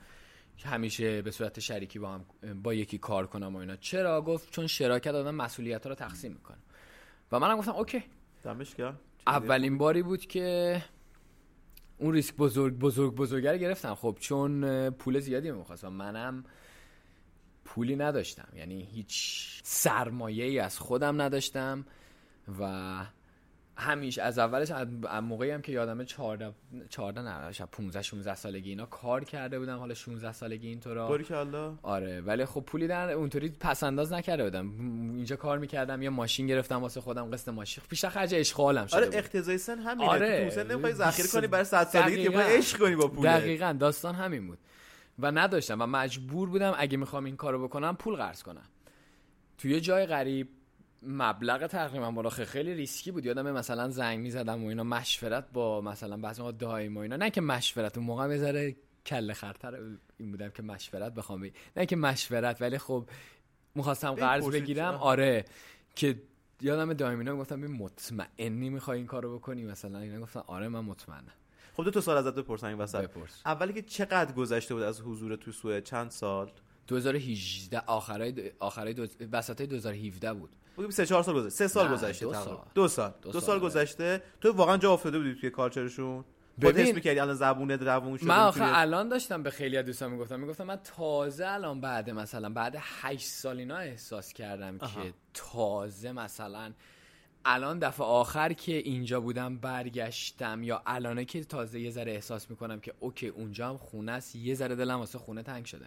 که 0.56 0.68
همیشه 0.68 1.22
به 1.22 1.30
صورت 1.30 1.60
شریکی 1.60 1.98
با 1.98 2.08
هم 2.08 2.24
با 2.62 2.74
یکی 2.74 2.98
کار 2.98 3.26
کنم 3.26 3.56
و 3.56 3.58
اینا. 3.58 3.76
چرا؟ 3.76 4.22
گفت 4.22 4.50
چون 4.50 4.66
شراکت 4.66 5.14
آدم 5.14 5.34
مسئولیت 5.34 5.86
رو 5.86 5.94
تقسیم 5.94 6.32
می‌کنه. 6.32 6.58
و 7.32 7.40
منم 7.40 7.58
گفتم 7.58 7.72
اوکی. 7.72 8.04
دمش 8.42 8.74
اولین 9.26 9.78
باری 9.78 10.02
بود 10.02 10.26
که 10.26 10.82
اون 11.98 12.12
ریسک 12.12 12.36
بزرگ 12.36 12.78
بزرگ 12.78 13.14
بزرگه 13.14 13.58
گرفتم. 13.58 13.94
خب 13.94 14.16
چون 14.20 14.90
پول 14.90 15.20
زیادی 15.20 15.50
می‌خواست 15.50 15.84
و 15.84 15.90
منم 15.90 16.44
پولی 17.64 17.96
نداشتم. 17.96 18.48
یعنی 18.56 18.82
هیچ 18.82 19.60
سرمایه 19.64 20.44
ای 20.44 20.58
از 20.58 20.78
خودم 20.78 21.22
نداشتم 21.22 21.86
و 22.60 23.06
همیشه 23.76 24.22
از 24.22 24.38
اولش 24.38 24.70
از 24.70 24.88
موقعی 25.22 25.50
هم 25.50 25.62
که 25.62 25.72
یادمه 25.72 26.04
14 26.04 26.54
14 26.88 27.22
نه 27.22 27.52
شاید 27.52 27.70
15 27.70 28.02
16 28.02 28.34
سالگی 28.34 28.70
اینا 28.70 28.86
کار 28.86 29.24
کرده 29.24 29.58
بودم 29.58 29.78
حالا 29.78 29.94
16 29.94 30.32
سالگی 30.32 30.68
اینطورا. 30.68 31.08
باری 31.08 31.24
که 31.24 31.36
الله. 31.36 31.72
آره 31.82 32.20
ولی 32.20 32.44
خب 32.44 32.60
پولی 32.60 32.86
در 32.86 33.10
اونطوری 33.10 33.48
پس 33.60 33.82
انداز 33.82 34.12
نکرده 34.12 34.44
بودم. 34.44 34.70
اینجا 35.16 35.36
کار 35.36 35.58
می‌کردم 35.58 36.02
یه 36.02 36.10
ماشین 36.10 36.46
گرفتم 36.46 36.82
واسه 36.82 37.00
خودم 37.00 37.30
قسط 37.30 37.48
ماشین. 37.48 37.84
بیشتر 37.88 38.08
خرج 38.08 38.34
اشغالم 38.34 38.86
شده 38.86 38.96
آره. 38.96 39.08
اقتضای 39.12 39.58
سن 39.58 39.78
همینه. 39.78 40.10
آره. 40.10 40.44
تو 40.44 40.50
سن 40.50 40.70
نمی‌خوای 40.70 40.92
ذخیره 40.92 41.28
کنی 41.28 41.46
برای 41.46 41.64
100 41.64 41.84
سالگی 41.84 42.28
که 42.28 42.38
عشق 42.38 42.78
کنی 42.78 42.96
با 42.96 43.08
پول 43.08 43.26
دقیقا 43.26 43.76
داستان 43.80 44.14
همین 44.14 44.46
بود. 44.46 44.58
و 45.18 45.30
نداشتم 45.30 45.82
و 45.82 45.86
مجبور 45.86 46.48
بودم 46.48 46.74
اگه 46.76 46.96
می‌خوام 46.96 47.24
این 47.24 47.36
کارو 47.36 47.68
بکنم 47.68 47.96
پول 47.96 48.16
قرض 48.16 48.42
کنم. 48.42 48.68
توی 49.58 49.80
جای 49.80 50.06
غریب 50.06 50.48
مبلغ 51.06 51.66
تقریبا 51.66 52.10
بالا 52.10 52.30
خیلی, 52.30 52.74
ریسکی 52.74 53.10
بود. 53.10 53.26
یادم 53.26 53.50
مثلا 53.50 53.88
زنگ 53.88 54.18
می‌زدم 54.18 54.64
و 54.64 54.68
اینا 54.68 54.84
مشورت 54.84 55.44
با 55.52 55.80
مثلا 55.80 56.16
بعضی 56.16 56.42
موقع 56.42 56.52
دایم 56.52 56.96
و 56.96 57.00
اینا. 57.00 57.16
نه 57.16 57.30
که 57.30 57.40
مشورت 57.40 57.98
اون 57.98 58.06
موقع 58.06 58.28
یه 58.28 58.38
ذره 58.38 58.76
کله 59.06 59.34
خرتر 59.34 59.74
این 60.18 60.30
بودم 60.30 60.48
که 60.48 60.62
مشورت 60.62 61.14
بخوام. 61.14 61.40
بگی 61.40 61.52
نه 61.76 61.86
که 61.86 61.96
مشورت 61.96 62.62
ولی 62.62 62.78
خب 62.78 63.08
می‌خواستم 63.74 64.12
قرض 64.12 64.48
بگیرم؟ 64.48 64.94
آره. 64.94 65.44
که 65.96 66.22
یادم 66.60 66.92
دایم 66.92 67.18
اینا 67.18 67.36
گفتم 67.36 67.60
ببین 67.60 67.76
مطمئنی 67.76 68.70
می‌خوای 68.70 68.98
این 68.98 69.06
کارو 69.06 69.38
بکنی؟ 69.38 69.64
مثلا 69.64 69.98
اینا 69.98 70.20
گفتن 70.20 70.40
آره 70.46 70.68
من 70.68 70.80
مطمئنم. 70.80 71.32
خب 71.76 71.84
دو 71.84 71.90
تا 71.90 72.00
سال 72.00 72.16
ازت 72.16 72.34
بپرسن 72.34 72.66
این 72.66 72.78
وسط. 72.78 73.02
بپرس. 73.02 73.42
اولی 73.46 73.72
که 73.72 73.82
چقدر 73.82 74.32
گذشته 74.32 74.74
بود 74.74 74.82
از 74.82 75.00
حضور 75.00 75.36
تو 75.36 75.52
سوئد؟ 75.52 75.84
چند 75.84 76.10
سال؟ 76.10 76.52
2018 76.86 77.78
آخرای 77.86 78.52
آخرای 78.58 78.94
دو... 78.94 79.06
وسطای 79.32 79.66
2017 79.66 80.34
بود. 80.34 80.56
بگیم 80.78 80.90
سه 80.90 81.06
چهار 81.06 81.22
سال 81.22 81.34
گذشته. 81.34 81.50
سه 81.50 81.68
سال 81.68 81.88
گذشته 81.92 82.26
دو 82.26 82.32
تقریبا. 82.32 82.50
سال. 82.56 82.64
دو 82.74 82.88
سال. 82.88 83.14
دو 83.22 83.32
دو 83.32 83.40
سال، 83.40 83.56
آره. 83.58 83.64
گذشته. 83.64 84.22
تو 84.40 84.52
واقعا 84.52 84.76
جا 84.76 84.92
افتاده 84.92 85.18
بودی 85.18 85.34
توی 85.34 85.50
کالچرشون؟ 85.50 86.24
ببین- 86.60 86.94
می‌کردی 86.94 87.20
الان 87.20 87.34
زبونت 87.34 87.82
روون 87.82 88.16
شده 88.16 88.28
من 88.28 88.38
آخه 88.38 88.62
الان 88.64 89.08
داشتم 89.08 89.42
به 89.42 89.50
خیلی 89.50 89.76
از 89.76 89.84
دوستان 89.84 90.10
می‌گفتم. 90.10 90.40
می‌گفتم 90.40 90.64
من 90.64 90.76
تازه 90.76 91.46
الان 91.46 91.80
بعد 91.80 92.10
مثلا 92.10 92.50
بعد 92.50 92.76
8 92.78 93.26
سال 93.26 93.58
اینا 93.58 93.76
احساس 93.76 94.32
کردم 94.32 94.76
آها. 94.80 95.02
که 95.02 95.12
تازه 95.34 96.12
مثلا 96.12 96.72
الان 97.44 97.78
دفعه 97.78 98.06
آخر 98.06 98.52
که 98.52 98.72
اینجا 98.72 99.20
بودم 99.20 99.56
برگشتم 99.58 100.62
یا 100.62 100.82
الانه 100.86 101.24
که 101.24 101.44
تازه 101.44 101.80
یه 101.80 101.90
ذره 101.90 102.12
احساس 102.12 102.50
می‌کنم 102.50 102.80
که 102.80 102.94
okay 103.00 103.28
اونجا 103.28 103.68
هم 103.68 103.76
خونه 103.76 104.12
است 104.12 104.36
یه 104.36 104.54
ذره 104.54 104.74
دلم 104.74 104.98
واسه 104.98 105.18
خونه 105.18 105.42
تنگ 105.42 105.64
شده. 105.64 105.86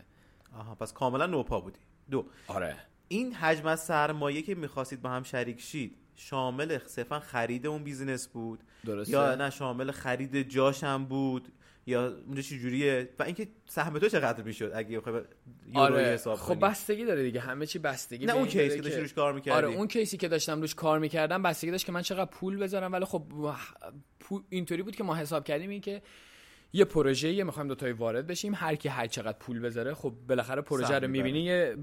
آها 0.59 0.75
پس 0.75 0.93
کاملا 0.93 1.25
نوپا 1.25 1.59
بودی. 1.59 1.79
دو. 2.11 2.25
آره. 2.47 2.75
این 3.07 3.33
حجم 3.33 3.65
از 3.65 3.79
سرمایه 3.79 4.41
که 4.41 4.55
می‌خواستید 4.55 5.01
با 5.01 5.09
هم 5.09 5.23
شریک 5.23 5.61
شید 5.61 5.95
شامل 6.15 6.77
صرفا 6.85 7.19
خرید 7.19 7.67
اون 7.67 7.83
business 7.83 8.27
بود؟ 8.27 8.59
درسته. 8.85 9.13
یا 9.13 9.35
نه 9.35 9.49
شامل 9.49 9.91
خرید 9.91 10.49
جاش 10.49 10.83
هم 10.83 11.05
بود؟ 11.05 11.47
یا 11.85 12.07
اونجا 12.07 12.41
چه 12.41 12.59
جوریه؟ 12.59 13.09
و 13.19 13.23
اینکه 13.23 13.47
سهم 13.65 13.99
تو 13.99 14.09
چقدر 14.09 14.43
می‌شد 14.43 14.71
اگه 14.75 14.91
یورویی 14.91 15.23
آره. 15.75 16.03
حساب 16.03 16.37
خب؟ 16.37 16.65
بسته 16.65 17.05
داره 17.05 17.23
دیگه. 17.23 17.39
همه 17.39 17.65
چی 17.65 17.79
بستگی 17.79 18.25
نه 18.25 18.33
اون 18.33 18.43
این 18.43 18.53
داره 18.53 18.67
کیس 18.67 18.75
که 18.75 18.81
داشتی 18.81 19.01
روش 19.01 19.13
کار 19.13 19.33
می‌کردی. 19.33 19.57
آره 19.57 19.67
اون 19.75 19.87
کیسی 19.87 20.17
که 20.17 20.27
داشتم 20.27 20.61
روش 20.61 20.75
کار 20.75 20.99
می‌کردم 20.99 21.43
بستگی 21.43 21.71
داشت 21.71 21.85
که 21.85 21.91
من 21.91 22.01
چقدر 22.01 22.31
پول 22.31 22.57
بذارم. 22.57 22.93
ولی 22.93 23.05
خب 23.05 23.23
اینطوری 24.49 24.83
بود 24.83 24.95
که 24.95 25.03
ما 25.03 25.15
حساب 25.15 25.43
کردیم 25.43 25.69
این 25.69 25.81
که 25.81 26.01
یه 26.73 26.85
پروژه 26.85 27.43
می‌خوایم 27.43 27.67
دوتایی 27.67 27.93
وارد 27.93 28.27
بشیم 28.27 28.53
هر 28.55 28.75
کی 28.75 28.89
هر 28.89 29.07
چقدر 29.07 29.37
پول 29.37 29.59
بذاره 29.59 29.93
خب 29.93 30.13
بالاخره 30.29 30.61
پروژه 30.61 30.87
رو 30.87 31.07
می‌بره. 31.07 31.07
می‌بینی 31.07 31.39
یه 31.39 31.75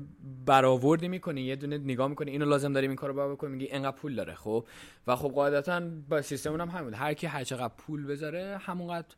برآوردی 0.46 1.08
می‌کنی 1.08 1.40
یه 1.40 1.56
دونه 1.56 1.78
نگاه 1.78 2.08
می‌کنی 2.08 2.30
اینو 2.30 2.44
لازم 2.44 2.72
داریم 2.72 2.90
این 2.90 2.96
کارو 2.96 3.14
باید 3.14 3.32
بکنیم 3.32 3.52
میگی 3.52 3.64
اینقدر 3.64 3.96
پول 3.96 4.14
داره 4.14 4.34
خب 4.34 4.66
و 5.06 5.16
خب 5.16 5.28
قاعدتا 5.28 5.82
با 6.08 6.22
سیستممون 6.22 6.60
هم 6.60 6.68
همین 6.68 6.94
هر 6.94 7.14
کی 7.14 7.26
هر 7.26 7.44
چقدر 7.44 7.74
پول 7.78 8.06
بذاره 8.06 8.58
همونقدر 8.60 9.16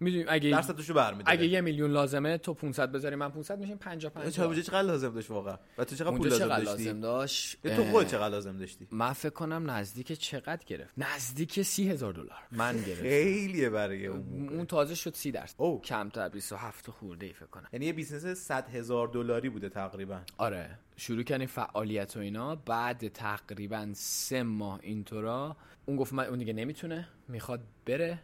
می‌دونیم 0.00 0.26
اگه 0.28 0.50
درصدشو 0.50 0.94
برمیداره. 0.94 1.38
اگه 1.38 1.46
یه 1.46 1.60
میلیون 1.60 1.90
لازمه 1.90 2.38
تو 2.38 2.54
500 2.54 2.92
بذاری 2.92 3.16
من 3.16 3.28
500 3.30 3.58
میشیم 3.58 3.76
50 3.78 4.12
چه 4.12 4.20
50 4.20 4.46
بودجه 4.46 4.62
چقدر 4.62 4.82
لازم 4.82 5.14
داشت 5.14 5.30
واقعا؟ 5.30 5.58
و 5.78 5.84
تو 5.84 5.96
چقدر 5.96 6.16
پول 6.16 6.28
لازم 6.28 6.44
چقدر 6.44 6.64
داشتی؟ 6.64 6.84
لازم 6.84 7.00
داشت؟ 7.00 7.66
تو 7.76 7.84
خود 7.84 8.06
چقدر 8.06 8.28
لازم 8.28 8.58
داشتی؟ 8.58 8.88
من 8.90 9.12
فکر 9.12 9.30
کنم 9.30 9.70
نزدیک 9.70 10.12
چقدر 10.12 10.64
گرفت؟ 10.66 10.94
نزدیک 10.96 11.62
سی 11.62 11.90
هزار 11.90 12.12
دلار. 12.12 12.42
من 12.52 12.76
گرفت 12.76 13.00
خیلیه 13.02 13.70
برای 13.70 14.06
اون. 14.06 14.48
اون 14.48 14.66
تازه 14.66 14.94
شد 14.94 15.14
سی 15.14 15.32
درصد. 15.32 15.54
اوه. 15.58 15.82
کمتر 15.82 16.28
27 16.28 16.90
خورده 16.90 17.26
ای 17.26 17.32
فکر 17.32 17.46
کنم. 17.46 17.68
یعنی 17.72 17.86
یه 17.86 17.92
business 17.92 18.38
100 18.38 18.68
هزار 18.68 19.08
دلاری 19.08 19.48
بوده 19.48 19.68
تقریبا. 19.68 20.20
آره. 20.38 20.78
شروع 20.96 21.22
کردیم 21.22 21.46
فعالیت 21.46 22.16
و 22.16 22.20
اینا. 22.20 22.54
بعد 22.56 23.08
تقریبا 23.08 23.88
سه 23.92 24.42
ماه 24.42 24.80
اینطورا 24.82 25.56
اون 25.86 25.96
گفت 25.96 26.12
من 26.12 26.24
اون 26.24 26.38
دیگه 26.38 26.52
نمی‌تونه. 26.52 27.08
می‌خواد 27.28 27.60
بره. 27.86 28.18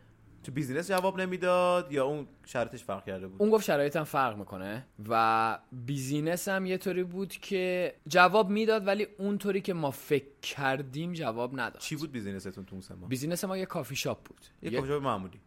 تو 0.45 0.53
business 0.53 0.89
جواب 0.89 1.21
نمی‌داد 1.21 1.93
یا 1.93 2.05
اون 2.07 2.27
شرطش 2.47 2.85
فرق 2.85 3.05
کرده 3.05 3.29
بود؟ 3.29 3.43
اون 3.43 3.51
گفت 3.51 3.65
شرایطم 3.65 4.05
فرق 4.05 4.39
می‌کنه 4.39 4.87
و 5.09 5.59
business 5.73 6.49
هم 6.49 6.67
یه 6.67 6.79
طوری 6.79 7.05
بود 7.05 7.33
که 7.33 7.95
جواب 8.09 8.51
می‌داد 8.51 8.87
ولی 8.87 9.07
اونطوری 9.19 9.61
که 9.61 9.75
ما 9.75 9.91
فکر 9.91 10.25
کردیم 10.43 11.13
جواب 11.13 11.61
نداد. 11.61 11.79
چی 11.83 11.97
بود 11.97 12.13
business 12.13 12.51
تون 12.51 12.65
تو 12.65 12.75
اون 12.75 12.81
سه 12.81 12.95
ماه؟ 12.95 13.09
business 13.09 13.45
ما 13.45 13.59
یه 13.59 13.67
کافی 13.67 13.97
شاپ 13.97 14.25
بود. 14.25 14.41
یه 14.63 14.73
یه- 14.73 14.79
کافی 14.79 14.89
شاپ 14.93 15.03
معمولی. 15.03 15.41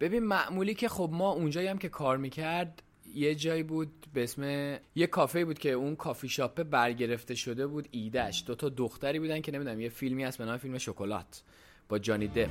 ببین 0.00 0.24
معمولی 0.24 0.74
که 0.74 0.88
خب 0.88 1.10
ما 1.12 1.30
اونجایی 1.32 1.68
هم 1.68 1.78
که 1.78 1.88
کار 1.88 2.16
می‌کرد 2.16 2.82
یه 3.14 3.34
جایی 3.34 3.62
بود 3.62 4.06
به 4.14 4.22
اسم 4.22 4.42
یه 4.94 5.06
کافه 5.06 5.44
بود 5.44 5.58
که 5.58 5.72
اون 5.72 5.96
کافی 5.96 6.28
شاپه 6.28 6.64
برگرفته 6.64 7.34
شده 7.34 7.66
بود 7.66 7.88
ایدهش 7.90 8.44
دو 8.46 8.54
تا 8.54 8.68
دختری 8.68 9.18
بودن 9.20 9.40
که 9.40 9.52
نمی‌دونم 9.52 9.80
یه 9.80 9.88
فیلمی 9.88 10.24
هست 10.24 10.38
به 10.38 10.44
نام 10.44 10.56
فیلم 10.56 10.78
شکلات 10.78 11.42
با 11.88 11.98
جانی 11.98 12.28
دپ. 12.28 12.50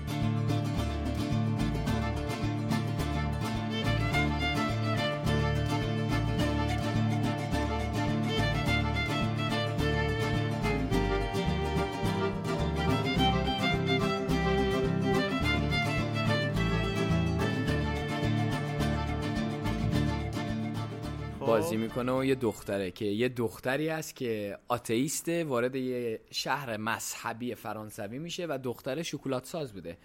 می‌کنه 21.98 22.20
و 22.20 22.26
یه 22.26 22.36
دختره 22.36 22.92
که 22.92 23.06
یه 23.06 23.30
دختری 23.30 23.90
هست 23.90 24.16
که 24.16 24.58
آتئیسته 24.68 25.44
وارد 25.44 25.76
یه 25.76 26.20
شهر 26.32 26.78
مذهبی 26.78 27.56
فرانسوی 27.56 28.20
میشه 28.20 28.46
و 28.50 28.60
دختره 28.64 29.04
شکلات 29.04 29.46
ساز 29.46 29.74
بوده. 29.74 29.98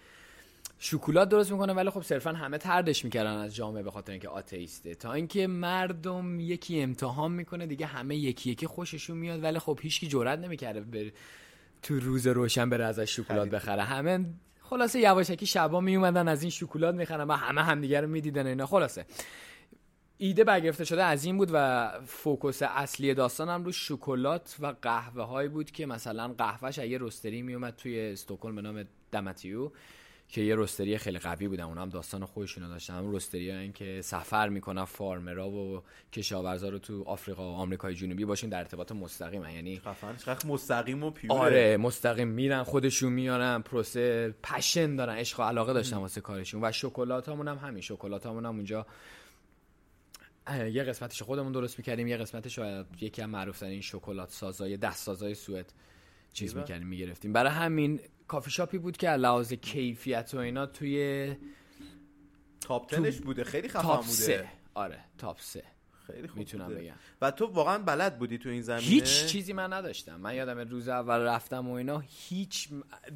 شکلات 0.79 1.29
درست 1.29 1.51
می‌کنه 1.51 1.73
ولی 1.73 1.89
خب 1.89 2.01
صرفا 2.01 2.31
همه 2.31 2.57
تردش 2.57 3.05
می‌کردن 3.05 3.37
از 3.37 3.55
جامعه 3.55 3.83
به 3.83 3.91
خاطر 3.91 4.11
اینکه 4.11 4.29
آتئیسته. 4.29 4.95
تا 4.95 5.13
اینکه 5.13 5.47
مردم 5.47 6.39
یکی 6.39 6.81
امتحان 6.81 7.31
می‌کنه 7.31 7.65
دیگه 7.65 7.85
همه 7.85 8.15
یکی 8.15 8.51
یکی 8.51 8.67
خوششون 8.67 9.17
میاد 9.17 9.43
ولی 9.43 9.59
خب 9.59 9.79
هیچکی 9.81 10.07
جرئت 10.07 10.39
نمی‌کرده 10.39 10.81
بر 10.81 11.11
تو 11.81 11.99
روز 11.99 12.27
روشن 12.27 12.69
بره 12.69 12.85
ازش 12.85 13.15
شکلات. 13.15 13.49
بخره. 13.49 13.83
همه 13.83 14.25
خلاصه 14.61 14.99
یواشکی 14.99 15.45
شبا 15.45 15.81
میومدن 15.81 16.27
از 16.27 16.41
این 16.41 16.51
شکلات 16.51 16.95
می‌خرن 16.95 17.27
و 17.27 17.33
همه 17.33 17.61
همدیگه 17.61 18.01
رو 18.01 18.07
می‌دیدن 18.07 18.47
اینا. 18.47 18.65
خلاصه. 18.65 19.05
ایده 20.17 20.43
برگرفته 20.43 20.85
شده 20.85 21.03
از 21.03 21.25
این 21.25 21.37
بود 21.37 21.49
و 21.53 21.89
فوکوس 22.05 22.61
اصلی 22.61 23.13
داستان 23.13 23.49
هم 23.49 23.63
رو 23.63 23.71
شکلات 23.71 24.55
و 24.59 24.75
قهوه 24.81 25.23
هایی 25.23 25.49
بود 25.49 25.71
که 25.71 25.85
مثلا 25.85 26.27
قهوهش 26.37 26.79
از 26.79 26.85
یه 26.85 26.97
رستری 27.01 27.41
میومد 27.41 27.75
توی 27.75 27.99
استکهلم 27.99 28.55
به 28.55 28.61
نام 28.61 28.83
دمتیو 29.11 29.71
که 30.27 30.41
یه 30.41 30.55
رستری 30.55 30.97
خیلی 30.97 31.19
قوی 31.19 31.47
بودن. 31.47 31.63
اونا 31.63 31.81
هم 31.81 31.89
داستان 31.89 32.25
خودشونو 32.25 32.67
داشتن. 32.67 32.93
هم 32.93 33.15
رستری 33.15 33.51
این 33.51 33.73
که 33.73 34.01
سفر 34.01 34.49
می‌کنن 34.49 34.85
فارمرا 34.85 35.49
و 35.49 35.83
کشاورزا 36.13 36.69
رو 36.69 36.79
تو 36.79 37.03
آفریقا 37.03 37.51
و 37.51 37.55
آمریکای 37.55 37.95
جنوبی 37.95 38.25
باشون 38.25 38.49
در 38.49 38.59
ارتباط 38.59 38.91
مستقیم 38.91 39.43
یعنی 39.43 39.79
خفن 39.79 40.47
مستقیم 40.47 41.03
و 41.03 41.11
پیوره. 41.11 41.39
آره 41.39 41.77
مستقیم 41.77 42.27
میرن 42.27 42.63
خودشون 42.63 43.13
میارن 43.13 43.61
پروسه 43.61 44.35
پشن 44.43 44.95
دارن 44.95 45.15
عشق 45.15 45.39
و 45.39 45.43
علاقه 45.43 45.73
داشتن 45.73 45.97
واسه 45.97 46.21
کارشون. 46.21 46.63
و 46.63 46.71
شکلات 46.71 47.29
هم 47.29 47.57
همین. 47.57 47.81
شکلات 47.81 48.25
هم 48.25 48.45
اونجا 48.45 48.85
یه 50.71 50.83
قسمتش 50.83 51.21
خودمون 51.21 51.51
درست 51.51 51.77
می‌کردیم 51.77 52.07
یه 52.07 52.17
قسمتش 52.17 52.59
یکی 53.01 53.21
هم 53.21 53.29
معروف 53.29 53.63
این 53.63 53.81
شکلات 53.81 54.31
سازای 54.31 54.77
دست 54.77 55.03
سازای 55.03 55.35
سوئد 55.35 55.73
چیز. 56.33 56.55
می‌کردیم 56.55 56.87
می‌گرفتیم. 56.87 57.33
برای 57.33 57.51
همین 57.51 57.99
کافی 58.27 58.51
شاپی 58.51 58.77
بود 58.77 58.97
که 58.97 59.09
از 59.09 59.21
لحاظ 59.21 59.53
کیفیت 59.53 60.31
و 60.33 60.37
اینا 60.37 60.65
توی 60.65 61.35
تاپ 62.61 62.89
تنش 62.89 63.17
بوده. 63.19 63.43
خیلی 63.43 63.69
خفن 63.69 63.95
بوده. 63.95 64.01
سه. 64.07 64.47
آره 64.73 64.99
تاپ 65.17 65.37
سه. 65.39 65.63
خیلی 66.07 66.27
خوب 66.27 66.37
می‌تونم 66.37 66.67
بوده. 66.67 66.79
بگم. 66.79 66.93
و 67.21 67.31
تو 67.31 67.45
واقعا 67.45 67.77
بلد 67.77 68.19
بودی 68.19 68.37
تو 68.37 68.49
این 68.49 68.61
زمینه؟ 68.61 68.87
هیچ 68.87 69.25
چیزی 69.25 69.53
من 69.53 69.73
نداشتم. 69.73 70.15
من 70.15 70.35
یادم 70.35 70.59
روز 70.59 70.87
اول 70.87 71.19
رفتم 71.19 71.67
و 71.67 71.73
اینا 71.73 72.03
هیچ 72.07 72.69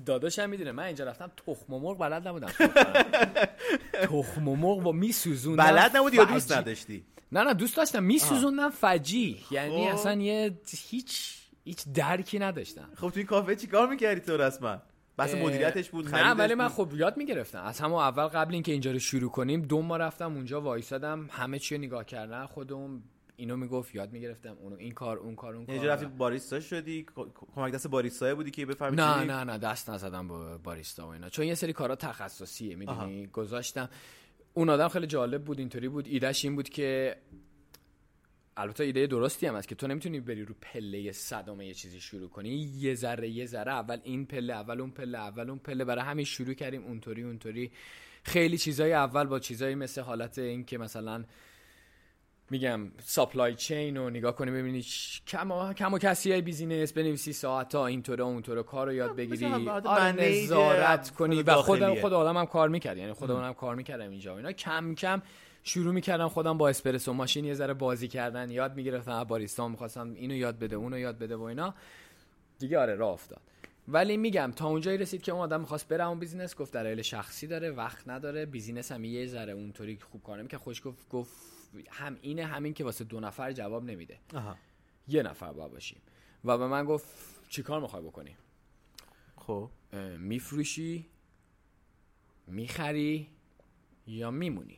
داداشم 0.06 0.50
می‌دونه. 0.50 0.72
من 0.72 0.84
اینجا 0.84 1.06
رفتم 1.06 1.32
تخم 1.48 1.74
مرغ 1.74 1.98
بلد 1.98 2.28
نبودم. 2.28 2.48
تخم 4.04 4.48
و 4.48 4.56
مرغ 4.56 4.82
با 4.82 4.92
میسوزوندم. 4.92 5.64
بلد 5.64 5.98
نبودی 5.98 6.18
یا 6.18 6.26
دوست. 6.26 6.52
نداشتی؟ 6.52 7.06
نه 7.32 7.44
نه 7.44 7.54
دوست 7.54 7.78
داشتم. 7.78 8.04
میسوزوندم 8.04 8.70
فجی. 8.70 9.46
یعنی 9.52 9.88
خب. 9.88 9.94
اصلا 9.94 10.22
یه 10.22 10.60
هیچ 10.90 11.38
هیچ 11.64 11.86
درکی 11.94 12.40
نداشتم. 12.40 12.90
خب 12.96 13.10
تو 13.10 13.14
این 13.16 13.26
کافه 13.26 13.56
چیکار 13.56 13.90
می‌کردی 13.90 14.22
تو 14.22 14.38
رسما؟ 14.38 14.82
اه، 15.20 15.36
مدیریتش 15.36 15.90
بود 15.90 16.16
نه 16.16 16.32
ولی 16.32 16.54
من؟ 16.54 16.68
خب 16.68 16.92
یاد 16.94 17.18
می‌گرفتم. 17.18 17.64
از 17.64 17.80
همون 17.80 18.00
اول 18.00 18.28
قبل 18.28 18.54
اینکه 18.54 18.72
اینجا 18.72 18.92
رو 18.92 19.00
شروع 19.00 19.32
کنیم 19.32 19.62
دو 19.62 19.82
ماه 19.82 19.98
رفتم 19.98 20.34
اونجا 20.34 20.62
وایسادم. 20.62 21.28
همه 21.32 21.60
چی 21.60 21.78
نگاه 21.78 22.06
کردن 22.06 22.46
خودمون 22.46 23.04
اینو 23.36 23.58
می‌گفت 23.58 23.96
یاد 23.96 24.12
می‌گرفتم. 24.12 24.58
اونو 24.62 24.76
این 24.76 24.92
کار 24.92 25.18
اون 25.18 25.36
کار 25.36 25.56
اون 25.56 25.66
کار 25.66 25.76
اینجا 25.76 25.94
رفتی 25.94 26.06
باریستا 26.06 26.60
شدی؟ 26.60 27.06
کمک 27.56 27.74
دست 27.74 27.88
باریستا 27.88 28.36
بودی 28.36 28.52
که 28.52 28.66
بفهمی 28.66 28.96
نه؟ 28.96 29.24
نه 29.24 29.44
نه 29.44 29.58
دست 29.58 29.90
نزدم 29.90 30.28
با 30.28 30.58
باریستا 30.58 31.08
و 31.08 31.10
اینا. 31.10 31.30
چون 31.30 31.46
یه 31.46 31.56
سری 31.56 31.74
کارا 31.74 31.96
تخصصیه 31.96 32.76
می‌دونی؟ 32.76 33.28
گذاشتم. 33.28 33.90
اون 34.58 34.70
آدم 34.70 34.88
خیلی 34.88 35.08
جالب 35.08 35.44
بود 35.44 35.60
اینطوری 35.60 35.90
بود. 35.90 36.08
ایدهش 36.08 36.46
این 36.46 36.56
بود 36.56 36.70
که 36.70 37.16
البته 38.58 38.84
ایده 38.84 39.08
درستی 39.08 39.48
هم 39.48 39.56
هست 39.56 39.68
که 39.68 39.76
تو 39.76 39.88
نمی‌تونی 39.88 40.20
بری 40.20 40.46
رو 40.46 40.56
پله 40.62 41.12
صدام 41.12 41.62
یه 41.62 41.74
چیزی 41.74 42.00
شروع 42.00 42.30
کنی. 42.30 42.50
یه 42.50 42.96
ذره 42.96 43.30
یه 43.30 43.46
ذره 43.46 43.72
اول 43.72 44.00
این 44.04 44.26
پله 44.26 44.54
اول 44.54 44.82
اون 44.82 44.92
پله 44.92 45.18
اول 45.18 45.50
اون 45.50 45.60
پله. 45.60 45.86
برای 45.86 46.04
همین 46.04 46.26
شروع 46.26 46.54
کردیم 46.54 46.84
اونطوری 46.84 47.24
اونطوری. 47.24 47.72
خیلی 48.24 48.58
چیزای 48.58 48.94
اول 48.94 49.24
با 49.24 49.40
چیزایی 49.40 49.76
مثل 49.76 50.02
حالت 50.02 50.40
این 50.40 50.66
که 50.66 50.78
مثلا 50.78 51.24
میگم 52.50 52.92
supply 53.04 53.56
chain 53.56 53.98
رو 53.98 54.10
نگاه 54.10 54.36
کنی 54.36 54.52
ببینی 54.52 54.86
کم 55.28 55.74
کم 55.74 55.94
و 55.94 55.98
کسی 55.98 56.32
های 56.32 56.42
business 56.42 56.94
بنویسی 56.94 57.34
ساعت 57.34 57.76
ها 57.76 57.88
اینطوره 57.88 58.24
اونطوره 58.24 58.64
کار 58.64 58.88
رو 58.88 58.94
یاد 58.94 59.16
بگیری. 59.16 59.46
آره 59.46 60.12
نظارت 60.12 61.10
کنی. 61.10 61.44
و 61.44 61.56
خود 61.56 61.80
داخلیه. 61.80 62.02
خود 62.02 62.14
آدم 62.14 62.38
هم 62.38 62.46
کار 62.46 62.70
می‌کرد. 62.70 62.98
یعنی 62.98 63.14
خود 63.14 63.30
هم 63.30 63.54
کار 63.54 63.76
می‌کردم 63.76 64.10
اینجا 64.10 64.38
اینا. 64.38 64.52
کم 64.52 64.96
کم 64.96 65.22
شروع 65.64 65.94
می‌کردم 65.94 66.28
خودم 66.28 66.58
با 66.58 66.70
espresso 66.70 67.14
machine 67.14 67.46
یه 67.46 67.54
ذره 67.54 67.74
بازی 67.74 68.08
کردن 68.08 68.52
یاد 68.52 68.76
می‌گرفتم. 68.76 69.24
باریستا 69.24 69.68
می‌خواستم 69.68 70.14
اینو 70.14 70.36
یاد 70.36 70.60
بده 70.60 70.76
اونو 70.76 71.00
یاد 71.00 71.18
بده 71.18 71.36
و 71.36 71.42
اینا. 71.42 71.74
دیگه 72.60 72.80
آره 72.80 72.96
راه 72.96 73.14
افتاد. 73.14 73.42
ولی 73.88 74.18
میگم 74.18 74.52
تا 74.56 74.68
اونجایی 74.68 74.98
رسید 74.98 75.22
که 75.22 75.32
اون 75.32 75.42
آدم 75.42 75.60
می‌خواست 75.60 75.88
بره 75.88 76.08
اون 76.08 76.20
business 76.20 76.56
گفت 76.56 76.74
دلایل 76.74 77.02
شخصی 77.02 77.48
داره 77.48 77.72
وقت 77.72 78.08
نداره. 78.08 78.46
business 78.46 78.92
هم 78.92 79.06
یه 79.06 79.28
ذره 79.28 79.54
اونطوری 79.54 80.00
خوب 80.12 80.24
کار 80.24 80.48
که 80.48 80.58
خوش 80.58 80.82
گفت 80.86 81.10
گفت 81.10 81.57
هم 81.90 82.18
اینه 82.22 82.46
همین 82.46 82.74
که 82.74 82.84
واسه 82.84 83.04
دو 83.04 83.20
نفر 83.20 83.52
جواب 83.52 83.84
نمیده. 83.84 84.20
آها. 84.34 84.58
یه 85.08 85.24
نفر 85.24 85.54
باید 85.54 85.72
باشیم. 85.72 86.02
و 86.46 86.58
به 86.58 86.68
من 86.68 86.86
گفت 86.86 87.08
چیکار 87.50 87.82
می‌خوای 87.82 88.04
بکنی؟ 88.04 88.36
خب. 89.36 89.70
میفروشی 90.18 91.06
می‌خری 92.48 93.30
یا 94.08 94.32
میمونی؟ 94.32 94.78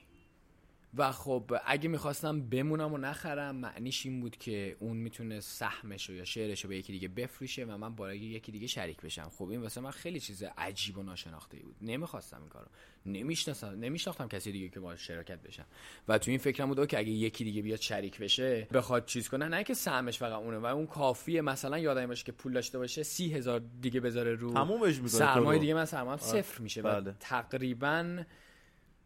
و 0.98 1.12
خب 1.12 1.56
اگه 1.66 1.90
می‌خواستم 1.90 2.42
بمونم 2.42 2.94
و 2.94 2.98
نخرم 2.98 3.56
معنیش 3.56 4.06
این 4.06 4.22
بود 4.22 4.38
که 4.38 4.78
اون 4.80 4.98
می‌تونه 4.98 5.40
سهمش 5.40 6.10
رو 6.10 6.16
یا 6.16 6.26
شعرش 6.26 6.64
رو 6.64 6.70
به 6.70 6.78
یکی 6.78 6.94
دیگه 6.94 7.08
بفروشه 7.08 7.66
و 7.66 7.78
من 7.78 7.96
با 7.96 8.14
یکی 8.14 8.52
دیگه 8.52 8.68
شریک 8.68 9.02
بشم. 9.02 9.30
خب 9.30 9.50
این 9.50 9.62
واسه 9.62 9.82
من 9.82 9.92
خیلی 9.92 10.20
چیز 10.20 10.44
عجیب 10.58 10.98
و 10.98 11.04
ناشناخته 11.04 11.58
بود. 11.58 11.76
نمی‌خواستم 11.82 12.40
این 12.40 12.50
کارو. 12.50 12.68
نمی‌شناسم 13.06 13.68
نمیشناختم 13.68 14.28
کسی 14.28 14.52
دیگه 14.52 14.70
که 14.70 14.80
با 14.80 14.96
شرکت 14.96 15.42
بشم. 15.42 15.66
و 16.08 16.18
تو 16.18 16.32
این 16.32 16.40
فکرم 16.40 16.74
بود 16.74 16.88
که 16.88 17.00
اگه 17.00 17.10
یکی 17.10 17.44
دیگه 17.44 17.62
بیاد 17.62 17.80
شریک 17.80 18.20
بشه 18.20 18.68
بخواد 18.74 19.06
چیز 19.06 19.30
کنه 19.30 19.48
نه 19.48 19.64
که 19.64 19.74
سهمش 19.74 20.18
فقط 20.18 20.34
اونه. 20.34 20.58
و 20.58 20.66
اون 20.66 20.88
کافیه. 20.88 21.42
مثلا 21.42 21.80
یادم 21.80 22.08
باشه 22.08 22.24
که 22.24 22.32
پول 22.32 22.54
داشته 22.54 22.78
باشه 22.78 23.04
سی 23.04 23.34
هزار 23.34 23.62
دیگه 23.82 24.00
بذاره 24.00 24.36
رو 24.36 24.54
تمومش 24.54 24.96
می‌کنه 24.96 25.10
سرمایه. 25.10 25.60
دیگه 25.60 25.74
من 25.74 25.86
سرمایه 25.86 26.18
صفر 26.18 26.62
میشه. 26.62 26.82
و 26.82 27.02
بله. 27.02 27.16
تقریبا 27.20 28.24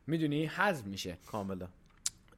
می‌دونی؟ 0.07 0.45
حذف 0.45 0.85
میشه. 0.85 1.17
کاملا. 1.27 1.67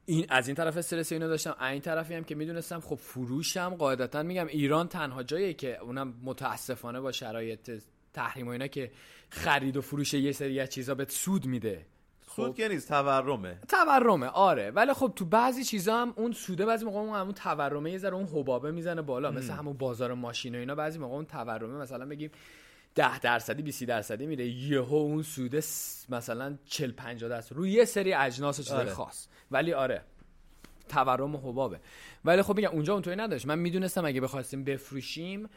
این 0.06 0.26
از 0.28 0.48
این 0.48 0.56
طرف 0.56 0.76
استرس 0.76 1.12
اینو 1.12 1.28
داشتم. 1.28 1.56
از 1.58 1.72
این 1.72 1.80
طرفی 1.80 2.14
هم 2.14 2.24
که 2.24 2.34
می‌دونستم 2.34 2.80
خب 2.80 2.94
فروشم 2.94 3.74
قاعدتا 3.74 4.22
میگم 4.22 4.46
ایران 4.46 4.88
تنها 4.88 5.22
جاییه 5.22 5.54
که 5.54 5.78
اونم 5.78 6.14
متاسفانه 6.24 7.00
با 7.00 7.12
شرایط 7.12 7.82
تحریم 8.12 8.46
و 8.46 8.50
اینا 8.50 8.66
که 8.66 8.90
خرید 9.30 9.76
و 9.76 9.80
فروش 9.80 10.14
یه 10.14 10.32
سری 10.32 10.60
از 10.60 10.70
چیزا 10.70 10.94
بهت 10.94 11.10
سود 11.10 11.46
میده. 11.46 11.86
سود 12.36 12.54
که 12.54 12.68
نیست 12.68 12.88
تورمه. 12.88 13.58
تورمه 13.68 14.26
آره. 14.26 14.70
ولی 14.70 14.92
خب 14.92 15.12
تو 15.16 15.24
بعضی 15.24 15.64
چیزا 15.64 15.96
هم 15.96 16.12
اون 16.16 16.32
سوده 16.32 16.66
بعضی 16.66 16.84
موقع 16.84 16.98
اون 16.98 17.16
همون 17.16 17.34
تورمه 17.34 17.90
یه 17.90 17.98
ذره 17.98 18.14
اون 18.14 18.26
حبابه 18.26 18.70
می‌زنه 18.70 19.02
بالا. 19.02 19.30
مثل 19.30 19.52
همون 19.52 19.76
بازار 19.76 20.14
ماشین 20.14 20.54
و 20.54 20.58
اینا 20.58 20.74
بعضی 20.74 20.98
موقع 20.98 21.14
اون 21.14 21.26
تورمه 21.26 21.78
مثلا 21.78 22.06
بگیم 22.06 22.30
10 22.96 23.18
درصدی 23.18 23.62
20 23.62 23.84
درصدی 23.84 24.26
میره 24.26 24.46
یهو 24.46 24.94
اون 24.94 25.22
سوده 25.22 25.62
مثلا 26.08 26.58
40 26.66 26.92
50 26.92 27.30
درصد. 27.30 27.56
روی 27.56 27.70
یه 27.70 27.84
سری 27.84 28.14
اجناس 28.14 28.60
و 28.60 28.62
چیزای 28.62 28.80
آره. 28.80 28.90
خاص. 28.90 29.28
ولی 29.50 29.72
آره 29.72 30.02
تورم 30.88 31.34
و 31.34 31.38
حبابه. 31.38 31.80
ولی 32.24 32.42
خب 32.42 32.56
میگم 32.56 32.70
اونجا 32.70 32.92
اونطوری 32.92 33.16
نداشت. 33.16 33.46
من 33.46 33.58
می‌دونستم 33.58 34.04
اگه 34.04 34.20
بخواستیم 34.20 34.64
بفروشیم 34.64 35.48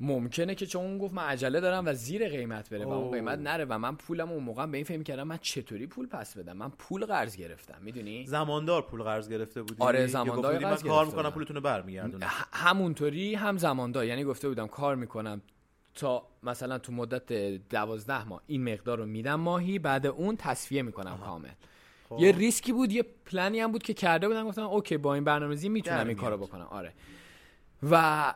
ممکنه 0.00 0.54
که 0.54 0.66
چون 0.66 0.84
اون 0.84 0.98
گفت 0.98 1.14
من 1.14 1.22
عجله 1.22 1.60
دارم 1.60 1.86
و 1.86 1.92
زیر 1.92 2.28
قیمت 2.28 2.70
بره 2.70 2.84
و 2.84 2.88
اون. 2.88 3.10
قیمت 3.14 3.38
نره 3.38 3.64
و 3.64 3.78
من 3.78 3.96
پولم 3.96 4.32
اون 4.32 4.42
موقع 4.42 4.66
به 4.66 4.76
این 4.76 4.84
فکر 4.84 5.02
کردم 5.02 5.22
من 5.22 5.38
چطوری 5.42 5.86
پول 5.86 6.06
پس 6.06 6.36
بدم؟ 6.36 6.56
من 6.56 6.68
پول 6.68 7.06
قرض 7.06 7.36
گرفتم 7.36 7.78
می‌دونی؟ 7.80 8.26
زماندار 8.26 8.82
پول 8.82 9.02
قرض 9.02 9.28
گرفته 9.28 9.62
بودی؟ 9.62 9.76
آره، 9.78 10.06
زماندار 10.06 10.58
من 10.58 10.76
کار 10.76 11.06
می‌کنم. 11.06 11.30
پولتون 11.30 11.56
رو 11.56 11.62
برمیگردونم. 11.62 12.30
همونطوری 12.52 13.34
هم 13.34 13.58
زماندار. 13.58 14.04
یعنی 14.04 14.24
گفته 14.24 14.48
بودم 14.48 14.66
کار 14.66 14.96
می‌کنم. 14.96 15.42
تا 15.98 16.26
مثلا 16.42 16.78
تو 16.78 16.92
مدت 16.92 17.32
دوازده 17.70 18.24
ماه 18.24 18.42
این 18.46 18.72
مقدار 18.72 18.98
رو 18.98 19.06
میدم 19.06 19.34
ماهی 19.34 19.78
بعد 19.78 20.06
اون 20.06 20.36
تصفیه 20.36 20.82
می‌کنم 20.82 21.18
کامل. 21.24 21.48
خب. 22.08 22.18
یه 22.20 22.32
ریسکی 22.32 22.72
بود 22.72 22.92
یه 22.92 23.04
پلنی 23.26 23.60
هم 23.60 23.72
بود 23.72 23.82
که 23.82 23.94
کرده 23.94 24.28
بودم 24.28 24.48
گفتم 24.48 24.62
okay 24.62 24.96
با 24.96 25.14
این 25.14 25.24
برنامه‌ریزی 25.24 25.68
می‌تونم 25.68 26.08
این 26.08 26.16
کارو. 26.16 26.36
بکنم. 26.36 26.66
آره. 26.70 26.92
و 27.90 28.34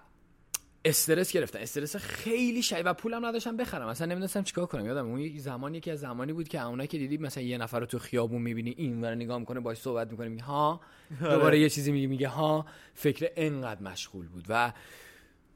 استرس 0.85 1.33
گرفتن 1.33 1.59
استرس 1.59 1.97
خیلی 1.97 2.63
شدید 2.63 2.87
و 2.87 2.95
پولم 2.95 3.27
نداشتم 3.27 3.57
بخرم. 3.57 3.87
اصلا 3.87 4.07
نمی‌دونستم 4.07 4.43
چیکار 4.43 4.67
کنم. 4.67 4.87
یادم 4.87 5.07
اون 5.07 5.21
یه 5.21 5.41
زمان 5.41 5.75
یکی 5.75 5.91
از 5.91 6.01
زمانی 6.01 6.33
بود 6.33 6.49
که 6.49 6.67
اونایی 6.67 6.89
که 6.89 6.99
دیدی 6.99 7.19
مثلا 7.19 7.43
یه 7.43 7.59
نفر 7.59 7.81
رو 7.81 7.87
تو 7.87 7.99
خیابون 7.99 8.43
می‌بینی 8.43 8.75
این 8.77 9.01
ور 9.01 9.15
نگاه 9.15 9.39
می‌کنه 9.39 9.61
باش 9.61 9.79
صحبت 9.79 10.11
می‌کنه 10.11 10.29
میگه 10.29 10.45
ها. 10.45 10.81
دوباره 11.21 11.59
یه 11.59 11.69
چیزی 11.69 11.93
میگه 11.93 12.07
میگه 12.07 12.29
ها. 12.29 12.67
فکر 12.95 13.31
انقدر 13.37 13.83
مشغول 13.83 14.29
بود. 14.29 14.45
و 14.49 14.73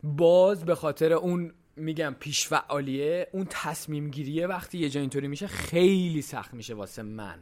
باز 0.02 0.64
به 0.64 0.74
خاطر 0.74 1.12
اون 1.12 1.52
میگم 1.77 2.16
پیش 2.20 2.49
فعالیه 2.49 3.29
اون 3.33 3.47
تصمیم 3.51 4.11
گیریه 4.11 4.47
وقتی 4.47 4.79
یه 4.79 4.89
جا 4.89 5.01
اینطوری 5.01 5.29
میشه 5.29 5.47
خیلی 5.47 6.22
سخت 6.22 6.55
میشه 6.55 6.74
واسه 6.74 7.03
من. 7.03 7.39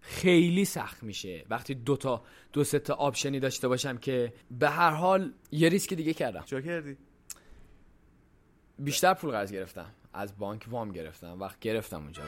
خیلی 0.00 0.64
سخت 0.64 1.02
میشه. 1.02 1.44
وقتی 1.50 1.74
دو 1.74 1.96
تا 1.96 2.22
دو 2.52 2.64
سه 2.64 2.78
تا 2.78 2.94
آپشنی 2.94 3.40
داشته 3.40 3.68
باشم 3.68 3.98
که 3.98 4.32
به 4.50 4.70
هر 4.70 4.90
حال 4.90 5.32
یه 5.50 5.68
ریسک 5.68 5.94
دیگه 5.94 6.14
کردم. 6.14 6.42
چیکار 6.42 6.62
کردی؟ 6.62 6.96
بیشتر 8.78 9.14
پول 9.14 9.30
قرض 9.30 9.52
گرفتم. 9.52 9.94
از 10.12 10.38
بانک 10.38 10.66
وام 10.70 10.92
گرفتم. 10.92 11.40
وقت 11.40 11.60
گرفتم 11.60 12.02
اونجا. 12.02 12.22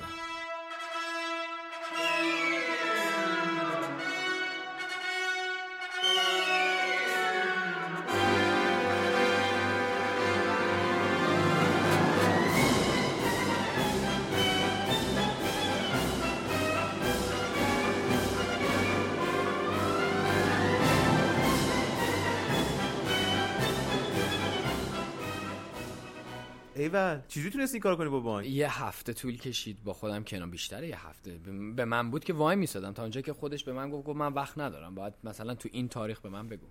ایول 26.80 27.20
چجوری 27.28 27.50
تونستی 27.50 27.78
کار 27.80 27.96
کنی 27.96 28.08
با 28.08 28.20
بانک؟ 28.20 28.46
یه 28.46 28.82
هفته 28.84 29.12
طول 29.12 29.36
کشید 29.36 29.84
با 29.84 29.92
خودم 29.92 30.24
کنار 30.24 30.46
بیشتر 30.48 30.84
یه 30.84 31.06
هفته. 31.08 31.38
به- 31.76 31.84
من 31.84 32.10
بود 32.10 32.24
که 32.24 32.32
وای 32.32 32.56
میسادم. 32.56 32.92
تا 32.92 33.02
اونجا 33.02 33.20
که 33.20 33.32
خودش 33.32 33.64
به 33.64 33.72
من 33.72 33.90
گفت 33.90 34.06
گفت 34.06 34.16
من 34.16 34.32
وقت 34.32 34.58
ندارم. 34.58 34.94
باید 34.94 35.14
مثلا 35.24 35.54
تو 35.54 35.68
این 35.72 35.88
تاریخ 35.88 36.20
به 36.20 36.28
من 36.28 36.48
بگو. 36.48 36.66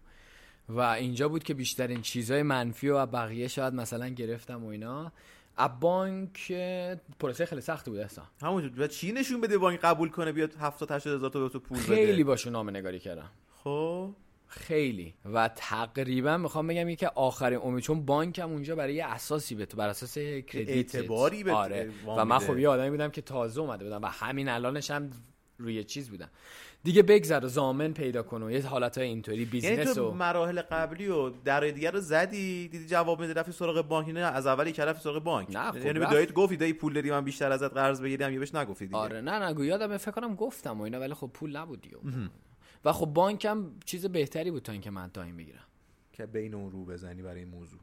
و 0.69 0.79
اینجا 0.79 1.29
بود 1.29 1.43
که 1.43 1.53
بیشترین 1.53 2.01
چیزای 2.01 2.43
منفی 2.43 2.87
و 2.89 3.05
بقیه 3.05 3.47
شاید 3.47 3.73
مثلا 3.73 4.07
گرفتم 4.09 4.63
و 4.63 4.67
اینا. 4.67 5.11
بانک 5.79 6.51
پروسه 7.19 7.45
خیلی 7.45 7.61
سختی 7.61 7.91
بود 7.91 7.99
احسان. 7.99 8.25
همونجور 8.41 8.71
و 8.83 8.87
چی 8.87 9.11
نشون 9.11 9.41
بده 9.41 9.57
بانک 9.57 9.79
قبول 9.79 10.09
کنه 10.09 10.31
بیاد 10.31 10.55
70 10.55 10.91
80 10.91 11.15
هزار 11.15 11.29
تا 11.29 11.39
به 11.39 11.49
تو 11.49 11.59
پول 11.59 11.77
بده؟ 11.77 11.85
خیلی 11.95 12.23
باشون 12.23 12.53
نامه 12.53 12.71
نگاری 12.71 12.99
کردم. 12.99 13.29
خب. 13.63 14.13
خیلی. 14.49 15.13
و 15.33 15.49
تقریبا 15.55 16.37
می‌خوام 16.37 16.67
بگم 16.67 16.95
که 16.95 17.07
آخرین 17.07 17.59
امید 17.63 17.83
چون 17.83 18.05
بانک 18.05 18.39
هم 18.39 18.49
اونجا 18.49 18.75
برای 18.75 18.93
یه 18.93 19.05
اساسی 19.05 19.55
به 19.55 19.65
تو 19.65 19.77
بر 19.77 19.89
اساس 19.89 20.17
کردیت. 20.17 20.69
اعتباری 20.69 21.43
به 21.43 21.53
آره. 21.53 21.89
و 22.17 22.25
من. 22.25 22.39
خب 22.39 22.57
یه 22.57 22.69
آدمی 22.69 22.89
بودم 22.89 23.09
که 23.09 23.21
تازه 23.21 23.61
اومده 23.61 23.83
بودم 23.83 24.01
و 24.01 24.05
همین 24.05 24.49
الانش 24.49 24.91
هم 24.91 25.09
روی 25.57 25.83
چیز 25.83 26.09
بودم. 26.09 26.29
دیگه 26.83 27.03
بگذر 27.03 27.45
و 27.45 27.47
زامن 27.47 27.93
پیدا 27.93 28.23
کن 28.23 28.43
و 28.43 28.51
یه 28.51 28.65
حالت 28.65 28.97
های 28.97 29.07
اینطوری 29.07 29.37
یعنی 29.37 29.49
بیزینس 29.49 29.93
تو 29.93 30.09
و 30.09 30.13
مراحل 30.13 30.61
قبلی 30.61 31.07
و 31.07 31.29
درای 31.29 31.71
دیگر 31.71 31.91
رو 31.91 31.99
زدی 31.99 32.67
دیدی 32.67 32.85
جواب 32.85 33.21
میده 33.21 33.33
رفتی 33.33 33.51
سراغ 33.51 33.87
بانک 33.87 34.09
نه 34.09 34.19
از 34.19 34.47
اولی 34.47 34.71
که 34.71 34.85
رفتی 34.85 35.03
سراغ 35.03 35.23
بانک. 35.23 35.47
نه، 35.51 35.71
خب 35.71 35.85
یعنی 35.85 35.99
به. 35.99 36.05
دایت 36.05 36.33
گفتی 36.33 36.57
دایی 36.57 36.73
پول 36.73 36.93
دادی 36.93 37.11
من 37.11 37.23
بیشتر 37.23 37.51
ازت 37.51 37.73
قرض 37.73 38.01
بگیرم 38.01 38.33
یا 38.33 38.39
بهش 38.39 38.55
نگفتی 38.55 38.85
دیگه. 38.85 38.97
آره 38.97 39.21
نه 39.21 39.39
نه 39.39 39.65
یادم 39.65 39.97
فکر 39.97 40.11
کنم 40.11 40.35
گفتم 40.35 40.79
و 40.79 40.83
اینا 40.83 40.99
ولی 40.99 41.13
خب 41.13 41.29
پول 41.33 41.57
نبود 41.57 41.81
دیگه. 41.81 41.97
و 42.85 42.93
خب 42.93 43.05
بانک 43.05 43.45
هم 43.45 43.79
چیز 43.85 44.05
بهتری 44.05 44.51
بود 44.51 44.63
تا 44.63 44.71
اینکه 44.71 44.91
من 44.91 45.09
تایم 45.09 45.37
بگیرم. 45.37 45.63
که 46.13 46.25
بین 46.25 46.53
اون 46.53 46.71
رو 46.71 46.85
بزنی 46.85 47.21
برای 47.21 47.39
این 47.39 47.49
موضوع. 47.49 47.79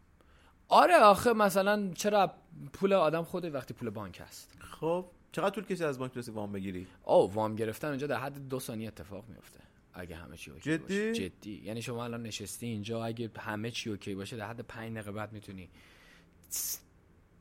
آره 0.68 0.96
آخه 0.96 1.32
مثلا 1.32 1.92
چرا 1.94 2.34
پول 2.72 2.92
آدم 2.92 3.22
خوده 3.24 3.50
وقتی 3.50 3.74
پول 3.74 3.90
بانک 3.90 4.22
هست؟ 4.26 4.56
خب 4.60 5.06
چقدر 5.32 5.50
طول 5.50 5.64
کشید 5.64 5.82
از 5.82 5.98
بانک 5.98 6.12
تونستی 6.12 6.32
وام 6.32 6.52
بگیری؟ 6.52 6.86
او 7.04 7.32
وام 7.34 7.56
گرفتن 7.56 7.88
اونجا 7.88 8.06
در 8.06 8.20
حد 8.20 8.48
دو 8.48 8.60
ثانیه 8.60 8.88
اتفاق 8.88 9.28
میفته 9.28 9.60
اگه 9.94 10.16
همه 10.16 10.36
چی 10.36 10.50
اوکی 10.50 10.78
جدی؟ 10.78 10.78
باشه. 10.78 11.12
جدی؟ 11.12 11.62
یعنی 11.64 11.82
شما 11.82 12.04
الان 12.04 12.22
نشستی 12.22 12.66
اینجا 12.66 13.04
اگه 13.04 13.30
همه 13.38 13.70
چی 13.70 13.90
okay 13.90 14.14
باشه 14.14 14.36
در 14.36 14.48
حد 14.48 14.60
5 14.60 14.92
دقیقه 14.92 15.12
بعد 15.12 15.32
می‌تونی 15.32 15.70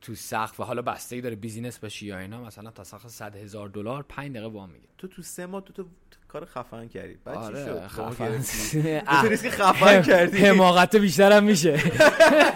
تو 0.02 0.16
سقف 0.16 0.60
و 0.60 0.64
حالا 0.64 0.82
بستگی 0.82 1.22
داره 1.22 1.36
business 1.36 1.80
باشی 1.80 2.06
یا 2.06 2.20
اینا 2.20 2.44
مثلا 2.44 2.72
تا 2.72 2.84
سقف 2.84 3.08
100 3.08 3.36
هزار 3.36 3.70
دلار 3.70 4.04
5 4.04 4.32
دقیقه 4.32 4.48
وام 4.48 4.70
می‌گیره 4.70 4.94
تو 4.98 5.08
تو 5.08 5.22
سه 5.22 5.46
ماه 5.46 5.62
تو 5.62 5.74
تو 5.74 5.86
کار 6.28 6.46
خفن 6.46 6.88
کردی 6.88 7.18
بعد 7.26 7.48
چی 7.48 7.54
شد؟ 7.54 7.70
آره 7.70 7.88
خفن 7.88 8.32
ریسک 9.30 9.50
خفن 9.50 10.02
کردی. 10.02 10.38
حماقت 10.38 10.96
بیشتر 10.96 11.32
هم 11.32 11.44
میشه. 11.44 11.78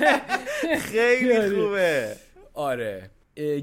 خیلی 0.91 1.61
خوبه. 1.61 2.15
آره. 2.53 3.09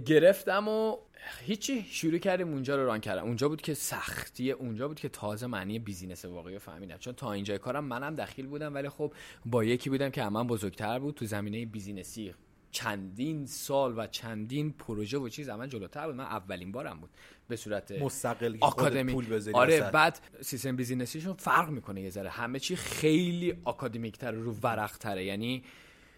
گرفتم 0.07 0.69
و 0.69 0.97
هیچی 1.45 1.87
شروع 1.91 2.19
کردیم 2.19 2.49
اونجا 2.49 2.77
رو 2.77 2.87
run 2.87 3.01
کردم. 3.01 3.25
اونجا 3.25 3.49
بود 3.49 3.63
که 3.63 3.75
سختی 3.75 4.51
اونجا 4.51 4.89
بود 4.89 5.01
که 5.01 5.09
تازه 5.09 5.47
معنی 5.47 5.79
business 5.79 6.25
واقعی 6.25 6.55
رو 6.55 6.61
فهمیدم. 6.61 6.97
چون 6.97 7.15
تا 7.15 7.33
اینجای 7.33 7.59
کارم 7.59 7.85
منم 7.85 8.15
دخیل 8.15 8.47
بودم 8.47 8.75
ولی 8.75 8.89
خب 8.89 9.13
با 9.47 9.65
یکی 9.65 9.91
بودم 9.91 10.11
که 10.11 10.25
من 10.25 10.47
بزرگتر 10.47 10.99
بود 10.99 11.15
تو 11.15 11.25
زمینه 11.27 11.67
business 11.67 12.21
ی. 12.21 12.35
چندین 12.77 13.47
سال 13.47 13.99
و 13.99 14.07
چندین 14.07 14.73
پروژه 14.73 15.19
و 15.19 15.29
چیز 15.29 15.49
من 15.49 15.69
جلوتر 15.69 16.07
بود. 16.07 16.15
من 16.15 16.25
اولین 16.25 16.73
بارم 16.73 17.01
بود 17.01 17.11
به 17.49 17.57
صورت 17.57 17.93
مستقل 17.93 18.57
آکادمی. 18.61 19.13
پول 19.13 19.27
بذاری 19.27 19.57
آره 19.57 19.81
وسط. 19.81 19.91
بعد 19.93 20.21
سیستم 20.41 20.77
business 20.77 21.11
یشون 21.11 21.33
فرق 21.33 21.71
می‌کنه 21.71 22.01
یه 22.03 22.11
ذره. 22.11 22.31
همه 22.31 22.59
چی 22.59 22.77
خیلی 22.77 23.55
آکادمیک 23.65 24.19
تره 24.19 24.39
رو 24.39 24.53
ورق 24.63 24.99
تره 24.99 25.25
یعنی 25.25 25.65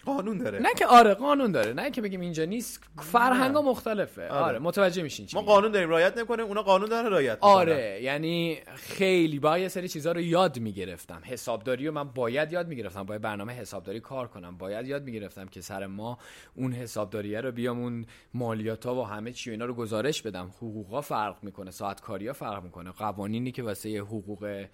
قانون 0.05 0.39
داره. 0.39 0.59
نه 0.59 0.69
که 0.79 0.87
آره 0.87 1.15
قانون 1.15 1.53
داره. 1.53 1.73
نه 1.73 1.91
که 1.91 2.03
بگیم 2.03 2.21
اینجا 2.21 2.45
نیست. 2.45 2.81
فرهنگا 2.99 3.63
مختلفه. 3.63 4.29
آره, 4.29 4.45
آره. 4.45 4.59
متوجه 4.59 5.03
میشین 5.03 5.29
ما. 5.35 5.43
قانون 5.43 5.73
داریم 5.73 5.91
رعایت 5.91 6.17
نمی‌کنیم 6.17 6.47
اونا 6.47 6.63
قانون 6.63 6.89
داره 6.89 7.09
رعایت 7.09 7.35
می‌کنن. 7.35 7.51
آره 7.51 8.01
یعنی 8.03 8.59
خیلی 8.77 9.39
با 9.39 9.59
یه 9.59 9.69
سری 9.69 9.89
چیزها 9.89 10.13
رو 10.13 10.21
یاد 10.21 10.59
می‌گرفتم. 10.59 11.21
حسابداری 11.25 11.87
رو 11.87 11.93
من 11.93 12.09
باید 12.09 12.53
یاد 12.53 12.69
می‌گرفتم. 12.69 13.03
باید 13.03 13.23
برنامه 13.23 13.53
حسابداری 13.53 14.01
کار 14.01 14.29
کنم. 14.29 14.59
باید 14.59 14.87
یاد 14.87 15.05
می‌گرفتم 15.05 15.47
که 15.47 15.61
سر 15.61 15.87
ما 15.87 16.19
اون 16.55 16.73
حسابداریه 16.73 17.41
رو 17.41 17.53
بیام 17.53 17.79
اون 17.79 18.07
مالیات 18.35 18.87
ها 18.87 18.95
و 18.95 19.07
همه 19.07 19.33
چی 19.33 19.51
و 19.51 19.53
اینا 19.53 19.65
رو 19.65 19.75
گزارش 19.75 20.23
بدم. 20.23 20.47
حقوقا 20.57 21.01
فرق 21.01 21.37
می‌کنه 21.43 21.71
ساعت 21.71 22.01
کاری 22.01 22.27
ها 22.27 22.33
فرق 22.33 22.63
می‌کنه. 22.63 22.91
قوانینی 22.91 23.53
که 23.53 23.63
واسه 23.63 23.99
حقوق 23.99 24.65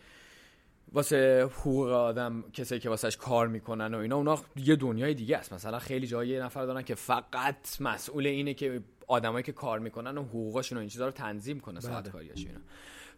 واسه 0.94 1.48
حقوق 1.52 1.88
آدم 1.88 2.44
کسایی 2.52 2.80
که 2.80 2.88
واسهش 2.88 3.16
کار 3.16 3.48
می‌کنن 3.48 3.94
و 3.94 3.98
اینا 3.98 4.16
اونا 4.16 4.38
یه 4.56 4.76
دنیای 4.76 5.14
دیگه 5.14 5.36
است. 5.36 5.52
مثلا 5.52 5.78
خیلی 5.78 6.06
جایی 6.06 6.30
یه 6.30 6.42
نفر 6.42 6.66
دارن 6.66 6.82
که 6.82 6.94
فقط 6.94 7.80
مسئول 7.80 8.26
اینه 8.26 8.54
که 8.54 8.82
آدمایی 9.06 9.42
که 9.42 9.52
کار 9.52 9.78
می‌کنن 9.78 10.18
و 10.18 10.22
حقوقاشون 10.22 10.78
و 10.78 10.80
این 10.80 10.90
چیزا 10.90 11.06
رو 11.06 11.12
تنظیم 11.12 11.60
کنه 11.60 11.80
ساعت 11.80 12.08
کاریاش 12.08 12.46
اینا. 12.46 12.60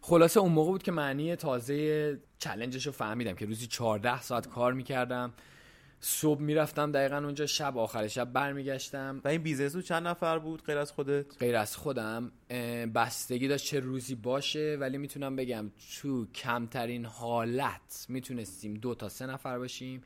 خلاصه 0.01 0.39
اون 0.39 0.51
موقع 0.51 0.71
بود 0.71 0.83
که 0.83 0.91
معنی 0.91 1.35
تازه 1.35 2.19
challenge 2.39 2.77
ش 2.77 2.85
رو 2.85 2.91
فهمیدم 2.91 3.33
که 3.33 3.45
روزی 3.45 3.67
14 3.67 4.21
ساعت 4.21 4.47
کار 4.47 4.73
می‌کردم. 4.73 5.33
صبح 5.99 6.41
می‌رفتم 6.41 6.91
دقیقا 6.91 7.17
اونجا 7.17 7.45
شب 7.45 7.77
آخر 7.77 8.07
شب 8.07 8.33
برمیگشتم. 8.33 9.21
و 9.23 9.27
این 9.27 9.43
business 9.43 9.75
رو 9.75 9.81
چند 9.81 10.07
نفر 10.07 10.39
بود 10.39 10.63
غیر 10.63 10.77
از 10.77 10.91
خودت؟ 10.91 11.37
غیر 11.39 11.55
از 11.55 11.75
خودم. 11.75 12.31
بستگی 12.95 13.47
داشت 13.47 13.65
چه 13.65 13.79
روزی 13.79 14.15
باشه 14.15 14.77
ولی 14.79 14.97
می‌تونم 14.97 15.35
بگم 15.35 15.71
تو 16.01 16.25
کمترین 16.25 17.05
حالت 17.05 18.05
می‌تونستیم 18.09 18.73
دو 18.73 18.95
تا 18.95 19.09
سه 19.09 19.25
نفر 19.25 19.57
باشیم. 19.57 20.03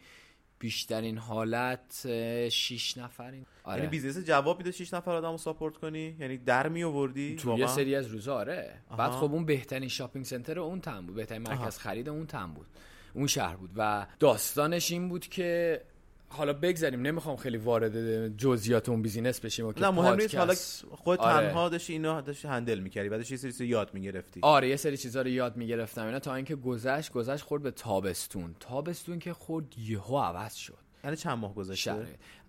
بیشترین 0.59 1.17
حالت 1.17 2.05
اه، 2.05 2.49
شیش 2.49 2.97
نفرین 2.97 3.45
آره. 3.63 3.77
یعنی 3.77 3.89
business 3.89 4.25
جواب 4.25 4.57
میده 4.57 4.71
6 4.71 4.93
نفر 4.93 5.11
آدمو 5.11 5.37
support 5.37 5.77
کنی؟ 5.77 6.15
یعنی 6.19 6.37
در 6.37 6.67
می 6.67 6.83
آوردی 6.83 7.35
تو 7.35 7.59
یه؟ 7.59 7.67
سری 7.67 7.95
از 7.95 8.07
روزا 8.07 8.35
آره. 8.35 8.73
بعد 8.89 8.99
آها. 8.99 9.19
خب 9.27 9.33
اون 9.33 9.45
بهترین 9.45 9.89
shopping 9.89 10.25
center 10.25 10.59
اون 10.59 10.81
تم 10.81 11.05
بود. 11.05 11.15
بهترین 11.15 11.41
مرکز 11.41 11.77
خرید 11.77 12.09
اون 12.09 12.25
تم 12.25 12.53
بود. 12.53 12.67
اون 13.13 13.27
شهر 13.27 13.55
بود. 13.55 13.69
و 13.75 14.07
داستانش 14.19 14.91
این 14.91 15.09
بود 15.09 15.27
که 15.27 15.81
حالا 16.29 16.53
بگذاریم 16.53 17.01
نمی‌خوام 17.01 17.35
خیلی 17.35 17.57
وارد 17.57 18.37
جزئیات 18.37 18.89
اون 18.89 19.01
business 19.01 19.39
بشیم 19.39 19.67
و 19.67 19.73
که 19.73 19.81
نه 19.81 19.89
مهم 19.89 20.15
نیست. 20.15 20.35
حالا 20.35 20.53
خود 20.91 21.19
آره. 21.19 21.47
تنها 21.47 21.69
داشتی 21.69 21.93
اینا 21.93 22.21
داشتی 22.21 22.47
هندل 22.47 22.79
می‌کردی 22.79 23.09
بعدش 23.09 23.31
یه 23.31 23.37
سری 23.37 23.51
چیزا 23.51 23.63
یاد 23.63 23.93
می‌گرفتی. 23.93 24.39
آره 24.43 24.69
یه 24.69 24.75
سری 24.75 24.97
چیزا 24.97 25.21
رو 25.21 25.27
یاد 25.27 25.57
می‌گرفتم. 25.57 26.05
اینا 26.05 26.19
تا 26.19 26.35
اینکه 26.35 26.55
گذشت 26.55 27.11
گذشت 27.11 27.43
خورد 27.43 27.63
به 27.63 27.71
تابستون. 27.71 28.55
تابستون 28.59 29.19
که 29.19 29.33
خورد 29.33 29.77
یهو 29.77 30.17
عوض 30.17 30.53
شد. 30.55 30.77
یعنی 31.03 31.15
چند 31.15 31.37
ماه 31.37 31.55
گذشته؟ 31.55 31.75
شهر. 31.75 32.05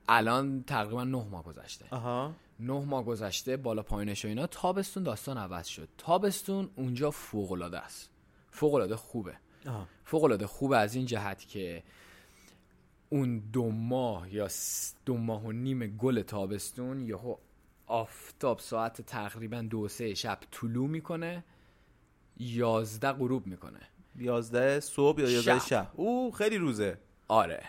الان 0.08 0.64
تقریبا 0.66 1.04
نه 1.04 1.26
ماه 1.30 1.44
گذشته. 1.44 1.84
آها. 1.90 2.34
نه 2.60 2.84
ماه 2.84 3.04
گذشته 3.04 3.56
بالا 3.56 3.82
پایینش 3.82 4.24
و 4.24 4.28
اینا 4.28 4.46
تابستون 4.46 5.02
داستان 5.02 5.38
عوض 5.38 5.66
شد. 5.66 5.88
تابستون 5.98 6.70
اونجا 6.76 7.10
فوق 7.10 7.52
العاده 7.52 7.78
است. 7.78 8.10
فوق 8.50 8.74
العاده 8.74 8.96
خوبه. 8.96 9.34
فوق 10.04 10.24
العاده 10.24 10.46
خوبه 10.46 10.78
از 10.78 10.94
این 10.94 11.06
جهت 11.06 11.48
که 11.48 11.82
اون 13.08 13.38
دو 13.38 13.70
ماه 13.70 14.34
یا 14.34 14.48
دو 15.06 15.16
ماه 15.16 15.44
و 15.44 15.52
نیم 15.52 15.86
گل 15.86 16.22
تابستون 16.22 17.00
یهو 17.00 17.36
آفتاب 17.86 18.58
ساعت 18.58 19.02
تقریبا 19.02 19.62
دو 19.62 19.88
سه 19.88 20.14
شب 20.14 20.38
طلوع 20.50 20.88
می‌کنه 20.88 21.44
یازده 22.36 23.12
غروب 23.12 23.46
می‌کنه. 23.46 23.80
11 24.18 24.80
صبح 24.80 25.20
یا 25.20 25.30
11 25.30 25.58
شب. 25.58 25.66
شب. 25.66 25.90
او 25.94 26.32
خیلی 26.32 26.58
روزه. 26.58 26.98
آره. 27.28 27.62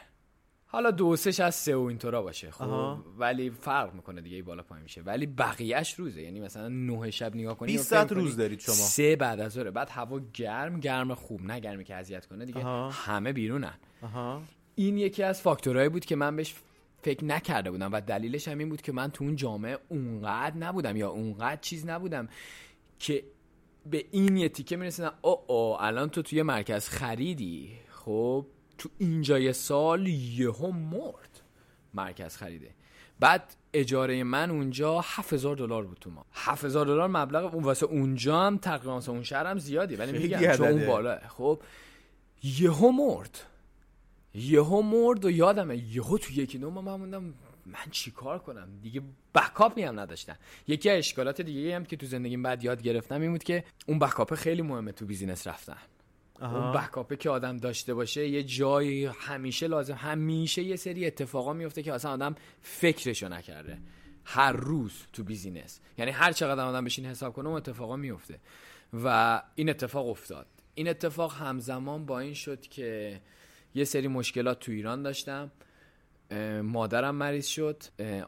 حالا 0.74 0.92
دو 0.92 1.16
سهش 1.16 1.40
از 1.40 1.56
سه 1.56 1.76
و 1.76 1.82
اینطورا 1.82 2.22
باشه 2.22 2.52
خب 2.52 2.62
آها. 2.62 3.06
ولی 3.18 3.50
فرق 3.50 3.94
می‌کنه 3.94 4.22
دیگه 4.22 4.42
بالا 4.42 4.64
پایین 4.64 4.84
میشه 4.84 5.02
ولی 5.02 5.26
بقیهش 5.26 5.94
روزه 5.94 6.22
یعنی 6.22 6.40
مثلا 6.40 6.68
نه 6.68 7.12
شب 7.12 7.36
نگاه 7.36 7.58
کنی 7.58 7.72
20 7.72 7.80
و 7.80 7.84
فکر 7.84 7.96
ساعت 7.96 8.12
روز 8.12 8.38
دارید 8.38 8.60
شما. 8.60 8.76
سه 8.76 9.16
بعد 9.16 9.40
از 9.40 9.52
ظهر 9.52 9.72
بعد 9.72 9.90
هوا 9.90 10.20
گرم 10.34 10.80
گرم 10.80 11.14
خوب 11.14 11.42
نه 11.42 11.60
گرمی 11.60 11.84
که 11.84 11.96
اذیت 11.96 12.26
کنه 12.26 12.46
دیگه 12.46 12.60
آها. 12.60 12.90
همه 12.90 13.34
بیرونن 13.34 13.74
آها 14.02 14.42
این 14.76 14.98
یکی 14.98 15.24
از 15.24 15.42
فاکتورهایی 15.42 15.90
بود 15.90 16.06
که 16.06 16.16
من 16.16 16.36
بهش 16.36 16.56
فکر 17.02 17.26
نکرده 17.26 17.72
بودم 17.72 17.92
و 17.94 18.02
دلیلش 18.02 18.48
هم 18.48 18.58
این 18.58 18.70
بود 18.70 18.82
که 18.82 18.92
من 18.92 19.12
تو 19.12 19.24
اون 19.24 19.36
جامعه 19.36 19.78
اونقدر 19.90 20.58
نبودم 20.58 20.96
یا 20.98 21.10
اونقدر 21.10 21.62
چیز 21.62 21.86
نبودم 21.86 22.28
که 23.00 23.24
به 23.86 24.06
این 24.12 24.38
یه 24.38 24.50
تیکه 24.50 24.78
می‌رسیدم 24.78 25.14
او 25.22 25.38
او 25.48 25.82
الان 25.82 26.10
تو 26.10 26.22
توی 26.22 26.42
مرکز 26.42 26.90
خریدی 26.90 27.72
خب 27.90 28.46
تو 28.84 28.90
اینجای 28.98 29.54
سال 29.54 30.08
یهو 30.08 30.72
مرد. 30.72 31.42
مرکز 31.94 32.38
خریده. 32.38 32.70
بعد 33.20 33.56
اجاره 33.74 34.24
من 34.24 34.52
اونجا 34.52 35.02
7000 35.02 35.56
دلار 35.56 35.84
بود 35.84 35.98
تو 36.02 36.10
ما. 36.10 36.26
7000 36.34 36.86
دلار 36.86 37.08
مبلغ 37.08 37.54
اون 37.54 37.64
واسه 37.64 37.86
اونجا 37.86 38.42
هم 38.42 38.58
تقریبا 38.58 39.02
اون 39.08 39.24
شهر 39.24 39.46
هم 39.46 39.60
زیادی 39.60 39.96
ولی 39.96 40.12
میگم 40.20 40.56
چون 40.56 40.68
اون. 40.68 40.88
بالا. 40.88 41.20
خب 41.28 41.62
یهو 42.44 42.92
مرد. 42.92 43.40
یهو 44.34 44.82
مرد 44.82 45.26
و 45.26 45.32
یادمه 45.32 45.78
یهو 45.78 46.18
تو 46.18 46.34
یکی 46.34 46.58
ماه 46.58 46.84
من 46.84 46.96
موندم 46.96 47.34
من 47.66 47.92
چیکار 47.92 48.40
کنم؟ 48.40 48.68
دیگه 48.82 49.02
backup 49.36 49.77
ی 49.77 49.84
هم 49.84 50.00
نداشتم. 50.00 50.36
یکی 50.68 50.90
از 50.90 50.98
اشکالات 50.98 51.42
دیگه 51.42 51.76
هم 51.76 51.86
که 51.86 51.98
تو 51.98 52.06
زندگیم 52.06 52.44
بعد 52.44 52.64
یاد 52.64 52.82
گرفتم 52.82 53.22
این 53.22 53.32
بود 53.32 53.44
که 53.44 53.64
اون 53.88 54.00
backup 54.00 54.36
خیلی 54.36 54.62
مهمه 54.62 54.92
تو 54.92 55.06
business 55.06 55.48
رفتن. 55.48 55.78
اون 56.42 56.72
backup 56.72 57.09
ه 57.09 57.16
که 57.16 57.30
آدم 57.30 57.58
داشته 57.58 57.94
باشه 57.94 58.28
یه 58.28 58.44
جایی 58.44 59.06
همیشه 59.06 59.68
لازم 59.68 59.94
همیشه 59.94 60.64
یه 60.64 60.76
سری 60.76 61.06
اتفاقا 61.06 61.54
میفته 61.54 61.84
که 61.84 61.94
اصلا 61.94 62.12
آدم 62.12 62.36
فکرشو 62.62 63.30
نکرده. 63.30 63.78
هر 64.26 64.52
روز 64.52 64.94
تو 65.14 65.24
business. 65.24 65.80
یعنی 65.98 66.12
هر 66.12 66.32
چقدر 66.32 66.64
آدم 66.64 66.86
بشین 66.86 67.06
حساب 67.06 67.34
کنه 67.34 67.48
اون 67.48 67.58
اتفاقا 67.58 67.96
میفته. 67.96 68.40
و 69.04 69.42
این 69.56 69.70
اتفاق 69.70 70.08
افتاد. 70.08 70.48
این 70.76 70.88
اتفاق 70.88 71.34
همزمان 71.34 72.06
با 72.06 72.20
این 72.20 72.34
شد 72.34 72.62
که 72.62 73.22
یه 73.76 73.84
سری 73.84 74.08
مشکلات 74.08 74.60
تو 74.60 74.72
ایران 74.72 75.04
داشتم. 75.04 75.52
مادرم 76.64 77.16
مریض 77.16 77.48
شد. 77.48 77.84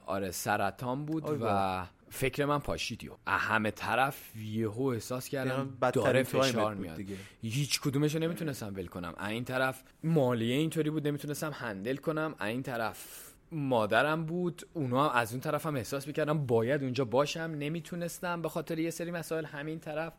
آره 0.06 0.32
سرطان 0.32 1.06
بود 1.06 1.24
و 1.42 1.86
فکر 2.10 2.46
من 2.46 2.60
پاشید 2.60 3.04
یو. 3.04 3.12
از 3.26 3.40
همه 3.40 3.72
طرف 3.72 4.36
یهو 4.36 4.84
احساس 4.84 5.34
یعنی 5.34 5.50
کردم 5.50 5.78
بدترین 5.82 6.04
داره 6.04 6.24
فشار 6.24 6.76
میاد. 6.76 6.96
دیگه. 6.96 7.16
هیچ 7.42 7.82
کدومش 7.82 8.16
رو 8.16 8.22
نمی‌تونستم 8.22 8.74
ول 8.76 8.86
کنم. 8.86 9.14
از 9.18 9.32
این 9.32 9.46
طرف 9.46 9.84
مالیه 10.04 10.56
اینطوری 10.56 10.90
بود 10.90 11.08
نمی‌تونستم 11.08 11.52
هندل 11.52 11.96
کنم. 11.96 12.36
از 12.40 12.48
این 12.48 12.64
طرف 12.64 13.32
مادرم 13.52 14.26
بود 14.26 14.62
اونا 14.74 15.10
هم 15.10 15.20
از 15.20 15.32
اون 15.32 15.42
طرف 15.42 15.66
هم 15.66 15.76
احساس 15.76 16.08
می‌کردم 16.08 16.46
باید 16.46 16.84
اونجا 16.84 17.06
باشم. 17.06 17.42
نمی‌تونستم 17.42 18.42
به 18.42 18.50
خاطر 18.50 18.80
یه 18.80 18.90
سری 18.90 19.12
مسائل 19.12 19.46
همین 19.46 19.80
طرف 19.80 20.14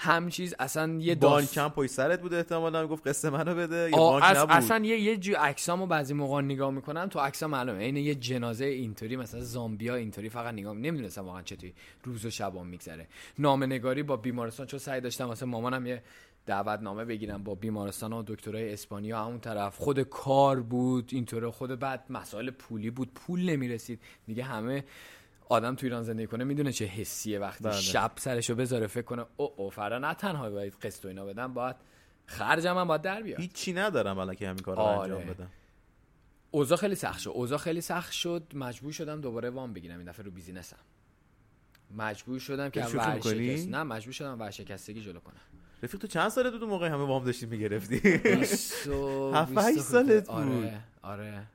هم 0.00 0.28
چیز 0.28 0.54
اصلا 0.58 0.98
یه 1.00 1.14
بانک 1.14 1.44
داست... 1.44 1.58
هم 1.58 1.68
پشت 1.68 1.90
سرت 1.90 2.20
بود 2.20 2.34
احتمالاً 2.34 2.86
گفت 2.86 3.06
قصه 3.06 3.30
منو 3.30 3.54
بده 3.54 3.90
یا 3.90 3.96
بانک 3.96 4.24
نبود. 4.24 4.50
اصلا 4.50 4.84
یه 4.84 5.00
یه 5.00 5.16
جو 5.16 5.34
عکسامو 5.38 5.86
بعضی 5.86 6.14
موقع 6.14 6.42
نگاه 6.42 6.70
می‌کنم 6.70 7.06
تو 7.06 7.18
عکسا 7.18 7.48
معلومه. 7.48 7.78
عین 7.78 7.96
یه 7.96 8.14
جنازه 8.14 8.64
اینطوری 8.64 9.16
مثلا 9.16 9.40
زامبیا 9.40 9.94
اینطوری 9.94 10.28
فقط 10.28 10.54
نگاه 10.54 10.74
نمی‌دونستم 10.74 11.24
واقعا 11.24 11.42
چطوری 11.42 11.74
روز 12.04 12.24
و 12.24 12.30
شبام 12.30 12.66
میگذره. 12.66 13.06
نامه 13.38 13.66
نگاری 13.66 14.02
با 14.02 14.16
بیمارستان 14.16 14.66
چون 14.66 14.78
سعی 14.78 15.00
داشتم 15.00 15.26
واسه 15.26 15.46
مامانم 15.46 15.86
یه 15.86 16.02
دعوتنامه 16.46 17.04
بگیرم 17.04 17.44
با 17.44 17.54
بیمارستان 17.54 18.12
و 18.12 18.22
دکترای 18.26 18.72
اسپانیا 18.72 19.24
اون 19.24 19.40
طرف. 19.40 19.76
خود 19.76 20.00
کار 20.00 20.60
بود 20.60 21.10
اینطوره 21.12 21.50
خود 21.50 21.78
بعد 21.78 22.04
مسائل 22.10 22.50
پولی 22.50 22.90
بود. 22.90 23.14
پول 23.14 23.50
نمی‌رسید. 23.50 24.00
دیگه 24.26 24.44
همه 24.44 24.84
آدم 25.48 25.74
تو 25.74 25.86
ایران 25.86 26.02
زندگی 26.02 26.26
کنه 26.26 26.44
می‌دونه 26.44 26.72
چه 26.72 26.84
حسیه 26.84 27.38
وقتی 27.38 27.64
بله. 27.64 27.72
شب 27.80 28.12
سرشو 28.16 28.54
بذاره 28.54 28.86
فکر 28.86 29.02
کنه 29.04 29.24
او 29.36 29.52
او 29.56 29.70
فردا 29.70 29.98
نه 29.98 30.14
تنها 30.14 30.50
باید 30.50 30.74
قسط 30.74 31.04
و 31.04 31.08
اینا 31.08 31.24
بدم 31.24 31.54
باید 31.54 31.76
خرجم 32.26 32.78
هم 32.78 32.88
باید 32.88 33.02
در 33.02 33.22
بیاد 33.22 33.40
هیچی 33.40 33.72
ندارم 33.72 34.18
الان 34.18 34.34
که 34.34 34.48
همین 34.48 34.62
کار 34.62 34.76
رو 34.76 34.82
آره. 34.82 35.14
انجام 35.14 35.34
بدم 35.34 35.50
اوضاع 36.50 36.78
خیلی 36.78 36.94
سخت 36.94 37.18
شد 37.18 37.30
اوضاع 37.30 37.58
خیلی 37.58 37.80
سخت 37.80 38.12
شد 38.12 38.42
مجبور 38.54 38.92
شدم 38.92 39.20
دوباره 39.20 39.50
وام 39.50 39.72
بگیرم 39.72 39.98
این 39.98 40.08
دفعه 40.08 40.24
رو 40.24 40.30
بیزینسم 40.30 40.76
مجبور 41.96 42.38
شدم 42.38 42.68
که؟ 42.70 42.84
ورشکست 42.84 43.68
نه 43.68 43.82
مجبور 43.82 44.12
شدم 44.12 44.40
ورشکستگی 44.40 45.00
جلو 45.00 45.20
کنم 45.20 45.40
رفیق 45.82 46.00
تو 46.00 46.06
چند 46.06 46.28
سالت 46.28 46.52
بود 46.52 46.62
اون 46.62 46.70
موقع 46.70 46.88
همه 46.88 47.04
وام 47.04 47.24
داشتی 47.24 47.46
می‌گرفتی 47.46 48.18
بیست 48.18 48.86
و- 48.86 49.32
هفت، 49.34 49.50
بیست 49.50 49.66
و 49.66 49.70
هشت 49.70 49.80
سالت 49.80 50.26
بود. 50.26 50.36
آره 50.36 50.80
آره 51.02 51.46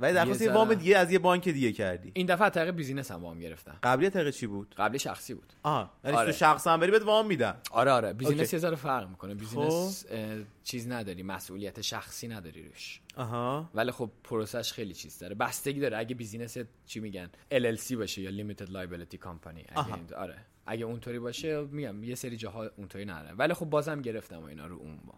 ولی 0.00 0.14
درخواست 0.14 0.42
یه 0.42 0.52
وام. 0.52 0.74
دیگه 0.74 0.98
از 0.98 1.12
یه 1.12 1.18
بانک 1.18 1.48
دیگه 1.48 1.72
کردی. 1.72 2.12
این 2.14 2.26
دفعه 2.26 2.50
طریق 2.50 2.74
business 2.74 3.10
هم 3.10 3.22
وام 3.22 3.38
گرفتم. 3.38 3.78
قبلی 3.82 4.10
طریق 4.10 4.34
چی 4.34 4.46
بود؟ 4.46 4.74
قبلی 4.78 4.98
شخصی 4.98 5.34
بود. 5.34 5.52
آها 5.62 5.90
یعنی 6.04 6.16
آره. 6.16 6.32
تو 6.32 6.38
شخص 6.38 6.66
هم 6.66 6.80
بری 6.80 6.90
بهت 6.90 7.02
وام 7.02 7.26
میدن. 7.26 7.56
آره 7.70 7.90
آره. 7.90 8.12
business 8.12 8.40
اوکی. 8.40 8.56
یه 8.56 8.60
ذره 8.60 8.76
فرق 8.76 9.08
می‌کنه. 9.08 9.34
business 9.34 10.06
اه، 10.10 10.38
چیز 10.64 10.88
نداری 10.88 11.22
مسئولیت 11.22 11.80
شخصی 11.80 12.28
نداری 12.28 12.62
روش. 12.68 13.00
آها. 13.16 13.70
ولی 13.74 13.90
خب 13.90 14.10
process 14.24 14.61
ش 14.61 14.72
خیلی 14.72 14.94
چیز 14.94 15.18
داره. 15.18 15.34
بستگی 15.34 15.80
داره. 15.80 15.98
اگه 15.98 16.14
business 16.14 16.58
چی 16.86 17.00
میگن 17.00 17.30
LLC 17.52 17.92
باشه 17.92 18.22
یا 18.22 18.30
Limited 18.30 18.66
Liability 18.66 19.16
Company. 19.16 19.76
اگه 19.76 20.16
آره. 20.16 20.36
اگه 20.66 20.84
اونطوری 20.84 21.18
باشه 21.18 21.60
میگم 21.60 22.04
یه 22.04 22.14
سری 22.14 22.36
جاها 22.36 22.70
اونطوری 22.76 23.04
نداره. 23.04 23.34
ولی 23.34 23.54
خب 23.54 23.66
بازم 23.66 24.02
گرفتم 24.02 24.42
و 24.42 24.44
اینا 24.44 24.66
رو 24.66 24.76
اون 24.76 24.96
با. 24.96 25.14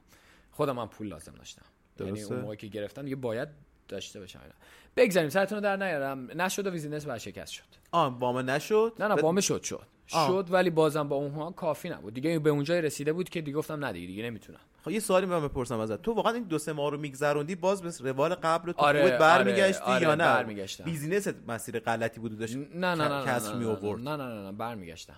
خودم 0.51 0.79
هم 0.79 0.89
پول 0.89 1.07
لازم 1.09 1.33
داشتم. 1.33 1.67
یعنی. 2.01 2.23
اون 2.23 2.41
موقع 2.41 2.55
که 2.55 2.67
گرفتم 2.67 3.03
دیگه 3.03 3.17
باید 3.17 3.49
داشته 3.89 4.21
باشم 4.21 4.41
اینا. 4.43 4.55
بگذاریم 4.97 5.31
سرتون 5.31 5.57
رو 5.57 5.63
در 5.63 5.77
نیارم. 5.77 6.43
نشد 6.43 6.67
و 6.67 6.71
business 6.71 7.07
برشکست 7.07 7.53
شد. 7.53 7.65
آه 7.93 8.19
وام 8.19 8.51
نشد؟ 8.51 8.93
نه 8.99 9.09
نه 9.09 9.15
وامه 9.15 9.41
شد 9.41 9.63
شد. 9.63 9.87
آه. 10.13 10.29
شد 10.29 10.47
ولی 10.51 10.71
بازم 10.71 11.09
با 11.09 11.17
اونها 11.17 11.51
کافی 11.51 11.89
نبود. 11.89 12.15
دیگه 12.15 12.39
به 12.39 12.51
اونجای 12.51 12.83
رسیده 12.83 13.13
بود 13.13 13.29
که 13.29 13.41
دیگه 13.41 13.57
گفتم 13.57 13.85
نه 13.85 13.93
دیگه 13.93 14.07
دیگه 14.07 14.23
نمی‌تونم. 14.23 14.61
خب 14.85 14.91
یه 14.91 15.01
سوالی 15.01 15.27
من 15.27 15.49
بپرسم 15.49 15.79
ازت. 15.79 16.03
تو 16.03 16.13
واقعا 16.13 16.33
این 16.33 16.43
دو 16.43 16.59
سه 16.59 16.73
ماه 16.73 16.91
رو 16.91 16.99
میگذروندی 16.99 17.55
باز 17.55 17.83
به 17.83 18.11
روال 18.11 18.35
قبل 18.35 18.73
تو 18.73 18.81
آره، 18.83 19.03
خودت 19.03 19.19
برمیگشتی 19.19 19.83
آره، 19.83 20.03
یا 20.03 20.09
آره، 20.09 20.19
نه؟ 20.19 20.25
برمیگشتم. 20.25 20.85
business 20.85 21.29
ت 21.29 21.35
مسیر 21.49 21.79
غلطی 21.79 22.21
بود 22.21 22.39
داشت 22.39 22.57
نه 22.57 22.67
نه 22.75 22.95
نه 22.95 23.25
کسر 23.27 23.53
نه 23.53 23.59
می 23.59 23.65
نه 23.65 23.71
آورد 23.71 24.01
نه 24.01 24.17
نه 24.17 24.25
نه 24.25 24.43
نه 24.43 24.53
برمیگشتم. 24.53 25.17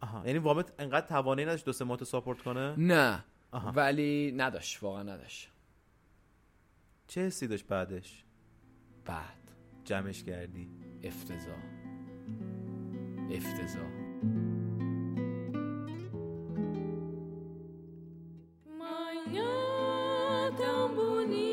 آها 0.00 0.22
یعنی 0.26 0.38
وامت 0.38 0.72
انقدر 0.78 1.06
توانایی 1.06 1.46
نداشت 1.48 1.64
دو 1.64 1.72
سه 1.72 1.84
ماه 1.84 1.96
تو 1.96 2.04
ساپورت 2.04 2.42
کنه؟ 2.42 2.74
نه 2.78 3.24
آها. 3.52 3.72
ولی 3.76 4.32
نداشت 4.36 4.82
واقعا 4.82 5.02
نداشت. 5.02 5.50
چه 7.10 7.20
حسی 7.20 7.46
داشت 7.46 7.66
بعدش 7.66 8.24
بعد 9.04 9.50
جمعش 9.84 10.22
کردی 10.22 10.70
افتضاح 11.02 11.64
افتضاح 13.30 13.90
Manhã 18.78 20.52
tão 20.56 20.94
bonita, 20.94 21.50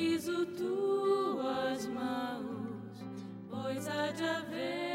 teu 0.00 0.08
riso, 0.08 0.46
tuas 0.46 1.86
mãos. 1.86 3.04
Pois 3.50 3.86
há 3.86 4.10
de 4.12 4.24
haver 4.24 4.89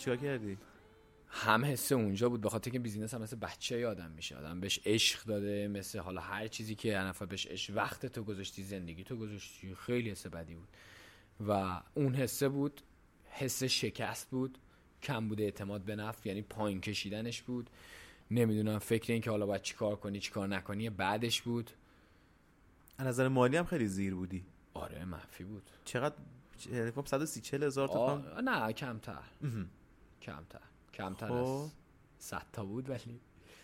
چیکار 0.00 0.16
کردی؟ 0.16 0.58
هم 1.28 1.64
حس 1.64 1.92
اونجا 1.92 2.28
بود 2.28 2.40
به 2.40 2.48
خاطر 2.48 2.70
که 2.70 2.78
بیزینس 2.78 3.14
هم 3.14 3.22
مثل 3.22 3.36
بچه 3.36 3.86
آدم 3.86 4.10
میشه. 4.10 4.36
آدم 4.36 4.60
بهش 4.60 4.80
عشق 4.86 5.24
داده 5.24 5.68
مثل 5.68 5.98
حالا 5.98 6.20
هر 6.20 6.48
چیزی 6.48 6.74
که 6.74 6.98
نفر 6.98 7.26
بهش 7.26 7.46
عشق 7.46 7.76
وقت 7.76 8.06
تو 8.06 8.22
گذاشتی 8.22 8.62
زندگی 8.62 9.04
تو 9.04 9.16
گذاشتی 9.16 9.74
خیلی 9.74 10.10
حس 10.10 10.26
بدی 10.26 10.54
بود. 10.54 10.68
و 11.48 11.82
اون 11.94 12.14
حسه 12.14 12.48
بود 12.48 12.80
حس 13.30 13.64
شکست 13.64 14.30
بود 14.30 14.58
کم 15.02 15.28
بوده 15.28 15.42
اعتماد 15.42 15.80
به 15.80 15.96
نفس 15.96 16.26
یعنی 16.26 16.42
پایین 16.42 16.80
کشیدنش 16.80 17.42
بود. 17.42 17.70
نمی‌دونم 18.30 18.78
فکر 18.78 19.12
این 19.12 19.22
که 19.22 19.30
حالا 19.30 19.46
باید 19.46 19.62
چیکار 19.62 19.96
کنی 19.96 20.20
چیکار 20.20 20.48
نکنی 20.48 20.90
بعدش 20.90 21.42
بود. 21.42 21.70
از 22.98 23.06
نظر 23.06 23.28
مالی 23.28 23.56
هم 23.56 23.64
خیلی 23.64 23.86
زیر 23.86 24.14
بودی. 24.14 24.44
آره 24.74 25.04
منفی 25.04 25.44
بود. 25.44 25.70
چقدر؟ 25.84 26.14
یعنی 26.72 26.90
خب 26.90 27.06
130 27.06 27.40
40 27.40 27.62
هزار 27.62 27.88
تا 27.88 28.40
نه 28.40 28.72
کمتر. 28.72 29.22
کمتر. 30.22 30.60
کمتر 30.94 31.28
خب. 31.28 31.34
از 31.34 31.70
100 32.18 32.42
تا 32.52 32.64
بود 32.64 32.90
ولی 32.90 33.20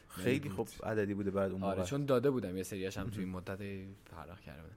خیلی 0.08 0.48
بود. 0.48 0.68
خب 0.68 0.86
عددی 0.86 1.14
بوده 1.14 1.30
بعد 1.30 1.52
اون 1.52 1.62
آره 1.62 1.84
چون 1.84 2.04
داده 2.04 2.30
بودم. 2.30 2.56
یه 2.56 2.62
سریاش 2.62 2.98
هم 2.98 3.10
توی 3.10 3.24
این 3.24 3.32
مدت 3.32 3.58
پرداخت 4.10 4.42
کرده 4.42 4.62
بودم. 4.62 4.76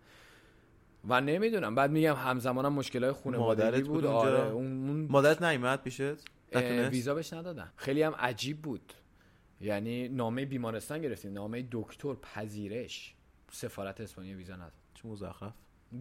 و 1.10 1.22
نمی‌دونم. 1.22 1.76
بعد 1.76 1.92
میگم 1.92 2.16
همزمانم 2.16 2.74
مشکلای 2.74 3.12
خانوادگی 3.12 3.64
مادرت 3.64 3.84
بود 3.84 3.88
بود. 3.88 4.06
اونجا؟ 4.06 4.20
آره 4.20 4.52
اون 4.52 5.08
مادرت 5.10 5.42
نیومد 5.42 5.82
پیشت؟ 5.82 6.30
ویزا 6.92 7.16
بهش 7.16 7.34
ندادن 7.34 7.72
خیلی 7.76 8.04
هم 8.04 8.16
عجیب 8.16 8.62
بود. 8.62 8.94
یعنی 9.62 10.08
نامه 10.08 10.46
بیمارستان 10.46 11.02
گرفتیم. 11.02 11.34
نامه 11.34 11.68
دکتر 11.72 12.14
پذیرش. 12.14 13.16
سفارت 13.52 14.02
اسپانیا 14.02 14.38
ویزا 14.38 14.56
نداد. 14.56 14.72
چه 14.94 15.08
مزخرف. 15.08 15.54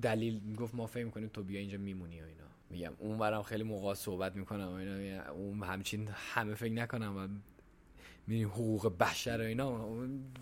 دلیل 0.03 0.57
گفت 0.57 0.74
ما 0.74 0.87
فکر 0.87 1.05
می‌کنیم 1.05 1.29
تو 1.29 1.43
بیا 1.43 1.61
اینجا 1.61 1.79
میمونی 1.79 2.20
و 2.20 2.24
اینا. 2.24 2.45
میگم. 2.71 2.93
اون 2.99 3.19
برم 3.19 3.43
خیلی 3.43 3.62
موقع 3.62 3.95
صحبت 3.95 4.37
می‌کنم 4.37 4.73
اینا 4.73 4.97
میگم 4.97 5.33
اون 5.33 5.62
همچین 5.62 6.09
همه 6.12 6.55
فکر 6.55 6.73
نکنم 6.73 7.16
و 7.16 7.29
می‌بینی 8.27 8.45
حقوق 8.45 8.99
بشر 8.99 9.39
و 9.41 9.45
اینا. 9.45 9.89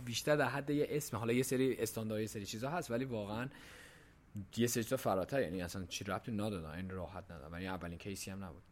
بیشتر 0.04 0.36
در 0.36 0.48
حد 0.48 0.70
یه 0.70 0.86
اسم. 0.90 1.16
حالا 1.16 1.32
یه 1.32 1.42
سری 1.42 1.76
استاندارد 1.76 2.20
یه 2.20 2.26
سری 2.26 2.46
چیزا 2.46 2.70
هست 2.70 2.90
ولی 2.90 3.04
واقعا 3.04 3.48
یه 4.56 4.66
سری 4.66 4.82
چیزا 4.82 4.96
فراتر. 4.96 5.42
یعنی 5.42 5.62
اصلا 5.62 5.84
چی 5.84 6.04
ربطی 6.04 6.32
ندادن 6.32 6.70
این 6.70 6.90
راحت 6.90 7.30
ندادن 7.30 7.54
ولی 7.54 7.66
اولین 7.66 7.98
کیسی 7.98 8.30
هم 8.30 8.44
نبود. 8.44 8.62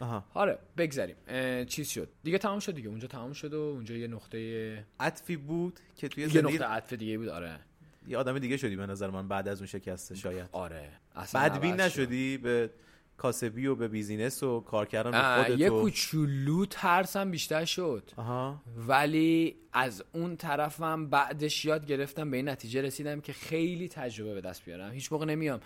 آها. 0.00 0.24
آره 0.34 0.58
بگذریم. 0.76 1.16
چیز 1.64 1.88
شد. 1.88 2.08
دیگه 2.22 2.38
تمام 2.38 2.58
شد 2.58 2.74
دیگه. 2.74 2.88
اونجا 2.88 3.08
تمام 3.08 3.32
شد 3.32 3.54
و 3.54 3.60
اونجا 3.60 3.94
یه 3.94 4.06
نقطه 4.06 4.86
عطفی 5.00 5.36
بود 5.36 5.80
که 5.96 6.08
توی 6.08 6.24
یه 6.24 6.42
نقطه 6.42 6.64
عطف 6.64 6.92
دیگه 6.92 7.18
بود. 7.18 7.28
آره. 7.28 7.60
یه 8.08 8.18
آدم 8.18 8.38
دیگه 8.38 8.56
شدی 8.56 8.76
به 8.76 8.86
نظر 8.86 9.10
من 9.10 9.28
بعد 9.28 9.48
از 9.48 9.58
اون 9.58 9.66
شکسته 9.66 10.14
شاید. 10.14 10.48
آره. 10.52 10.88
اصلا 11.16 11.40
بدبین. 11.40 11.74
نشدی 11.74 12.38
به 12.38 12.70
کاسبی 13.16 13.66
و 13.66 13.74
به 13.74 13.88
بیزینس 13.88 14.42
و 14.42 14.60
کار 14.60 14.86
کردن 14.86 15.10
به 15.10 15.44
خودت 15.44 15.60
یه 15.60 15.70
کوچولو 15.70 16.66
ترسم 16.66 17.30
بیشتر 17.30 17.64
شد. 17.64 18.10
آها. 18.16 18.62
ولی 18.76 19.56
از 19.72 20.04
اون 20.12 20.36
طرفم 20.36 21.06
بعدش 21.06 21.64
یاد 21.64 21.86
گرفتم 21.86 22.30
به 22.30 22.36
این 22.36 22.48
نتیجه 22.48 22.82
رسیدم 22.82 23.20
که 23.20 23.32
خیلی 23.32 23.88
تجربه 23.88 24.34
به 24.34 24.40
دست 24.40 24.64
بیارم. 24.64 24.92
هیچ 24.92 25.12
موقع 25.12 25.24
نمیام. 25.26 25.60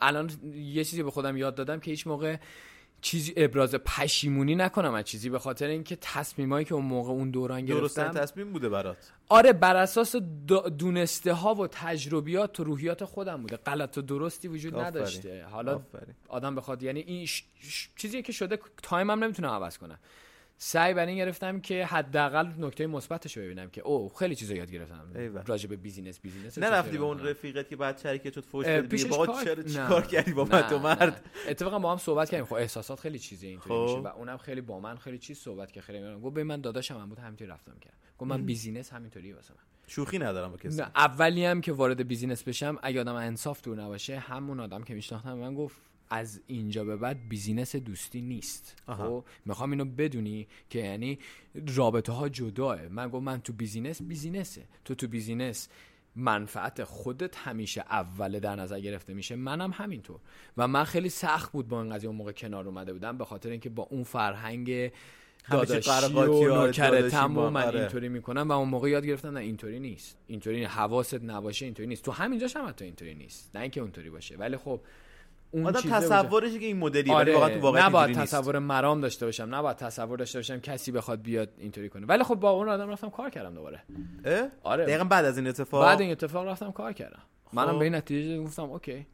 الان 0.00 0.30
یه 0.54 0.84
چیزی 0.84 1.02
به 1.02 1.10
خودم 1.10 1.36
یاد 1.36 1.54
دادم 1.54 1.80
که 1.80 1.90
هیچ 1.90 2.06
موقع 2.06 2.36
چیزی 3.02 3.32
ابراز 3.36 3.74
پشیمونی 3.74 4.54
نکنم 4.54 4.94
از 4.94 5.04
چیزی 5.04 5.30
به 5.30 5.38
خاطر 5.38 5.66
اینکه 5.66 5.98
تصمیمایی 6.00 6.64
که 6.64 6.74
اون 6.74 6.84
موقع 6.84 7.10
اون 7.10 7.30
دوران 7.30 7.66
گرفتم 7.66 8.08
تصمیم 8.08 8.52
بوده 8.52 8.68
برات 8.68 9.12
آره 9.28 9.52
بر 9.52 9.76
اساس 9.76 10.16
دونسته 10.78 11.32
ها 11.32 11.54
و 11.54 11.66
تجربیات 11.66 12.60
و 12.60 12.64
روحیات 12.64 13.04
خودم 13.04 13.42
بوده 13.42 13.56
غلط 13.56 13.98
و 13.98 14.02
درستی 14.02 14.48
وجود 14.48 14.74
آفرین. 14.74 14.86
نداشته 14.86 15.44
حالا 15.44 15.74
آفرین. 15.74 16.14
آدم 16.28 16.54
بخواد 16.54 16.82
یعنی 16.82 17.00
این 17.00 17.26
ش... 17.26 17.44
ش... 17.60 17.88
چیزی 17.96 18.22
که 18.22 18.32
شده 18.32 18.58
time 18.82 19.10
هم 19.10 19.24
نمی‌تونم 19.24 19.50
عوض 19.50 19.78
کنم 19.78 19.98
سعی 20.64 20.94
بر 20.94 21.06
این 21.06 21.16
گرفتم 21.16 21.60
که 21.60 21.86
حداقل 21.86 22.46
نکته 22.58 22.86
مثبتش 22.86 23.36
رو 23.36 23.42
ببینم 23.42 23.70
که 23.70 23.80
او 23.80 24.08
خیلی 24.08 24.34
چیزا 24.34 24.54
یاد 24.54 24.70
گرفتم. 24.70 25.10
راجع 25.46 25.68
به 25.68 25.76
business 25.76 26.20
business 26.20 26.58
نرفتی 26.58 26.98
به 26.98 27.04
اون 27.04 27.26
رفیقت 27.26 27.68
که 27.68 27.76
بعد 27.76 27.98
شریکت 27.98 28.32
شد 28.32 28.44
فوش 28.44 28.66
بدی 28.66 29.04
کار- 29.04 29.44
چرا 29.44 29.54
نه. 29.62 29.68
چیکار 29.68 30.06
کردی 30.06 30.32
با 30.32 30.44
نه، 30.44 30.50
من 30.52 30.62
تو 30.68 30.78
مرد؟ 30.78 31.02
نه. 31.02 31.20
اتفاقا 31.48 31.78
با 31.78 31.92
هم 31.92 31.98
صحبت 31.98 32.30
کردیم. 32.30 32.46
خب 32.46 32.54
احساسات 32.54 33.00
خیلی 33.00 33.18
چیزی 33.18 33.46
اینطوری 33.46 33.74
خب. 33.74 33.82
میشه 33.82 33.98
و 33.98 34.06
اونم 34.16 34.36
خیلی 34.36 34.60
با 34.60 34.80
من 34.80 34.96
خیلی 34.96 35.18
چیز 35.18 35.38
صحبت 35.38 35.72
که 35.72 35.80
خیلی 35.80 35.98
میگم 36.00 36.20
گفت 36.20 36.34
به 36.34 36.44
من 36.44 36.60
داداشم 36.60 36.98
هم 36.98 37.08
بود 37.08 37.18
همینطوری 37.18 37.50
رفتم 37.50 37.74
کرد. 37.80 37.94
گفت 38.18 38.30
من 38.30 38.44
business 38.46 38.92
همینطوری 38.92 39.32
واسه 39.32 39.54
من. 39.54 39.60
شوخی 39.86 40.18
ندارم 40.18 40.50
با 40.50 40.56
کسی. 40.56 40.76
نه 40.80 40.90
اولی 40.96 41.44
هم 41.44 41.60
که 41.60 41.72
وارد 41.72 42.08
business 42.08 42.42
بشم 42.42 42.78
اگه 42.82 43.00
آدم 43.00 43.14
انصاف 43.14 43.62
دور 43.62 43.76
نباشه 43.82 44.18
همون 44.18 44.60
آدم 44.60 44.82
که 44.82 44.94
میشناختم 44.94 45.32
من 45.34 45.54
گفت 45.54 45.76
از 46.12 46.40
اینجا 46.46 46.84
به 46.84 46.96
بعد 46.96 47.28
business 47.28 47.76
دوستی 47.76 48.20
نیست. 48.20 48.82
خب 48.86 49.24
می‌خوام 49.44 49.70
اینو 49.70 49.84
بدونی 49.84 50.48
که 50.70 50.78
یعنی 50.78 51.18
رابطه 51.76 52.12
ها 52.12 52.28
جداه 52.28 52.88
من 52.88 53.08
گفت 53.08 53.22
من 53.22 53.40
تو 53.40 53.52
business 53.52 54.02
business 54.02 54.52
ه. 54.52 54.64
تو 54.84 54.94
تو 54.94 55.08
business 55.08 55.68
منفعت 56.16 56.84
خودت 56.84 57.36
همیشه 57.36 57.84
اوله 57.90 58.40
در 58.40 58.56
نظر 58.56 58.80
گرفته 58.80 59.14
میشه. 59.14 59.36
منم 59.36 59.70
همینطور. 59.70 60.20
و 60.56 60.68
من 60.68 60.84
خیلی 60.84 61.08
سخت 61.08 61.52
بود 61.52 61.68
با 61.68 61.82
این 61.82 61.94
قضیه 61.94 62.08
اون 62.08 62.18
موقع 62.18 62.32
کنار 62.32 62.68
اومده 62.68 62.92
بودم 62.92 63.18
به 63.18 63.24
خاطر 63.24 63.50
اینکه 63.50 63.68
با 63.70 63.82
اون 63.82 64.04
فرهنگ 64.04 64.90
داداشی 65.50 65.90
و 65.90 66.08
داداشی 66.08 67.16
و 67.16 67.28
من 67.28 67.62
آره. 67.62 67.80
اینطوری 67.80 68.08
می‌کنم 68.08 68.48
و 68.48 68.52
اون 68.52 68.68
موقع 68.68 68.90
یاد 68.90 69.06
گرفتم 69.06 69.28
نه 69.28 69.40
اینطوری 69.40 69.80
نیست. 69.80 70.18
اینطوری. 70.26 70.64
حواست 70.64 71.24
نباشه 71.24 71.64
اینطوری 71.64 71.88
نیست. 71.88 72.02
تو 72.04 72.12
همینجاش 72.12 72.56
هم 72.56 72.68
حتی 72.68 72.84
اینطوری 72.84 73.14
نیست. 73.14 73.50
نه 73.56 73.62
اینکه 73.62 73.80
اونطوری 73.80 74.10
باشه. 74.10 74.36
ولی 74.36 74.56
خب 74.56 74.80
اون 75.52 75.66
آدم 75.66 75.80
تصورش 75.80 76.52
که 76.52 76.66
این 76.66 76.76
مدلیه 76.76 77.14
ولی 77.16 77.32
آره. 77.32 77.32
واقعا 77.32 77.54
تو 77.54 77.60
واقعیت 77.60 77.84
نباید 77.84 78.16
تصور 78.16 78.58
مرام 78.58 79.00
داشته 79.00 79.26
باشم. 79.26 79.54
نباید 79.54 79.76
تصور 79.76 80.18
داشته 80.18 80.38
باشم 80.38 80.60
کسی 80.60 80.92
بخواد 80.92 81.22
بیاد 81.22 81.48
اینطوری 81.58 81.88
کنه. 81.88 82.06
ولی 82.06 82.24
خب 82.24 82.34
با 82.34 82.50
اون 82.50 82.68
آدم 82.68 82.90
رفتم 82.90 83.10
کار 83.10 83.30
کردم 83.30 83.54
دوباره. 83.54 83.82
اه؟ 84.24 84.48
آره. 84.62 84.84
دقیقا 84.84 85.04
بعد 85.04 85.24
از 85.24 85.38
این 85.38 85.46
اتفاق؟ 85.46 85.84
بعد 85.84 86.00
این 86.00 86.10
اتفاق 86.10 86.46
رفتم 86.46 86.72
کار 86.72 86.92
کردم. 86.92 87.22
منم 87.52 87.72
خب. 87.72 87.78
به 87.78 87.84
این 87.84 87.94
نتیجه 87.94 88.42
گفتم 88.42 88.70
okay 88.70 89.06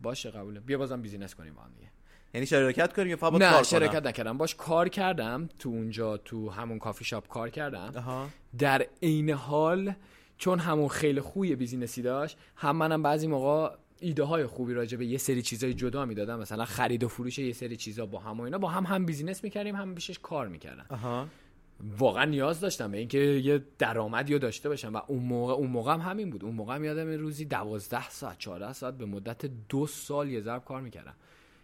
باشه 0.00 0.30
قبوله. 0.30 0.60
بیا 0.60 0.78
بازم 0.78 1.02
business 1.02 1.34
کنیم 1.34 1.54
با 1.54 1.62
هم 1.62 1.70
دیگه. 1.74 1.90
یعنی 2.34 2.46
شرکت 2.46 2.92
کنی 2.92 3.10
یا 3.10 3.16
فقط 3.16 3.30
کار 3.30 3.42
نه 3.42 3.52
کنم؟ 3.52 3.62
شرکت 3.62 4.06
نکردم. 4.06 4.38
باش 4.38 4.54
کار 4.54 4.88
کردم. 4.88 5.48
تو 5.58 5.68
اونجا 5.68 6.16
تو 6.16 6.50
همون 6.50 6.78
کافی 6.78 7.04
شاپ 7.04 7.28
کار 7.28 7.50
کردم. 7.50 7.92
آها. 7.96 8.26
در 8.58 8.86
عین 9.02 9.30
حال 9.30 9.94
چون 10.36 10.58
همون 10.58 10.88
خیلی 10.88 11.20
خوی 11.20 11.56
business 11.56 11.97
ی 11.97 12.02
داشت 12.02 12.38
هم 12.56 12.76
منم 12.76 13.02
بعضی 13.02 13.26
موقع 13.26 13.76
ایده 14.00 14.22
های 14.22 14.46
خوبی 14.46 14.74
راجع 14.74 14.98
به 14.98 15.06
یه 15.06 15.18
سری 15.18 15.42
چیزای 15.42 15.74
جدا 15.74 16.04
می‌دادم 16.04 16.38
مثلا 16.38 16.64
خرید 16.64 17.04
و 17.04 17.08
فروش 17.08 17.38
یه 17.38 17.52
سری 17.52 17.76
چیزا 17.76 18.06
با 18.06 18.18
هم 18.18 18.40
و 18.40 18.42
اینا. 18.42 18.58
با 18.58 18.68
هم 18.68 18.84
هم 18.84 19.06
business 19.06 19.44
می‌کردیم 19.44 19.76
هم 19.76 19.94
پیشش 19.94 20.18
کار 20.18 20.48
می‌کردن. 20.48 20.86
آها. 20.88 21.26
واقعا 21.98 22.24
نیاز 22.24 22.60
داشتم 22.60 22.90
به 22.90 22.98
اینکه 22.98 23.18
یه 23.18 23.64
درآمدی 23.78 24.32
رو 24.32 24.38
داشته 24.38 24.68
باشم. 24.68 24.94
و 24.94 25.00
اون 25.06 25.22
موقع 25.22 25.52
اون 25.52 25.70
موقع 25.70 25.92
هم 25.92 26.00
همین 26.00 26.30
بود. 26.30 26.44
اون 26.44 26.54
موقع 26.54 26.74
هم 26.74 26.84
یادم 26.84 27.08
روزی 27.08 27.44
دوازده 27.44 28.08
ساعت 28.08 28.38
14 28.38 28.72
ساعت 28.72 28.94
به 28.94 29.06
مدت 29.06 29.50
دو 29.68 29.86
سال 29.86 30.28
یه 30.28 30.40
ضرب 30.40 30.64
کار 30.64 30.80
می‌کردم. 30.80 31.14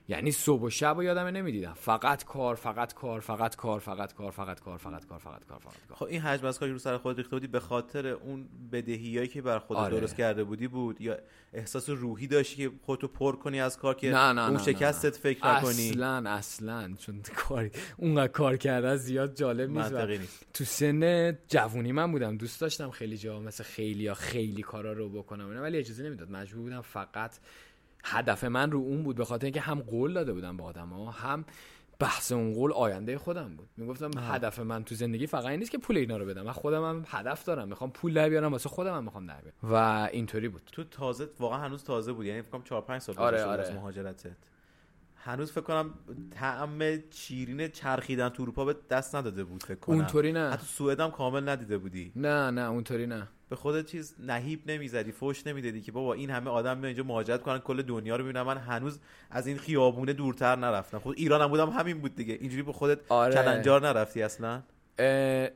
یعنی 0.09 0.32
صبح 0.32 0.62
و 0.62 0.70
شب 0.70 0.96
رو 0.96 1.04
یادم 1.04 1.26
نمی‌دیدم. 1.26 1.72
فقط 1.72 2.24
کار 2.24 2.54
فقط 2.54 2.94
کار 2.94 3.20
فقط 3.20 3.57
کار 3.57 3.80
فقط 3.80 4.14
کار 4.14 4.30
فقط 4.30 4.61
کار 4.61 4.78
فقط 4.78 5.04
کار 5.04 5.18
فقط 5.18 5.44
کار 5.46 5.59
فقط 5.59 5.86
کار. 5.88 5.96
خب 5.96 6.04
این 6.07 6.20
حجم 6.20 6.46
از 6.46 6.59
کاری 6.59 6.72
رو 6.72 6.78
سر 6.78 6.98
خود 6.98 7.16
ریخته 7.16 7.36
بودی 7.36 7.46
به 7.46 7.61
خاطر 7.61 8.07
اون 8.07 8.48
بدهیایی 8.72 9.28
که 9.28 9.42
بر 9.42 9.59
خودت 9.59 9.80
آره. 9.80 10.00
درست 10.00 10.16
کرده 10.16 10.44
بودی 10.44 10.68
بود؟ 10.68 11.00
یا 11.00 11.18
احساس 11.52 11.88
روحی 11.90 12.26
داشتی 12.26 12.57
که 12.57 12.70
خودتو 12.82 13.09
پر 13.09 13.36
کنی 13.36 13.61
از 13.61 13.78
کار 13.78 13.94
که 13.94 14.11
نه 14.11 14.32
نه 14.32 14.44
اون 14.44 14.57
نه، 14.57 14.62
شکستت 14.62 15.04
نه. 15.04 15.11
فکر 15.11 15.46
نکنی؟ 15.46 15.90
اصلا 15.90 16.30
اصلا. 16.30 16.94
چون 16.98 17.22
کاری 17.36 17.70
اونقدر 17.96 18.32
کار 18.32 18.57
کرده 18.57 18.96
زیاد 18.96 19.36
جالب 19.36 19.70
نیست. 19.70 19.92
و 19.92 20.07
تو 20.54 20.64
سن 20.64 21.32
جوونی 21.48 21.92
من 21.92 22.12
بودم. 22.12 22.36
دوست 22.36 22.61
داشتم 22.61 22.90
خیلی 22.90 23.16
جا 23.16 23.40
مثل 23.40 23.64
خیلی 23.64 24.02
یا 24.02 24.14
خیلی 24.14 24.62
کارا 24.62 24.92
رو 24.92 25.09
بکنم 25.09 25.62
ولی 25.62 25.78
اجازه 25.78 26.02
نمی‌داد. 26.02 26.30
مجبور 26.30 26.62
بودم 26.62 26.80
فقط 26.80 27.36
هدف 28.09 28.44
من 28.44 28.70
رو 28.70 28.78
اون 28.78 29.02
بود 29.02 29.16
به 29.16 29.24
خاطر 29.24 29.44
اینکه 29.44 29.61
هم 29.61 29.80
قول 29.80 30.12
داده 30.12 30.32
بودم 30.32 30.57
به 30.57 30.62
آدما 30.62 31.11
هم 31.11 31.44
بحث 31.98 32.32
اون 32.32 32.52
قول 32.54 32.72
آینده 32.72 33.18
خودم 33.18 33.57
بود. 33.57 33.68
می‌گفتم 33.76 34.11
هدف 34.18 34.59
من 34.59 34.84
تو 34.84 34.94
زندگی 34.94 35.26
فقط 35.26 35.46
این 35.46 35.59
نیست 35.59 35.70
که 35.70 35.78
پول 35.78 35.96
اینا 35.96 36.16
رو 36.16 36.26
بدم 36.26 36.42
من 36.42 36.52
خودم 36.52 36.84
هم 36.84 37.04
هدف 37.09 37.44
دارم 37.44 37.68
می‌خوام 37.68 37.90
پول 37.90 38.14
در 38.14 38.28
بیارم 38.28 38.52
واسه 38.52 38.68
خودم 38.68 38.96
هم 38.96 39.04
می‌خوام 39.04 39.26
در 39.26 39.40
بیارم. 39.40 39.57
و 39.62 40.09
اینطوری 40.12 40.48
بود. 40.48 40.62
تو 40.72 40.84
تازه 40.84 41.28
واقعا 41.38 41.59
هنوز 41.59 41.84
تازه 41.84 42.12
بود 42.12 42.26
یعنی 42.26 42.42
فکر 42.42 42.50
کنم 42.50 42.62
4 42.62 42.82
5 42.82 43.00
سال 43.00 43.18
آره، 43.18 43.44
آره. 43.44 43.62
از 43.62 43.72
مهاجرتت. 43.72 44.36
هنوز 45.14 45.52
فکر 45.52 45.61
کنم 45.61 45.94
طعم 46.30 46.98
شیرین 47.11 47.68
چرخیدن 47.68 48.28
تو 48.28 48.42
اروپا 48.42 48.64
به 48.64 48.76
دست 48.90 49.14
نداده 49.14 49.44
بود 49.44 49.62
فکر 49.62 49.78
کنم. 49.78 49.96
اونطوری 49.96 50.32
نه. 50.32 50.50
حتی 50.50 50.66
سوئد 50.66 51.00
هم 51.00 51.11
کامل 51.11 51.48
ندیده 51.48 51.78
بودی. 51.78 52.12
نه 52.16 52.50
نه 52.50 52.61
اونطوری 52.61 53.07
نه. 53.07 53.28
به 53.49 53.57
خودت 53.57 53.86
چیز 53.86 54.14
نهیب 54.18 54.70
نمی‌زدی 54.70 55.12
فوش 55.12 55.47
نمی‌دادی 55.47 55.80
که 55.80 55.92
بابا 55.92 56.14
این 56.14 56.30
همه 56.30 56.51
آدم 56.51 56.76
میان 56.76 56.84
اینجا 56.84 57.03
مهاجرت 57.03 57.42
کنن 57.42 57.59
کل 57.59 57.82
دنیا 57.82 58.16
رو 58.16 58.24
می‌بینن. 58.24 58.42
من 58.42 58.57
هنوز 58.57 58.99
از 59.30 59.47
این 59.47 59.59
خیابونه 59.59 60.12
دورتر 60.12 60.57
نرفتم. 60.57 60.99
خود 60.99 61.18
ایران 61.18 61.40
هم 61.40 61.49
بودم 61.49 61.70
همین 61.70 62.01
بود 62.01 62.14
دیگه. 62.14 62.38
اینجوری 62.40 62.62
به 62.62 62.72
خودت 62.72 62.99
آره. 63.09 63.34
کلنجار 63.34 63.86
نرفتی 63.86 64.22
اصلا؟ 64.22 64.62
اه، 64.99 65.49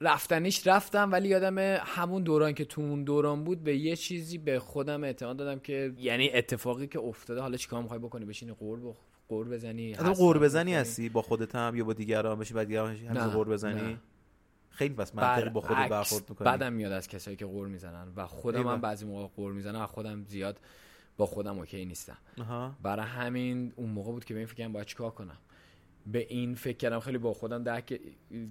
رفتنیش 0.00 0.66
رفتم 0.66 1.12
ولی 1.12 1.28
یادم 1.28 1.58
همون 1.84 2.22
دوران 2.22 2.52
که 2.52 2.64
تو 2.64 2.80
اون 2.80 3.04
دوران 3.04 3.44
بود 3.44 3.64
به 3.64 3.76
یه 3.76 3.96
چیزی 3.96 4.38
به 4.38 4.58
خودم 4.58 5.04
اعتماد 5.04 5.36
دادم 5.36 5.58
که 5.58 5.92
یعنی 5.98 6.30
اتفاقی 6.34 6.86
که 6.86 7.00
افتاده. 7.00 7.40
حالا 7.40 7.56
چیکار 7.56 7.82
می‌خوای 7.82 8.00
بکنی؟ 8.00 8.24
بشینی 8.24 8.52
قور 8.52 8.80
بخ... 8.80 8.96
قور 9.28 9.48
بزنی 9.48 9.94
قور 9.94 10.38
بزنی؟ 10.38 10.74
هستی؟ 10.74 11.08
با 11.08 11.22
خودت 11.22 11.54
هم 11.54 11.76
یا 11.76 11.84
با 11.84 11.92
دیگران 11.92 12.38
بشی 12.38 12.54
بعد 12.54 12.66
دیگران 12.66 13.30
قور 13.30 13.48
بزنی؟ 13.48 13.80
نه. 13.80 13.98
خیلی 14.76 14.94
بس 14.94 15.14
منطقی 15.14 15.50
با 15.50 15.60
برعکس، 15.60 15.90
برخورد 15.90 16.30
می‌کنی. 16.30 16.48
بدم 16.48 16.72
میاد 16.72 16.92
از 16.92 17.08
کسایی 17.08 17.36
که 17.36 17.46
قور 17.46 17.68
می‌زنن 17.68 18.08
و 18.16 18.26
خودم. 18.26 18.66
هم 18.66 18.80
بعضی 18.80 19.06
موقع 19.06 19.26
قور 19.36 19.52
می‌زنم 19.52 19.80
و 19.80 19.86
خودم 19.86 20.24
زیاد 20.24 20.60
با 21.16 21.26
خودم 21.26 21.58
اوکی 21.58 21.84
نیستم. 21.84 22.16
برای 22.82 23.06
همین 23.06 23.72
اون 23.76 23.90
موقع 23.90 24.12
بود 24.12 24.24
که 24.24 24.34
به 24.34 24.40
این 24.40 24.48
فکرم 24.48 24.72
باید 24.72 24.86
چیکار 24.86 25.10
کنم. 25.10 25.38
به 26.06 26.26
این 26.28 26.54
فکر 26.54 26.76
کردم 26.76 27.00
خیلی 27.00 27.18
با 27.18 27.34
خودم 27.34 27.62
در 27.62 27.82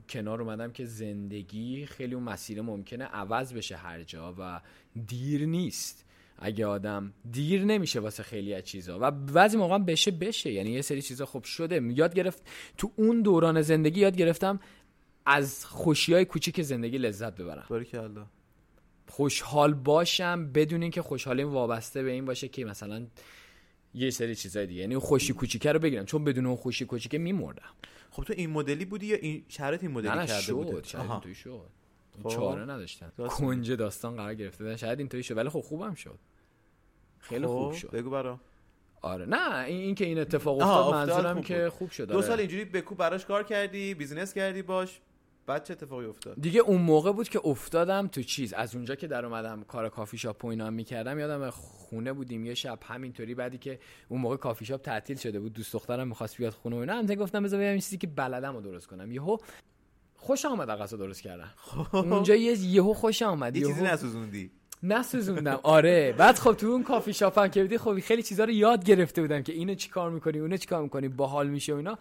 کنار 0.09 0.41
اومدم 0.41 0.71
که 0.71 0.85
زندگی 0.85 1.85
خیلی 1.85 2.15
اون 2.15 2.23
مسیر 2.23 2.61
ممکنه 2.61 3.03
عوض 3.03 3.53
بشه 3.53 3.75
هر 3.75 4.03
جا 4.03 4.35
و 4.39 4.61
دیر 5.07 5.45
نیست. 5.45 6.05
اگه 6.39 6.65
آدم 6.65 7.13
دیر 7.31 7.63
نمیشه 7.63 7.99
واسه 7.99 8.23
خیلی 8.23 8.53
از 8.53 8.63
چیزا 8.63 8.99
و 9.01 9.11
بعضی 9.11 9.57
موقع 9.57 9.75
هم 9.75 9.85
بشه 9.85 10.11
بشه. 10.11 10.51
یعنی 10.51 10.71
یه 10.71 10.81
سری 10.81 11.01
چیزا 11.01 11.25
خب 11.25 11.43
شده. 11.43 11.81
یاد 11.83 12.13
گرفت 12.15 12.43
تو 12.77 12.91
اون 12.95 13.21
دوران 13.21 13.61
زندگی 13.61 13.99
یاد 13.99 14.17
گرفتم 14.17 14.59
از 15.25 15.65
خوشی 15.65 16.13
های 16.13 16.25
کوچیک 16.25 16.61
زندگی 16.61 16.97
لذت 16.97 17.35
ببرم. 17.35 17.65
باریکلا 17.69 18.25
خوشحال 19.07 19.73
باشم 19.73 20.51
بدون 20.51 20.81
اینکه 20.81 21.01
خوشحالیم 21.01 21.49
وابسته 21.53 22.03
به 22.03 22.11
این 22.11 22.25
باشه 22.25 22.47
که 22.47 22.65
مثلا 22.65 23.07
یه 23.93 24.09
سری 24.09 24.35
چیزای 24.35 24.65
دیگه. 24.67 24.81
یعنی 24.81 24.97
خوشی 24.97 25.33
کوچیکه 25.33 25.71
رو 25.71 25.79
بگیرم. 25.79 26.05
چون 26.05 26.23
بدون 26.23 26.45
اون 26.45 26.55
خوشی 26.55 26.85
کوچیکه 26.85 27.17
میمردم. 27.17 27.69
خب 28.11 28.23
تو 28.23 28.33
این 28.37 28.49
مدلی 28.49 28.85
بودی 28.85 29.05
یا 29.05 29.17
این 29.17 29.45
شرط 29.47 29.83
این 29.83 29.91
مدلی 29.91 30.17
نه 30.17 30.25
کرده 30.27 30.53
آها. 30.97 31.13
اینطوری 31.13 31.35
شد. 31.35 31.69
خب. 32.23 32.29
چاره 32.29 32.61
نداشتن. 32.61 33.11
کنج 33.17 33.71
داستان 33.71 34.15
قرار 34.15 34.35
گرفته 34.35 34.63
بودن. 34.63 34.75
شاید 34.75 34.99
اینطوری 34.99 35.23
شد. 35.23 35.37
ولی 35.37 35.49
خب 35.49 35.59
خوبم 35.59 35.93
شد. 35.93 36.19
خیلی 37.19 37.45
خوب 37.45 37.71
خب، 37.71 37.77
شد. 37.77 37.91
بگو 37.91 38.09
برام 38.09 38.39
آره. 39.01 39.25
نه 39.25 39.65
این, 39.65 39.81
این 39.81 39.95
که 39.95 40.05
این 40.05 40.19
اتفاق 40.19 40.61
افتاد 40.61 40.93
منظورم 40.93 41.33
خوب 41.35 41.45
که 41.45 41.63
بود. 41.63 41.69
خوب 41.69 41.91
شد. 41.91 42.07
دو 42.07 42.17
آره. 42.17 42.27
سال 42.27 42.39
اینجوری 42.39 42.65
بکو 42.65 42.95
براش 42.95 43.25
کار 43.25 43.43
کردی 43.43 43.93
بیزینس 43.93 44.33
کردی 44.33 44.61
باش. 44.61 45.01
بعد 45.47 45.63
چه 45.63 45.73
اتفاقی 45.73 46.05
افتاد؟ 46.05 46.41
دیگه 46.41 46.59
اون 46.59 46.81
موقع 46.81 47.11
بود 47.11 47.29
که 47.29 47.39
افتادم 47.43 48.07
تو 48.07 48.21
چیز. 48.23 48.53
از 48.53 48.75
اونجا 48.75 48.95
که 48.95 49.07
در 49.07 49.25
اومدم 49.25 49.63
کار 49.63 49.89
کافی 49.89 50.17
شاپ 50.17 50.45
و 50.45 50.47
اینا 50.47 50.69
می‌کردم 50.69 51.19
یادم 51.19 51.49
خونه 51.49 52.13
بودیم 52.13 52.45
یه 52.45 52.53
شب 52.53 52.79
همینطوری 52.83 53.35
بعدی 53.35 53.57
که 53.57 53.79
اون 54.09 54.21
موقع 54.21 54.37
کافی 54.37 54.65
شاپ 54.65 54.81
تعطیل 54.81 55.17
شده 55.17 55.39
بود 55.39 55.53
دوست 55.53 55.73
دخترم 55.73 56.07
می‌خواست 56.07 56.37
بیاد 56.37 56.53
خونه 56.53 56.75
و 56.75 56.79
اینا. 56.79 56.93
هم 56.93 57.05
گفتم 57.05 57.43
بذار 57.43 57.59
ببینم 57.59 57.75
چیزی 57.75 57.97
که 57.97 58.07
بلدم 58.07 58.55
رو 58.55 58.61
درست 58.61 58.87
کنم. 58.87 59.11
یهو 59.11 59.37
خوش 60.15 60.45
آمد 60.45 60.67
غذا 60.67 60.97
درست 60.97 61.21
کردم 61.21 61.53
اونجا 61.93 62.35
یه 62.35 62.59
یهو 62.59 62.93
خوش 62.93 63.21
آمد 63.21 63.55
یه 63.55 63.67
چیزی 63.67 63.83
نسوزوندی. 63.83 64.51
نسوزوندم. 64.83 65.59
آره. 65.63 66.15
بعد 66.17 66.35
خب 66.35 66.53
تو 66.53 66.67
اون 66.67 66.83
کافی 66.83 67.13
شاپ 67.13 67.39
هم 67.39 67.47
که 67.47 67.61
بودی 67.61 67.77
خب 67.77 67.99
خیلی 67.99 68.23
چیزا 68.23 68.43
رو 68.43 68.51
یاد 68.51 68.83
گرفته 68.83 69.21
بودم 69.21 69.43
که 69.43 69.53
اینو 69.53 69.75
چیکار 69.75 70.11
می‌کنی 70.11 70.39
اونو 70.39 70.57
چیکار 70.57 70.83
می‌کنی 70.83 71.07
باحال 71.07 71.47
میشه 71.47 71.73
و 71.73 71.77
اینا. 71.77 71.97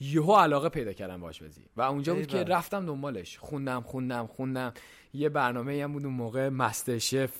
یهو 0.00 0.34
علاقه 0.36 0.68
پیدا 0.68 0.92
کردم 0.92 1.20
باش 1.20 1.42
بازی. 1.42 1.64
و 1.76 1.82
اونجا 1.82 2.14
بود 2.14 2.26
که. 2.26 2.44
رفتم 2.44 2.86
دنبالش. 2.86 3.38
خوندم 3.38 3.80
خوندم 3.80 4.26
خوندم. 4.26 4.72
یه 5.12 5.28
برنامه 5.28 5.82
هم 5.84 5.92
بود 5.92 6.04
اون 6.04 6.14
موقع 6.14 6.48
مستر 6.48 6.98
شف 6.98 7.32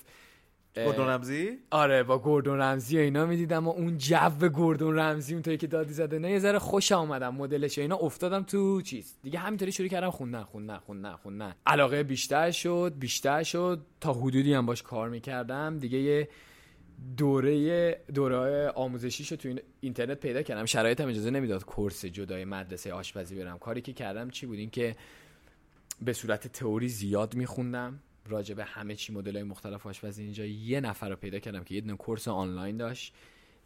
اه، 0.77 0.87
گردون 0.87 1.07
رمزی؟ 1.07 1.59
آره 1.71 2.03
با 2.03 2.19
گوردون 2.19 2.61
رمزی 2.61 2.99
و 2.99 3.01
اینا 3.01 3.27
می‌دیدم 3.27 3.69
و 3.69 3.71
اون 3.71 3.99
جو 3.99 4.49
گوردون 4.53 4.99
رمزی 4.99 5.33
اونطوری 5.33 5.57
که 5.57 5.67
دادی 5.67 5.93
زده 5.93 6.19
نه 6.19 6.31
یه 6.31 6.39
ذره 6.39 6.59
خوش 6.59 6.93
آمدم 6.93 7.35
مدلش 7.35 7.79
اینا 7.79 7.97
افتادم 7.97 8.43
تو 8.43 8.83
چیز. 8.83 9.17
دیگه 9.23 9.39
همینطوری 9.39 9.73
شروع 9.73 9.89
کردم 9.89 10.11
خوندن 10.11 10.43
خوندن 10.43 10.77
خوندن 10.77 11.17
خوندن. 11.17 11.55
علاقه 11.67 12.03
بیشتر 12.03 12.51
شد 12.51 12.95
بیشتر 12.99 13.43
شد. 13.43 13.81
تا 14.01 14.13
حدودی 14.13 14.55
هم 14.55 14.67
باش 14.67 14.83
کار 14.83 15.09
می‌کردم. 15.09 15.79
دیگه 15.79 15.99
یه 15.99 16.29
دوره 17.17 18.01
دوره 18.15 18.69
آموزشی 18.69 19.25
شد 19.25 19.37
تو 19.37 19.49
این 19.49 19.61
اینترنت 19.81 20.21
پیدا 20.21 20.43
کردم. 20.43 20.65
شرایطم 20.65 21.09
اجازه 21.09 21.31
نمی‌داد 21.31 21.65
کورس 21.65 22.05
جدای 22.05 22.45
مدرسه 22.45 22.93
آشپزی 22.93 23.35
برم. 23.35 23.59
کاری 23.59 23.81
که 23.81 23.93
کردم 23.93 24.31
چی 24.31 24.47
بود؟ 24.47 24.59
این 24.59 24.71
که 24.71 24.97
به 26.03 26.13
صورت 26.13 26.49
تئوری 26.49 26.89
زیاد 26.89 27.35
میخوندم. 27.35 28.01
راجع 28.29 28.55
به 28.55 28.65
همه 28.65 28.95
چی 28.95 29.13
مدل 29.13 29.43
مختلف 29.43 29.87
آشپزی 29.87 30.23
اینجا 30.23 30.45
یه 30.45 30.81
نفر 30.81 31.09
رو 31.09 31.17
پیدا 31.17 31.39
کردم 31.39 31.65
که 31.65 31.75
یه 31.75 31.81
دونه 31.81 31.97
کورس 31.97 32.29
آنلاین 32.29 32.77
داشت. 32.77 33.15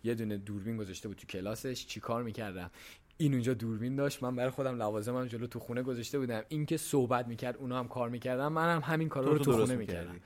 یه 0.05 0.14
دونه 0.14 0.37
دوربین 0.37 0.76
گذاشته 0.76 1.09
بود 1.09 1.16
تو 1.16 1.26
کلاسش. 1.26 1.87
چیکار 1.87 2.22
می‌کردم؟ 2.22 2.70
این 3.16 3.33
اونجا 3.33 3.55
دوربین 3.55 3.97
داشت. 3.97 4.22
من 4.22 4.37
برای 4.37 4.51
خودم 4.51 4.76
لوازمم 4.76 5.26
جلو 5.26 5.47
تو 5.47 5.59
خونه 5.59 5.83
گذاشته 5.83 6.18
بودم. 6.18 6.43
این 6.49 6.66
که 6.66 6.76
صحبت 6.76 7.26
می‌کرد 7.26 7.57
اونا 7.57 7.79
هم 7.79 7.89
کار 7.89 8.09
می‌کردم 8.09 8.53
منم 8.53 8.81
همین 8.81 9.09
کارا 9.09 9.33
رو 9.33 9.39
تو 9.39 9.45
تو 9.45 9.53
خونه. 9.53 9.76
می‌کردم. 9.76 10.20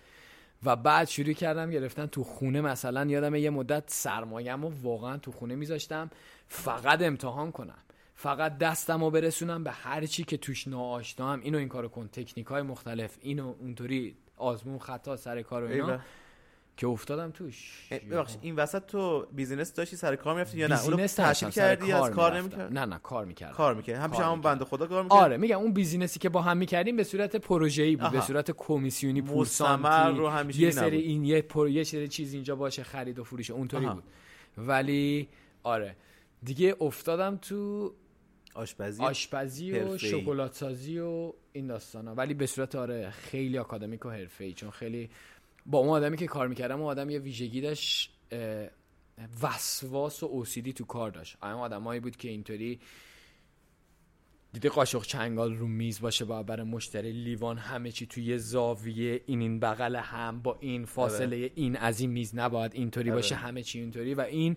و 0.64 0.76
بعد 0.76 1.08
شروع 1.08 1.32
کردم 1.32 1.70
گرفتن 1.70 2.06
تو 2.06 2.24
خونه. 2.24 2.60
مثلا 2.60 3.04
یادم 3.04 3.34
یه 3.34 3.50
مدت 3.50 3.84
سرمایه‌مو 3.86 4.70
واقعا 4.82 5.16
تو 5.16 5.32
خونه 5.32 5.54
میذاشتم. 5.54 6.10
فقط 6.48 7.02
امتحان 7.02 7.52
کنم. 7.52 7.78
فقط 8.14 8.58
دستم 8.58 9.04
رو 9.04 9.10
برسونم 9.10 9.64
به 9.64 9.70
هر 9.70 10.06
چی 10.06 10.24
که 10.24 10.36
توش 10.36 10.68
ناآشنا 10.68 11.32
هم 11.32 11.40
اینو 11.40 11.58
این 11.58 11.68
کارو 11.68 11.88
کن. 11.88 12.08
تکنیک 12.08 12.46
های 12.46 12.62
مختلف. 12.62 13.18
اینو 13.20 13.54
اونطوری 13.60 14.16
آزمون 14.36 14.78
خطا 14.78 15.16
سر 15.16 15.42
کار 15.42 15.64
و 15.64 15.68
اینا. 15.68 15.86
ایول. 15.86 15.98
که 16.82 16.88
افتادم 16.88 17.30
توش 17.30 17.88
اه، 17.90 17.98
ببخشید 17.98 18.38
این 18.42 18.56
وسط 18.56 18.86
تو 18.86 19.26
بیزینس 19.32 19.74
داشتی 19.74 19.96
سر 19.96 20.16
کار 20.16 20.34
می‌رفتی 20.34 20.58
یا 20.58 20.66
نه 20.66 20.84
اونو 20.84 21.06
سر 21.06 21.34
کردی 21.34 21.92
از 21.92 22.10
کار. 22.10 22.38
نمی‌کرد 22.38 22.72
نه 22.72 22.84
نه 22.84 22.98
کار 22.98 23.24
می‌کردم 23.24 23.54
کار 23.54 23.74
می‌کرد 23.74 24.00
همیشه 24.00 24.22
همون 24.22 24.38
می‌کردم. 24.38 24.54
بنده 24.54 24.64
خدا 24.64 24.86
کار 24.86 25.02
می‌کرد 25.02 25.18
آره 25.18 25.36
میگم 25.36 25.58
اون 25.58 25.72
بیزینسی 25.72 26.18
که 26.18 26.28
با 26.28 26.42
هم 26.42 26.56
می‌کردیم 26.56 26.96
به 26.96 27.04
صورت 27.04 27.36
پروژه‌ای 27.36 27.96
بود 27.96 28.04
آها. 28.04 28.12
به 28.12 28.20
صورت 28.20 28.50
کمیسیونی 28.50 29.22
پول 29.22 29.40
مستمر 29.40 29.90
سانتی 29.90 30.18
رو 30.18 30.28
همیشه 30.28 30.60
یه 30.60 30.70
سری. 30.70 30.96
این 30.98 31.24
یه 31.24 31.42
پر 31.42 31.68
یه 31.68 31.84
سری 31.84 32.08
چیز 32.08 32.34
اینجا 32.34 32.56
باشه 32.56 32.82
خرید 32.82 33.18
و 33.18 33.24
فروش 33.24 33.50
اونطوری. 33.50 33.86
بود 33.86 34.04
ولی 34.58 35.28
آره 35.62 35.96
دیگه 36.42 36.76
افتادم 36.80 37.36
تو 37.36 37.92
آشپزی 38.54 39.02
آشپزی 39.02 39.72
و. 39.72 39.98
شکلات 39.98 40.54
سازی 40.54 40.98
و 40.98 41.32
این 41.52 41.66
داستانا 41.66 42.14
ولی 42.14 42.34
به 42.34 42.46
صورت 42.46 42.74
آره 42.74 43.10
خیلی 43.10 43.58
آکادمیک 43.58 44.06
و 44.06 44.10
حرفه‌ای 44.10 44.52
چون 44.52 44.70
خیلی 44.70 45.10
با 45.66 45.78
اون 45.78 45.88
آدمی 45.88 46.16
که 46.16 46.26
کار 46.26 46.48
می‌کردم 46.48 46.80
اون 46.80 46.90
آدم 46.90 47.10
یه 47.10 47.18
ویژگی 47.18 47.60
داشت 47.60 48.10
وسواس 49.42 50.22
و 50.22 50.26
اوسیدی 50.26 50.72
تو 50.72 50.84
کار 50.84 51.10
داشت 51.10 51.36
اون 51.42 51.52
آدمایی 51.52 52.00
بود 52.00 52.16
که 52.16 52.28
اینطوری 52.28 52.80
دیده 54.52 54.68
قاشق 54.68 55.02
چنگال 55.02 55.54
رو 55.54 55.66
میز 55.66 56.00
باشه 56.00 56.24
با 56.24 56.42
برای 56.42 56.66
مشتری 56.66 57.12
لیوان 57.12 57.58
همه 57.58 57.90
چی 57.90 58.06
توی 58.06 58.24
یه 58.24 58.36
زاویه 58.36 59.20
این 59.26 59.40
این 59.40 59.60
بغل 59.60 59.96
هم 59.96 60.42
با 60.42 60.58
این 60.60 60.84
فاصله 60.84 61.50
این 61.54 61.76
از 61.76 62.00
این 62.00 62.10
میز 62.10 62.34
نباید 62.34 62.74
اینطوری 62.74 63.10
آره. 63.10 63.18
باشه 63.18 63.34
همه 63.34 63.62
چی 63.62 63.78
اینطوری 63.78 64.14
و 64.14 64.20
این 64.20 64.56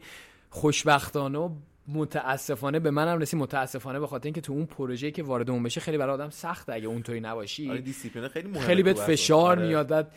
خوشبختانه 0.50 1.40
و 1.40 1.50
متاسفانه 1.88 2.80
به 2.80 2.92
منم 2.92 3.20
رسید 3.20 3.40
متاسفانه 3.40 4.00
به 4.00 4.08
خاطر 4.08 4.26
اینکه 4.26 4.42
تو 4.42 4.54
اون 4.54 4.66
پروژه‌ای 4.66 5.12
که 5.12 5.24
وارد 5.24 5.50
اون 5.50 5.64
بشه 5.64 5.82
خیلی 5.82 5.98
برای 5.98 6.14
آدم 6.14 6.30
سخته 6.30 6.74
اگه 6.74 6.88
اونطوری 6.88 7.20
نباشی 7.20 7.70
آره 7.70 7.82
دیسیپلین 7.82 8.28
خیلی 8.28 8.48
مهمه 8.48 8.66
خیلی 8.66 8.84
بهت. 8.84 9.00
فشار 9.00 9.60
آره. 9.60 9.68
میاد 9.68 10.12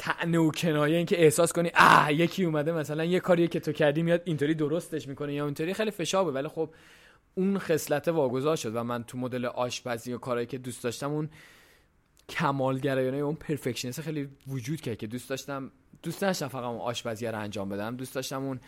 تعنه 0.00 0.38
و 0.38 0.50
کنایه 0.50 0.96
اینکه 0.96 1.22
احساس 1.22 1.52
کنی 1.52 1.70
اه 1.74 2.12
یکی 2.12 2.44
اومده 2.44 2.72
مثلا 2.72 3.04
یه 3.04 3.20
کاریه 3.20 3.48
که 3.48 3.60
تو 3.60 3.72
کردی 3.72 4.02
میاد 4.02 4.22
اینطوری 4.24 4.54
درستش 4.54 5.08
می‌کنه 5.08 5.34
یا 5.34 5.44
اینطوری. 5.44 5.74
خیلی 5.74 5.90
فشار 5.90 6.24
بود 6.24 6.34
ولی 6.34 6.48
خب 6.48 6.70
اون 7.34 7.58
خصلت 7.58 8.08
واگذار 8.08 8.56
شد 8.56 8.76
و 8.76 8.84
من 8.84 9.04
تو 9.04 9.18
مدل 9.18 9.44
آشپزی 9.44 10.12
و 10.12 10.18
کارهایی 10.18 10.46
که 10.46 10.58
دوست 10.58 10.84
داشتم 10.84 11.10
اون 11.12 11.28
کمالگرایانه 12.28 13.16
اون 13.16 13.34
perfectionism 13.34 14.02
خیلی 14.02 14.28
وجود 14.46 14.80
کرد 14.80 14.96
که 14.96 15.06
دوست 15.06 15.30
داشتم 15.30 15.70
دوست 16.02 16.20
داشتم 16.20 16.48
فقط 16.48 16.64
اون 16.64 16.80
آشپزی 16.80 17.26
رو 17.26 17.38
انجام 17.38 17.68
بدم 17.68 17.96
دوست 17.96 18.14
داشتم 18.14 18.44
اون 18.44 18.60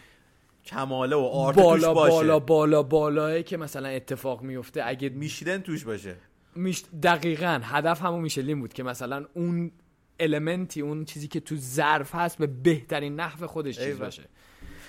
کماله 0.65 1.17
و 1.17 1.19
آرت 1.19 1.55
توش 1.55 1.65
بالا 1.65 1.95
باشه. 1.95 2.15
بالا 2.15 2.39
بالا 2.39 2.83
بالاه 2.83 3.43
که 3.43 3.57
مثلا 3.57 3.89
اتفاق 3.89 4.43
میفته 4.43 4.83
اگه 4.85 5.09
میشیدن 5.09 5.59
توش 5.59 5.85
باشه. 5.85 6.17
میش... 6.55 6.85
دقیقا 7.03 7.61
هدف 7.63 8.03
همون 8.03 8.21
میشلین 8.21 8.61
بود 8.61 8.73
که 8.73 8.83
مثلا 8.83 9.27
اون 9.35 9.71
المنتی 10.23 10.81
اون 10.81 11.05
چیزی 11.05 11.29
که 11.29 11.41
تو 11.41 11.57
ظرف 11.57 12.15
هست 12.15 12.39
به 12.39 12.47
بهترین 12.47 13.17
نحو 13.17 13.47
خودش 13.47 13.79
چیز. 13.79 13.99
باشه. 13.99 14.23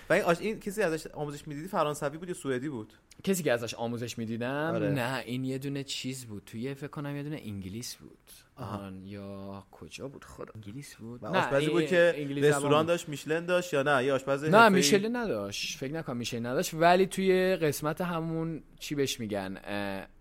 و 0.09 0.13
این, 0.13 0.23
آش... 0.23 0.39
این 0.39 0.59
کسی 0.59 0.81
ازش 0.81 1.07
آموزش 1.07 1.47
می‌دیدی 1.47 1.67
فرانسوی 1.67 2.17
بود 2.17 2.27
یا 2.27 2.34
سوئدی 2.34 2.69
بود؟ 2.69 2.93
کسی 3.23 3.43
که 3.43 3.51
ازش 3.51 3.73
آموزش 3.73 4.17
می‌دیدم؟ 4.17 4.71
آره. 4.73 4.91
نه 4.91 5.23
این 5.25 5.43
یه 5.43 5.57
دونه 5.57 5.84
چیز 5.84 6.25
بود. 6.25 6.43
توی 6.45 6.73
فکر 6.73 6.88
کنم 6.88 7.15
یه 7.15 7.23
دونه 7.23 7.41
انگلیس 7.43 7.95
بود. 7.95 8.17
آن 8.55 9.05
یا 9.05 9.63
کجا 9.71 10.07
بود 10.07 10.25
خدا؟ 10.25 10.51
انگلیس 10.55 10.95
بود. 10.95 11.25
نه، 11.25 11.38
آشپزی 11.38 11.69
بود 11.69 11.86
که 11.86 12.27
رستوران. 12.29 12.86
داشت 12.86 13.09
Michelin 13.09 13.45
داشت 13.45 13.73
یا 13.73 13.84
نه؟ 13.84 14.05
یه 14.05 14.13
آشپز 14.13 14.43
نه؟ 14.43 14.69
Michelin 14.69 15.15
نداشت. 15.15 15.77
فکر 15.77 15.93
نکنم 15.93 16.17
Michelin 16.17 16.45
نداشت. 16.45 16.73
ولی 16.73 17.05
توی 17.05 17.55
قسمت 17.55 18.01
همون 18.01 18.63
چی 18.79 18.95
بهش 18.95 19.19
میگن 19.19 19.57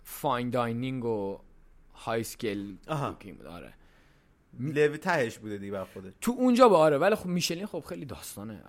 fine 0.03 0.51
dining 0.51 1.05
و 1.05 1.39
high 1.95 2.25
skill 2.25 2.77
بود. 3.37 3.47
آره. 3.47 3.73
لوی 4.61 4.99
تهش 4.99 5.39
بوده 5.39 5.59
دیگه 5.59 5.73
برا 5.73 5.85
خودش 5.85 6.13
تو 6.21 6.33
اونجا 6.33 6.69
با 6.69 6.79
آره 6.79 6.99
ولی 6.99 7.15
خب 7.15 7.27
Michelin 7.27 7.67
خب 7.67 7.85
خیلی 7.89 8.05
داستانه. 8.05 8.61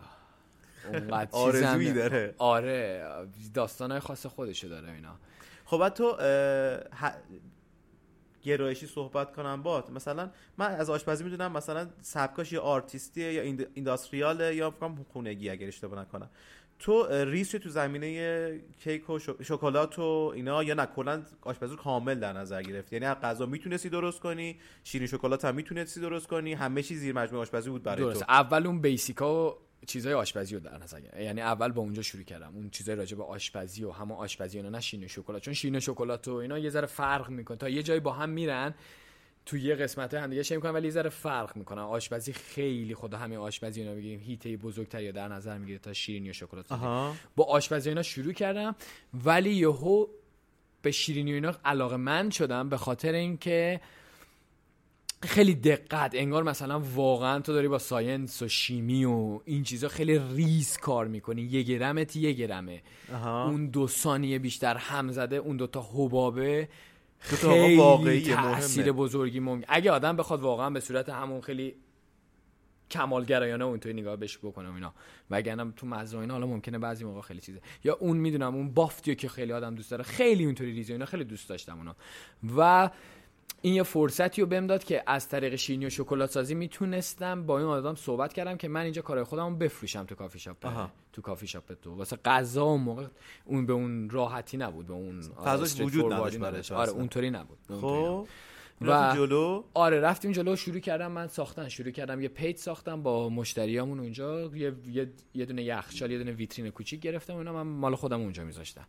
اونقدر 0.94 1.30
آرزویی 1.38 1.94
داره. 1.94 2.36
آره 2.38 3.06
داستانهای 3.54 4.00
خاص 4.00 4.26
خودشو 4.26 4.68
داره 4.68 4.92
اینا. 4.92 5.16
خب 5.66 5.90
تو 5.90 6.12
ه- 7.02 7.14
گرایشی 8.44 8.88
صحبت 8.88 9.32
کنم 9.36 9.64
بات 9.64 9.90
مثلا 9.90 10.30
من 10.58 10.72
از 10.72 10.90
آشپزی 10.90 11.24
می‌دونم 11.24 11.52
مثلا 11.52 11.88
سبکاش 12.02 12.52
یا 12.52 12.62
artistic 12.62 13.26
ه 13.26 13.34
یا 13.34 13.42
ind- 13.44 13.68
industrial 13.74 14.48
ه 14.48 14.56
یا 14.56 14.72
فکر 14.72 14.80
کنم 14.80 15.06
خونگی 15.14 15.50
اگر 15.50 15.68
اشتباه 15.68 16.00
نکنم. 16.02 16.30
تو 16.84 17.08
ریس 17.26 17.52
تو 17.52 17.70
زمینه 17.70 18.60
کیک 18.84 19.10
و 19.10 19.20
شکلات 19.20 20.00
و 20.00 20.32
اینا 20.36 20.64
یا 20.64 20.74
نه؟ 20.74 20.86
کلا 20.86 21.24
آشپزی 21.42 21.72
رو 21.72 21.78
کامل 21.78 22.20
در 22.20 22.34
نظر 22.34 22.64
گرفتی 22.64 22.96
یعنی 22.96 23.06
از 23.06 23.18
غذا 23.24 23.46
می‌تونستی 23.46 23.90
درست 23.90 24.20
کنی 24.20 24.60
شیرین 24.84 25.08
شکلات 25.08 25.46
هم 25.46 25.56
می‌تونستی 25.56 26.00
درست 26.00 26.28
کنی 26.28 26.54
همه 26.54 26.84
چیز 26.84 27.00
زیر 27.00 27.16
مجموعه 27.16 27.42
آشپزی 27.42 27.70
بود 27.70 27.84
برای 27.84 28.04
درست. 28.04 28.20
تو. 28.20 28.26
اول 28.30 28.68
اون 28.68 28.82
basic 28.82 29.38
ا 29.38 29.50
و 29.50 29.58
چیزای 29.88 30.14
آشپزی 30.14 30.56
رو 30.56 30.62
در 30.62 30.78
نظر 30.78 31.00
گرفتم. 31.00 31.22
یعنی 31.22 31.42
اول 31.42 31.72
با 31.72 31.82
اونجا 31.82 32.02
شروع 32.02 32.24
کردم. 32.24 32.52
اون 32.56 32.70
چیزای 32.70 32.96
راجع 32.96 33.18
به 33.18 33.24
آشپزی 33.24 33.84
و 33.84 33.92
همون 33.92 34.18
آشپزی 34.18 34.58
اینا 34.58 34.70
نه 34.70 34.80
شیرین 34.80 35.08
شکلات. 35.08 35.42
چون 35.42 35.54
شیرین 35.54 35.80
شکلات 35.80 36.28
و 36.28 36.34
اینا 36.34 36.60
یه 36.60 36.70
ذره 36.70 36.88
فرق 36.88 37.30
می‌کنه. 37.30 37.58
تا 37.58 37.70
یه 37.70 37.84
جایی 37.84 38.00
با 38.00 38.12
هم 38.12 38.30
میرن 38.30 38.74
تو 39.46 39.58
یه 39.58 39.76
قسمت 39.76 40.14
هم 40.14 40.30
دیگه 40.30 40.44
چه 40.44 40.56
می‌کنن 40.56 40.72
ولی 40.72 40.88
یه 40.88 40.94
ذره 40.94 41.10
فرق 41.10 41.58
می‌کنن 41.58 41.82
آشپزی 41.82 42.34
خیلی 42.34 42.96
خدا 42.96 43.18
همین 43.18 43.38
آشپزی 43.38 43.82
اینا 43.82 43.96
بگیریم 43.96 44.20
هیته 44.20 44.58
بزرگتر 44.58 45.04
یا 45.04 45.12
در 45.12 45.28
نظر 45.28 45.58
می‌گیره 45.58 45.80
تا 45.80 45.94
شیرینی 45.94 46.30
و 46.30 46.34
شکلات 46.34 46.66
با 47.36 47.44
آشپزی 47.44 47.89
اینا 47.89 48.04
شروع 48.04 48.34
کردم 48.34 48.76
ولی 49.26 49.54
یهو 49.54 50.06
به 50.82 50.91
شیرینی 50.91 51.32
و 51.32 51.36
اینا 51.36 51.56
علاقه 51.66 51.98
من 51.98 52.30
شدم 52.30 52.70
به 52.70 52.78
خاطر 52.78 53.14
اینکه 53.14 53.82
خیلی 55.24 55.56
دقت 55.56 56.12
انگار 56.16 56.44
مثلا 56.44 56.80
واقعا 56.80 57.39
تو 57.39 57.54
داری 57.54 57.68
با 57.68 57.78
science 57.78 58.41
و 58.41 58.48
شیمی 58.48 59.06
و 59.06 59.39
این 59.46 59.64
چیزا 59.64 59.88
خیلی 59.88 60.20
ریز 60.36 60.78
کار 60.78 61.08
می‌کنی. 61.08 61.41
یه 61.41 61.62
گرمت 61.62 62.16
یه 62.16 62.32
گرمه. 62.32 62.82
اون 63.24 63.66
دو 63.66 63.88
ثانیه 63.88 64.39
بیشتر 64.39 64.78
هم 64.78 65.12
زده 65.12 65.36
اون 65.36 65.58
دوتا 65.58 65.82
حبابه 65.94 66.10
دو 66.12 66.60
تا 66.60 66.70
آقا 66.70 66.72
خیلی 67.24 67.78
واقعیه، 67.78 68.36
تاثیر. 68.36 68.92
بزرگی 68.92 69.40
ممکن. 69.40 69.66
اگه 69.68 69.92
آدم 69.92 70.16
بخواد 70.16 70.42
واقعا 70.42 70.70
به 70.70 70.80
صورت 70.80 71.10
همون 71.10 71.42
خیلی 71.42 71.76
کمالگرایانه 72.92 73.66
اونطوری 73.66 74.02
نگاه 74.02 74.16
بهش 74.16 74.38
بکنم 74.38 74.76
اینا. 74.76 74.94
وگرنه 75.32 75.72
تو 75.72 75.88
و 75.90 76.18
اینا 76.18 76.34
حالا 76.34 76.48
ممکنه 76.48 76.80
بعضی 76.80 77.06
موقع 77.06 77.22
خیلی 77.22 77.42
چیزه. 77.42 77.62
یا 77.84 77.98
اون 78.00 78.18
می‌دونم 78.18 78.56
اون 78.56 78.74
بافتیو 78.74 79.14
که 79.14 79.30
خیلی 79.30 79.54
آدم 79.54 79.76
دوست 79.76 79.92
داره 79.92 80.04
خیلی 80.04 80.46
اونطوری 80.46 80.72
ریزه 80.72 80.94
اینا 80.94 81.06
خیلی 81.06 81.24
دوست 81.24 81.50
داشتم 81.50 81.78
اونا 81.78 81.96
و 82.58 82.90
این 83.62 83.74
یه 83.74 83.84
فرصتی 83.84 84.41
رو 84.41 84.48
بهم 84.48 84.68
داد 84.68 84.84
که 84.84 85.04
از 85.08 85.30
طریق 85.30 85.56
شیرینی 85.56 85.86
و 85.86 85.89
شکلات 85.89 86.32
سازی 86.32 86.56
می‌تونستم 86.56 87.46
با 87.46 87.60
این 87.60 87.68
آدم 87.68 87.96
صحبت 87.96 88.34
کردم 88.34 88.58
که 88.58 88.68
من 88.68 88.82
اینجا 88.82 89.02
کارهای 89.02 89.24
خودم 89.26 89.50
رو 89.50 89.56
بفروشم 89.56 90.04
تو 90.04 90.16
کافی 90.16 90.39
شاپ. 90.39 90.58
تو 91.14 91.22
کافی 91.22 91.48
شاپ 91.48 91.74
تو 91.74 91.96
واسه 91.96 92.16
غذا 92.26 92.64
اون 92.64 92.82
موقع 92.82 93.06
اون 93.46 93.66
به 93.66 93.74
اون 93.74 94.10
راحتی 94.10 94.58
نبود 94.58 94.88
به 94.88 94.94
اون 94.94 95.22
فضاش 95.22 95.82
وجود 95.82 96.14
نداشت 96.14 96.38
برای 96.38 96.52
نداشت. 96.52 96.70
تو 96.70 96.76
آره. 96.76 96.91
اونطوری 96.91 97.30
نبود. 97.30 97.58
خب 97.70 98.28
و- 98.82 99.14
جلو 99.16 99.64
آره 99.74 100.00
رفتیم 100.00 100.32
جلو 100.32 100.56
شروع 100.56 100.80
کردم 100.80 101.12
من 101.12 101.28
ساختن 101.28 101.70
شروع 101.70 101.91
کردم 101.91 102.22
یه 102.22 102.28
پیج 102.28 102.58
ساختم 102.58 103.04
با 103.04 103.30
مشتریامون 103.30 104.00
اونجا 104.00 104.41
یه, 104.56 104.74
یه, 104.91 105.12
یه 105.34 105.46
دونه 105.46 105.64
یخچال 105.64 106.12
یه 106.12 106.18
دونه 106.18 106.32
ویترین 106.32 106.72
کوچیک 106.72 107.00
گرفتم 107.00 107.36
اینا 107.36 107.54
من 107.54 107.72
مال 107.72 107.96
خودم 107.96 108.22
اونجا 108.22 108.44
میذاشتم 108.44 108.86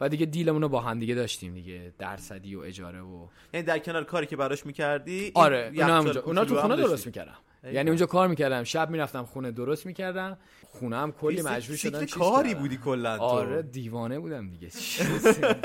و 0.00 0.08
دیگه 0.08 0.26
دیلمون 0.26 0.62
رو 0.62 0.68
با 0.68 0.80
هم 0.80 0.98
دیگه 0.98 1.14
داشتیم 1.14 1.54
دیگه 1.54 1.92
درصدی 1.98 2.54
و 2.54 2.60
اجاره 2.60 3.00
و 3.00 3.26
یعنی 3.54 3.66
در 3.66 3.78
کنار 3.78 4.04
کاری 4.04 4.26
که 4.26 4.36
براش 4.36 4.66
می‌کردی 4.66 5.32
آره 5.34 5.72
اونا 5.74 5.98
اونا 6.20 6.44
تو 6.44 6.56
خونه 6.56 6.76
درست؟ 6.76 7.06
می‌کردم. 7.06 7.36
یعنی 7.64 7.90
اونجا 7.90 8.06
کار 8.06 8.28
می‌کردم. 8.28 8.64
شب 8.64 8.90
می‌رفتم 8.90 9.24
خونه 9.24 9.50
درست 9.50 9.86
می‌کردم. 9.86 10.38
خونه 10.62 10.96
هم 10.96 11.12
کلی 11.12 11.42
مجبور 11.42 11.76
شدم 11.76 12.06
کاری 12.06 12.48
کردم. 12.48 12.60
بودی 12.60 12.76
کلا 12.76 13.18
تو. 13.18 13.24
آره 13.24 13.62
دیوانه 13.62 14.18
بودم 14.18 14.50
دیگه. 14.50 14.68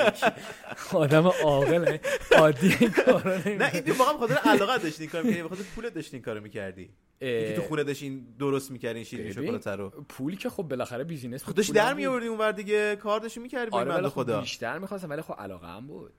آدم 0.92 1.26
عاقل 1.26 1.98
عادی 2.38 2.70
کارا 2.88 3.36
نه. 3.46 3.70
این 3.74 3.94
واقعا 3.98 4.14
بخاطر 4.14 4.34
علاقه 4.34 4.78
داشتی 4.78 5.02
این 5.02 5.10
کارو 5.10 5.26
می‌کردی 5.26 5.42
بخاطر 5.42 5.62
پولت 5.76 5.94
داشتی 5.94 6.16
این 6.16 6.24
کارو 6.24 6.40
می‌کردی. 6.40 6.90
اینکه 7.20 7.56
تو 7.56 7.62
خونه 7.62 7.84
داشتین 7.84 8.26
درست 8.38 8.70
می‌کردین 8.70 9.04
شیرین 9.04 9.32
شکلات 9.32 9.66
رو. 9.66 9.90
پول 10.08 10.36
که 10.36 10.50
خب 10.50 10.62
بالاخره 10.62 11.04
بیزینس 11.04 11.44
بود، 11.44 11.56
پولم 11.56 11.74
در. 11.74 11.94
میآوردی 11.94 12.26
اونور 12.26 12.52
دیگه 12.52 12.96
کار 12.96 13.20
داشتی 13.20 13.40
می‌کردی 13.40 13.70
آره 13.70 14.02
خب 14.02 14.08
خدا. 14.08 14.40
بیشتر 14.40 14.78
می‌خواستم 14.78 15.10
ولی 15.10 15.22
خب 15.22 15.34
علاقه 15.38 15.66
هم 15.66 15.86
بود 15.86 16.12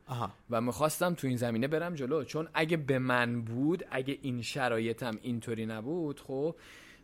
و 0.50 0.62
می‌خواستم 0.62 1.14
تو 1.14 1.28
این 1.28 1.38
زمینه 1.38 1.68
برم 1.68 1.96
جلو. 1.96 2.24
چون 2.24 2.48
اگه 2.54 2.78
به 2.78 3.00
من 3.00 3.42
بود 3.42 3.86
اگه 3.92 4.18
این 4.22 4.42
شرایطم 4.42 5.18
اینطوری 5.22 5.66
نبود. 5.72 6.20
خب 6.20 6.56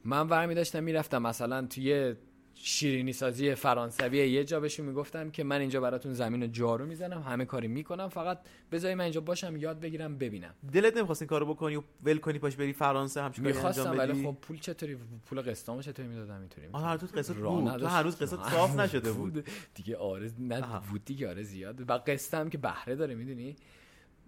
من 0.05 0.28
ورمی 0.28 0.55
داشتم 0.55 0.84
می‌رفتم 0.84 1.22
مثلا 1.22 1.68
توی 1.68 2.16
شیرینی 2.55 3.14
سازی 3.14 3.55
فرانسوی 3.55 4.18
یه 4.18 4.43
جا 4.43 4.59
بهشون 4.59 4.86
می‌گفتم 4.86 5.30
که 5.30 5.43
من 5.43 5.59
اینجا 5.59 5.82
براتون 5.82 6.14
زمین 6.14 6.41
رو 6.41 6.47
جارو 6.47 6.86
می‌زنم 6.86 7.22
همه 7.22 7.45
کاری 7.45 7.68
می‌کنم 7.68 8.09
فقط 8.09 8.39
بذاری 8.72 8.95
من 8.95 9.03
اینجا 9.03 9.22
باشم 9.22 9.55
یاد 9.57 9.80
بگیرم 9.80 10.18
ببینم. 10.18 10.53
دلت 10.74 10.97
نمی‌خواست 10.97 11.22
این 11.22 11.30
کارو 11.30 11.45
بکنی 11.53 11.76
و 11.76 11.84
ول 12.03 12.18
کنی 12.18 12.39
پاش 12.39 12.55
بری 12.55 12.74
فرانسه 12.74 13.22
همچین 13.22 13.43
کاری 13.43 13.55
می‌خواستم 13.55 13.97
ولی 13.97 14.24
خب 14.24 14.38
پول 14.41 14.59
چطوری؟ 14.59 14.97
پول 15.26 15.41
قسطامو 15.41 15.82
چطوری 15.82 16.07
می‌دادم 16.09 16.39
اینطوری؟ 16.39 16.68
آه 16.72 16.84
هر 16.84 16.97
روز 16.97 17.14
راه 17.30 17.55
بود. 17.55 17.70
تو 17.70 17.76
نداشت. 17.76 17.93
هنوز 17.93 18.16
قصه 18.16 18.38
صاف 18.51 18.76
نشده 18.80 19.11
بود. 19.11 19.45
دیگه 19.76 19.97
آره 19.97 20.32
نه. 20.39 20.61
بود 20.91 21.05
دیگه 21.05 21.30
آره 21.30 21.43
زیاد. 21.43 21.89
و 21.89 21.93
قسط 21.93 22.34
هم 22.34 22.49
که 22.49 22.57
بهره 22.57 22.95
داره 22.95 23.16
می‌دونی؟ 23.16 23.55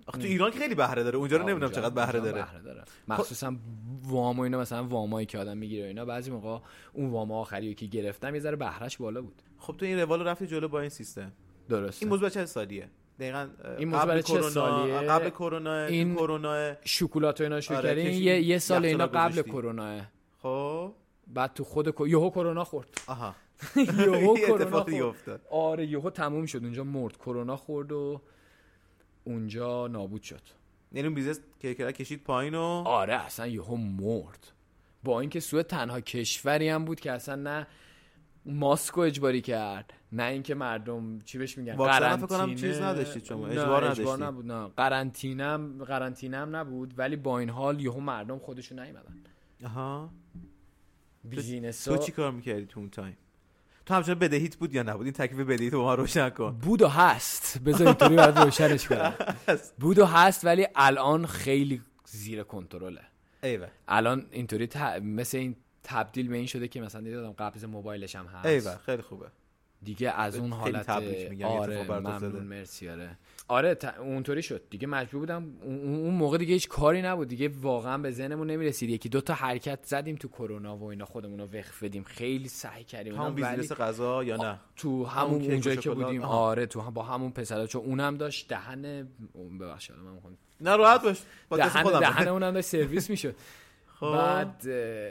آخه 0.07 0.17
تو 0.17 0.25
ایران 0.27 0.51
که 0.51 0.59
خیلی 0.59 0.75
بهره 0.75 1.03
داره. 1.03 1.17
اونجا 1.17 1.37
رو 1.37 1.43
نمی‌دونم 1.43 1.71
چقدر 1.71 1.89
بهره 1.89 2.19
داره. 2.19 2.41
بهره 2.41 2.61
داره. 2.61 2.83
مخصوصا 3.07 3.55
وام 4.03 4.39
و 4.39 4.41
اینا 4.41 4.59
مثلا 4.59 4.83
وامایی 4.83 5.25
که 5.25 5.37
آدم 5.39 5.57
می‌گیره 5.57 5.87
اینا 5.87 6.05
بعضی 6.05 6.31
موقع 6.31 6.59
اون 6.93 7.09
وام 7.09 7.31
آخری 7.31 7.75
که 7.75 7.85
گرفتم 7.85 8.35
یه 8.35 8.41
ذره 8.41 8.55
بهرهش 8.55 8.97
بالا 8.97 9.21
بود. 9.21 9.41
خب 9.57 9.77
تو 9.77 9.85
این 9.85 9.99
روال 9.99 10.19
رو 10.19 10.27
رفتی 10.27 10.47
جلو 10.47 10.67
با 10.67 10.79
این 10.79 10.89
سیستم. 10.89 11.31
درسته. 11.69 12.03
این 12.03 12.09
موضوع 12.09 12.29
چه 12.29 12.45
سالیه؟ 12.45 12.89
دقیقا 13.19 13.47
این 13.77 13.87
موضوع 13.87 14.01
قبل 14.01 14.09
برای 14.09 14.23
چه 14.23 14.33
کرونا 14.33 14.49
سالیه؟ 14.49 14.99
قبل 14.99 15.29
کرونا 15.29 15.85
این 15.85 16.15
کرونا. 16.15 16.73
شکلات 16.83 17.41
و 17.41 17.43
اینا 17.43 17.61
شروع 17.61 17.77
آره، 17.77 18.03
یه, 18.15 18.41
یه 18.41 18.57
سال 18.57 18.85
اینا 18.85 19.07
قبل. 19.07 19.41
کرونا. 19.41 20.01
خب. 20.41 20.93
بعد 21.27 21.53
تو 21.53 21.63
خود 21.63 21.93
یهو 22.07 22.29
کرونا 22.29 22.63
خورد. 22.63 22.89
آها. 23.07 23.35
یهو 23.75 24.37
یه 24.37 24.47
کرونا 24.47 25.07
افتاد. 25.07 25.41
آره 25.51 25.85
یهو 25.85 26.09
تموم 26.09 26.45
شد. 26.45 26.63
اونجا 26.63 26.83
مرد 26.83 27.17
کرونا 27.17 27.57
خورد 27.57 27.91
و 27.91 28.21
اونجا 29.25 29.87
نابود 29.87 30.21
شد. 30.21 30.41
یعنی 30.91 31.07
اون 31.07 31.15
business 31.15 31.39
که 31.59 31.73
کشید 31.73 32.23
پایین 32.23 32.55
و 32.55 32.61
آره 32.85 33.13
اصلا 33.13 33.47
یهو 33.47 33.75
مرد. 33.75 34.51
با 35.03 35.19
اینکه 35.19 35.39
سوئد 35.39 35.67
تنها 35.67 36.01
کشوری 36.01 36.69
هم 36.69 36.85
بود 36.85 36.99
که 36.99 37.11
اصلا 37.11 37.35
نه 37.35 37.67
ماسکو 38.45 39.01
اجباری 39.01 39.41
کرد 39.41 39.93
نه 40.11 40.23
اینکه 40.23 40.55
مردم 40.55 41.19
چی 41.19 41.37
بهش 41.37 41.57
میگن 41.57 41.73
فکر 41.73 42.15
کنم 42.15 42.25
قرنطینه- 42.25 42.55
چیز 42.55 42.81
نداشتید 42.81 43.25
شما، 43.25 43.47
اجبار 43.47 43.83
اجبار. 43.83 44.25
نبود 44.25 44.51
نه. 44.51 44.67
قرنطینم 44.67 45.83
قرنطینم 45.83 46.55
نبود 46.55 46.93
ولی 46.99 47.15
با 47.15 47.39
این 47.39 47.49
حال 47.49 47.81
یهو 47.81 47.99
مردم 47.99 48.39
خودشون 48.39 48.79
نیومدن. 48.79 49.15
آها. 49.65 50.09
business 51.23 51.83
تو 51.83 51.97
چی 51.97 52.11
کار 52.11 52.31
می‌کردی 52.31 52.65
تو 52.65 52.79
اون 52.79 52.89
تایم 52.89 53.17
تو 53.85 53.93
همچنان 53.93 54.19
بدهیت 54.19 54.55
بود 54.55 54.73
یا 54.73 54.83
نبود؟ 54.83 55.05
این 55.05 55.13
تکلیف 55.13 55.47
بدهیت 55.47 55.73
رو 55.73 55.81
ما 55.81 55.95
روشن 55.95 56.29
کن. 56.29 56.51
بود 56.51 56.81
و 56.81 56.87
هست. 56.87 57.57
بذار 57.65 57.87
اینطوری 57.87 58.15
باید 58.15 58.37
روشنش 58.39 58.87
کنم 58.87 59.13
بود 59.79 59.99
و 59.99 60.05
هست 60.05 60.45
ولی 60.45 60.67
الان 60.75 61.25
خیلی 61.25 61.81
زیر 62.05 62.43
کنترله. 62.43 63.01
ایوه. 63.43 63.67
الان 63.87 64.25
اینطوری 64.31 64.67
ت... 64.67 64.77
مثل 65.01 65.37
این 65.37 65.55
تبدیل 65.83 66.27
به 66.27 66.37
این 66.37 66.45
شده 66.45 66.67
که 66.67 66.81
مثلا 66.81 67.01
دیدم 67.01 67.31
قبض 67.31 67.65
موبایلش 67.65 68.15
هم 68.15 68.25
هست. 68.25 68.45
ایوه 68.45 68.77
خیلی 68.85 69.01
خوبه. 69.01 69.25
دیگه 69.85 70.09
از 70.11 70.37
اون 70.37 70.51
حالت 70.53 70.89
آره 70.89 71.83
ممنون. 71.99 72.43
مرسی 72.43 72.89
آره. 72.89 73.17
آره 73.47 73.77
اونطوری 73.99 74.41
شد. 74.41 74.61
دیگه 74.69 74.87
مجبور 74.87 75.19
بودم 75.19 75.43
اون- 75.63 76.13
موقع 76.13 76.37
دیگه 76.37 76.53
هیچ 76.53 76.67
کاری 76.67 77.01
نبود. 77.01 77.27
دیگه 77.27 77.49
واقعا 77.61 77.97
به 77.97 78.11
ذهنمون 78.11 78.49
نمی‌رسید. 78.51 78.89
یکی 78.89 79.09
دو 79.09 79.21
تا 79.21 79.33
حرکت 79.33 79.79
زدیم 79.83 80.15
تو 80.15 80.27
کرونا 80.27 80.77
و 80.77 80.83
اینا 80.83 81.05
خودمون 81.05 81.39
رو 81.39 81.45
وقف 81.45 81.83
بدیم. 81.83 82.03
خیلی 82.03 82.47
سعی 82.47 82.83
کردیم 82.83 83.15
همون 83.15 83.33
ولی 83.33 83.43
بیزینس 83.57 83.71
غذا 83.71 84.23
یا 84.23 84.35
نه؟ 84.37 84.59
تو 84.75 85.05
همون 85.05 85.41
اونجایی 85.41 85.77
که؟ 85.77 85.89
بودیم. 85.91 86.21
آره 86.21 86.65
تو 86.65 86.81
هم 86.81 86.93
با 86.93 87.03
همون 87.03 87.31
پسرا. 87.31 87.67
چون 87.67 87.81
اونم 87.81 88.17
داشت 88.17 88.47
دهن 88.47 89.07
ببخشید 89.59 89.95
من 89.95 90.11
می‌خوام 90.11 90.37
نه 90.61 90.75
راحت 90.75 91.03
باش. 91.03 91.17
دهن 91.51 91.99
دهن 91.99 92.27
اونم 92.27 92.51
داشت 92.51 92.67
سرویس 92.67 93.09
می‌شد. 93.09 93.35
خب. 93.99 94.11
بعد 94.11 94.67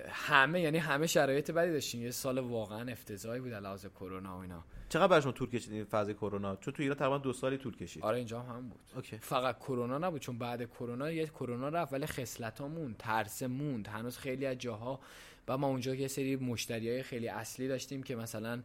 همه 0.09 0.61
یعنی 0.61 0.79
همه 0.79 1.07
شرایط 1.07 1.51
بدی 1.51 1.73
داشتیم. 1.73 2.03
یه 2.03 2.11
سال 2.11 2.39
واقعا 2.39 2.93
افتضاحی 2.93 3.41
بود 3.41 3.55
علاوه 3.55 3.89
کرونا 3.89 4.39
و 4.39 4.41
اینا. 4.41 4.65
چقدر 4.89 5.07
برای 5.07 5.23
شما 5.23 5.33
طول 5.33 5.51
کشید 5.51 5.73
این 5.73 5.85
فاز 5.85 6.11
کرونا؟ 6.11 6.57
چون 6.57 6.75
تو 6.75 6.83
ایران 6.83 6.99
تقریبا 6.99 7.19
دو 7.19 7.33
سالی 7.33 7.57
طول 7.57 7.77
کشید. 7.77 8.03
آره 8.03 8.19
اینجا 8.19 8.41
هم, 8.41 8.69
بود. 8.69 8.81
اوکی. 8.97 9.19
فقط 9.19 9.59
کرونا 9.59 9.99
نبود 9.99 10.21
چون 10.21 10.39
بعد 10.39 10.71
کرونا 10.71 11.11
یه 11.11 11.27
کرونا 11.27 11.69
رفت 11.69 11.93
ولی 11.93 12.07
خصلت 12.07 12.61
موند 12.61 12.97
ترس 12.99 13.43
موند. 13.43 13.89
هنوز 13.89 14.19
خیلی 14.19 14.47
از 14.47 14.59
جاها 14.59 15.01
و 15.49 15.59
ما 15.59 15.67
اونجا 15.67 15.95
یه 15.95 16.09
سری 16.09 16.37
مشتری 16.37 16.91
های 16.91 17.03
خیلی 17.03 17.29
اصلی 17.29 17.69
داشتیم 17.69 18.03
که 18.03 18.17
مثلا 18.17 18.63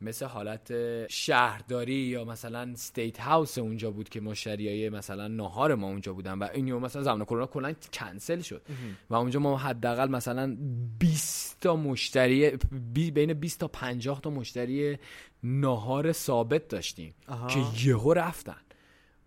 مثل 0.00 0.26
حالت 0.26 0.72
شهرداری 1.10 1.94
یا 1.94 2.24
مثلا 2.24 2.72
State 2.76 3.20
House 3.20 3.58
اونجا 3.58 3.90
بود 3.90 4.08
که 4.08 4.20
مشتری 4.20 4.68
های 4.68 4.90
مثلا 4.90 5.28
نهار 5.28 5.74
ما 5.74 5.86
اونجا 5.86 6.12
بودن 6.12 6.38
و 6.38 6.48
این 6.54 6.68
یوم 6.68 6.82
مثلا 6.82 7.02
زمان 7.02 7.24
کرونا 7.24 7.46
کلا 7.46 7.74
کنسل 7.92 8.40
شد. 8.40 8.62
و 9.10 9.14
اونجا 9.14 9.40
ما 9.40 9.56
حداقل 9.58 10.08
مثلا 10.10 10.56
20 10.98 11.60
تا 11.60 11.76
مشتری 11.76 12.50
بی- 12.92 13.10
بین 13.10 13.32
20 13.32 13.60
تا 13.60 13.68
50 13.68 14.20
تا 14.20 14.30
مشتری 14.30 14.98
نهار 15.42 16.12
ثابت 16.12 16.68
داشتیم 16.68 17.14
آها. 17.28 17.46
که 17.46 17.60
یهو 17.88 18.12
رفتن. 18.12 18.56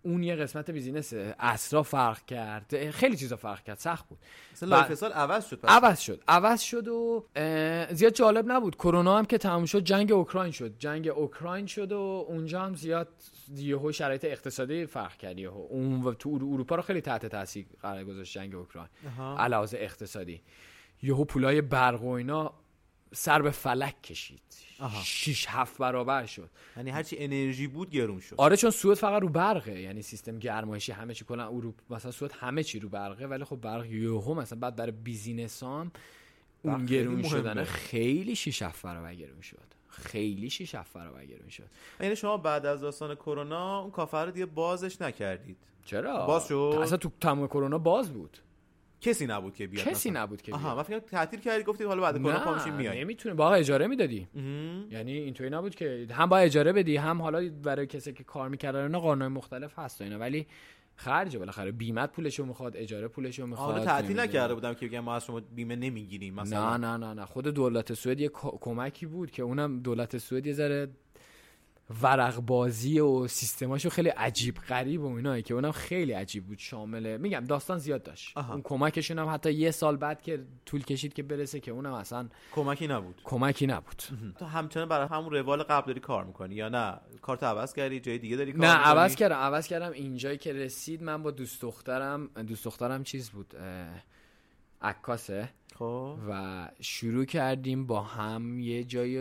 اون 0.04 0.24
یه 0.24 0.36
قسمت 0.36 0.72
business 0.72 1.14
اصلا 1.40 1.84
فرق 1.84 2.26
کرد. 2.26 2.90
خیلی 2.92 3.18
چیزا 3.18 3.36
فرق 3.36 3.64
کرد. 3.64 3.78
سخت 3.78 4.08
بود. 4.10 4.18
مثلا 4.54 4.70
life 4.70 5.04
عوض 5.04 5.46
شد 5.48 5.60
پس. 5.60 5.70
عوض 5.70 6.00
شد. 6.00 6.24
عوض 6.28 6.62
شد 6.62 6.88
و 6.88 7.26
زیاد 7.92 8.14
جالب 8.14 8.52
نبود. 8.52 8.76
کرونا 8.76 9.18
هم 9.18 9.26
که 9.26 9.38
تموم 9.38 9.66
شد 9.66 9.80
جنگ 9.80 10.12
اوکراین 10.12 10.52
شد. 10.52 10.78
جنگ 10.80 11.08
اوکراین 11.08 11.66
شد 11.66 11.92
و 11.92 12.26
اونجا 12.28 12.62
هم 12.62 12.76
زیاد 12.76 13.08
یهو 13.56 13.92
شرایط 13.92 14.26
اقتصادی 14.26 14.86
فرق 14.86 15.18
کرد. 15.18 15.40
یهو 15.40 15.68
اون 15.70 16.02
و 16.02 16.14
تو 16.14 16.30
ارو- 16.30 16.54
اروپا 16.54 16.76
رو 16.76 16.82
خیلی 16.82 17.02
تحت 17.02 17.26
تاثیر 17.26 17.66
قرار 17.82 18.04
گذاشت 18.04 18.34
جنگ 18.34 18.56
اوکراین. 18.56 18.90
علاوه 19.38 19.70
اقتصادی. 19.74 20.42
یهو 21.04 21.26
پولای 21.26 21.62
برق 21.62 22.04
و 22.04 22.10
اینا 22.10 22.54
سر 23.14 23.42
به 23.42 23.52
فلک 23.52 24.02
کشید. 24.02 24.42
6 25.04 25.46
7 25.50 25.78
برابر 25.78 26.26
شد. 26.26 26.50
یعنی 26.78 26.90
هرچی 26.90 27.16
انرژی 27.20 27.68
بود 27.68 27.90
گرون 27.90 28.20
شد. 28.20 28.36
آره 28.38 28.58
چون 28.58 28.70
سوئد 28.70 28.98
فقط 28.98 29.22
رو 29.22 29.30
برقه. 29.30 29.80
یعنی 29.82 30.02
سیستم 30.02 30.40
گرمایشی 30.40 30.92
همه 30.92 31.14
چی 31.14 31.26
کلا 31.26 31.48
اروپا 31.48 31.96
مثلا 31.96 32.12
سوئد 32.12 32.32
همه 32.32 32.64
چی 32.64 32.80
رو 32.80 32.90
برقه 32.90 33.26
ولی 33.26 33.44
خب 33.44 33.56
برق 33.62 33.86
یهو 33.86 34.34
مثلا 34.34 34.60
بعد 34.60 34.76
برای 34.76 34.92
business 34.92 35.64
هم 35.64 35.92
اون 36.62 36.86
گرون. 36.86 37.24
شدن 37.24 37.64
خیلی 37.64 38.36
شیش 38.36 38.62
هفت 38.62 38.86
برابر 38.86 39.16
گرون 39.16 39.42
شد. 39.42 39.58
خیلی 39.90 40.50
شیش 40.50 40.76
هفت 40.76 40.94
برابر 40.94 41.26
گرون 41.26 41.50
شد. 41.50 41.64
یعنی 42.00 42.16
شما 42.16 42.38
بعد 42.38 42.66
از 42.66 42.82
داستان 42.82 43.16
کرونا 43.16 43.80
اون 43.80 43.92
کافه 43.92 44.18
رو 44.18 44.32
دیگه 44.32 44.46
بازش 44.46 45.02
نکردید. 45.02 45.58
چرا؟ 45.86 46.26
باز 46.26 46.48
شد؟ 46.48 46.80
اصلا 46.82 46.98
تو 46.98 47.12
تمام 47.22 47.48
کرونا 47.48 47.78
باز 47.78 48.14
بود. 48.14 48.38
کسی 49.02 49.28
نبود 49.28 49.54
که 49.54 49.68
بیاد 49.68 49.86
کسی 49.86 50.10
مثلا. 50.10 50.24
نبود 50.24 50.42
که 50.42 50.54
آها 50.54 50.64
بیاد. 50.64 50.78
من 50.78 50.84
فکر 50.84 51.00
تعطیل 51.00 51.40
کردی 51.40 51.64
گفتید 51.64 51.88
حالا 51.88 52.02
بعد 52.02 52.16
کرونا 52.16 52.40
پا 52.40 52.54
میشیم 52.54 52.74
میایم 52.74 53.02
نمی‌تونه 53.02 53.36
با 53.36 53.54
اجاره 53.54 53.88
می‌دادی. 53.88 54.28
یعنی 54.92 55.12
اینطوری 55.12 55.50
نبود 55.50 55.76
که 55.76 56.08
هم 56.12 56.30
با 56.30 56.38
اجاره 56.38 56.74
بدی 56.74 56.98
هم 56.98 57.22
حالا 57.22 57.50
برای 57.64 57.88
کسی 57.88 58.14
که 58.14 58.24
کار 58.24 58.50
می‌کردن 58.50 58.82
اینا 58.82 59.00
قانون 59.00 59.28
مختلف 59.28 59.80
هست 59.80 60.02
و 60.02 60.04
اینا 60.04 60.20
ولی 60.20 60.48
خرجه 60.96 61.40
بالاخره 61.40 61.72
بیمت 61.72 62.12
پولشو 62.12 62.46
می‌خواد 62.46 62.78
اجاره 62.78 63.08
پولشو 63.08 63.46
می‌خواد 63.46 63.72
حالا 63.72 63.86
تعطیل. 63.86 64.20
نکرده 64.20 64.54
بودم 64.54 64.74
که 64.74 64.88
بگم 64.88 65.00
ما 65.00 65.16
از 65.16 65.26
شما 65.26 65.40
بیمه 65.40 65.76
نمی‌گیریم 65.76 66.34
مثلا 66.34 66.78
نه 66.78 66.88
نه 66.88 66.98
نه 66.98 67.14
نه 67.14 67.26
خود 67.26 67.48
دولت 67.48 67.94
سوئد 67.94 68.20
یه 68.20 68.30
کمکی 68.34 69.06
بود 69.06 69.32
که 69.32 69.44
اونم 69.44 69.80
دولت 69.80 70.18
سوئد 70.18 70.48
یه 70.48 70.54
ذره 70.54 70.88
ورق 72.02 72.40
بازی 72.40 73.00
و 73.00 73.28
سیستماشو 73.28 73.90
خیلی 73.90 74.10
عجیب 74.10 74.56
غریب 74.56 75.04
و 75.04 75.16
اینا 75.16 75.42
که 75.42 75.54
اونم 75.54 75.72
خیلی 75.72 76.12
عجیب 76.12 76.46
بود 76.46 76.60
شامل. 76.60 77.18
میگم 77.18 77.46
داستان 77.48 77.78
زیاد 77.78 78.04
داشت. 78.04 78.38
آها. 78.38 78.54
اون 78.54 78.62
کمکشون 78.62 79.20
هم 79.20 79.30
حتی 79.30 79.52
یه 79.52 79.72
سال 79.72 79.98
بعد 79.98 80.22
که 80.22 80.44
طول 80.66 80.84
کشید 80.84 81.14
که 81.14 81.24
برسه 81.24 81.60
که 81.60 81.72
اونم 81.72 81.94
اصلا 81.94 82.30
کمکی 82.52 82.88
نبود. 82.88 83.22
کمکی 83.24 83.68
نبود. 83.68 84.04
تو 84.40 84.46
همچنان 84.46 84.88
برای 84.88 85.08
همون 85.08 85.34
روال 85.34 85.64
قبل 85.64 85.88
داری 85.88 86.00
کار 86.00 86.24
می‌کنی 86.24 86.56
یا 86.56 86.70
نه؟ 86.70 87.00
کارت 87.22 87.44
عوض 87.44 87.74
کردی؟ 87.74 88.00
جای 88.00 88.18
دیگه 88.18 88.36
داری 88.36 88.52
کار 88.52 88.62
نه 88.62 88.78
می‌کنی؟ 88.78 88.92
عوض 88.92 89.16
کردم 89.16 89.36
عوض 89.36 89.68
کردم. 89.68 89.92
اینجایی 89.92 90.38
که 90.38 90.54
رسید 90.54 91.04
من 91.04 91.24
با 91.24 91.32
دوست 91.32 91.62
دخترم 91.62 92.28
دوست 92.28 92.66
دخترم 92.66 93.04
چیز 93.04 93.30
بود؟ 93.30 93.54
عکاسه. 94.82 95.50
خب. 95.76 96.20
و 96.30 96.70
شروع 96.80 97.26
کردیم 97.26 97.88
با 97.88 98.02
هم 98.02 98.60
یه 98.60 98.84
جای 98.84 99.12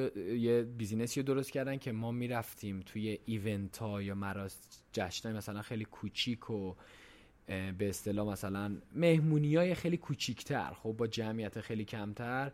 یه 0.40 0.62
business 0.62 1.14
ی 1.14 1.20
رو 1.20 1.26
درست 1.26 1.52
کردن 1.52 1.76
که 1.76 1.92
ما 1.92 2.10
می‌رفتیم 2.10 2.80
توی 2.80 3.18
event 3.24 3.78
ها 3.78 4.02
یا 4.02 4.14
مراس 4.14 4.58
جشن 4.92 5.36
مثلا 5.36 5.62
خیلی 5.62 5.84
کوچیک 5.84 6.50
و 6.50 6.74
به 7.46 7.88
اصطلاح 7.88 8.28
مثلا 8.28 8.76
مهمونی 8.94 9.56
های 9.56 9.74
خیلی 9.74 9.96
کوچیکتر. 9.96 10.72
خب 10.72 10.92
با 10.92 11.06
جمعیت 11.06 11.60
خیلی 11.60 11.84
کمتر. 11.84 12.52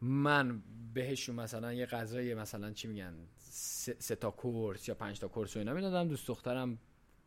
من 0.00 0.62
بهشون 0.94 1.36
مثلا 1.36 1.72
یه 1.72 1.86
غذای 1.86 2.34
مثلا 2.34 2.72
چی 2.72 2.88
میگن 2.88 3.14
سه 3.98 4.14
تا 4.14 4.30
course 4.30 4.88
یا 4.88 4.94
پنج 4.94 5.20
تا 5.20 5.28
course 5.28 5.56
و 5.56 5.58
اینا 5.58 5.74
می‌دادم. 5.74 6.08
دوست 6.08 6.28
دخترم 6.28 6.78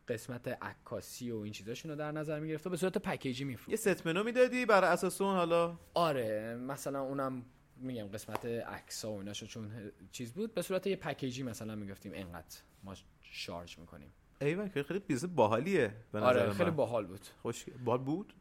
قسمت 0.08 0.48
عکاسی 0.48 1.30
و 1.30 1.36
این 1.36 1.52
چیزاشون 1.52 1.90
رو 1.90 1.96
در 1.96 2.12
نظر 2.12 2.40
می‌گرفت 2.40 2.66
و 2.66 2.70
به 2.70 2.76
صورت 2.76 2.98
پکیجی 2.98 3.44
میفروخت. 3.44 3.70
یه 3.70 3.76
ست 3.76 4.06
منو 4.06 4.24
می‌دادی 4.24 4.66
برای 4.66 4.90
اساس 4.90 5.20
اون 5.20 5.36
حالا؟ 5.36 5.78
آره 5.94 6.56
مثلا 6.56 7.00
اونم 7.02 7.44
میگم 7.76 8.06
قسمت 8.06 8.46
عکس 8.46 9.04
و 9.04 9.10
ایناشو 9.10 9.46
چون 9.46 9.92
چیز 10.12 10.32
بود 10.32 10.54
به 10.54 10.62
صورت 10.62 10.86
یه 10.86 10.96
پکیجی 10.96 11.42
مثلا 11.42 11.74
می‌گفتیم 11.74 12.12
انقدر 12.14 12.56
ما 12.84 12.94
شارژ 13.20 13.78
می‌کنیم. 13.78 14.12
ایول 14.40 14.68
که 14.68 14.82
خیلی 14.82 15.00
business 15.00 15.30
باحالیه 15.30 15.94
به 16.12 16.18
نظر 16.18 16.26
آره. 16.26 16.50
خیلی 16.50 16.70
باحال 16.70 17.06
بود. 17.06 17.20
خوش 17.42 17.64
باحال 17.84 18.00
بود؟ 18.00 18.34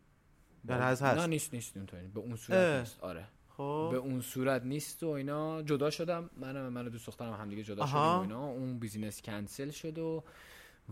در 0.67 0.81
هست. 0.81 1.01
هست. 1.01 1.19
نه 1.19 1.27
نیست 1.27 1.53
نیست 1.53 1.77
اونطوری. 1.77 2.07
به 2.07 2.19
اون 2.19 2.35
صورت 2.35 2.59
اه. 2.59 2.79
نیست. 2.79 3.03
آره. 3.03 3.27
خب. 3.49 3.89
به 3.91 3.97
اون 3.97 4.21
صورت 4.21 4.63
نیست 4.63 5.03
و 5.03 5.07
اینا. 5.07 5.61
جدا 5.61 5.89
شدم. 5.89 6.29
من 6.37 6.69
من 6.69 6.87
و 6.87 6.89
دوست 6.89 7.07
دخترم 7.07 7.33
هم 7.33 7.49
دیگه 7.49 7.63
جدا. 7.63 7.85
شدیم 7.85 7.99
و 7.99 8.19
اینا. 8.19 8.45
اون 8.45 8.79
بیزینس 8.79 9.21
کنسل 9.21 9.69
شد 9.69 9.97
و 9.97 10.23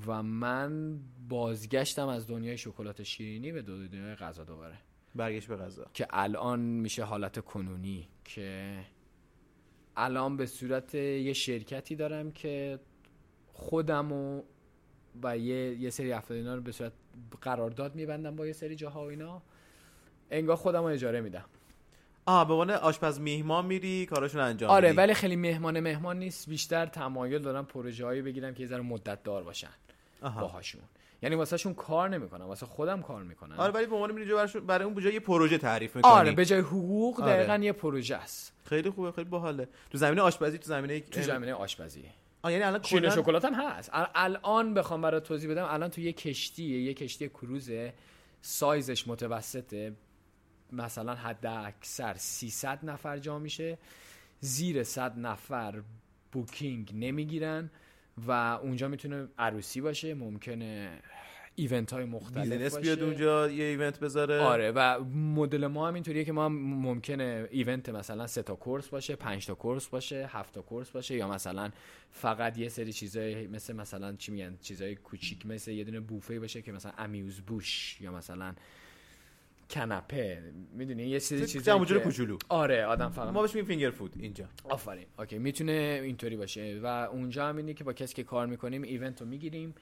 و 0.08 0.24
من 0.24 1.00
بازگشتم 1.30 2.08
از 2.08 2.28
دنیای 2.28 2.58
شکلات 2.58 3.04
شیرینی 3.04 3.52
به 3.52 3.62
دنیای 3.62 4.16
غذا 4.16 4.44
دوباره. 4.44 4.78
برگشت 5.16 5.48
به 5.48 5.56
غذا. 5.56 5.86
که 5.94 6.08
الان 6.10 6.60
میشه 6.60 7.04
حالت 7.04 7.40
کنونی 7.40 8.08
که 8.26 8.78
الان 9.96 10.38
به 10.38 10.46
صورت 10.46 10.96
یه 10.96 11.34
شرکتی 11.34 11.96
دارم 11.96 12.32
که 12.32 12.80
خودم 13.48 14.12
و 14.12 14.44
و 15.24 15.38
یه, 15.38 15.76
یه 15.76 15.90
سری 15.90 16.12
افراد 16.12 16.40
اینا 16.40 16.56
رو 16.56 16.62
به 16.62 16.72
صورت 16.72 16.94
قرارداد 17.42 17.96
میبندم 17.96 18.36
با 18.36 18.48
یه 18.48 18.54
سری 18.54 18.76
جاها 18.76 19.06
و 19.06 19.10
اینا. 19.10 19.42
انگار 20.32 20.56
خودم 20.56 20.80
رو 20.80 20.86
اجاره 20.86 21.22
میدم. 21.22 21.46
آه 22.26 22.48
به 22.48 22.54
عنوان 22.54 22.72
آشپز 22.72 23.20
میهمان 23.20 23.66
میری 23.66 24.06
کاراشون 24.06 24.42
انجام 24.42 24.70
آره 24.70 24.88
میدی. 24.88 24.98
ولی 24.98 25.14
خیلی 25.14 25.36
مهمان 25.36 25.80
مهمان 25.80 26.20
نیست. 26.20 26.50
بیشتر 26.50 26.86
تمایل 26.86 27.42
دارم 27.42 27.66
پروژه 27.66 28.06
هایی 28.06 28.22
بگیرم 28.22 28.54
که 28.54 28.64
یه 28.64 28.70
ذره 28.70 28.82
مدت 28.82 29.24
دار 29.24 29.44
باشن. 29.44 29.70
باهاشون. 30.30 30.82
یعنی 31.22 31.36
واسه 31.36 31.58
شون 31.58 31.74
کار 31.74 32.10
نمی‌کنم 32.10 32.46
واسه 32.46 32.66
خودم 32.66 33.02
کار 33.02 33.24
می‌کنم 33.24 33.60
آره 33.60 33.74
ولی 33.74 33.86
به 33.86 33.96
عنوان 33.96 34.12
میری 34.12 34.34
برای, 34.34 34.60
برای 34.68 34.86
اون 34.86 34.94
بجای 34.94 35.14
یه 35.14 35.20
پروژه 35.20 35.58
تعریف 35.58 35.96
می‌کنی. 35.96 36.12
آره 36.12 36.32
به 36.32 36.46
جای 36.46 36.60
حقوق 36.60 37.22
آره. 37.22 37.34
دقیقا 37.34 37.64
یه 37.64 37.72
پروژه 37.72 38.16
است. 38.16 38.54
خیلی 38.64 38.90
خوبه 38.90 39.12
خیلی 39.12 39.30
باحاله. 39.30 39.68
تو 39.90 39.98
زمینه 39.98 40.22
آشپزی 40.22 40.58
تو 40.58 40.66
زمینه 40.68 41.00
تو 41.00 41.22
زمینه 41.22 41.54
آشپزی. 41.54 42.04
آه 42.42 42.52
یعنی 42.52 42.64
الان 42.64 42.82
کلاً- 42.82 43.16
شکلات 43.16 43.46
هم 43.46 43.54
هست. 43.54 43.90
ال- 43.90 44.10
الان 44.16 44.74
بخوام 44.74 45.02
برات 45.02 45.24
توضیح 45.24 45.52
بدم 45.52 45.66
الان 45.70 45.90
تو 45.90 46.02
یه 46.02 46.14
کشتیه 46.14 46.82
یه 46.82 46.94
کشتی 46.94 47.30
کروزه 47.30 47.94
سایزش 48.42 49.08
متوسطه. 49.08 49.94
مثلا 50.72 51.16
حد 51.16 51.46
اکثر 51.46 52.14
300 52.18 52.80
نفر 52.84 53.18
جا 53.18 53.40
میشه. 53.40 53.78
زیر 54.40 54.84
صد 54.84 55.20
نفر 55.20 55.82
booking 56.32 56.92
نمی‌گیرن. 56.94 57.70
و 58.28 58.32
اونجا 58.32 58.88
می‌تونه 58.88 59.28
عروسی 59.38 59.82
باشه 59.82 60.14
ممکنه 60.14 61.00
event 61.56 61.94
های 61.94 62.06
مختلف 62.06 62.52
business 62.52 62.78
بیاد 62.78 63.04
اونجا 63.04 63.50
یه 63.50 63.64
event 63.66 64.00
بذاره. 64.00 64.40
آره 64.40 64.72
و 64.72 65.04
مدل 65.14 65.68
ما 65.68 65.88
هم 65.88 65.94
اینطوریه 65.94 66.24
که 66.24 66.32
ما 66.32 66.46
هم 66.46 66.54
ممکنه 66.58 67.48
event 67.52 67.90
مثلا 67.90 68.28
سه 68.28 68.44
تا 68.44 68.56
course 68.56 68.88
باشه 68.88 69.16
پنج 69.16 69.46
تا 69.46 69.56
course 69.56 69.88
باشه 69.88 70.30
هفت 70.32 70.54
تا 70.54 70.62
course 70.62 70.90
باشه 70.90 71.16
یا 71.16 71.28
مثلا 71.28 71.72
فقط 72.12 72.58
یه 72.58 72.70
سری 72.70 72.94
چیزای 72.94 73.48
مثل 73.48 73.76
مثلا 73.76 74.16
چی 74.16 74.32
میگن 74.32 74.58
چیزای 74.62 74.96
کوچیک 74.96 75.46
مثل 75.46 75.72
یه 75.72 75.84
دونه 75.84 76.00
بوفه 76.00 76.40
باشه 76.40 76.62
که 76.62 76.72
مثلا 76.72 76.92
amuse-bouche 76.98 78.02
یا 78.02 78.12
مثلا 78.12 78.54
canapé 79.70 80.42
می‌دونی؟ 80.74 81.04
یه 81.04 81.20
سری 81.20 81.40
چه- 81.40 81.48
چیزای 81.48 81.86
جمع 81.86 82.00
کوچولو. 82.00 82.38
آره 82.50 82.86
آدم 82.86 83.10
فقط 83.10 83.34
ما 83.34 83.42
بهش 83.42 83.56
میگیم 83.56 83.68
finger 83.68 83.90
food 83.90 84.16
اینجا. 84.20 84.46
آفرین. 84.64 85.06
OK 85.20 85.38
می‌تونه 85.38 86.02
اینطوری 86.04 86.36
باشه. 86.38 86.80
و 86.84 86.88
اونجا 86.88 87.48
هم 87.48 87.58
اینه 87.58 87.74
که 87.74 87.84
با 87.84 87.94
کسی 87.94 88.14
که 88.14 88.24
کار 88.24 88.48
می‌کنیم 88.48 88.82
event 88.82 89.22
رو 89.22 89.28
می‌گیریم. 89.28 89.76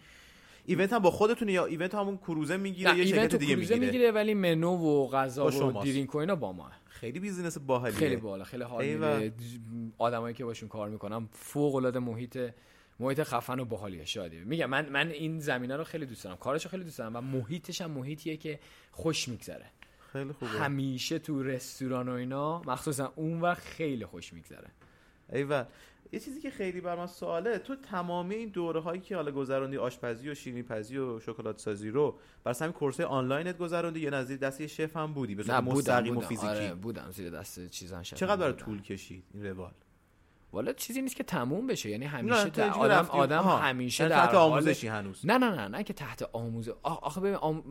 event 0.66 0.94
هم 0.94 1.00
با 1.00 1.12
خودتونه 1.12 1.52
یا 1.52 1.66
event 1.66 1.96
همون 1.96 2.18
کروزه 2.18 2.58
می‌گیره 2.58 2.98
یا 2.98 3.06
شرکت 3.06 3.36
دیگه 3.36 3.56
می‌گیره؟ 3.56 3.80
می‌گیره 3.80 4.12
ولی 4.12 4.34
منو 4.34 4.78
و 4.78 5.08
غذا 5.08 5.48
و. 5.48 5.84
drink 5.84 6.16
و 6.16 6.18
اینا 6.18 6.36
با 6.36 6.54
ما. 6.54 6.72
خیلی 6.86 7.20
business 7.20 7.58
باحالیه. 7.58 7.98
خیلی 7.98 8.16
باحاله 8.16 8.44
خیلی 8.44 8.64
حال 8.64 9.32
آدمایی 9.98 10.36
که 10.36 10.46
باشون 10.46 10.70
کار 10.70 10.90
می‌کنم 10.90 11.30
فوق 11.32 11.76
العاده 11.76 12.00
محیط 12.00 12.40
محیط 13.00 13.24
خفن 13.24 13.60
و 13.60 13.66
باحالیه 13.66 14.06
شادی. 14.06 14.40
میگم 14.40 14.66
من 14.66 14.90
من 14.90 15.10
این 15.10 15.40
زمینه 15.40 15.78
رو 15.78 15.84
خیلی 15.84 16.06
دوست 16.06 16.24
دارم. 16.24 16.38
کارشو 16.38 16.70
خیلی 16.70 16.84
دوست 16.84 16.98
دارم 16.98 17.16
و 17.16 17.22
محیطش 17.22 17.82
هم 17.82 17.92
محیطیه 17.92 18.38
که 18.38 18.60
خوش 18.92 19.28
میگذره. 19.28 19.66
خیلی 20.14 20.32
خوبه. 20.32 20.52
همیشه 20.52 21.20
تو 21.20 21.44
رستوران 21.44 22.10
و 22.10 22.12
اینا 22.12 22.62
مخصوصا 22.62 23.14
اون 23.16 23.42
وقت 23.42 23.64
خیلی 23.64 24.06
خوش 24.06 24.34
میگذره. 24.34 24.68
ایول 25.34 25.66
یه 26.12 26.20
چیزی 26.20 26.42
که 26.42 26.52
خیلی 26.52 26.82
بر 26.82 26.96
من 26.96 27.08
سواله 27.08 27.58
تو 27.58 27.76
تمامی 27.76 28.36
این 28.36 28.50
دوره 28.50 28.80
هایی 28.80 29.02
که 29.02 29.16
حالا 29.16 29.32
گذروندی 29.32 29.78
آشپزی 29.78 30.30
و 30.30 30.36
شیرینی 30.36 30.64
پزی 30.64 30.98
و 30.98 31.20
شکلات 31.20 31.60
سازی 31.60 31.90
رو 31.90 32.20
بر 32.44 32.56
همین 32.60 32.72
کورس 32.72 33.00
آنلاینت 33.00 33.58
گذروندی 33.58 34.00
یا 34.00 34.10
نزدیک 34.10 34.40
دست 34.40 34.62
یه 34.62 34.68
شف 34.68 34.98
هم 34.98 35.14
بودی؟ 35.14 35.36
به 35.36 35.62
مستقیم 35.62 36.18
و 36.18 36.22
فیزیکی؟ 36.22 36.48
آره 36.48 36.76
بودم. 36.76 37.12
زیر 37.12 37.30
دست 37.30 37.68
چیزان 37.68 38.04
شد 38.04 38.16
چقدر 38.16 38.42
برای 38.42 38.54
طول 38.54 38.82
کشید 38.82 39.24
این 39.34 39.46
روال؟ 39.46 39.72
والا 40.54 40.74
چیزی 40.74 41.02
نیست 41.02 41.16
که 41.16 41.24
تموم 41.24 41.68
بشه. 41.68 41.90
یعنی 41.90 42.06
همیشه 42.06 42.50
در 42.50 42.64
اینجوری 42.64 42.86
آدم 42.86 43.06
آدم. 43.10 43.44
همیشه 43.44 44.04
یعنی 44.04 44.16
در 44.16 44.26
تحت 44.26 44.36
آموزشی 44.36 44.88
هنوز. 44.88 45.26
نه 45.26 45.38
نه 45.38 45.50
نه 45.56 45.68
نه 45.68 45.84
که 45.84 45.94
تحت 45.94 46.30
آموزه. 46.34 46.72
آخ- 46.72 46.76
آخه 47.04 47.22
ببین 47.22 47.36
آم... 47.36 47.64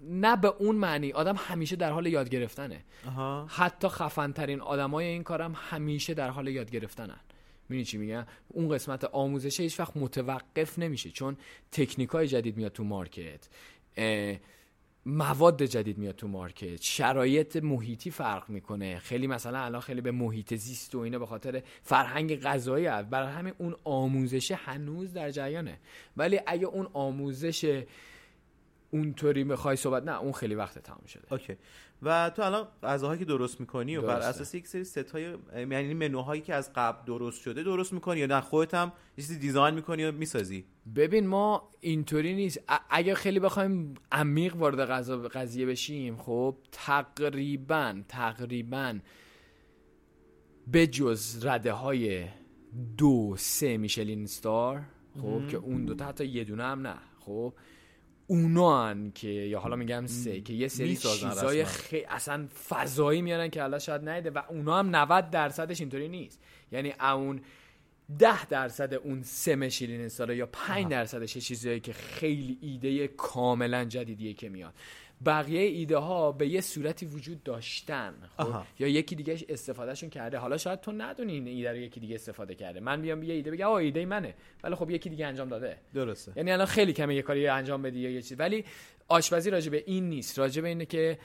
نه 0.00 0.36
به 0.36 0.48
اون 0.48 0.76
معنی. 0.76 1.12
آدم 1.12 1.36
همیشه 1.38 1.76
در 1.76 1.90
حال 1.92 2.06
یاد 2.06 2.28
گرفتنه. 2.28 2.84
آها. 3.06 3.46
حتی 3.48 3.88
خفن 3.88 4.32
ترین 4.32 4.60
آدمای 4.60 5.06
این 5.06 5.22
کارم 5.22 5.52
همیشه 5.56 6.14
در 6.14 6.30
حال 6.30 6.48
یاد 6.48 6.70
گرفتنن. 6.70 7.20
می‌دونی 7.68 7.84
چی 7.84 7.98
میگم؟ 7.98 8.26
اون 8.48 8.68
قسمت 8.68 9.04
آموزشه 9.04 9.62
هیچ 9.62 9.80
وقت 9.80 9.96
متوقف 9.96 10.78
نمیشه 10.78 11.10
چون 11.10 11.36
تکنیک 11.72 12.08
های 12.08 12.28
جدید 12.28 12.56
میاد 12.56 12.72
تو 12.72 12.84
market. 12.84 13.48
اه، 13.96 14.36
مواد 15.06 15.62
جدید 15.62 15.98
میاد 15.98 16.14
تو 16.14 16.28
market. 16.28 16.82
شرایط 16.82 17.56
محیطی 17.56 18.10
فرق 18.10 18.50
می‌کنه. 18.50 18.98
خیلی 18.98 19.26
مثلا 19.26 19.58
الان 19.58 19.80
خیلی 19.80 20.00
به 20.00 20.10
محیط 20.10 20.54
زیست 20.54 20.94
و 20.94 20.98
اینا 20.98 21.18
به 21.18 21.26
خاطر 21.26 21.62
فرهنگ 21.82 22.40
غذایی 22.40 22.86
هست. 22.86 23.08
برای 23.08 23.32
همین 23.32 23.54
اون 23.58 23.76
آموزش 23.84 24.50
هنوز 24.50 25.12
در 25.12 25.30
جریانه. 25.30 25.78
ولی 26.16 26.40
اگه 26.46 26.66
اون 26.66 26.88
آموزش 26.92 27.84
اونطوری 28.90 29.44
می‌خوای 29.44 29.76
صحبت 29.76 30.02
نه 30.02 30.20
اون 30.20 30.32
خیلی 30.32 30.54
وقت 30.54 30.78
تمام 30.78 31.06
شده. 31.06 31.32
OK. 31.32 31.56
و 32.02 32.30
تو 32.30 32.42
الان 32.42 32.68
غذاهایی 32.82 33.18
که 33.18 33.24
درست 33.24 33.60
می‌کنی 33.60 33.96
و 33.96 34.02
بر. 34.02 34.18
اساس 34.20 34.54
یک 34.54 34.66
سری 34.68 34.84
ست 34.84 34.98
های 35.10 35.36
یعنی 35.56 35.94
منوهایی 35.94 36.40
که 36.40 36.54
از 36.54 36.72
قبل 36.74 37.06
درست 37.06 37.40
شده 37.42 37.62
درست 37.62 37.92
می‌کنی 37.92 38.20
یا 38.20 38.26
نه؟ 38.26 38.40
خودت 38.40 38.74
هم 38.74 38.92
یه 39.18 39.24
چیزی 39.24 39.38
دیزاین 39.38 39.74
می‌کنی 39.74 40.04
و 40.04 40.12
می‌سازی. 40.12 40.64
ببین 40.96 41.26
ما 41.26 41.70
اینطوری 41.80 42.34
نیست. 42.34 42.60
ا- 42.68 42.78
اگه 42.90 43.14
خیلی 43.14 43.40
بخوایم 43.40 43.94
عمیق 44.12 44.56
وارد 44.56 44.84
غذا 44.84 45.18
قضیه 45.18 45.66
بشیم 45.66 46.16
خب 46.16 46.56
تقریبا 46.72 48.02
تقریبا 48.08 48.98
به 50.66 50.86
جز 50.86 51.46
رده 51.46 51.72
های 51.72 52.24
دو 52.96 53.34
سه 53.38 53.76
میشلین 53.76 54.26
ستار 54.26 54.82
خب 55.22 55.48
که 55.48 55.56
اون 55.56 55.84
دوتا 55.84 56.04
حتی 56.04 56.26
یه 56.26 56.44
دونه 56.44 56.64
هم 56.64 56.86
نه 56.86 56.94
خب 57.20 57.54
اونا 58.26 58.86
هن 58.88 59.12
که 59.14 59.28
یا 59.28 59.60
حالا 59.60 59.76
میگم 59.76 60.06
سه 60.06 60.40
که 60.40 60.52
یه 60.52 60.68
سری 60.68 60.96
چیزای. 60.96 61.64
خیلی 61.64 62.04
اصلا 62.04 62.46
فضایی 62.68 63.22
میارن 63.22 63.48
که 63.48 63.62
الان 63.62 63.78
شاید 63.78 64.08
نیده 64.08 64.30
و 64.30 64.42
اونا 64.48 64.78
هم 64.78 64.96
90 64.96 65.30
درصدش 65.30 65.80
اینطوری 65.80 66.08
نیست. 66.08 66.40
یعنی 66.72 66.92
اون 67.00 67.40
ده 68.18 68.46
درصد 68.46 68.94
اون 68.94 69.22
سه 69.22 69.56
مشیلین 69.56 70.00
استاره 70.00 70.36
یا 70.36 70.46
پنج 70.52 70.90
درصدش 70.90 71.36
یه 71.36 71.42
چیزایی 71.42 71.80
که 71.80 71.92
خیلی 71.92 72.58
ایده 72.60 73.08
کاملا 73.08 73.84
جدیدیه 73.84 74.34
که 74.34 74.48
میاد. 74.48 74.74
بقیه 75.26 75.60
ایده 75.60 75.96
ها 75.96 76.32
به 76.32 76.48
یه 76.48 76.60
صورتی 76.60 77.06
وجود 77.06 77.42
داشتن 77.42 78.14
خب. 78.36 78.62
یا 78.78 78.88
یکی 78.88 79.14
دیگه 79.14 79.38
استفادهشون 79.48 80.10
کرده. 80.10 80.38
حالا 80.38 80.56
شاید 80.56 80.80
تو 80.80 80.92
ندونی 80.92 81.32
این 81.32 81.46
ایده 81.46 81.70
رو 81.70 81.76
یکی 81.76 82.00
دیگه 82.00 82.14
استفاده 82.14 82.54
کرده. 82.54 82.80
من 82.80 83.02
بیام 83.02 83.22
یه 83.22 83.34
ایده 83.34 83.50
بگم 83.50 83.66
آه 83.66 83.72
ایده 83.72 84.06
منه. 84.06 84.34
ولی 84.64 84.74
خب 84.74 84.90
یکی 84.90 85.10
دیگه 85.10 85.26
انجام 85.26 85.48
داده. 85.48 85.76
درسته. 85.94 86.32
یعنی 86.36 86.52
الان 86.52 86.66
خیلی 86.66 86.92
کمه 86.92 87.14
یه 87.14 87.22
کاری 87.22 87.46
انجام 87.46 87.82
بدی 87.82 87.98
یا 87.98 88.10
یه 88.10 88.22
چیز. 88.22 88.40
ولی 88.40 88.64
آشپزی 89.08 89.50
راجع 89.50 89.70
به 89.70 89.84
این 89.86 90.08
نیست. 90.08 90.38
راجع 90.38 90.62
به 90.62 90.68
اینه 90.68 90.86
که 90.86 91.18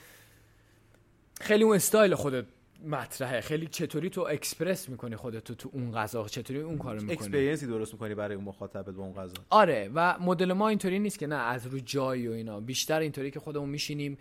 خیلی 1.42 1.64
اون 1.64 1.76
استایل 1.76 2.16
خودت 2.16 2.46
مطرحه. 2.86 3.42
خیلی 3.42 3.68
چطوری 3.68 4.10
تو 4.10 4.22
اکسپرس 4.22 4.90
می‌کنی 4.90 5.16
خودت 5.16 5.52
تو 5.52 5.70
اون 5.74 5.92
غذا؟ 5.92 6.28
چطوری 6.28 6.60
اون 6.60 6.78
کارو 6.78 7.02
می‌کنی؟ 7.02 7.14
experience 7.14 7.63
ی 7.63 7.68
درست 7.68 7.94
می‌کنی 7.94 8.16
برای 8.16 8.36
اون 8.36 8.44
مخاطبت 8.44 8.90
با 8.90 9.04
اون 9.04 9.14
غذا. 9.14 9.34
آره 9.50 9.92
و 9.94 10.18
مدل 10.20 10.54
ما 10.54 10.70
اینطوری 10.70 11.00
نیست 11.00 11.20
که 11.20 11.28
نه 11.28 11.36
از 11.36 11.68
رو 11.68 11.80
جایی 11.80 12.28
و 12.28 12.32
اینا. 12.32 12.60
بیشتر 12.60 13.00
اینطوری 13.00 13.32
که 13.32 13.40
خودمون 13.40 13.70
میشینیم. 13.70 14.18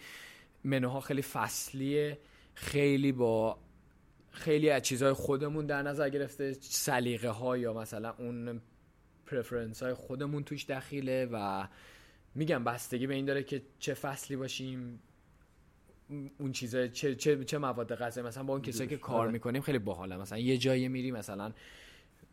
منوها 0.64 1.00
خیلی 1.00 1.22
فصلیه. 1.22 2.18
خیلی 2.54 3.12
با 3.12 3.58
خیلی 4.30 4.70
از 4.70 4.82
چیزهای 4.82 5.12
خودمون 5.12 5.66
در 5.66 5.82
نظر 5.82 6.08
گرفته. 6.08 6.52
سلیقه 6.60 7.28
ها 7.28 7.56
یا 7.56 7.72
مثلا 7.72 8.14
اون 8.18 8.60
preference 9.26 9.82
های 9.82 9.94
خودمون 9.94 10.44
توش 10.44 10.64
دخیله 10.64 11.28
و 11.32 11.66
میگم 12.34 12.64
بستگی 12.64 13.06
به 13.06 13.14
این 13.14 13.24
داره 13.24 13.42
که 13.42 13.62
چه 13.78 13.94
فصلی 13.94 14.36
باشیم 14.36 15.00
اون 16.38 16.52
چیزای 16.52 16.88
چه 16.88 17.14
چه 17.14 17.44
چه 17.44 17.58
مواد 17.58 17.94
غذایی؟ 17.94 18.26
مثلا 18.26 18.42
با 18.42 18.52
اون 18.52 18.62
کسایی 18.62 18.88
که 18.88 18.96
کار 18.96 19.20
آره. 19.20 19.30
می‌کنیم 19.30 19.62
خیلی 19.62 19.78
باحاله. 19.78 20.16
مثلا 20.16 20.38
یه 20.38 20.58
جایی 20.58 20.88
میری 20.88 21.10
مثلا 21.10 21.52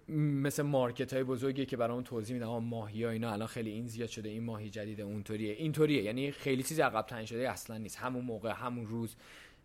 مثل 0.09 0.63
مارکت 0.63 1.13
های 1.13 1.23
بزرگی 1.23 1.65
که 1.65 1.77
برامون 1.77 2.03
توضیح 2.03 2.33
میدن 2.33 2.47
ماهی 2.47 3.03
ها 3.03 3.09
اینا 3.09 3.31
الان 3.31 3.47
خیلی 3.47 3.69
این 3.69 3.87
زیاد 3.87 4.09
شده 4.09 4.29
این 4.29 4.43
ماهی 4.43 4.69
جدیده 4.69 5.03
اونطوریه. 5.03 5.53
اینطوریه. 5.53 6.03
یعنی 6.03 6.31
خیلی 6.31 6.63
چیز 6.63 6.79
عقب 6.79 7.05
تنگ 7.05 7.25
شده 7.25 7.49
اصلا 7.49 7.77
نیست. 7.77 7.97
همون 7.97 8.25
موقع 8.25 8.53
همون 8.55 8.87
روز. 8.87 9.15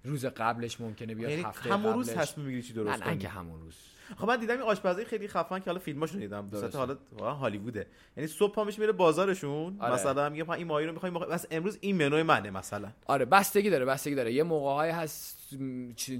روز 0.04 0.26
قبلش 0.26 0.80
ممکنه 0.80 1.14
بیاد 1.14 1.30
یعنی 1.30 1.42
هفته 1.42 1.72
همون 1.72 1.94
روز. 1.94 2.10
تصمیم 2.10 2.46
می‌گیری 2.46 2.62
چی 2.62 2.72
درست 2.72 3.00
کنی؟ 3.00 3.10
اینکه 3.10 3.28
همون 3.28 3.60
روز. 3.60 3.74
خب 4.16 4.28
من 4.28 4.36
دیدم 4.36 4.54
این 4.54 4.62
آشپزای 4.62 5.04
خیلی 5.04 5.28
خفن 5.28 5.58
که 5.58 5.64
حالا 5.64 5.78
فیلماشو 5.78 6.18
دیدم. 6.18 6.46
درسته. 6.46 6.78
حالا 6.78 6.96
واقعا 7.12 7.34
هالیووده. 7.34 7.86
یعنی 8.16 8.28
صبح 8.28 8.54
پا 8.54 8.64
میشه 8.64 8.80
میره 8.80 8.92
بازارشون. 8.92 9.76
آره. 9.78 9.94
مثلا 9.94 10.28
میگه 10.28 10.44
من 10.44 10.54
این 10.54 10.66
ماهی 10.66 10.86
رو 10.86 10.92
می‌خوام 10.92 11.18
بس 11.18 11.46
امروز 11.50 11.78
این 11.80 11.96
منوی 11.96 12.22
منه 12.22 12.50
مثلا. 12.50 12.92
آره 13.06 13.24
بستگی 13.24 13.70
داره 13.70 13.84
بستگی 13.84 14.14
داره. 14.14 14.32
یه 14.32 14.42
موقعهایی 14.42 14.92
هست 14.92 15.38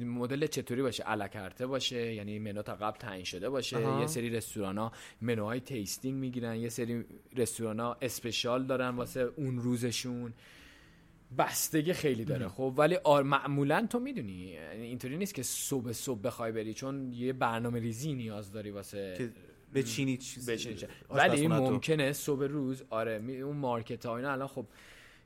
مدل 0.05 0.47
چطوری 0.47 0.83
باشه؟ 0.83 1.05
à 1.07 1.13
la 1.13 1.27
carte 1.27 1.60
ه 1.60 1.66
باشه 1.67 2.15
یعنی 2.15 2.39
منو 2.39 2.63
تا 2.63 2.75
قبل 2.75 2.99
تعیین 2.99 3.25
شده 3.25 3.51
باشه. 3.51 3.77
آها. 3.87 4.01
یه 4.01 4.07
سری 4.07 4.31
رستوران 4.31 4.79
ها 4.79 4.93
منوهای 5.21 5.61
tasting 5.61 6.15
می‌گیرن. 6.15 6.57
یه 6.57 6.69
سری 6.69 7.05
رستوران 7.37 7.81
ها 7.81 7.97
special 8.03 8.66
دارن 8.67 8.89
واسه 8.89 9.21
اون 9.37 9.59
روزشون. 9.59 10.33
بستگی 11.39 11.93
خیلی 11.93 12.25
داره. 12.25 12.49
خب 12.49 12.75
ولی 12.77 12.97
آره 12.97 13.23
معمولا 13.23 13.87
تو 13.91 13.99
می‌دونی 13.99 14.59
اینطوری 14.59 15.17
نیست 15.17 15.35
که 15.35 15.43
صبح 15.43 15.93
صبح 15.93 16.21
بخوای 16.21 16.53
بری 16.53 16.75
چون 16.75 17.13
یه 17.13 17.33
برنامه 17.33 17.81
ریزی 17.81 18.15
نیاز 18.15 18.53
داری 18.53 18.71
واسه 18.71 19.31
به 19.73 19.83
چینی 19.83 20.17
چیز. 20.17 20.49
ولی 21.11 21.49
تو. 21.49 21.55
ممکنه 21.55 22.13
صبح 22.13 22.45
روز 22.45 22.83
آره 22.91 23.23
اون 23.43 23.57
مارکت 23.57 24.07
ها 24.07 24.17
اینا 24.17 24.33
الان 24.33 24.49
خب 24.49 24.67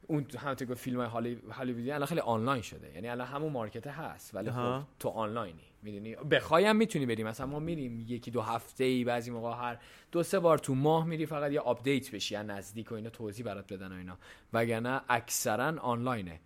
اون 0.06 0.26
همونطور 0.38 0.68
که 0.68 0.74
فیلم 0.74 0.96
های 0.96 1.08
هالی 1.08 1.38
هالیوودی 1.50 1.90
الان 1.90 2.06
خیلی 2.06 2.20
آنلاین 2.20 2.62
شده. 2.62 2.92
یعنی 2.94 3.08
الان 3.08 3.26
همون 3.26 3.52
مارکت 3.52 3.86
هست 3.86 4.34
ولی. 4.34 4.50
خب 4.50 4.82
تو 4.98 5.08
آنلاینی. 5.08 5.71
می‌دونی؟ 5.82 6.14
بخوای 6.14 6.64
هم 6.64 6.76
می‌تونی 6.76 7.06
بری. 7.06 7.24
مثلا 7.24 7.46
ما 7.46 7.58
میریم 7.58 8.00
یکی 8.08 8.30
دو 8.30 8.40
هفته 8.40 8.84
ای 8.84 9.04
بعضی 9.04 9.30
موقع 9.30 9.56
هر 9.56 9.78
دو 10.12 10.22
سه 10.22 10.38
بار 10.38 10.58
تو 10.58 10.74
ماه 10.74 11.06
میری 11.06 11.26
فقط 11.26 11.52
یه 11.52 11.60
آپدیت 11.60 12.10
بشی 12.10 12.36
از 12.36 12.46
نزدیک 12.46 12.92
و 12.92 12.94
اینا 12.94 13.10
توضیح 13.10 13.46
برات 13.46 13.72
بدن 13.72 13.92
و 13.92 13.96
اینا. 13.96 14.18
وگرنه 14.52 15.00
اکثرا 15.08 15.80
آنلاینه. 15.80 16.40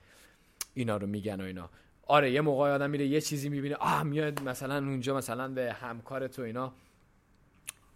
اینا 0.74 0.96
رو 0.96 1.06
میگن 1.06 1.40
و 1.40 1.44
اینا. 1.44 1.70
آره 2.06 2.32
یه 2.32 2.40
موقع 2.40 2.70
آدم 2.70 2.90
میره 2.90 3.06
یه 3.06 3.20
چیزی 3.20 3.48
می‌بینه 3.48 3.74
آه 3.74 4.02
میاد 4.02 4.42
مثلا 4.42 4.78
اونجا 4.78 5.16
مثلا 5.16 5.48
به 5.48 5.72
همکار 5.72 6.28
تو 6.28 6.42
اینا. 6.42 6.72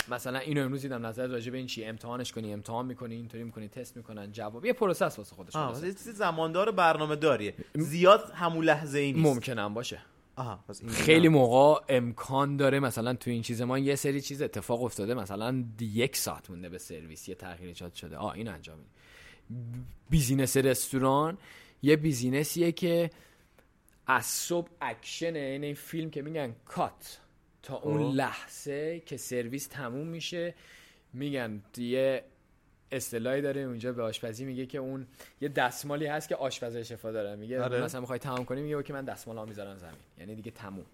مثلا 0.09 0.39
اینو 0.39 0.63
امروز 0.65 0.83
دیدم 0.83 1.07
نظر 1.07 1.27
راجع 1.27 1.53
به 1.53 1.59
این 1.59 1.67
چی؟ 1.67 1.85
امتحانش 1.85 2.33
کنی 2.33 2.53
امتحان 2.53 2.87
می‌کنی 2.87 3.15
اینطوری 3.15 3.45
می‌کنی 3.45 3.69
تست 3.69 3.97
می‌کنن 3.97 4.33
جواب. 4.33 4.65
یه 4.65 4.73
پروسه 4.73 5.05
واسه 5.05 5.37
خودش. 5.37 5.55
یه 5.55 5.93
چیزی 5.93 6.13
زماندار 6.13 6.71
برنامه 6.71 7.17
داریه 7.17 7.55
زیاد 7.75 8.31
همون 8.35 8.65
لحظه 8.65 8.99
ای 8.99 9.13
نیست. 9.13 9.27
ممکنم 9.27 9.75
باشه. 9.75 10.03
آها 10.41 10.65
پس 10.69 10.81
این 10.81 10.91
خیلی 10.91 11.29
موقع 11.29 11.85
امکان 11.89 12.57
داره 12.57 12.81
مثلا 12.81 13.15
تو 13.15 13.31
این 13.31 13.43
چیز 13.43 13.63
ما 13.63 13.79
یه 13.79 13.95
سری 13.95 14.21
چیز 14.21 14.43
اتفاق 14.43 14.83
افتاده 14.83 15.15
مثلا 15.15 15.65
یک 15.81 16.17
ساعت 16.17 16.51
مونده 16.51 16.69
به 16.69 16.79
سرویس 16.79 17.29
یه 17.29 17.35
تغییر 17.35 17.69
ایجاد 17.69 17.95
شده. 17.95 18.17
آ 18.17 18.31
این 18.31 18.49
انجام 18.49 18.79
business 20.11 20.57
رستوران 20.57 21.39
یه 21.83 21.97
business 21.97 22.57
یه 22.57 22.73
که 22.73 23.11
از 24.07 24.27
صبح 24.27 24.69
اکشنه 24.81 25.39
این 25.39 25.65
این 25.65 25.75
فیلم 25.75 26.11
که 26.11 26.23
میگن 26.23 26.55
cut 26.65 27.21
تا 27.63 27.77
اون 27.77 28.11
خب. 28.11 28.17
لحظه 28.17 29.03
که 29.07 29.17
سرویس 29.17 29.67
تموم 29.67 30.07
میشه 30.07 30.55
میگن 31.13 31.63
یه 31.77 32.25
اصطلاحی 32.93 33.43
داره 33.43 33.61
اونجا 33.61 33.93
به 33.93 34.03
آشپزی 34.03 34.45
میگه 34.45 34.67
که 34.67 34.79
اون 34.79 35.07
یه 35.41 35.49
دستمالی 35.49 36.07
هست 36.07 36.29
که 36.29 36.37
آشپزای 36.37 36.85
شفا 36.85 37.13
داره 37.13 37.37
میگه 37.37 37.63
آره. 37.63 37.83
مثلا 37.83 38.01
می‌خوای 38.01 38.19
تمام 38.19 38.45
کنی 38.45 38.63
میگه 38.63 38.83
که 38.83 38.93
من 38.93 39.05
دستمالام 39.05 39.49
می‌ذارم 39.49 39.79
زمین. 39.79 39.95
یعنی 40.19 40.35
دیگه 40.35 40.51
تموم. 40.51 40.87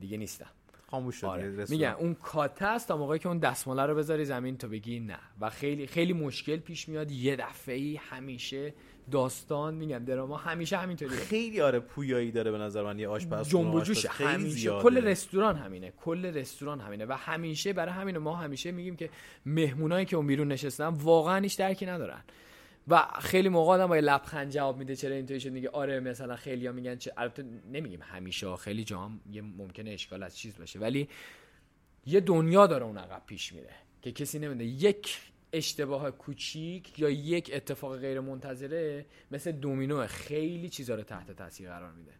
دیگه 0.00 0.16
نیستم. 0.16 0.50
خاموش 0.90 1.16
شد 1.16 1.26
آره. 1.26 1.66
میگن 1.68 1.88
اون 1.98 2.14
کاته 2.14 2.64
است 2.64 2.88
تا 2.88 2.96
موقعی 2.96 3.18
که 3.18 3.28
اون 3.28 3.38
دستماله 3.38 3.82
رو 3.82 3.94
بذاری 3.94 4.24
زمین 4.24 4.58
تو 4.58 4.68
بگی 4.68 5.00
نه. 5.00 5.18
و 5.40 5.50
خیلی 5.50 5.86
خیلی 5.86 6.12
مشکل 6.12 6.56
پیش 6.56 6.88
میاد 6.88 7.10
یه 7.10 7.36
دفعه 7.36 7.74
ای 7.74 7.96
همیشه 7.96 8.74
داستان 9.10 9.74
میگن 9.74 10.04
دراما 10.04 10.36
همیشه 10.36 10.76
همینطوریه. 10.76 11.16
خیلی 11.16 11.60
آره 11.60 11.80
پویایی 11.80 12.30
داره 12.30 12.50
به 12.50 12.58
نظر 12.58 12.82
من 12.82 12.98
یه 12.98 13.08
آشپز 13.08 13.48
جنب 13.48 13.82
جوش 13.82 14.06
خیلی 14.06 14.30
همیشه 14.30 14.56
زیاده. 14.56 14.82
کل 14.82 15.04
رستوران 15.04 15.56
همینه 15.56 15.92
کل 15.96 16.26
رستوران 16.26 16.80
همینه 16.80 17.06
و 17.06 17.12
همیشه 17.12 17.72
برای 17.72 17.92
همین 17.92 18.18
ما 18.18 18.36
همیشه 18.36 18.72
میگیم 18.72 18.96
که 18.96 19.10
مهمونایی 19.46 20.06
که 20.06 20.16
اون 20.16 20.26
بیرون 20.26 20.52
نشستن 20.52 20.86
واقعا 20.86 21.40
هیچ 21.40 21.58
درکی 21.58 21.86
ندارن. 21.86 22.22
و 22.88 23.06
خیلی 23.20 23.48
موقع 23.48 23.72
آدم 23.72 23.86
با 23.86 23.96
لبخند 23.96 24.50
جواب 24.50 24.78
میده 24.78 24.96
چرا 24.96 25.14
اینطوری 25.14 25.40
شد 25.40 25.52
میگه 25.52 25.70
آره 25.70 26.00
مثلا 26.00 26.36
خیلی 26.36 26.66
ها 26.66 26.72
میگن 26.72 26.96
چه 26.96 27.12
البته 27.16 27.44
نمیگیم 27.72 28.00
همیشه 28.02 28.56
خیلی 28.56 28.84
جا 28.84 28.98
هم 28.98 29.20
یه 29.32 29.42
ممکنه 29.42 29.90
اشکال 29.90 30.22
از 30.22 30.38
چیز 30.38 30.58
باشه 30.58 30.78
ولی 30.78 31.08
یه 32.06 32.20
دنیا 32.20 32.66
داره 32.66 32.84
اون 32.84 32.98
عقب 32.98 33.22
پیش 33.26 33.52
میره 33.52 33.70
که 34.02 34.12
کسی 34.12 34.38
نمیده 34.38 34.64
یک 34.64 35.18
اشتباه 35.52 36.10
کوچیک 36.10 36.98
یا 36.98 37.10
یک 37.10 37.50
اتفاق 37.54 37.98
غیر 37.98 38.20
منتظره 38.20 39.06
مثل 39.30 39.52
دومینو 39.52 40.06
خیلی 40.06 40.68
چیزا 40.68 40.94
رو 40.94 41.02
تحت 41.02 41.30
تاثیر 41.30 41.68
قرار 41.68 41.92
میده. 41.92 42.12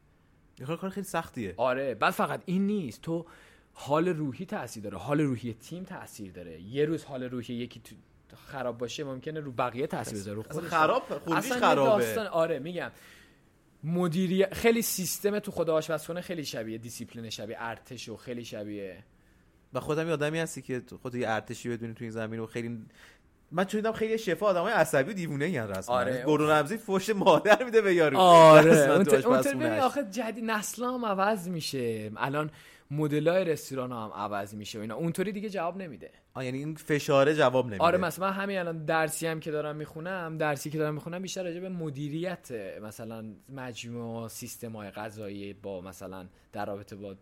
کار 0.66 0.76
کار 0.76 0.90
خیلی 0.90 1.06
سختیه. 1.06 1.54
آره 1.56 1.94
بعد 1.94 2.12
فقط 2.12 2.42
این 2.46 2.66
نیست. 2.66 3.02
تو 3.02 3.26
حال 3.72 4.08
روحی 4.08 4.46
تاثیر 4.46 4.82
داره 4.82 4.98
حال 4.98 5.20
روحی 5.20 5.54
تیم 5.54 5.84
تاثیر 5.84 6.32
داره. 6.32 6.60
یه 6.60 6.84
روز 6.84 7.04
حال 7.04 7.22
روحی 7.22 7.54
یکی 7.54 7.80
تو 7.80 7.94
خراب 8.36 8.78
باشه 8.78 9.04
ممکنه 9.04 9.40
رو 9.40 9.52
بقیه 9.52 9.86
تاثیر 9.86 10.18
بذاره 10.18 10.36
رو 10.36 10.42
خودش. 10.42 10.68
خراب 10.68 11.02
خودش 11.02 11.52
خرابه. 11.52 12.04
داستان 12.04 12.26
آره 12.26 12.58
میگم. 12.58 12.90
مدیری 13.84 14.46
خیلی 14.46 14.82
سیستم 14.82 15.38
تو 15.38 15.50
خود 15.50 15.70
آشپزخونه 15.70 16.20
خیلی 16.20 16.44
شبیه 16.44 16.78
دیسیپلین 16.78 17.30
شبیه 17.30 17.56
ارتش 17.58 18.08
و 18.08 18.16
خیلی 18.16 18.44
شبیه. 18.44 19.04
و 19.72 19.80
خودم 19.80 20.06
یه 20.06 20.12
آدمی 20.12 20.38
هستی 20.38 20.62
که 20.62 20.82
خود 21.02 21.14
یه 21.14 21.28
ارتشی 21.28 21.68
بدونی 21.68 21.94
تو 21.94 22.04
این 22.04 22.10
زمین 22.10 22.40
و 22.40 22.46
خیلی 22.46 22.86
من 23.52 23.64
چون 23.64 23.80
دیدم 23.80 23.92
خیلی 23.92 24.18
chef 24.18 24.41
ا 24.41 24.46
آدمای 24.46 24.72
عصبی 24.72 25.10
و 25.10 25.14
دیوونه 25.14 25.44
این 25.44 25.60
رسما 25.60 25.94
آره. 25.94 26.12
آره. 26.12 26.24
گوردون 26.26 26.50
رمزی 26.50 26.76
فوش 26.76 27.10
مادر 27.10 27.64
میده 27.64 27.80
به 27.80 27.94
یارو 27.94 28.18
آره 28.18 28.90
اون. 28.90 29.04
ببین 29.42 29.80
آخه 29.80 30.04
جدید 30.10 30.44
نسلا 30.44 30.94
هم 30.94 31.04
عوض 31.04 31.48
میشه 31.48 32.10
الان 32.16 32.50
مدلای 32.90 33.44
رستوران 33.44 33.92
هم 33.92 34.10
عوض 34.14 34.54
میشه 34.54 34.78
و 34.78 34.80
اینا 34.80 34.94
اونطوری 34.94 35.32
دیگه 35.32 35.50
جواب 35.50 35.76
نمیده 35.76 36.10
آه 36.34 36.44
یعنی 36.44 36.58
این 36.58 36.74
فشاره 36.74 37.34
جواب 37.34 37.66
نمیده 37.66 37.84
آره 37.84 37.98
مثلا 37.98 38.26
من 38.26 38.32
همین 38.32 38.58
الان 38.58 38.84
درسی 38.84 39.26
هم 39.26 39.40
که 39.40 39.50
دارم 39.50 39.76
می‌خونم 39.76 40.38
درسی 40.38 40.70
که 40.70 40.78
دارم 40.78 40.94
می‌خونم 40.94 41.22
بیشتر 41.22 41.42
راجع 41.42 41.60
به 41.60 41.68
مدیریت 41.68 42.52
مثلا 42.82 43.24
مجموعه 43.48 44.28
سیستم 44.28 44.76
های 44.76 44.90
غذایی 44.90 45.52
با 45.52 45.80
مثلا 45.80 46.26
در 46.52 46.66
رابطه 46.66 46.96
با 46.96 47.14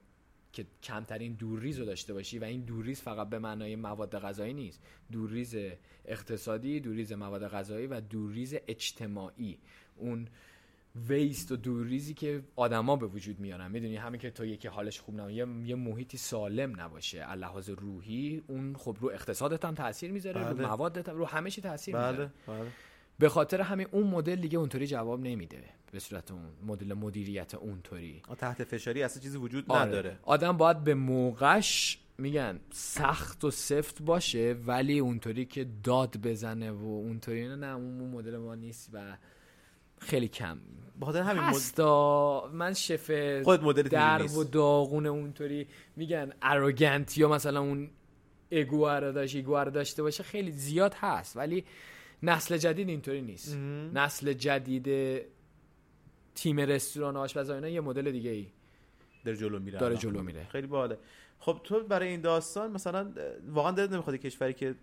که 0.53 0.67
کمترین 0.83 1.33
دورریز 1.33 1.79
رو 1.79 1.85
داشته 1.85 2.15
باشی 2.15 2.39
و 2.39 2.45
این 2.45 2.61
دورریز 2.61 3.01
فقط 3.01 3.29
به 3.29 3.39
معنای 3.39 3.77
مواد 3.77 4.19
غذایی 4.19 4.55
نیست. 4.55 4.83
دورریز 5.13 5.57
اقتصادی 6.05 6.81
دورریز 6.81 7.13
مواد 7.13 7.49
غذایی 7.49 7.87
و 7.87 8.01
دورریز 8.01 8.55
اجتماعی. 8.69 9.59
اون 9.97 10.29
ویست 11.09 11.53
و 11.53 11.57
دورریزی 11.57 12.15
که 12.15 12.43
آدما 12.57 12.97
به 12.97 13.07
وجود 13.07 13.41
میارن. 13.41 13.71
می‌دونی 13.71 13.97
همین 13.97 14.21
که 14.21 14.31
تو 14.31 14.45
یکی 14.45 14.69
حالش 14.69 15.01
خوب 15.01 15.15
نباشه 15.15 15.35
یه, 15.35 15.75
محیطی 15.75 16.17
سالم 16.17 16.81
نباشه. 16.81 17.21
از 17.21 17.39
لحاظ 17.39 17.71
روحی 17.71 18.43
اون 18.47 18.77
خب 18.77 18.97
رو 19.01 19.11
اقتصادت 19.11 19.65
هم 19.65 19.75
تاثیر 19.75 20.13
می‌ذاره 20.13 20.41
بله. 20.41 20.51
رو 20.51 20.67
موادت 20.67 21.09
هم 21.09 21.17
رو 21.17 21.27
همه 21.27 21.51
چی 21.51 21.61
تاثیر 21.61 21.97
بله 21.97 22.11
می‌ذاره. 22.11 22.31
بله. 22.47 22.71
به 23.21 23.29
خاطر 23.29 23.61
همین 23.61 23.87
اون 23.91 24.07
مدل 24.07 24.37
دیگه 24.37 24.59
اونطوری 24.59 24.87
جواب 24.87 25.21
نمیده 25.21 25.65
به 25.93 25.99
صورت 25.99 26.31
اون 26.31 26.43
مدل 26.67 26.95
مدیریت 26.95 27.55
اونطوری 27.55 28.23
تحت 28.39 28.65
فشاری 28.65 29.03
اصلا 29.03 29.23
چیزی 29.23 29.39
وجود 29.39 29.65
آره. 29.69 29.89
نداره 29.89 30.19
آدم 30.23 30.57
باید 30.57 30.85
به 30.85 30.95
موقعش 30.95 31.99
میگن 32.19 32.61
سخت 32.71 33.45
و 33.45 33.51
سفت 33.51 34.03
باشه 34.03 34.57
ولی 34.67 34.99
اونطوری 34.99 35.45
که 35.45 35.67
داد 35.85 36.17
بزنه 36.17 36.71
و 36.71 36.85
اونطوری 36.85 37.49
نه 37.49 37.57
نه 37.57 37.75
اون 37.75 38.11
مدل 38.11 38.37
ما 38.37 38.55
نیست 38.55 38.91
و 38.93 39.17
خیلی 39.99 40.29
کم 40.29 40.61
به 41.01 41.07
خاطر 41.07 41.23
همین 41.23 41.43
مد... 41.43 41.81
من 42.53 42.75
chef 42.75 43.11
خود 43.43 43.63
مدل 43.63 43.83
در. 43.83 44.23
و 44.23 44.45
داغون 44.45 45.07
اونطوری 45.07 45.67
میگن 45.97 46.33
arrogant 46.43 47.19
یا 47.19 47.29
مثلا 47.29 47.61
اون 47.61 47.91
ego 48.53 48.89
رو 48.89 49.13
داشت 49.13 49.37
ego 49.37 49.57
رو 49.57 49.71
داشته 49.71 50.03
باشه 50.03 50.23
خیلی 50.23 50.51
زیاد 50.51 50.95
هست 50.95 51.37
ولی 51.37 51.65
نسل 52.23 52.57
جدید 52.57 52.89
اینطوری 52.89 53.23
نیست. 53.23 53.57
نسل 53.95 54.33
جدید 54.33 55.21
تیم 56.35 56.61
رستوران 56.61 57.17
و 57.17 57.19
آشپزا 57.19 57.55
اینا 57.55 57.69
یه 57.69 57.81
مدل 57.81 58.11
دیگه 58.11 58.31
ای 58.31 58.47
داره 59.25 59.37
جلو 59.37 59.59
میره. 59.59 59.79
داره. 59.79 59.97
جلو 59.97 60.23
میره. 60.23 60.45
خیلی 60.45 60.67
باحاله. 60.67 60.99
خب 61.39 61.61
تو 61.65 61.81
برای 61.81 62.09
این 62.09 62.21
داستان 62.21 62.73
مثلا 62.73 63.13
واقعا 63.49 63.73
دلت 63.73 63.93
نمی‌خواد 63.93 64.17
کشوری 64.17 64.55
که 64.55 64.75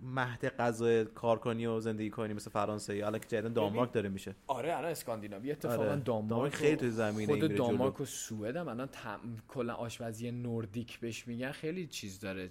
مهد 0.00 0.56
غذا 0.56 1.04
کار 1.04 1.38
کنی 1.38 1.66
و 1.66 1.80
زندگی 1.80 2.10
کنی 2.10 2.34
مثل 2.34 2.50
فرانسه 2.50 2.96
یا 2.96 3.06
الان 3.06 3.20
که 3.20 3.28
جدیدن 3.28 3.52
دانمارک 3.52 3.92
داره 3.92 4.08
میشه. 4.08 4.34
آره 4.46 4.76
الان 4.76 4.90
اسکاندیناوی 4.90 5.52
اتفاقا 5.52 5.82
آره. 5.82 5.96
دانمارک 5.96 6.54
خیلی 6.54 6.76
توی 6.76 6.90
زمینه 6.90 7.38
خود. 7.38 7.54
دانمارک 7.54 8.00
و 8.00 8.04
سوئد 8.04 8.56
هم 8.56 8.68
الان 8.68 8.88
تم... 8.92 9.20
کلا 9.48 9.74
آشپزی 9.74 10.30
نوردیک 10.30 11.00
بهش 11.00 11.26
میگن 11.26 11.52
خیلی 11.52 11.86
چیز 11.86 12.20
داره 12.20 12.50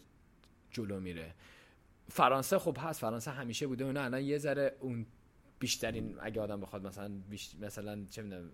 جلو 0.71 0.99
میره. 0.99 1.33
فرانسه 2.11 2.59
خب 2.59 2.77
هست 2.79 3.01
فرانسه 3.01 3.31
همیشه 3.31 3.67
بوده. 3.67 3.85
اونا 3.85 4.01
الان 4.01 4.21
یه 4.21 4.37
ذره 4.37 4.75
اون 4.79 5.05
بیشترین 5.59 6.15
اگه 6.21 6.41
آدم 6.41 6.61
بخواد 6.61 6.87
مثلا 6.87 7.11
بیش... 7.29 7.51
مثلا 7.61 8.05
چه 8.11 8.21
می‌دونم 8.21 8.49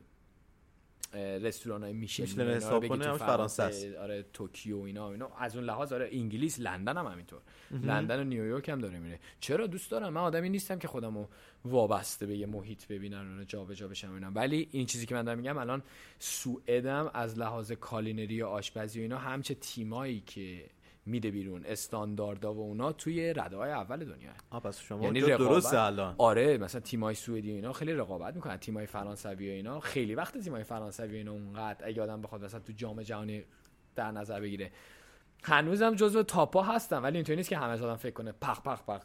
رستوران 1.14 1.84
های 1.84 1.94
میشلین 1.94 2.30
میشلن 2.30 2.56
حساب 2.56 2.88
کنه، 2.88 3.18
فرانسه 3.18 3.64
است. 3.64 3.86
آره 3.96 4.26
توکیو 4.34 4.80
اینا 4.80 5.12
اینا. 5.12 5.30
از 5.40 5.56
اون 5.56 5.66
لحاظ 5.66 5.94
آره 5.94 6.10
انگلیس 6.12 6.60
لندن 6.60 6.98
هم 6.98 7.08
همینطور. 7.08 7.42
لندن 7.72 8.20
و 8.20 8.24
نیویورک 8.24 8.70
هم 8.70 8.80
داره 8.80 9.00
میره. 9.00 9.20
چرا؟ 9.40 9.68
دوست 9.68 9.92
دارم. 9.92 10.14
من 10.14 10.22
آدمی 10.22 10.50
نیستم 10.50 10.80
که 10.80 10.88
خودمو 10.88 11.28
وابسته 11.66 12.26
به 12.26 12.38
یه 12.38 12.46
محیط 12.46 12.88
ببینم 12.88 13.20
اونو 13.20 13.44
جابجا 13.44 13.88
بشم 13.88 14.14
اینا. 14.14 14.32
ولی 14.32 14.68
این 14.72 14.86
چیزی 14.86 15.06
که 15.06 15.16
من 15.16 15.24
دارم 15.24 15.38
میگم 15.38 15.58
الان 15.58 15.84
سوئدم 16.20 17.12
از 17.14 17.40
لحاظ 17.40 17.72
culinary 17.72 18.42
و 18.42 18.48
آشپزی 18.48 19.00
و 19.00 19.02
اینا 19.02 19.18
همچه 19.18 19.54
تیمایی 19.54 20.24
که 20.26 20.66
میده 21.08 21.32
بیرون 21.32 21.66
استانداردا 21.66 22.54
و 22.54 22.60
اونا 22.60 22.92
توی 22.92 23.34
رده 23.34 23.58
های 23.58 23.72
اول 23.72 24.06
دنیا. 24.06 24.32
آه 24.50 24.62
پس 24.62 24.80
شما 24.80 25.04
یعنی 25.04 25.22
رقابت 25.22 25.50
درسته 25.50 25.82
الان. 25.82 26.16
آره 26.18 26.58
مثلا 26.58 26.82
تیمای 26.82 27.16
سوئدی 27.16 27.52
و 27.52 27.56
اینا 27.56 27.74
خیلی 27.74 27.94
رقابت 27.94 28.36
می‌کنن 28.36 28.58
تیمای 28.58 28.86
فرانسوی 28.86 29.50
و 29.50 29.52
اینا. 29.52 29.80
خیلی 29.80 30.16
وقت 30.16 30.38
تیمای 30.38 30.64
فرانسوی 30.64 31.14
و 31.14 31.16
اینا 31.16 31.32
اونقدر 31.32 31.88
اگه 31.88 32.02
آدم 32.02 32.22
بخواد 32.22 32.46
مثلا 32.46 32.60
تو 32.60 32.74
جام 32.74 33.02
جهانی 33.02 33.44
در 33.96 34.12
نظر 34.12 34.42
بگیره. 34.42 34.72
هنوزم 35.44 35.96
جزو 35.96 36.24
تاپا 36.24 36.64
هستن 36.64 36.98
ولی 36.98 37.18
اینطوری 37.18 37.36
نیست 37.36 37.50
که 37.50 37.58
همه 37.58 37.74
آدم 37.74 37.96
فکر 37.96 38.14
کنه 38.14 38.32
پخ 38.32 38.62
پخ 38.62 38.84
پخ. 38.84 39.02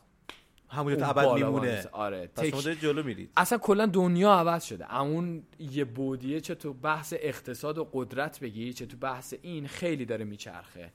همونجا 0.69 1.07
ابد 1.07 1.29
میمونه. 1.29 1.85
آره 1.93 2.27
پس 2.27 2.69
جلو 2.69 3.03
میرید. 3.03 3.31
اصلا 3.37 3.59
کلا 3.59 3.87
دنیا 3.87 4.33
عوض 4.33 4.65
شده. 4.65 5.01
اون 5.01 5.43
یه 5.59 5.85
بودیه 5.85 6.41
چه 6.41 6.55
تو 6.55 6.73
بحث 6.73 7.15
اقتصاد 7.17 7.79
و 7.79 7.89
قدرت 7.93 8.41
بگی 8.41 8.73
چه 8.73 8.87
تو 8.87 8.97
بحث 8.97 9.35
این 9.43 9.67
خیلی 9.67 10.05
داره 10.05 10.25
میچرخه. 10.25 10.93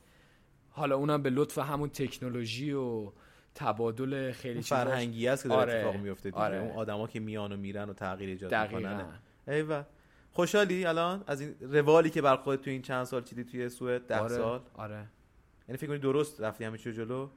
حالا 0.77 0.95
اونم 0.95 1.21
به 1.21 1.29
لطف 1.29 1.57
همون 1.57 1.89
تکنولوژی 1.89 2.73
و 2.73 3.11
تبادل 3.55 4.31
خیلی 4.31 4.63
چیزاش. 4.63 4.79
فرهنگی 4.79 5.27
است 5.27 5.43
که 5.43 5.49
داره 5.49 5.61
آره، 5.61 5.79
اتفاق 5.79 6.01
میفته 6.01 6.29
دیگه. 6.29 6.41
آره. 6.41 6.57
اون 6.57 6.71
آدما 6.71 7.07
که 7.07 7.19
میان 7.19 7.51
و 7.51 7.57
میرن 7.57 7.89
و 7.89 7.93
تغییر 7.93 8.29
ایجاد. 8.29 8.55
می‌کنن. 8.55 9.05
ایول 9.47 9.83
خوشحالی 10.31 10.85
الان 10.85 11.23
از 11.27 11.41
این 11.41 11.55
روالی 11.61 12.09
که 12.09 12.21
بر 12.21 12.35
خودت 12.35 12.61
تو 12.61 12.69
این 12.69 12.81
چند 12.81 13.03
سال 13.03 13.23
چیدی 13.23 13.43
توی 13.43 13.69
سوئد؟ 13.69 14.07
ده 14.07 14.19
آره 14.19 14.35
سال. 14.35 14.61
آره. 14.73 15.05
یعنی 15.67 15.77
فکر 15.77 15.87
کنی 15.87 15.97
درست 15.97 16.41
رفتی 16.41 16.63
همه 16.63 16.77
چی 16.77 16.89
رو 16.89 16.95
جلو؟ 16.95 17.29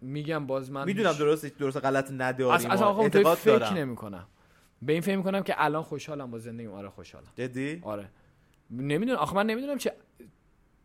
میگم 0.00 0.46
باز 0.46 0.70
من 0.70 0.84
می‌دونم 0.84 1.12
درست 1.12 1.46
درست 1.46 1.76
غلط 1.76 2.10
نداریم 2.10 2.70
از. 2.70 2.82
آقا 2.82 3.02
اعتقاد 3.02 3.36
فکر 3.36 3.58
دارم. 3.58 3.74
نمی 3.76 3.96
کنم 3.96 4.26
به 4.82 4.92
این 4.92 5.02
فکر 5.02 5.16
می‌کنم 5.16 5.42
که 5.42 5.54
الان 5.56 5.82
خوشحالم 5.82 6.30
با 6.30 6.38
زندگیم. 6.38 6.72
آره 6.72 6.88
خوشحالم. 6.88 7.26
جدی؟ 7.36 7.80
آره. 7.82 8.08
نمی‌دونم 8.70 9.18
آخه 9.18 9.36
من 9.36 9.46
نمی‌دونم 9.46 9.78
چه 9.78 9.92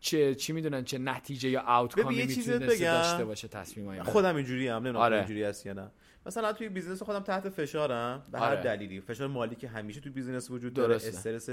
چه 0.04 0.34
چی 0.34 0.52
می‌دونن 0.52 0.84
چه 0.84 0.98
نتیجه 0.98 1.48
یا 1.48 1.62
آوتکامی 1.66 2.26
می‌تونه. 2.26 2.58
داشته 2.58 3.24
باشه 3.24 3.48
تصمیم 3.48 3.86
های 3.86 4.02
خودم 4.02 4.36
اینجوری 4.36 4.68
هم 4.68 4.76
نمی‌دونم 4.76 4.96
آره. 4.96 5.16
اینجوری 5.16 5.42
هست 5.42 5.66
یا 5.66 5.72
نه 5.72 5.90
مثلا 6.26 6.52
توی 6.52 6.68
business 6.68 7.02
خودم 7.02 7.20
تحت 7.20 7.48
فشارم 7.48 8.22
به 8.32 8.38
هر 8.38 8.50
آره. 8.50 8.62
دلیلی 8.62 9.00
فشار 9.00 9.28
مالی 9.28 9.54
که 9.54 9.68
همیشه 9.68 10.00
توی 10.00 10.12
بیزنس 10.12 10.50
وجود 10.50 10.74
داره 10.74 10.88
درسته. 10.88 11.08
استرس 11.08 11.50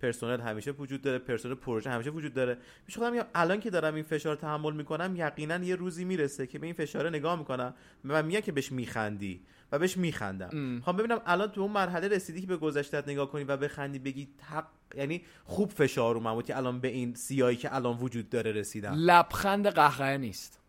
پرسنل 0.00 0.40
همیشه 0.40 0.70
وجود 0.70 1.02
داره 1.02 1.18
پرسنل 1.18 1.54
پروژه 1.54 1.90
همیشه 1.90 2.10
وجود 2.10 2.34
داره 2.34 2.58
پیش 2.86 2.96
خودم 2.96 3.12
میگم 3.12 3.24
الان 3.34 3.60
که 3.60 3.70
دارم 3.70 3.94
این 3.94 4.04
فشار 4.04 4.36
تحمل 4.36 4.72
می‌کنم 4.72 5.16
یقینا 5.16 5.64
یه 5.64 5.76
روزی 5.76 6.04
می‌رسه 6.04 6.46
که 6.46 6.58
به 6.58 6.66
این 6.66 6.74
فشار 6.74 7.10
نگاه 7.10 7.38
می‌کنم 7.38 7.74
و 8.04 8.22
میگم 8.22 8.40
که 8.40 8.52
بهش 8.52 8.72
میخندی 8.72 9.40
و 9.72 9.78
بهش 9.78 9.96
میخندم. 9.96 10.56
می‌خوام 10.56 10.96
ببینم 10.96 11.20
الان 11.26 11.50
تو 11.50 11.60
اون 11.60 11.70
مرحله 11.70 12.08
رسیدی 12.08 12.40
که 12.40 12.46
به 12.46 12.56
گذشتت 12.56 13.08
نگاه 13.08 13.30
کنی 13.30 13.44
و 13.44 13.56
بخندی 13.56 13.98
بگی 13.98 14.28
حق 14.42 14.66
یعنی 14.94 15.22
خوب 15.44 15.70
فشار 15.70 16.16
اومد 16.16 16.44
که 16.44 16.56
الان 16.56 16.80
به 16.80 16.88
این 16.88 17.14
سیایی 17.14 17.56
که 17.56 17.74
الان 17.74 17.98
وجود 17.98 18.30
داره 18.30 18.52
رسیدم. 18.52 18.94
لبخند 18.96 19.66
قهقه 19.66 20.16
نیست. 20.16 20.60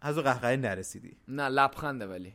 از 0.00 0.18
اون 0.18 0.24
قهقه 0.24 0.56
نرسیدی. 0.56 1.16
نه 1.28 1.48
لبخنده 1.48 2.06
ولی. 2.06 2.34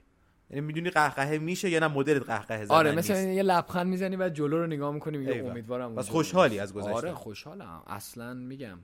یعنی 0.50 0.62
می‌دونی 0.62 0.90
قهقه 0.90 1.38
میشه 1.38 1.70
یا 1.70 1.80
نه؟ 1.80 1.88
مدل 1.88 2.20
قهقه 2.20 2.66
زدن 2.66 2.76
آره 2.76 2.92
نیست. 2.96 3.12
مثلا 3.12 3.32
یه 3.32 3.44
لبخند 3.44 3.88
می‌زنی 3.88 4.16
و 4.16 4.30
جلو 4.30 4.58
رو 4.58 4.68
نگاه 4.68 4.94
می‌کنی 4.94 5.18
میگه. 5.18 5.46
امیدوارم 5.46 5.86
اونجا 5.86 6.02
خوشحالی. 6.02 6.60
از 6.60 6.74
گذشته. 6.74 6.92
آره 6.92 7.14
خوشحالم. 7.14 7.84
اصلا 7.88 8.34
میگم. 8.34 8.80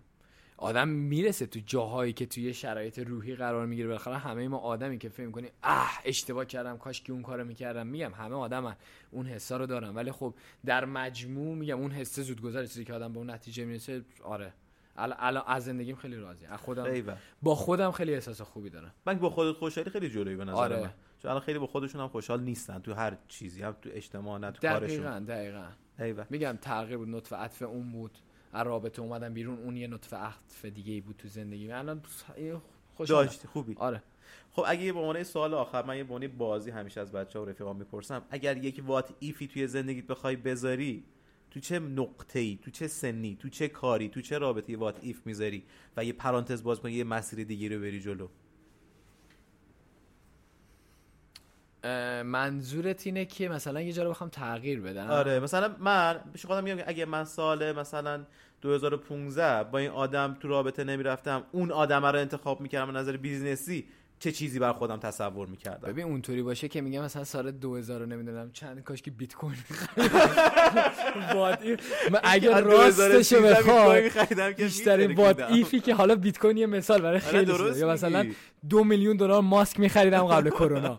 آدم 0.64 0.88
می‌رسه 0.88 1.46
تو 1.46 1.60
جاهایی 1.66 2.14
که 2.14 2.26
توی 2.26 2.54
شرایط 2.54 3.00
روحی 3.00 3.36
قرار 3.36 3.66
می‌گیره. 3.66 3.88
بالاخره 3.88 4.18
همه 4.18 4.48
ما 4.48 4.58
آدمی 4.58 4.98
که 4.98 5.10
فکر 5.10 5.32
کنی 5.32 5.50
اه 5.64 6.00
اشتباه 6.06 6.46
کردم 6.46 6.78
کاش 6.78 7.02
که 7.02 7.14
اون 7.14 7.22
کارو 7.22 7.44
می‌کردم. 7.44 7.88
میگم 7.88 8.12
همه 8.14 8.36
آدمن 8.36 8.76
اون 9.12 9.26
حسا 9.26 9.58
رو 9.58 9.66
دارم 9.66 9.96
ولی 9.96 10.12
خب 10.12 10.34
در 10.66 10.86
مجموع 10.86 11.56
میگم 11.56 11.80
اون 11.80 11.92
حس 11.92 12.20
زودگذر 12.20 12.66
چیزی 12.66 12.86
که 12.86 12.94
آدم 12.94 13.14
به 13.14 13.18
اون 13.20 13.30
نتیجه 13.30 13.66
می‌رسه 13.66 14.02
آره. 14.24 14.54
ال- 14.98 15.16
الان 15.20 15.44
از 15.48 15.66
زندگیم 15.66 15.96
خیلی 15.96 16.16
راضی 16.16 16.46
از 16.46 16.60
خودم 16.60 16.84
ایول. 16.84 17.16
با 17.42 17.56
خودم 17.56 17.92
خیلی 17.92 18.14
احساس 18.14 18.42
خوبی 18.42 18.70
دارم. 18.70 18.94
من 19.06 19.20
با 19.20 19.30
خودت 19.30 19.58
خوشحالی 19.58 19.90
خیلی 19.90 20.10
جلوی 20.10 20.36
به 20.36 20.46
نظر 20.46 20.58
آره. 20.58 20.80
من. 20.82 20.94
چون 21.22 21.32
الان 21.32 21.44
خیلی 21.44 21.60
با 21.60 21.68
خودشون 21.68 22.02
هم 22.02 22.08
خوشحال 22.08 22.42
نیستن 22.42 22.80
تو 22.80 22.94
هر 22.94 23.18
چیزی 23.28 23.62
هم 23.64 23.76
تو 23.82 23.90
اجتماع 23.94 24.40
نه 24.40 24.52
تو 24.52 24.68
کارشون. 24.68 24.98
دقیقا 24.98 25.20
دقیقا. 25.28 25.66
ایول. 26.00 26.26
میگم 26.30 26.58
تغییر 26.62 26.98
بود 26.98 27.10
نطفه 27.10 27.36
عطف 27.36 27.62
اون 27.62 27.92
بود. 27.92 28.18
رابطه 28.54 29.02
اومدم 29.02 29.34
بیرون 29.34 29.58
اون 29.60 29.78
یه 29.78 29.88
نطفه 29.88 30.18
عطف 30.18 30.66
دیگه 30.66 30.94
ای 30.94 31.02
بود 31.02 31.16
تو 31.18 31.28
زندگی. 31.28 31.68
من 31.68 31.74
الان 31.74 32.02
خوش 32.96 33.10
داشتی 33.10 33.48
خوبی. 33.48 33.76
آره. 33.78 34.04
خب 34.52 34.64
اگه 34.68 34.94
به 34.94 35.00
عنوان 35.00 35.24
سوال 35.24 35.54
آخر 35.54 35.86
من 35.86 35.98
یه 35.98 36.04
عنوان 36.04 36.28
بازی 36.28 36.72
همیشه 36.72 37.02
از 37.02 37.12
بچه 37.12 37.40
و 37.40 37.46
رفیقام 37.46 37.76
می‌پرسم. 37.76 38.22
اگر 38.30 38.58
یک 38.58 38.84
وات 38.86 39.14
ایفی 39.20 39.48
توی 39.48 39.68
زندگیت 39.68 40.08
بخوای 40.08 40.36
بذاری 40.36 41.04
تو 41.52 41.60
چه 41.60 41.80
نقطه 41.80 42.40
ای 42.40 42.60
تو 42.62 42.72
چه 42.72 42.88
سنی 42.88 43.38
تو 43.40 43.50
چه 43.50 43.68
کاری 43.68 44.10
تو 44.10 44.22
چه 44.22 44.38
رابطه 44.38 44.78
what 44.78 45.00
if 45.02 45.22
می‌ذاری 45.26 45.64
و 45.98 46.06
یه 46.06 46.14
پرانتز 46.14 46.64
باز 46.64 46.80
کنی 46.80 46.94
یه 46.94 47.04
مسیر 47.04 47.44
دیگه 47.44 47.70
رو 47.70 47.82
بری 47.82 48.00
جلو 48.02 48.24
اه، 48.26 48.30
منظورت 52.24 53.06
اینه 53.06 53.26
که 53.26 53.50
مثلا 53.50 53.82
یه 53.82 53.94
جا 53.94 54.04
رو 54.04 54.10
بخوام 54.10 54.30
تغییر 54.30 54.82
بدم؟ 54.82 55.10
آره 55.10 55.40
مثلا 55.40 55.76
من 55.80 56.20
پیش 56.34 56.46
خودم 56.46 56.64
میگم 56.64 56.84
اگه 56.88 57.06
من 57.06 57.26
سال 57.26 57.72
مثلا 57.72 58.26
2015 58.62 59.64
با 59.64 59.78
این 59.78 59.90
آدم 59.90 60.38
تو 60.40 60.48
رابطه 60.48 60.84
نمی‌رفتم 60.84 61.44
اون 61.52 61.72
آدم 61.72 62.06
رو 62.06 62.20
انتخاب 62.20 62.62
می‌کردم 62.62 62.90
از 62.90 62.96
نظر 62.96 63.18
business 63.18 63.78
ی 63.78 63.86
چه 64.24 64.32
چیزی 64.32 64.60
بر 64.60 64.74
خودم 64.74 64.98
تصور 64.98 65.48
می‌کردم. 65.48 65.88
ببین 65.90 66.06
اونطوری 66.06 66.42
باشه 66.42 66.68
که 66.68 66.82
میگم 66.82 67.04
مثلا 67.04 67.24
سال 67.24 67.52
2000 67.52 68.00
رو 68.00 68.06
نمی‌دونم 68.06 68.52
چند 68.52 68.84
کاش 68.84 69.02
که 69.02 69.12
بیت 69.12 69.34
کوین 69.36 69.58
من 72.12 72.20
اگر 72.34 72.62
راستش 72.62 73.34
بخوای 73.34 74.10
بیشترین 74.58 75.16
what 75.16 75.40
if 75.40 75.66
ی 75.66 75.80
که 75.80 75.96
حالا 75.96 76.16
بیت 76.16 76.38
کوین 76.40 76.58
یه 76.58 76.66
مثال 76.66 77.02
برای 77.02 77.20
خیلی 77.20 77.52
آره، 77.52 77.58
درست 77.58 77.80
یا 77.80 77.90
مثلا. 77.90 78.32
دو 78.70 78.84
میلیون 78.84 79.18
دلار 79.18 79.42
ماسک 79.42 79.80
میخریدم 79.80 80.24
قبل 80.24 80.50
کرونا. 80.50 80.98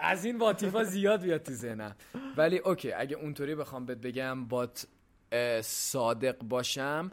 از 0.00 0.24
این 0.24 0.38
what 0.38 0.64
if 0.64 0.77
ا 0.77 0.84
زیاد 0.84 1.22
بیاد 1.22 1.42
تو 1.42 1.52
ذهنم. 1.52 1.96
ولی 2.36 2.58
okay 2.58 2.92
اگه 2.92 3.16
اونطوری 3.16 3.54
بخوام 3.54 3.86
بهت 3.86 3.98
بگم 3.98 4.44
but 4.44 4.86
صادق 5.62 6.38
باشم 6.38 7.10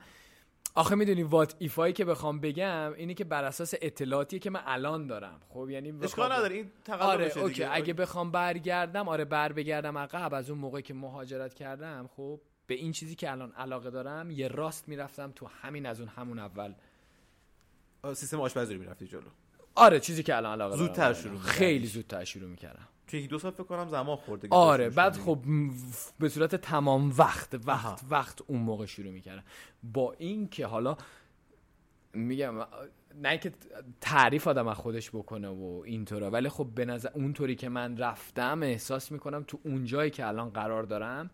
آخه 0.78 0.96
می‌دونی 0.96 1.24
what 1.24 1.56
if 1.60 1.77
ایی 1.77 1.94
که 1.94 2.06
بخوام 2.06 2.40
بگم 2.40 2.94
اینی 2.94 3.14
که 3.14 3.24
بر 3.24 3.44
اساس 3.44 3.74
اطلاعاتی 3.82 4.40
که 4.40 4.50
من 4.50 4.62
الان 4.66 5.08
دارم. 5.08 5.42
خب 5.50 5.70
یعنی 5.70 5.92
بخوام- 5.92 6.04
اشکال 6.04 6.32
نداره 6.32 6.56
این 6.56 6.72
تقلب 6.86 7.02
آره 7.02 7.38
okay 7.38 7.54
دیگه. 7.54 7.70
اگه 7.72 7.94
بخوام 7.94 8.32
برگردم 8.32 9.10
آره 9.10 9.26
بر 9.26 9.52
بگردم 9.52 9.98
عقب 9.98 10.34
از 10.34 10.50
اون 10.50 10.60
موقعی 10.60 10.82
که 10.82 10.94
مهاجرت 10.94 11.54
کردم 11.54 12.10
خب 12.16 12.42
به 12.68 12.74
این 12.74 12.92
چیزی 12.92 13.16
که 13.16 13.32
الان 13.32 13.52
علاقه 13.52 13.90
دارم 13.90 14.32
یه 14.32 14.48
راست 14.48 14.90
می‌رفتم 14.90 15.32
تو 15.36 15.48
همین 15.62 15.86
از 15.86 16.00
اون 16.00 16.10
همون 16.10 16.40
اول. 16.40 16.74
سیستم 18.14 18.42
آشپزی 18.42 18.74
رو 18.74 18.80
می‌رفتی 18.80 19.08
جلو. 19.08 19.30
آره 19.76 20.00
چیزی 20.00 20.24
که 20.24 20.36
الان 20.36 20.52
علاقه 20.52 20.78
زودتر 20.78 21.02
دارم 21.02 21.14
شروع. 21.14 21.40
خیلی 21.40 21.88
زودتر 21.88 22.24
شروع 22.24 22.50
می‌کردم. 22.50 22.88
چون 23.08 23.20
یکی 23.20 23.28
دو 23.28 23.40
سال 23.40 23.52
فکر 23.52 23.64
کنم 23.64 23.88
زمان 23.88 24.16
خورده 24.16 24.48
آره 24.52 24.90
بعد. 24.90 25.18
خب 25.18 25.40
به 26.20 26.30
صورت 26.30 26.56
تمام 26.56 27.14
وقت 27.18 27.54
وقت 27.54 27.70
آها. 27.70 27.98
وقت 28.10 28.42
اون 28.48 28.62
موقع 28.62 28.86
شروع 28.86 29.12
می‌کردم 29.12 29.44
با 29.84 30.16
این 30.18 30.48
که 30.48 30.66
حالا 30.66 30.98
میگم 32.14 32.54
نه 33.22 33.38
که 33.38 33.52
تعریف 34.02 34.48
آدم 34.48 34.68
از 34.68 34.78
خودش 34.78 35.10
بکنه 35.10 35.48
و 35.48 35.82
اینطورا 35.86 36.32
ولی 36.32 36.50
خب 36.50 36.68
به 36.76 36.86
نظر 36.86 37.10
اونطوری 37.14 37.56
که 37.56 37.70
من 37.70 37.98
رفتم 37.98 38.64
احساس 38.64 39.12
می‌کنم 39.12 39.44
تو 39.48 39.60
اون 39.64 39.86
جایی 39.86 40.12
که 40.12 40.28
الان 40.28 40.50
قرار 40.50 40.84
دارم 40.84 41.30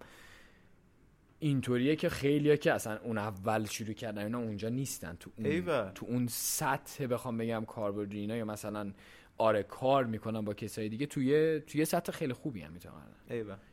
اینطوریه 1.39 1.95
که 1.95 2.09
خیلیه 2.09 2.57
که 2.57 2.73
اصلا 2.73 2.99
اون 3.03 3.17
اول 3.17 3.65
شروع 3.65 3.93
کردن 3.93 4.23
اینا 4.23 4.39
اونجا 4.39 4.69
نیستن 4.69 5.17
تو 5.19 5.31
اون. 5.37 5.45
تو 5.93 6.05
اون 6.05 6.27
سطح 6.27 7.05
بخوام 7.07 7.37
بگم 7.37 7.65
کاربردی 7.65 8.19
اینا 8.19 8.35
یا 8.35 8.45
مثلا 8.45 8.91
آره 9.41 9.63
کار 9.63 10.05
می‌کنم 10.05 10.45
با 10.45 10.53
کسای 10.53 10.89
دیگه 10.89 11.05
توی 11.05 11.59
توی 11.59 11.85
سطح 11.85 12.11
خیلی 12.11 12.33
خوبی 12.33 12.61
هم 12.61 12.71
می‌تونن. 12.71 12.95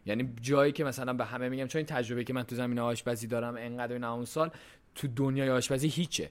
یعنی 0.07 0.33
جایی 0.41 0.73
که 0.73 0.85
مثلا 0.85 1.13
به 1.13 1.25
همه 1.25 1.49
میگم 1.49 1.67
چون 1.67 1.79
این 1.79 1.87
تجربه 1.87 2.25
که 2.25 2.33
من 2.33 2.43
تو 2.43 2.57
زمینه 2.57 2.81
آشپزی 2.81 3.27
دارم 3.27 3.57
انقدر 3.59 3.93
این 3.93 4.05
اون 4.05 4.25
سال 4.25 4.51
تو 4.95 5.09
دنیای 5.09 5.51
آشپزی 5.51 5.89
هیچه. 5.89 6.31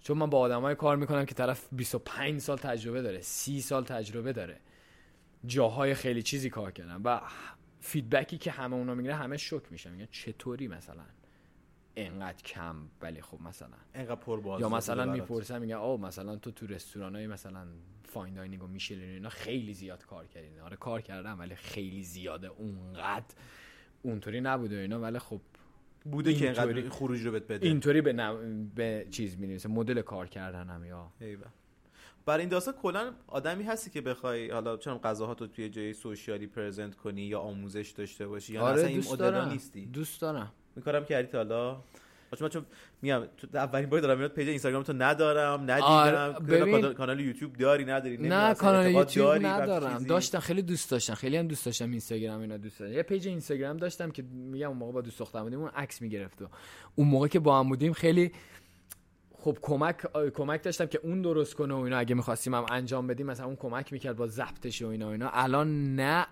چون 0.00 0.18
من 0.18 0.30
با 0.30 0.38
آدمای 0.38 0.74
کار 0.74 0.96
می‌کنم 0.96 1.24
که 1.24 1.34
طرف 1.34 1.68
25 1.72 2.40
سال 2.40 2.58
تجربه 2.58 3.02
داره 3.02 3.20
30 3.20 3.60
سال 3.60 3.84
تجربه 3.84 4.32
داره. 4.32 4.60
جاهای 5.46 5.94
خیلی 5.94 6.22
چیزی 6.22 6.50
کار 6.50 6.72
کردم 6.72 7.00
و 7.04 7.20
feedback 7.80 8.32
ی 8.32 8.38
که 8.38 8.50
همه 8.50 8.76
اونا 8.76 8.94
می‌گیره 8.94 9.14
همه 9.14 9.36
شوک 9.36 9.62
میشن. 9.70 9.90
میگن 9.90 10.08
چطوری 10.10 10.68
مثلا؟ 10.68 11.02
انقدر 11.96 12.42
کم 12.42 12.76
ولی 13.02 13.20
خب 13.20 13.42
مثلا. 13.42 13.76
اینقدر 13.94 14.14
پر 14.14 14.60
یا 14.60 14.68
مثلا 14.68 15.06
برات. 15.06 15.20
می‌پرسن 15.20 15.58
میگن 15.58 15.74
او 15.74 15.98
مثلا 15.98 16.36
تو 16.36 16.50
تو 16.50 16.66
رستوران 16.66 17.16
های 17.16 17.26
مثلا 17.26 17.66
fine 18.04 18.34
dining 18.34 18.62
و 18.62 18.66
میشلین 18.66 19.10
اینا 19.10 19.28
خیلی 19.28 19.74
زیاد 19.74 20.06
کار 20.06 20.26
کردین. 20.26 20.60
آره 20.60 20.76
کار 20.76 21.00
کردم 21.00 21.38
ولی 21.38 21.54
خیلی 21.54 22.02
زیاده. 22.02 22.48
اونقدر 22.48 23.34
اونطوری 24.02 24.40
نبوده 24.40 24.76
و 24.76 24.80
اینا 24.80 25.00
ولی 25.00 25.18
خب 25.18 25.40
بوده 26.04 26.34
که 26.34 26.60
این 26.60 26.88
خروجی 26.88 27.20
رو 27.20 27.32
بهت 27.32 27.42
بده. 27.42 27.66
اینطوری 27.66 28.00
به, 28.00 28.12
نو... 28.12 28.38
به 28.74 29.06
چیز 29.10 29.38
می‌نویسه. 29.38 29.68
مدل 29.68 30.02
کار 30.02 30.28
کردنم 30.28 30.84
یا 30.84 31.12
ایول. 31.20 31.46
برای 32.26 32.40
این 32.40 32.48
داستان 32.48 32.74
کلا 32.82 33.12
آدمی 33.26 33.64
هستی 33.64 33.90
که 33.90 34.00
بخوای 34.00 34.50
حالا 34.50 34.76
چون 34.76 34.98
غذاها 34.98 35.34
تو 35.34 35.46
توی 35.46 35.68
جای 35.68 35.92
social 35.92 36.38
ی 36.38 36.46
present 36.46 36.94
کنی 36.94 37.22
یا 37.22 37.40
آموزش 37.40 37.90
داشته 37.90 38.26
باشی 38.26 38.52
یا 38.52 38.66
اصلا 38.66 38.86
این 38.86 39.04
آره، 39.20 39.40
مدل 39.40 39.52
نیستی. 39.52 39.86
دوست 39.86 40.20
دارم. 40.20 40.52
این 40.76 40.84
کارم 40.84 41.04
کردی 41.04 41.28
تا 41.28 41.38
حالا؟ 41.38 41.82
چون 42.38 42.42
من 42.42 42.48
چون 42.48 42.66
میگم 43.02 43.22
تو 43.36 43.46
اولین 43.54 43.90
بار 43.90 44.00
دارم 44.00 44.18
میاد 44.18 44.32
page 44.32 44.48
اینستاگرام 44.48 44.82
تو 44.82 44.92
ندارم 44.92 45.60
ندیدم. 45.60 45.86
آره، 45.86 46.32
ببین 46.32 46.92
کانال 46.92 47.20
یوتیوب 47.20 47.52
داری 47.52 47.84
نداری 47.84 48.16
نه 48.16 48.54
کانال 48.54 48.90
یوتیوب 48.90 49.26
داری 49.26 49.44
ندارم؟ 49.44 50.04
داشتم 50.04 50.38
خیلی 50.38 50.62
دوست 50.62 50.90
داشتم. 50.90 51.14
خیلی 51.14 51.36
هم 51.36 51.48
دوست 51.48 51.66
داشتم 51.66 51.90
اینستاگرام 51.90 52.40
اینا 52.40 52.56
دوست 52.56 52.80
داشتم 52.80 52.96
یه 52.96 53.02
page 53.02 53.28
اینستاگرام 53.28 53.76
داشتم 53.76 54.10
که 54.10 54.22
میگم 54.22 54.68
اون 54.68 54.78
موقع 54.78 54.92
با 54.92 55.00
دوست 55.00 55.18
دخترم 55.18 55.42
بودیم 55.42 55.60
اون 55.60 55.68
عکس 55.68 56.02
می‌گرفت 56.02 56.42
و 56.42 56.48
اون 56.94 57.08
موقع 57.08 57.28
که 57.28 57.38
با 57.40 57.60
هم 57.60 57.68
بودیم 57.68 57.92
خیلی 57.92 58.32
خب 59.42 59.58
کمک 59.62 59.96
کمک 60.34 60.62
داشتم 60.62 60.86
که 60.86 61.00
اون 61.02 61.22
درست 61.22 61.54
کنه 61.54 61.74
و 61.74 61.76
اینا 61.76 61.98
اگه 61.98 62.14
می‌خواستیم 62.14 62.54
هم 62.54 62.66
انجام 62.70 63.06
بدیم 63.06 63.26
مثلا 63.26 63.46
اون 63.46 63.56
کمک 63.56 63.92
می‌کرد 63.92 64.16
با 64.16 64.26
ضبطش 64.26 64.82
و 64.82 64.86
اینا 64.86 65.08
و 65.08 65.10
اینا. 65.10 65.30
الان 65.32 65.96
نه. 65.96 66.26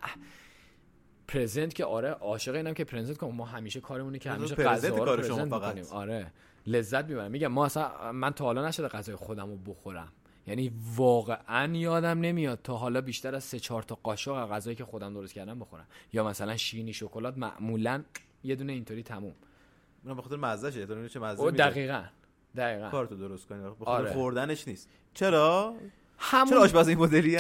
پرزنت 1.28 1.74
که 1.74 1.84
آره 1.84 2.08
عاشق 2.08 2.54
اینم 2.54 2.74
که 2.74 2.84
پرزنت 2.84 3.16
کنم. 3.16 3.34
ما 3.34 3.44
همیشه 3.44 3.80
کارمونه 3.80 4.18
که 4.18 4.30
همیشه 4.30 4.54
غذا 4.54 4.88
رو 4.88 5.04
پرزنت. 5.04 5.52
می‌کنیم. 5.52 5.84
آره. 5.90 6.32
لذت 6.66 7.04
می‌برم. 7.04 7.30
میگم 7.30 7.48
ما 7.48 7.64
اصلا 7.64 8.12
من 8.12 8.30
تا 8.30 8.44
حالا 8.44 8.68
نشده 8.68 8.88
غذای 8.88 9.16
خودم 9.16 9.50
رو 9.50 9.56
بخورم. 9.56 10.12
یعنی 10.46 10.72
واقعا 10.96 11.76
یادم 11.76 12.20
نمیاد 12.20 12.58
تا 12.64 12.76
حالا 12.76 13.00
بیشتر 13.00 13.34
از 13.34 13.44
سه 13.44 13.58
چهار 13.58 13.82
تا 13.82 13.98
قاشق 14.02 14.32
از 14.32 14.48
غذایی 14.48 14.76
که 14.76 14.84
خودم 14.84 15.14
درست 15.14 15.34
کردم 15.34 15.58
بخورم. 15.58 15.86
یا 16.12 16.24
مثلا 16.24 16.56
شیرینی 16.56 16.92
شکلات 16.92 17.38
معمولا 17.38 18.02
یه 18.44 18.56
دونه 18.56 18.72
اینطوری 18.72 19.02
تموم. 19.02 19.34
من 20.04 20.14
به 20.14 20.22
خاطر 20.22 20.36
مزهشه. 20.36 20.86
تو 20.86 21.08
چه 21.08 21.20
مزه 21.20 21.50
دقیقا. 21.50 22.02
دقیقا. 22.56 22.90
کارتو 22.90 23.16
درست 23.16 23.46
کنی. 23.46 23.62
به 23.62 23.84
خاطر 23.84 23.90
آره. 23.90 24.12
خوردنش 24.12 24.68
نیست. 24.68 24.88
چرا؟ 25.14 25.74
همون 26.18 26.50
چرا 26.50 26.60
آشپز 26.60 26.88
این 26.88 26.98
مدلی 26.98 27.38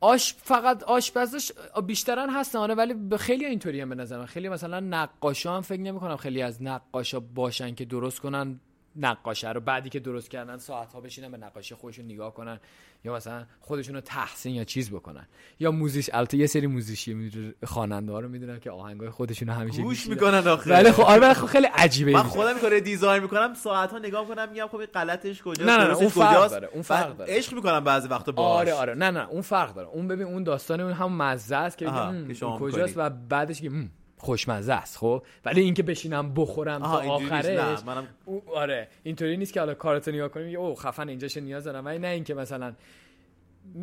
آش 0.00 0.34
فقط 0.34 0.82
آشپزش 0.82 1.52
بیشترن 1.86 2.30
هستن 2.30 2.58
آره 2.58 2.74
ولی 2.74 2.94
به 2.94 3.18
خیلی 3.18 3.44
اینطوری 3.44 3.80
هم 3.80 3.88
به 3.88 3.94
نظر 3.94 4.18
من 4.18 4.26
خیلی 4.26 4.48
مثلا 4.48 4.80
نقاشا 4.80 5.56
هم 5.56 5.60
فکر 5.62 5.80
نمی 5.80 6.00
کنم 6.00 6.16
خیلی 6.16 6.42
از 6.42 6.62
نقاشا 6.62 7.20
باشن 7.20 7.74
که 7.74 7.84
درست 7.84 8.20
کنن. 8.20 8.60
نقاشه 8.98 9.52
رو 9.52 9.60
بعدی 9.60 9.88
که 9.88 10.00
درست 10.00 10.30
کردن 10.30 10.58
ساعت 10.58 10.92
ها 10.92 11.00
بشینن 11.00 11.30
به 11.30 11.36
نقاشی 11.36 11.74
خودشون 11.74 12.04
نگاه 12.04 12.34
کنن 12.34 12.60
یا 13.04 13.14
مثلا 13.14 13.44
خودشون 13.60 13.94
رو 13.94 14.00
تحسین 14.00 14.54
یا 14.54 14.64
چیز 14.64 14.90
بکنن 14.90 15.26
یا 15.60 15.70
موزیش 15.70 16.10
البته 16.12 16.36
یه 16.36 16.46
سری 16.46 16.66
موزیشی 16.66 17.54
خواننده 17.64 18.12
ها 18.12 18.20
رو 18.20 18.28
می‌دونن 18.28 18.60
که 18.60 18.70
آهنگای 18.70 19.10
خودشون 19.10 19.48
رو 19.48 19.54
همیشه 19.54 19.82
گوش. 19.82 20.06
می‌کنن 20.06 20.48
آخه 20.48 20.70
ولی 20.70 20.92
خب 20.92 21.02
آره 21.02 21.34
خب 21.34 21.46
خیلی 21.46 21.66
عجیبه 21.66 22.12
من. 22.12 22.22
خودم 22.22 22.58
کار 22.58 22.78
دیزاین 22.78 23.22
می‌کنم 23.22 23.54
ساعت 23.54 23.90
ها 23.92 23.98
نگاه 23.98 24.28
می‌کنم 24.28 24.48
میگم 24.48 24.66
خب 24.66 24.76
این 24.76 24.86
غلطش 24.86 25.42
کجاست 25.42 25.60
نه، 25.70 25.76
نه، 25.76 25.84
نه، 25.88 25.94
اون 25.96 26.08
فرق 26.08 26.30
کجاست؟ 26.30 26.54
داره، 26.54 26.68
اون 26.72 26.82
فرق 26.82 27.16
داره. 27.16 27.36
عشق 27.36 27.54
می‌کنم 27.54 27.80
بعضی 27.84 28.08
وقتا 28.08 28.32
باهاش 28.32 28.58
آره 28.68 28.72
آره 28.72 28.94
نه 28.94 29.10
نه 29.10 29.28
اون 29.28 29.42
فرق 29.42 29.74
داره 29.74 29.88
اون 29.88 30.08
ببین 30.08 30.26
اون 30.26 30.44
داستان 30.44 30.80
اون 30.80 30.92
هم 30.92 31.12
مزه 31.22 31.56
است 31.56 31.78
که, 31.78 31.88
آها، 31.88 32.06
بگی، 32.10 32.18
"هم، 32.18 32.28
که 32.28 32.34
شما 32.34 32.50
این 32.50 32.58
کجاست 32.58 32.94
و 32.96 33.10
بعدش 33.10 33.60
که 33.60 33.70
"هم، 33.70 33.90
خوشمزه 34.18 34.72
است 34.72 34.96
خب؟ 34.98 35.22
ولی 35.44 35.60
اینکه 35.60 35.82
بشینم 35.82 36.34
بخورم 36.34 36.80
تا. 36.80 36.86
آخرش. 36.86 37.84
منم 37.84 38.06
او- 38.24 38.42
آره 38.54 38.88
اینطوری 39.02 39.36
نیست 39.36 39.52
که 39.52 39.60
حالا 39.60 39.74
کارتو 39.74 40.10
نگاه 40.10 40.28
کنیم 40.28 40.46
میگه 40.46 40.58
او 40.58 40.74
خفن 40.74 41.08
اینجاش 41.08 41.36
نیاز 41.36 41.64
دارم؟ 41.64 41.84
ولی 41.84 41.98
نه 41.98 42.08
اینکه 42.08 42.34
مثلا 42.34 42.74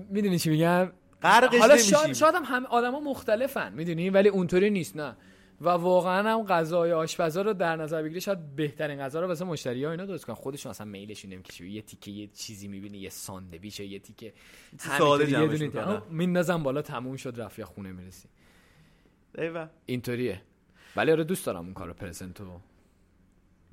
می‌دونی 0.10 0.40
چی 0.40 0.50
میگم؟ 0.50 0.92
غرقش 1.22 1.60
حالا. 1.60 1.78
شاید 1.78 2.14
شاید 2.14 2.36
هم, 2.36 2.44
هم 2.46 2.66
آدما 2.66 3.00
مختلفن 3.00 3.74
می‌دونی؟ 3.74 4.10
ولی 4.10 4.30
اونطوری 4.30 4.70
نیست 4.70 4.98
نه. 4.98 5.16
و 5.62 5.70
واقعا 5.70 6.30
هم 6.30 6.44
غذای 6.46 6.92
آشپزا 6.92 7.42
رو 7.42 7.54
در 7.54 7.76
نظر 7.76 8.04
بگیری 8.04 8.22
شاید 8.22 8.56
بهترین 8.56 9.00
غذا 9.00 9.22
رو 9.22 9.28
واسه 9.28 9.46
مشتری 9.46 9.84
ها 9.86 9.92
اینا 9.92 10.06
درست 10.06 10.26
کنن. 10.26 10.36
خودشون 10.36 10.70
اصلا 10.70 10.88
میلشون 10.88 11.34
نمی‌کشه. 11.34 11.66
یه 11.66 11.82
تیکه 11.82 12.12
یه 12.12 12.28
چیزی 12.28 12.68
می‌بینی 12.68 12.98
یه 12.98 13.10
ساندویچ 13.10 13.80
یه 13.80 14.00
تیکه. 14.00 14.34
ساده 14.78 15.28
جمعش 15.28 15.62
میندازم 16.10 16.64
بالا 16.64 16.82
تموم 16.82 17.16
شد 17.16 17.34
رفت 17.38 17.60
یا 17.60 17.66
خونه 17.66 17.92
می‌رسی. 17.92 18.28
ایوه 19.38 19.68
اینطوریه 19.86 20.42
ولی 20.96 21.12
آره 21.12 21.24
دوست 21.24 21.46
دارم 21.46 21.66
اون 21.66 21.74
کارو 21.74 21.94
پرزنتو 21.94 22.60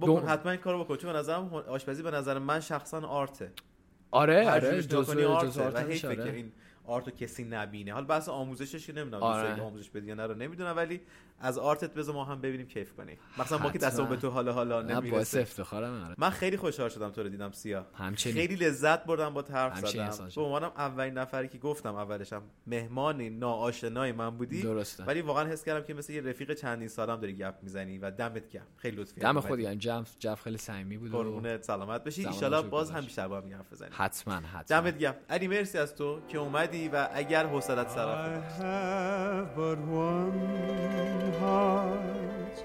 بکن 0.00 0.28
حتما 0.28 0.50
این 0.50 0.60
کارو 0.60 0.84
بکن 0.84 0.96
چون 0.96 1.12
به 1.12 1.18
نظرم 1.18 1.54
آشپزی 1.54 2.02
به 2.02 2.10
نظر 2.10 2.38
من 2.38 2.60
شخصا 2.60 3.00
آرته. 3.00 3.52
آره 4.10 4.50
آره 4.50 4.82
جزء 4.82 5.14
کنی 5.14 5.22
جزء 5.22 5.62
آرته. 5.62 6.08
و 6.08 6.10
آره. 6.10 6.32
این 6.32 6.52
آرتو 6.84 7.10
کسی 7.10 7.44
نبینه. 7.44 7.92
حالا 7.92 8.06
بحث 8.06 8.28
آموزشش 8.28 8.86
که 8.86 8.92
نمی‌دونم 8.92 9.22
آره. 9.22 9.62
آموزش 9.62 9.90
بدی 9.90 10.06
یا 10.06 10.14
نه 10.14 10.26
رو 10.26 10.34
نمی‌دونم 10.34 10.76
ولی 10.76 11.00
از 11.42 11.58
آرتت 11.58 11.94
بذار 11.94 12.14
ما 12.14 12.24
هم 12.24 12.40
ببینیم 12.40 12.66
کیف 12.66 12.92
کنی 12.92 13.16
مثلا 13.38 13.58
ما 13.58 13.70
که. 13.70 13.78
دستمون 13.78 14.08
به 14.08 14.16
تو 14.16 14.30
حالا 14.30 14.52
حالا 14.52 14.82
باعث 14.82 15.04
نمی‌رسه. 15.04 15.40
افتخارم 15.40 16.04
آره. 16.04 16.14
من 16.18 16.30
خیلی 16.30 16.56
خوشحال 16.56 16.88
شدم 16.88 17.10
تو 17.10 17.22
رو 17.22 17.28
دیدم 17.28 17.52
سیاه. 17.52 17.86
همچنین. 17.94 18.36
خیلی 18.36 18.56
لذت 18.56 19.04
بردم 19.04 19.34
با 19.34 19.44
حرف 19.52 19.86
زدم. 19.90 20.28
به. 20.36 20.40
عنوانم 20.40 20.72
اولین 20.76 21.18
نفری 21.18 21.48
که 21.48 21.58
گفتم 21.58 21.94
اولشم 21.94 22.42
مهمانی 22.66 23.30
ناآشنای 23.30 24.12
من 24.12 24.30
بودی. 24.30 24.62
درسته. 24.62 25.04
ولی 25.04 25.22
واقعا 25.22 25.48
حس 25.48 25.64
کردم 25.64 25.86
که 25.86 25.94
مثل 25.94 26.12
یه 26.12 26.20
رفیق 26.20 26.54
چندین 26.54 26.88
سالم 26.88 27.20
داری 27.20 27.36
گپ 27.36 27.54
می‌زنی 27.62 27.98
و 27.98 28.10
دمت 28.10 28.48
گرم. 28.48 28.66
خیلی 28.76 28.96
لطفی 28.96 29.20
دم. 29.20 29.40
خودی 29.40 29.66
هم 29.66 29.74
جف 29.74 30.16
جف 30.18 30.42
خیلی 30.42 30.58
صمیمی 30.58 30.98
بود 30.98 31.12
قربونت 31.12 31.62
سلامت 31.62 32.04
بشی 32.04 32.22
شکر 32.22 32.62
باز. 32.62 32.90
هم 32.90 33.00
بیشتر 33.00 33.28
با 33.28 33.36
هم 33.40 33.54
حرف 33.54 33.72
بزنیم. 33.72 33.92
حتما 33.94 34.34
حتما. 34.34 34.80
دمت 34.80 34.98
گرم. 34.98 35.14
علی 35.30 35.48
مرسی 35.48 35.78
از 35.78 35.94
تو 35.94 36.20
که 36.28 36.38
اومدی 36.69 36.89
و 36.89 37.07
اگر 37.13 37.45
حوصلت 37.45 37.87
I 37.87 37.89
سر 37.89 38.41
have 38.59 39.47
but 39.55 39.79
one 39.87 41.33
heart. 41.39 42.57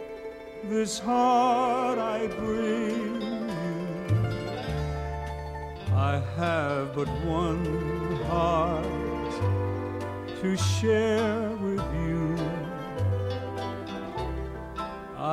This 0.70 0.98
heart 0.98 1.98
I 1.98 2.26
bring 2.26 3.22
you. 3.22 3.80
I 6.12 6.14
have 6.38 6.86
but 6.96 7.10
one 7.42 7.66
heart 8.30 9.34
to 10.40 10.56
share 10.56 11.48
with 11.66 11.86
you. 12.04 12.22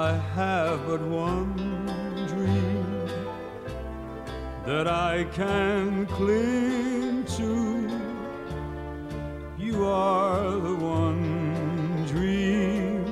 I 0.05 0.11
have 0.35 0.79
but 0.87 1.03
one 1.29 1.55
dream 2.31 3.07
that 4.65 4.87
I 4.87 5.15
can 5.39 6.05
cling 6.17 6.90
to. 6.90 6.90
You 9.82 9.88
are 9.88 10.50
the 10.60 10.76
one 10.76 12.04
dream. 12.06 13.04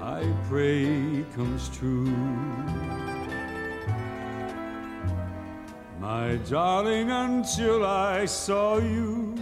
I 0.00 0.24
pray 0.48 1.22
comes 1.36 1.68
true. 1.68 2.16
My 6.00 6.36
darling, 6.48 7.10
until 7.10 7.84
I 7.84 8.24
saw 8.24 8.78
you, 8.78 9.34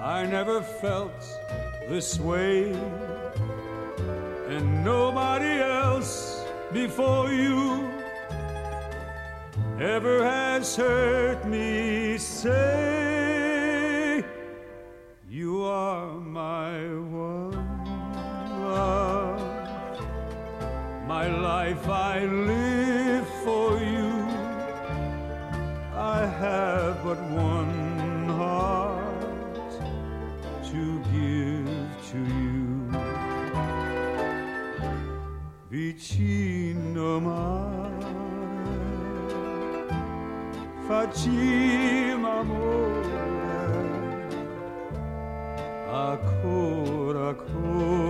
I 0.00 0.24
never 0.24 0.62
felt 0.62 1.20
this 1.88 2.20
way, 2.20 2.72
and 4.46 4.84
nobody 4.84 5.54
else 5.82 6.44
before 6.72 7.32
you 7.32 7.90
ever 9.80 10.22
has 10.22 10.76
heard 10.76 11.44
me 11.44 12.18
say, 12.18 12.99
life 21.70 21.88
I 21.88 22.24
live 22.24 23.28
for 23.44 23.78
you. 23.78 24.10
I 25.94 26.26
have 26.42 27.04
but 27.04 27.20
one 27.30 28.28
heart 28.28 29.70
to 30.70 30.82
give 31.12 31.88
to 32.10 32.18
you. 32.40 32.60
Vicino 35.70 37.20
mare, 37.20 38.06
facciamo 40.88 42.40
amore, 42.40 43.12
ancora, 45.92 47.28
ancora, 47.28 48.09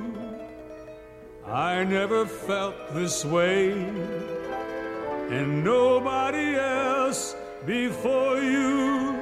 I 1.51 1.83
never 1.83 2.25
felt 2.25 2.93
this 2.93 3.25
way. 3.25 3.73
And 5.29 5.65
nobody 5.65 6.55
else 6.55 7.35
before 7.65 8.39
you 8.39 9.13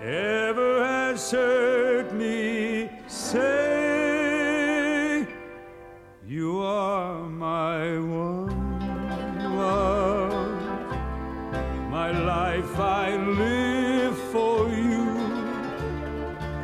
ever 0.00 0.84
has 0.84 1.32
heard 1.32 2.12
me 2.12 2.88
say 3.08 3.66
you 6.24 6.60
are 6.62 7.18
my 7.28 7.98
one 7.98 9.56
love. 9.56 10.30
My 11.90 12.12
life 12.12 12.78
I 12.78 13.16
live 13.16 14.16
for 14.30 14.68
you. 14.68 15.10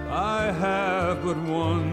I 0.08 0.52
have 0.52 1.24
but 1.24 1.36
one 1.38 1.91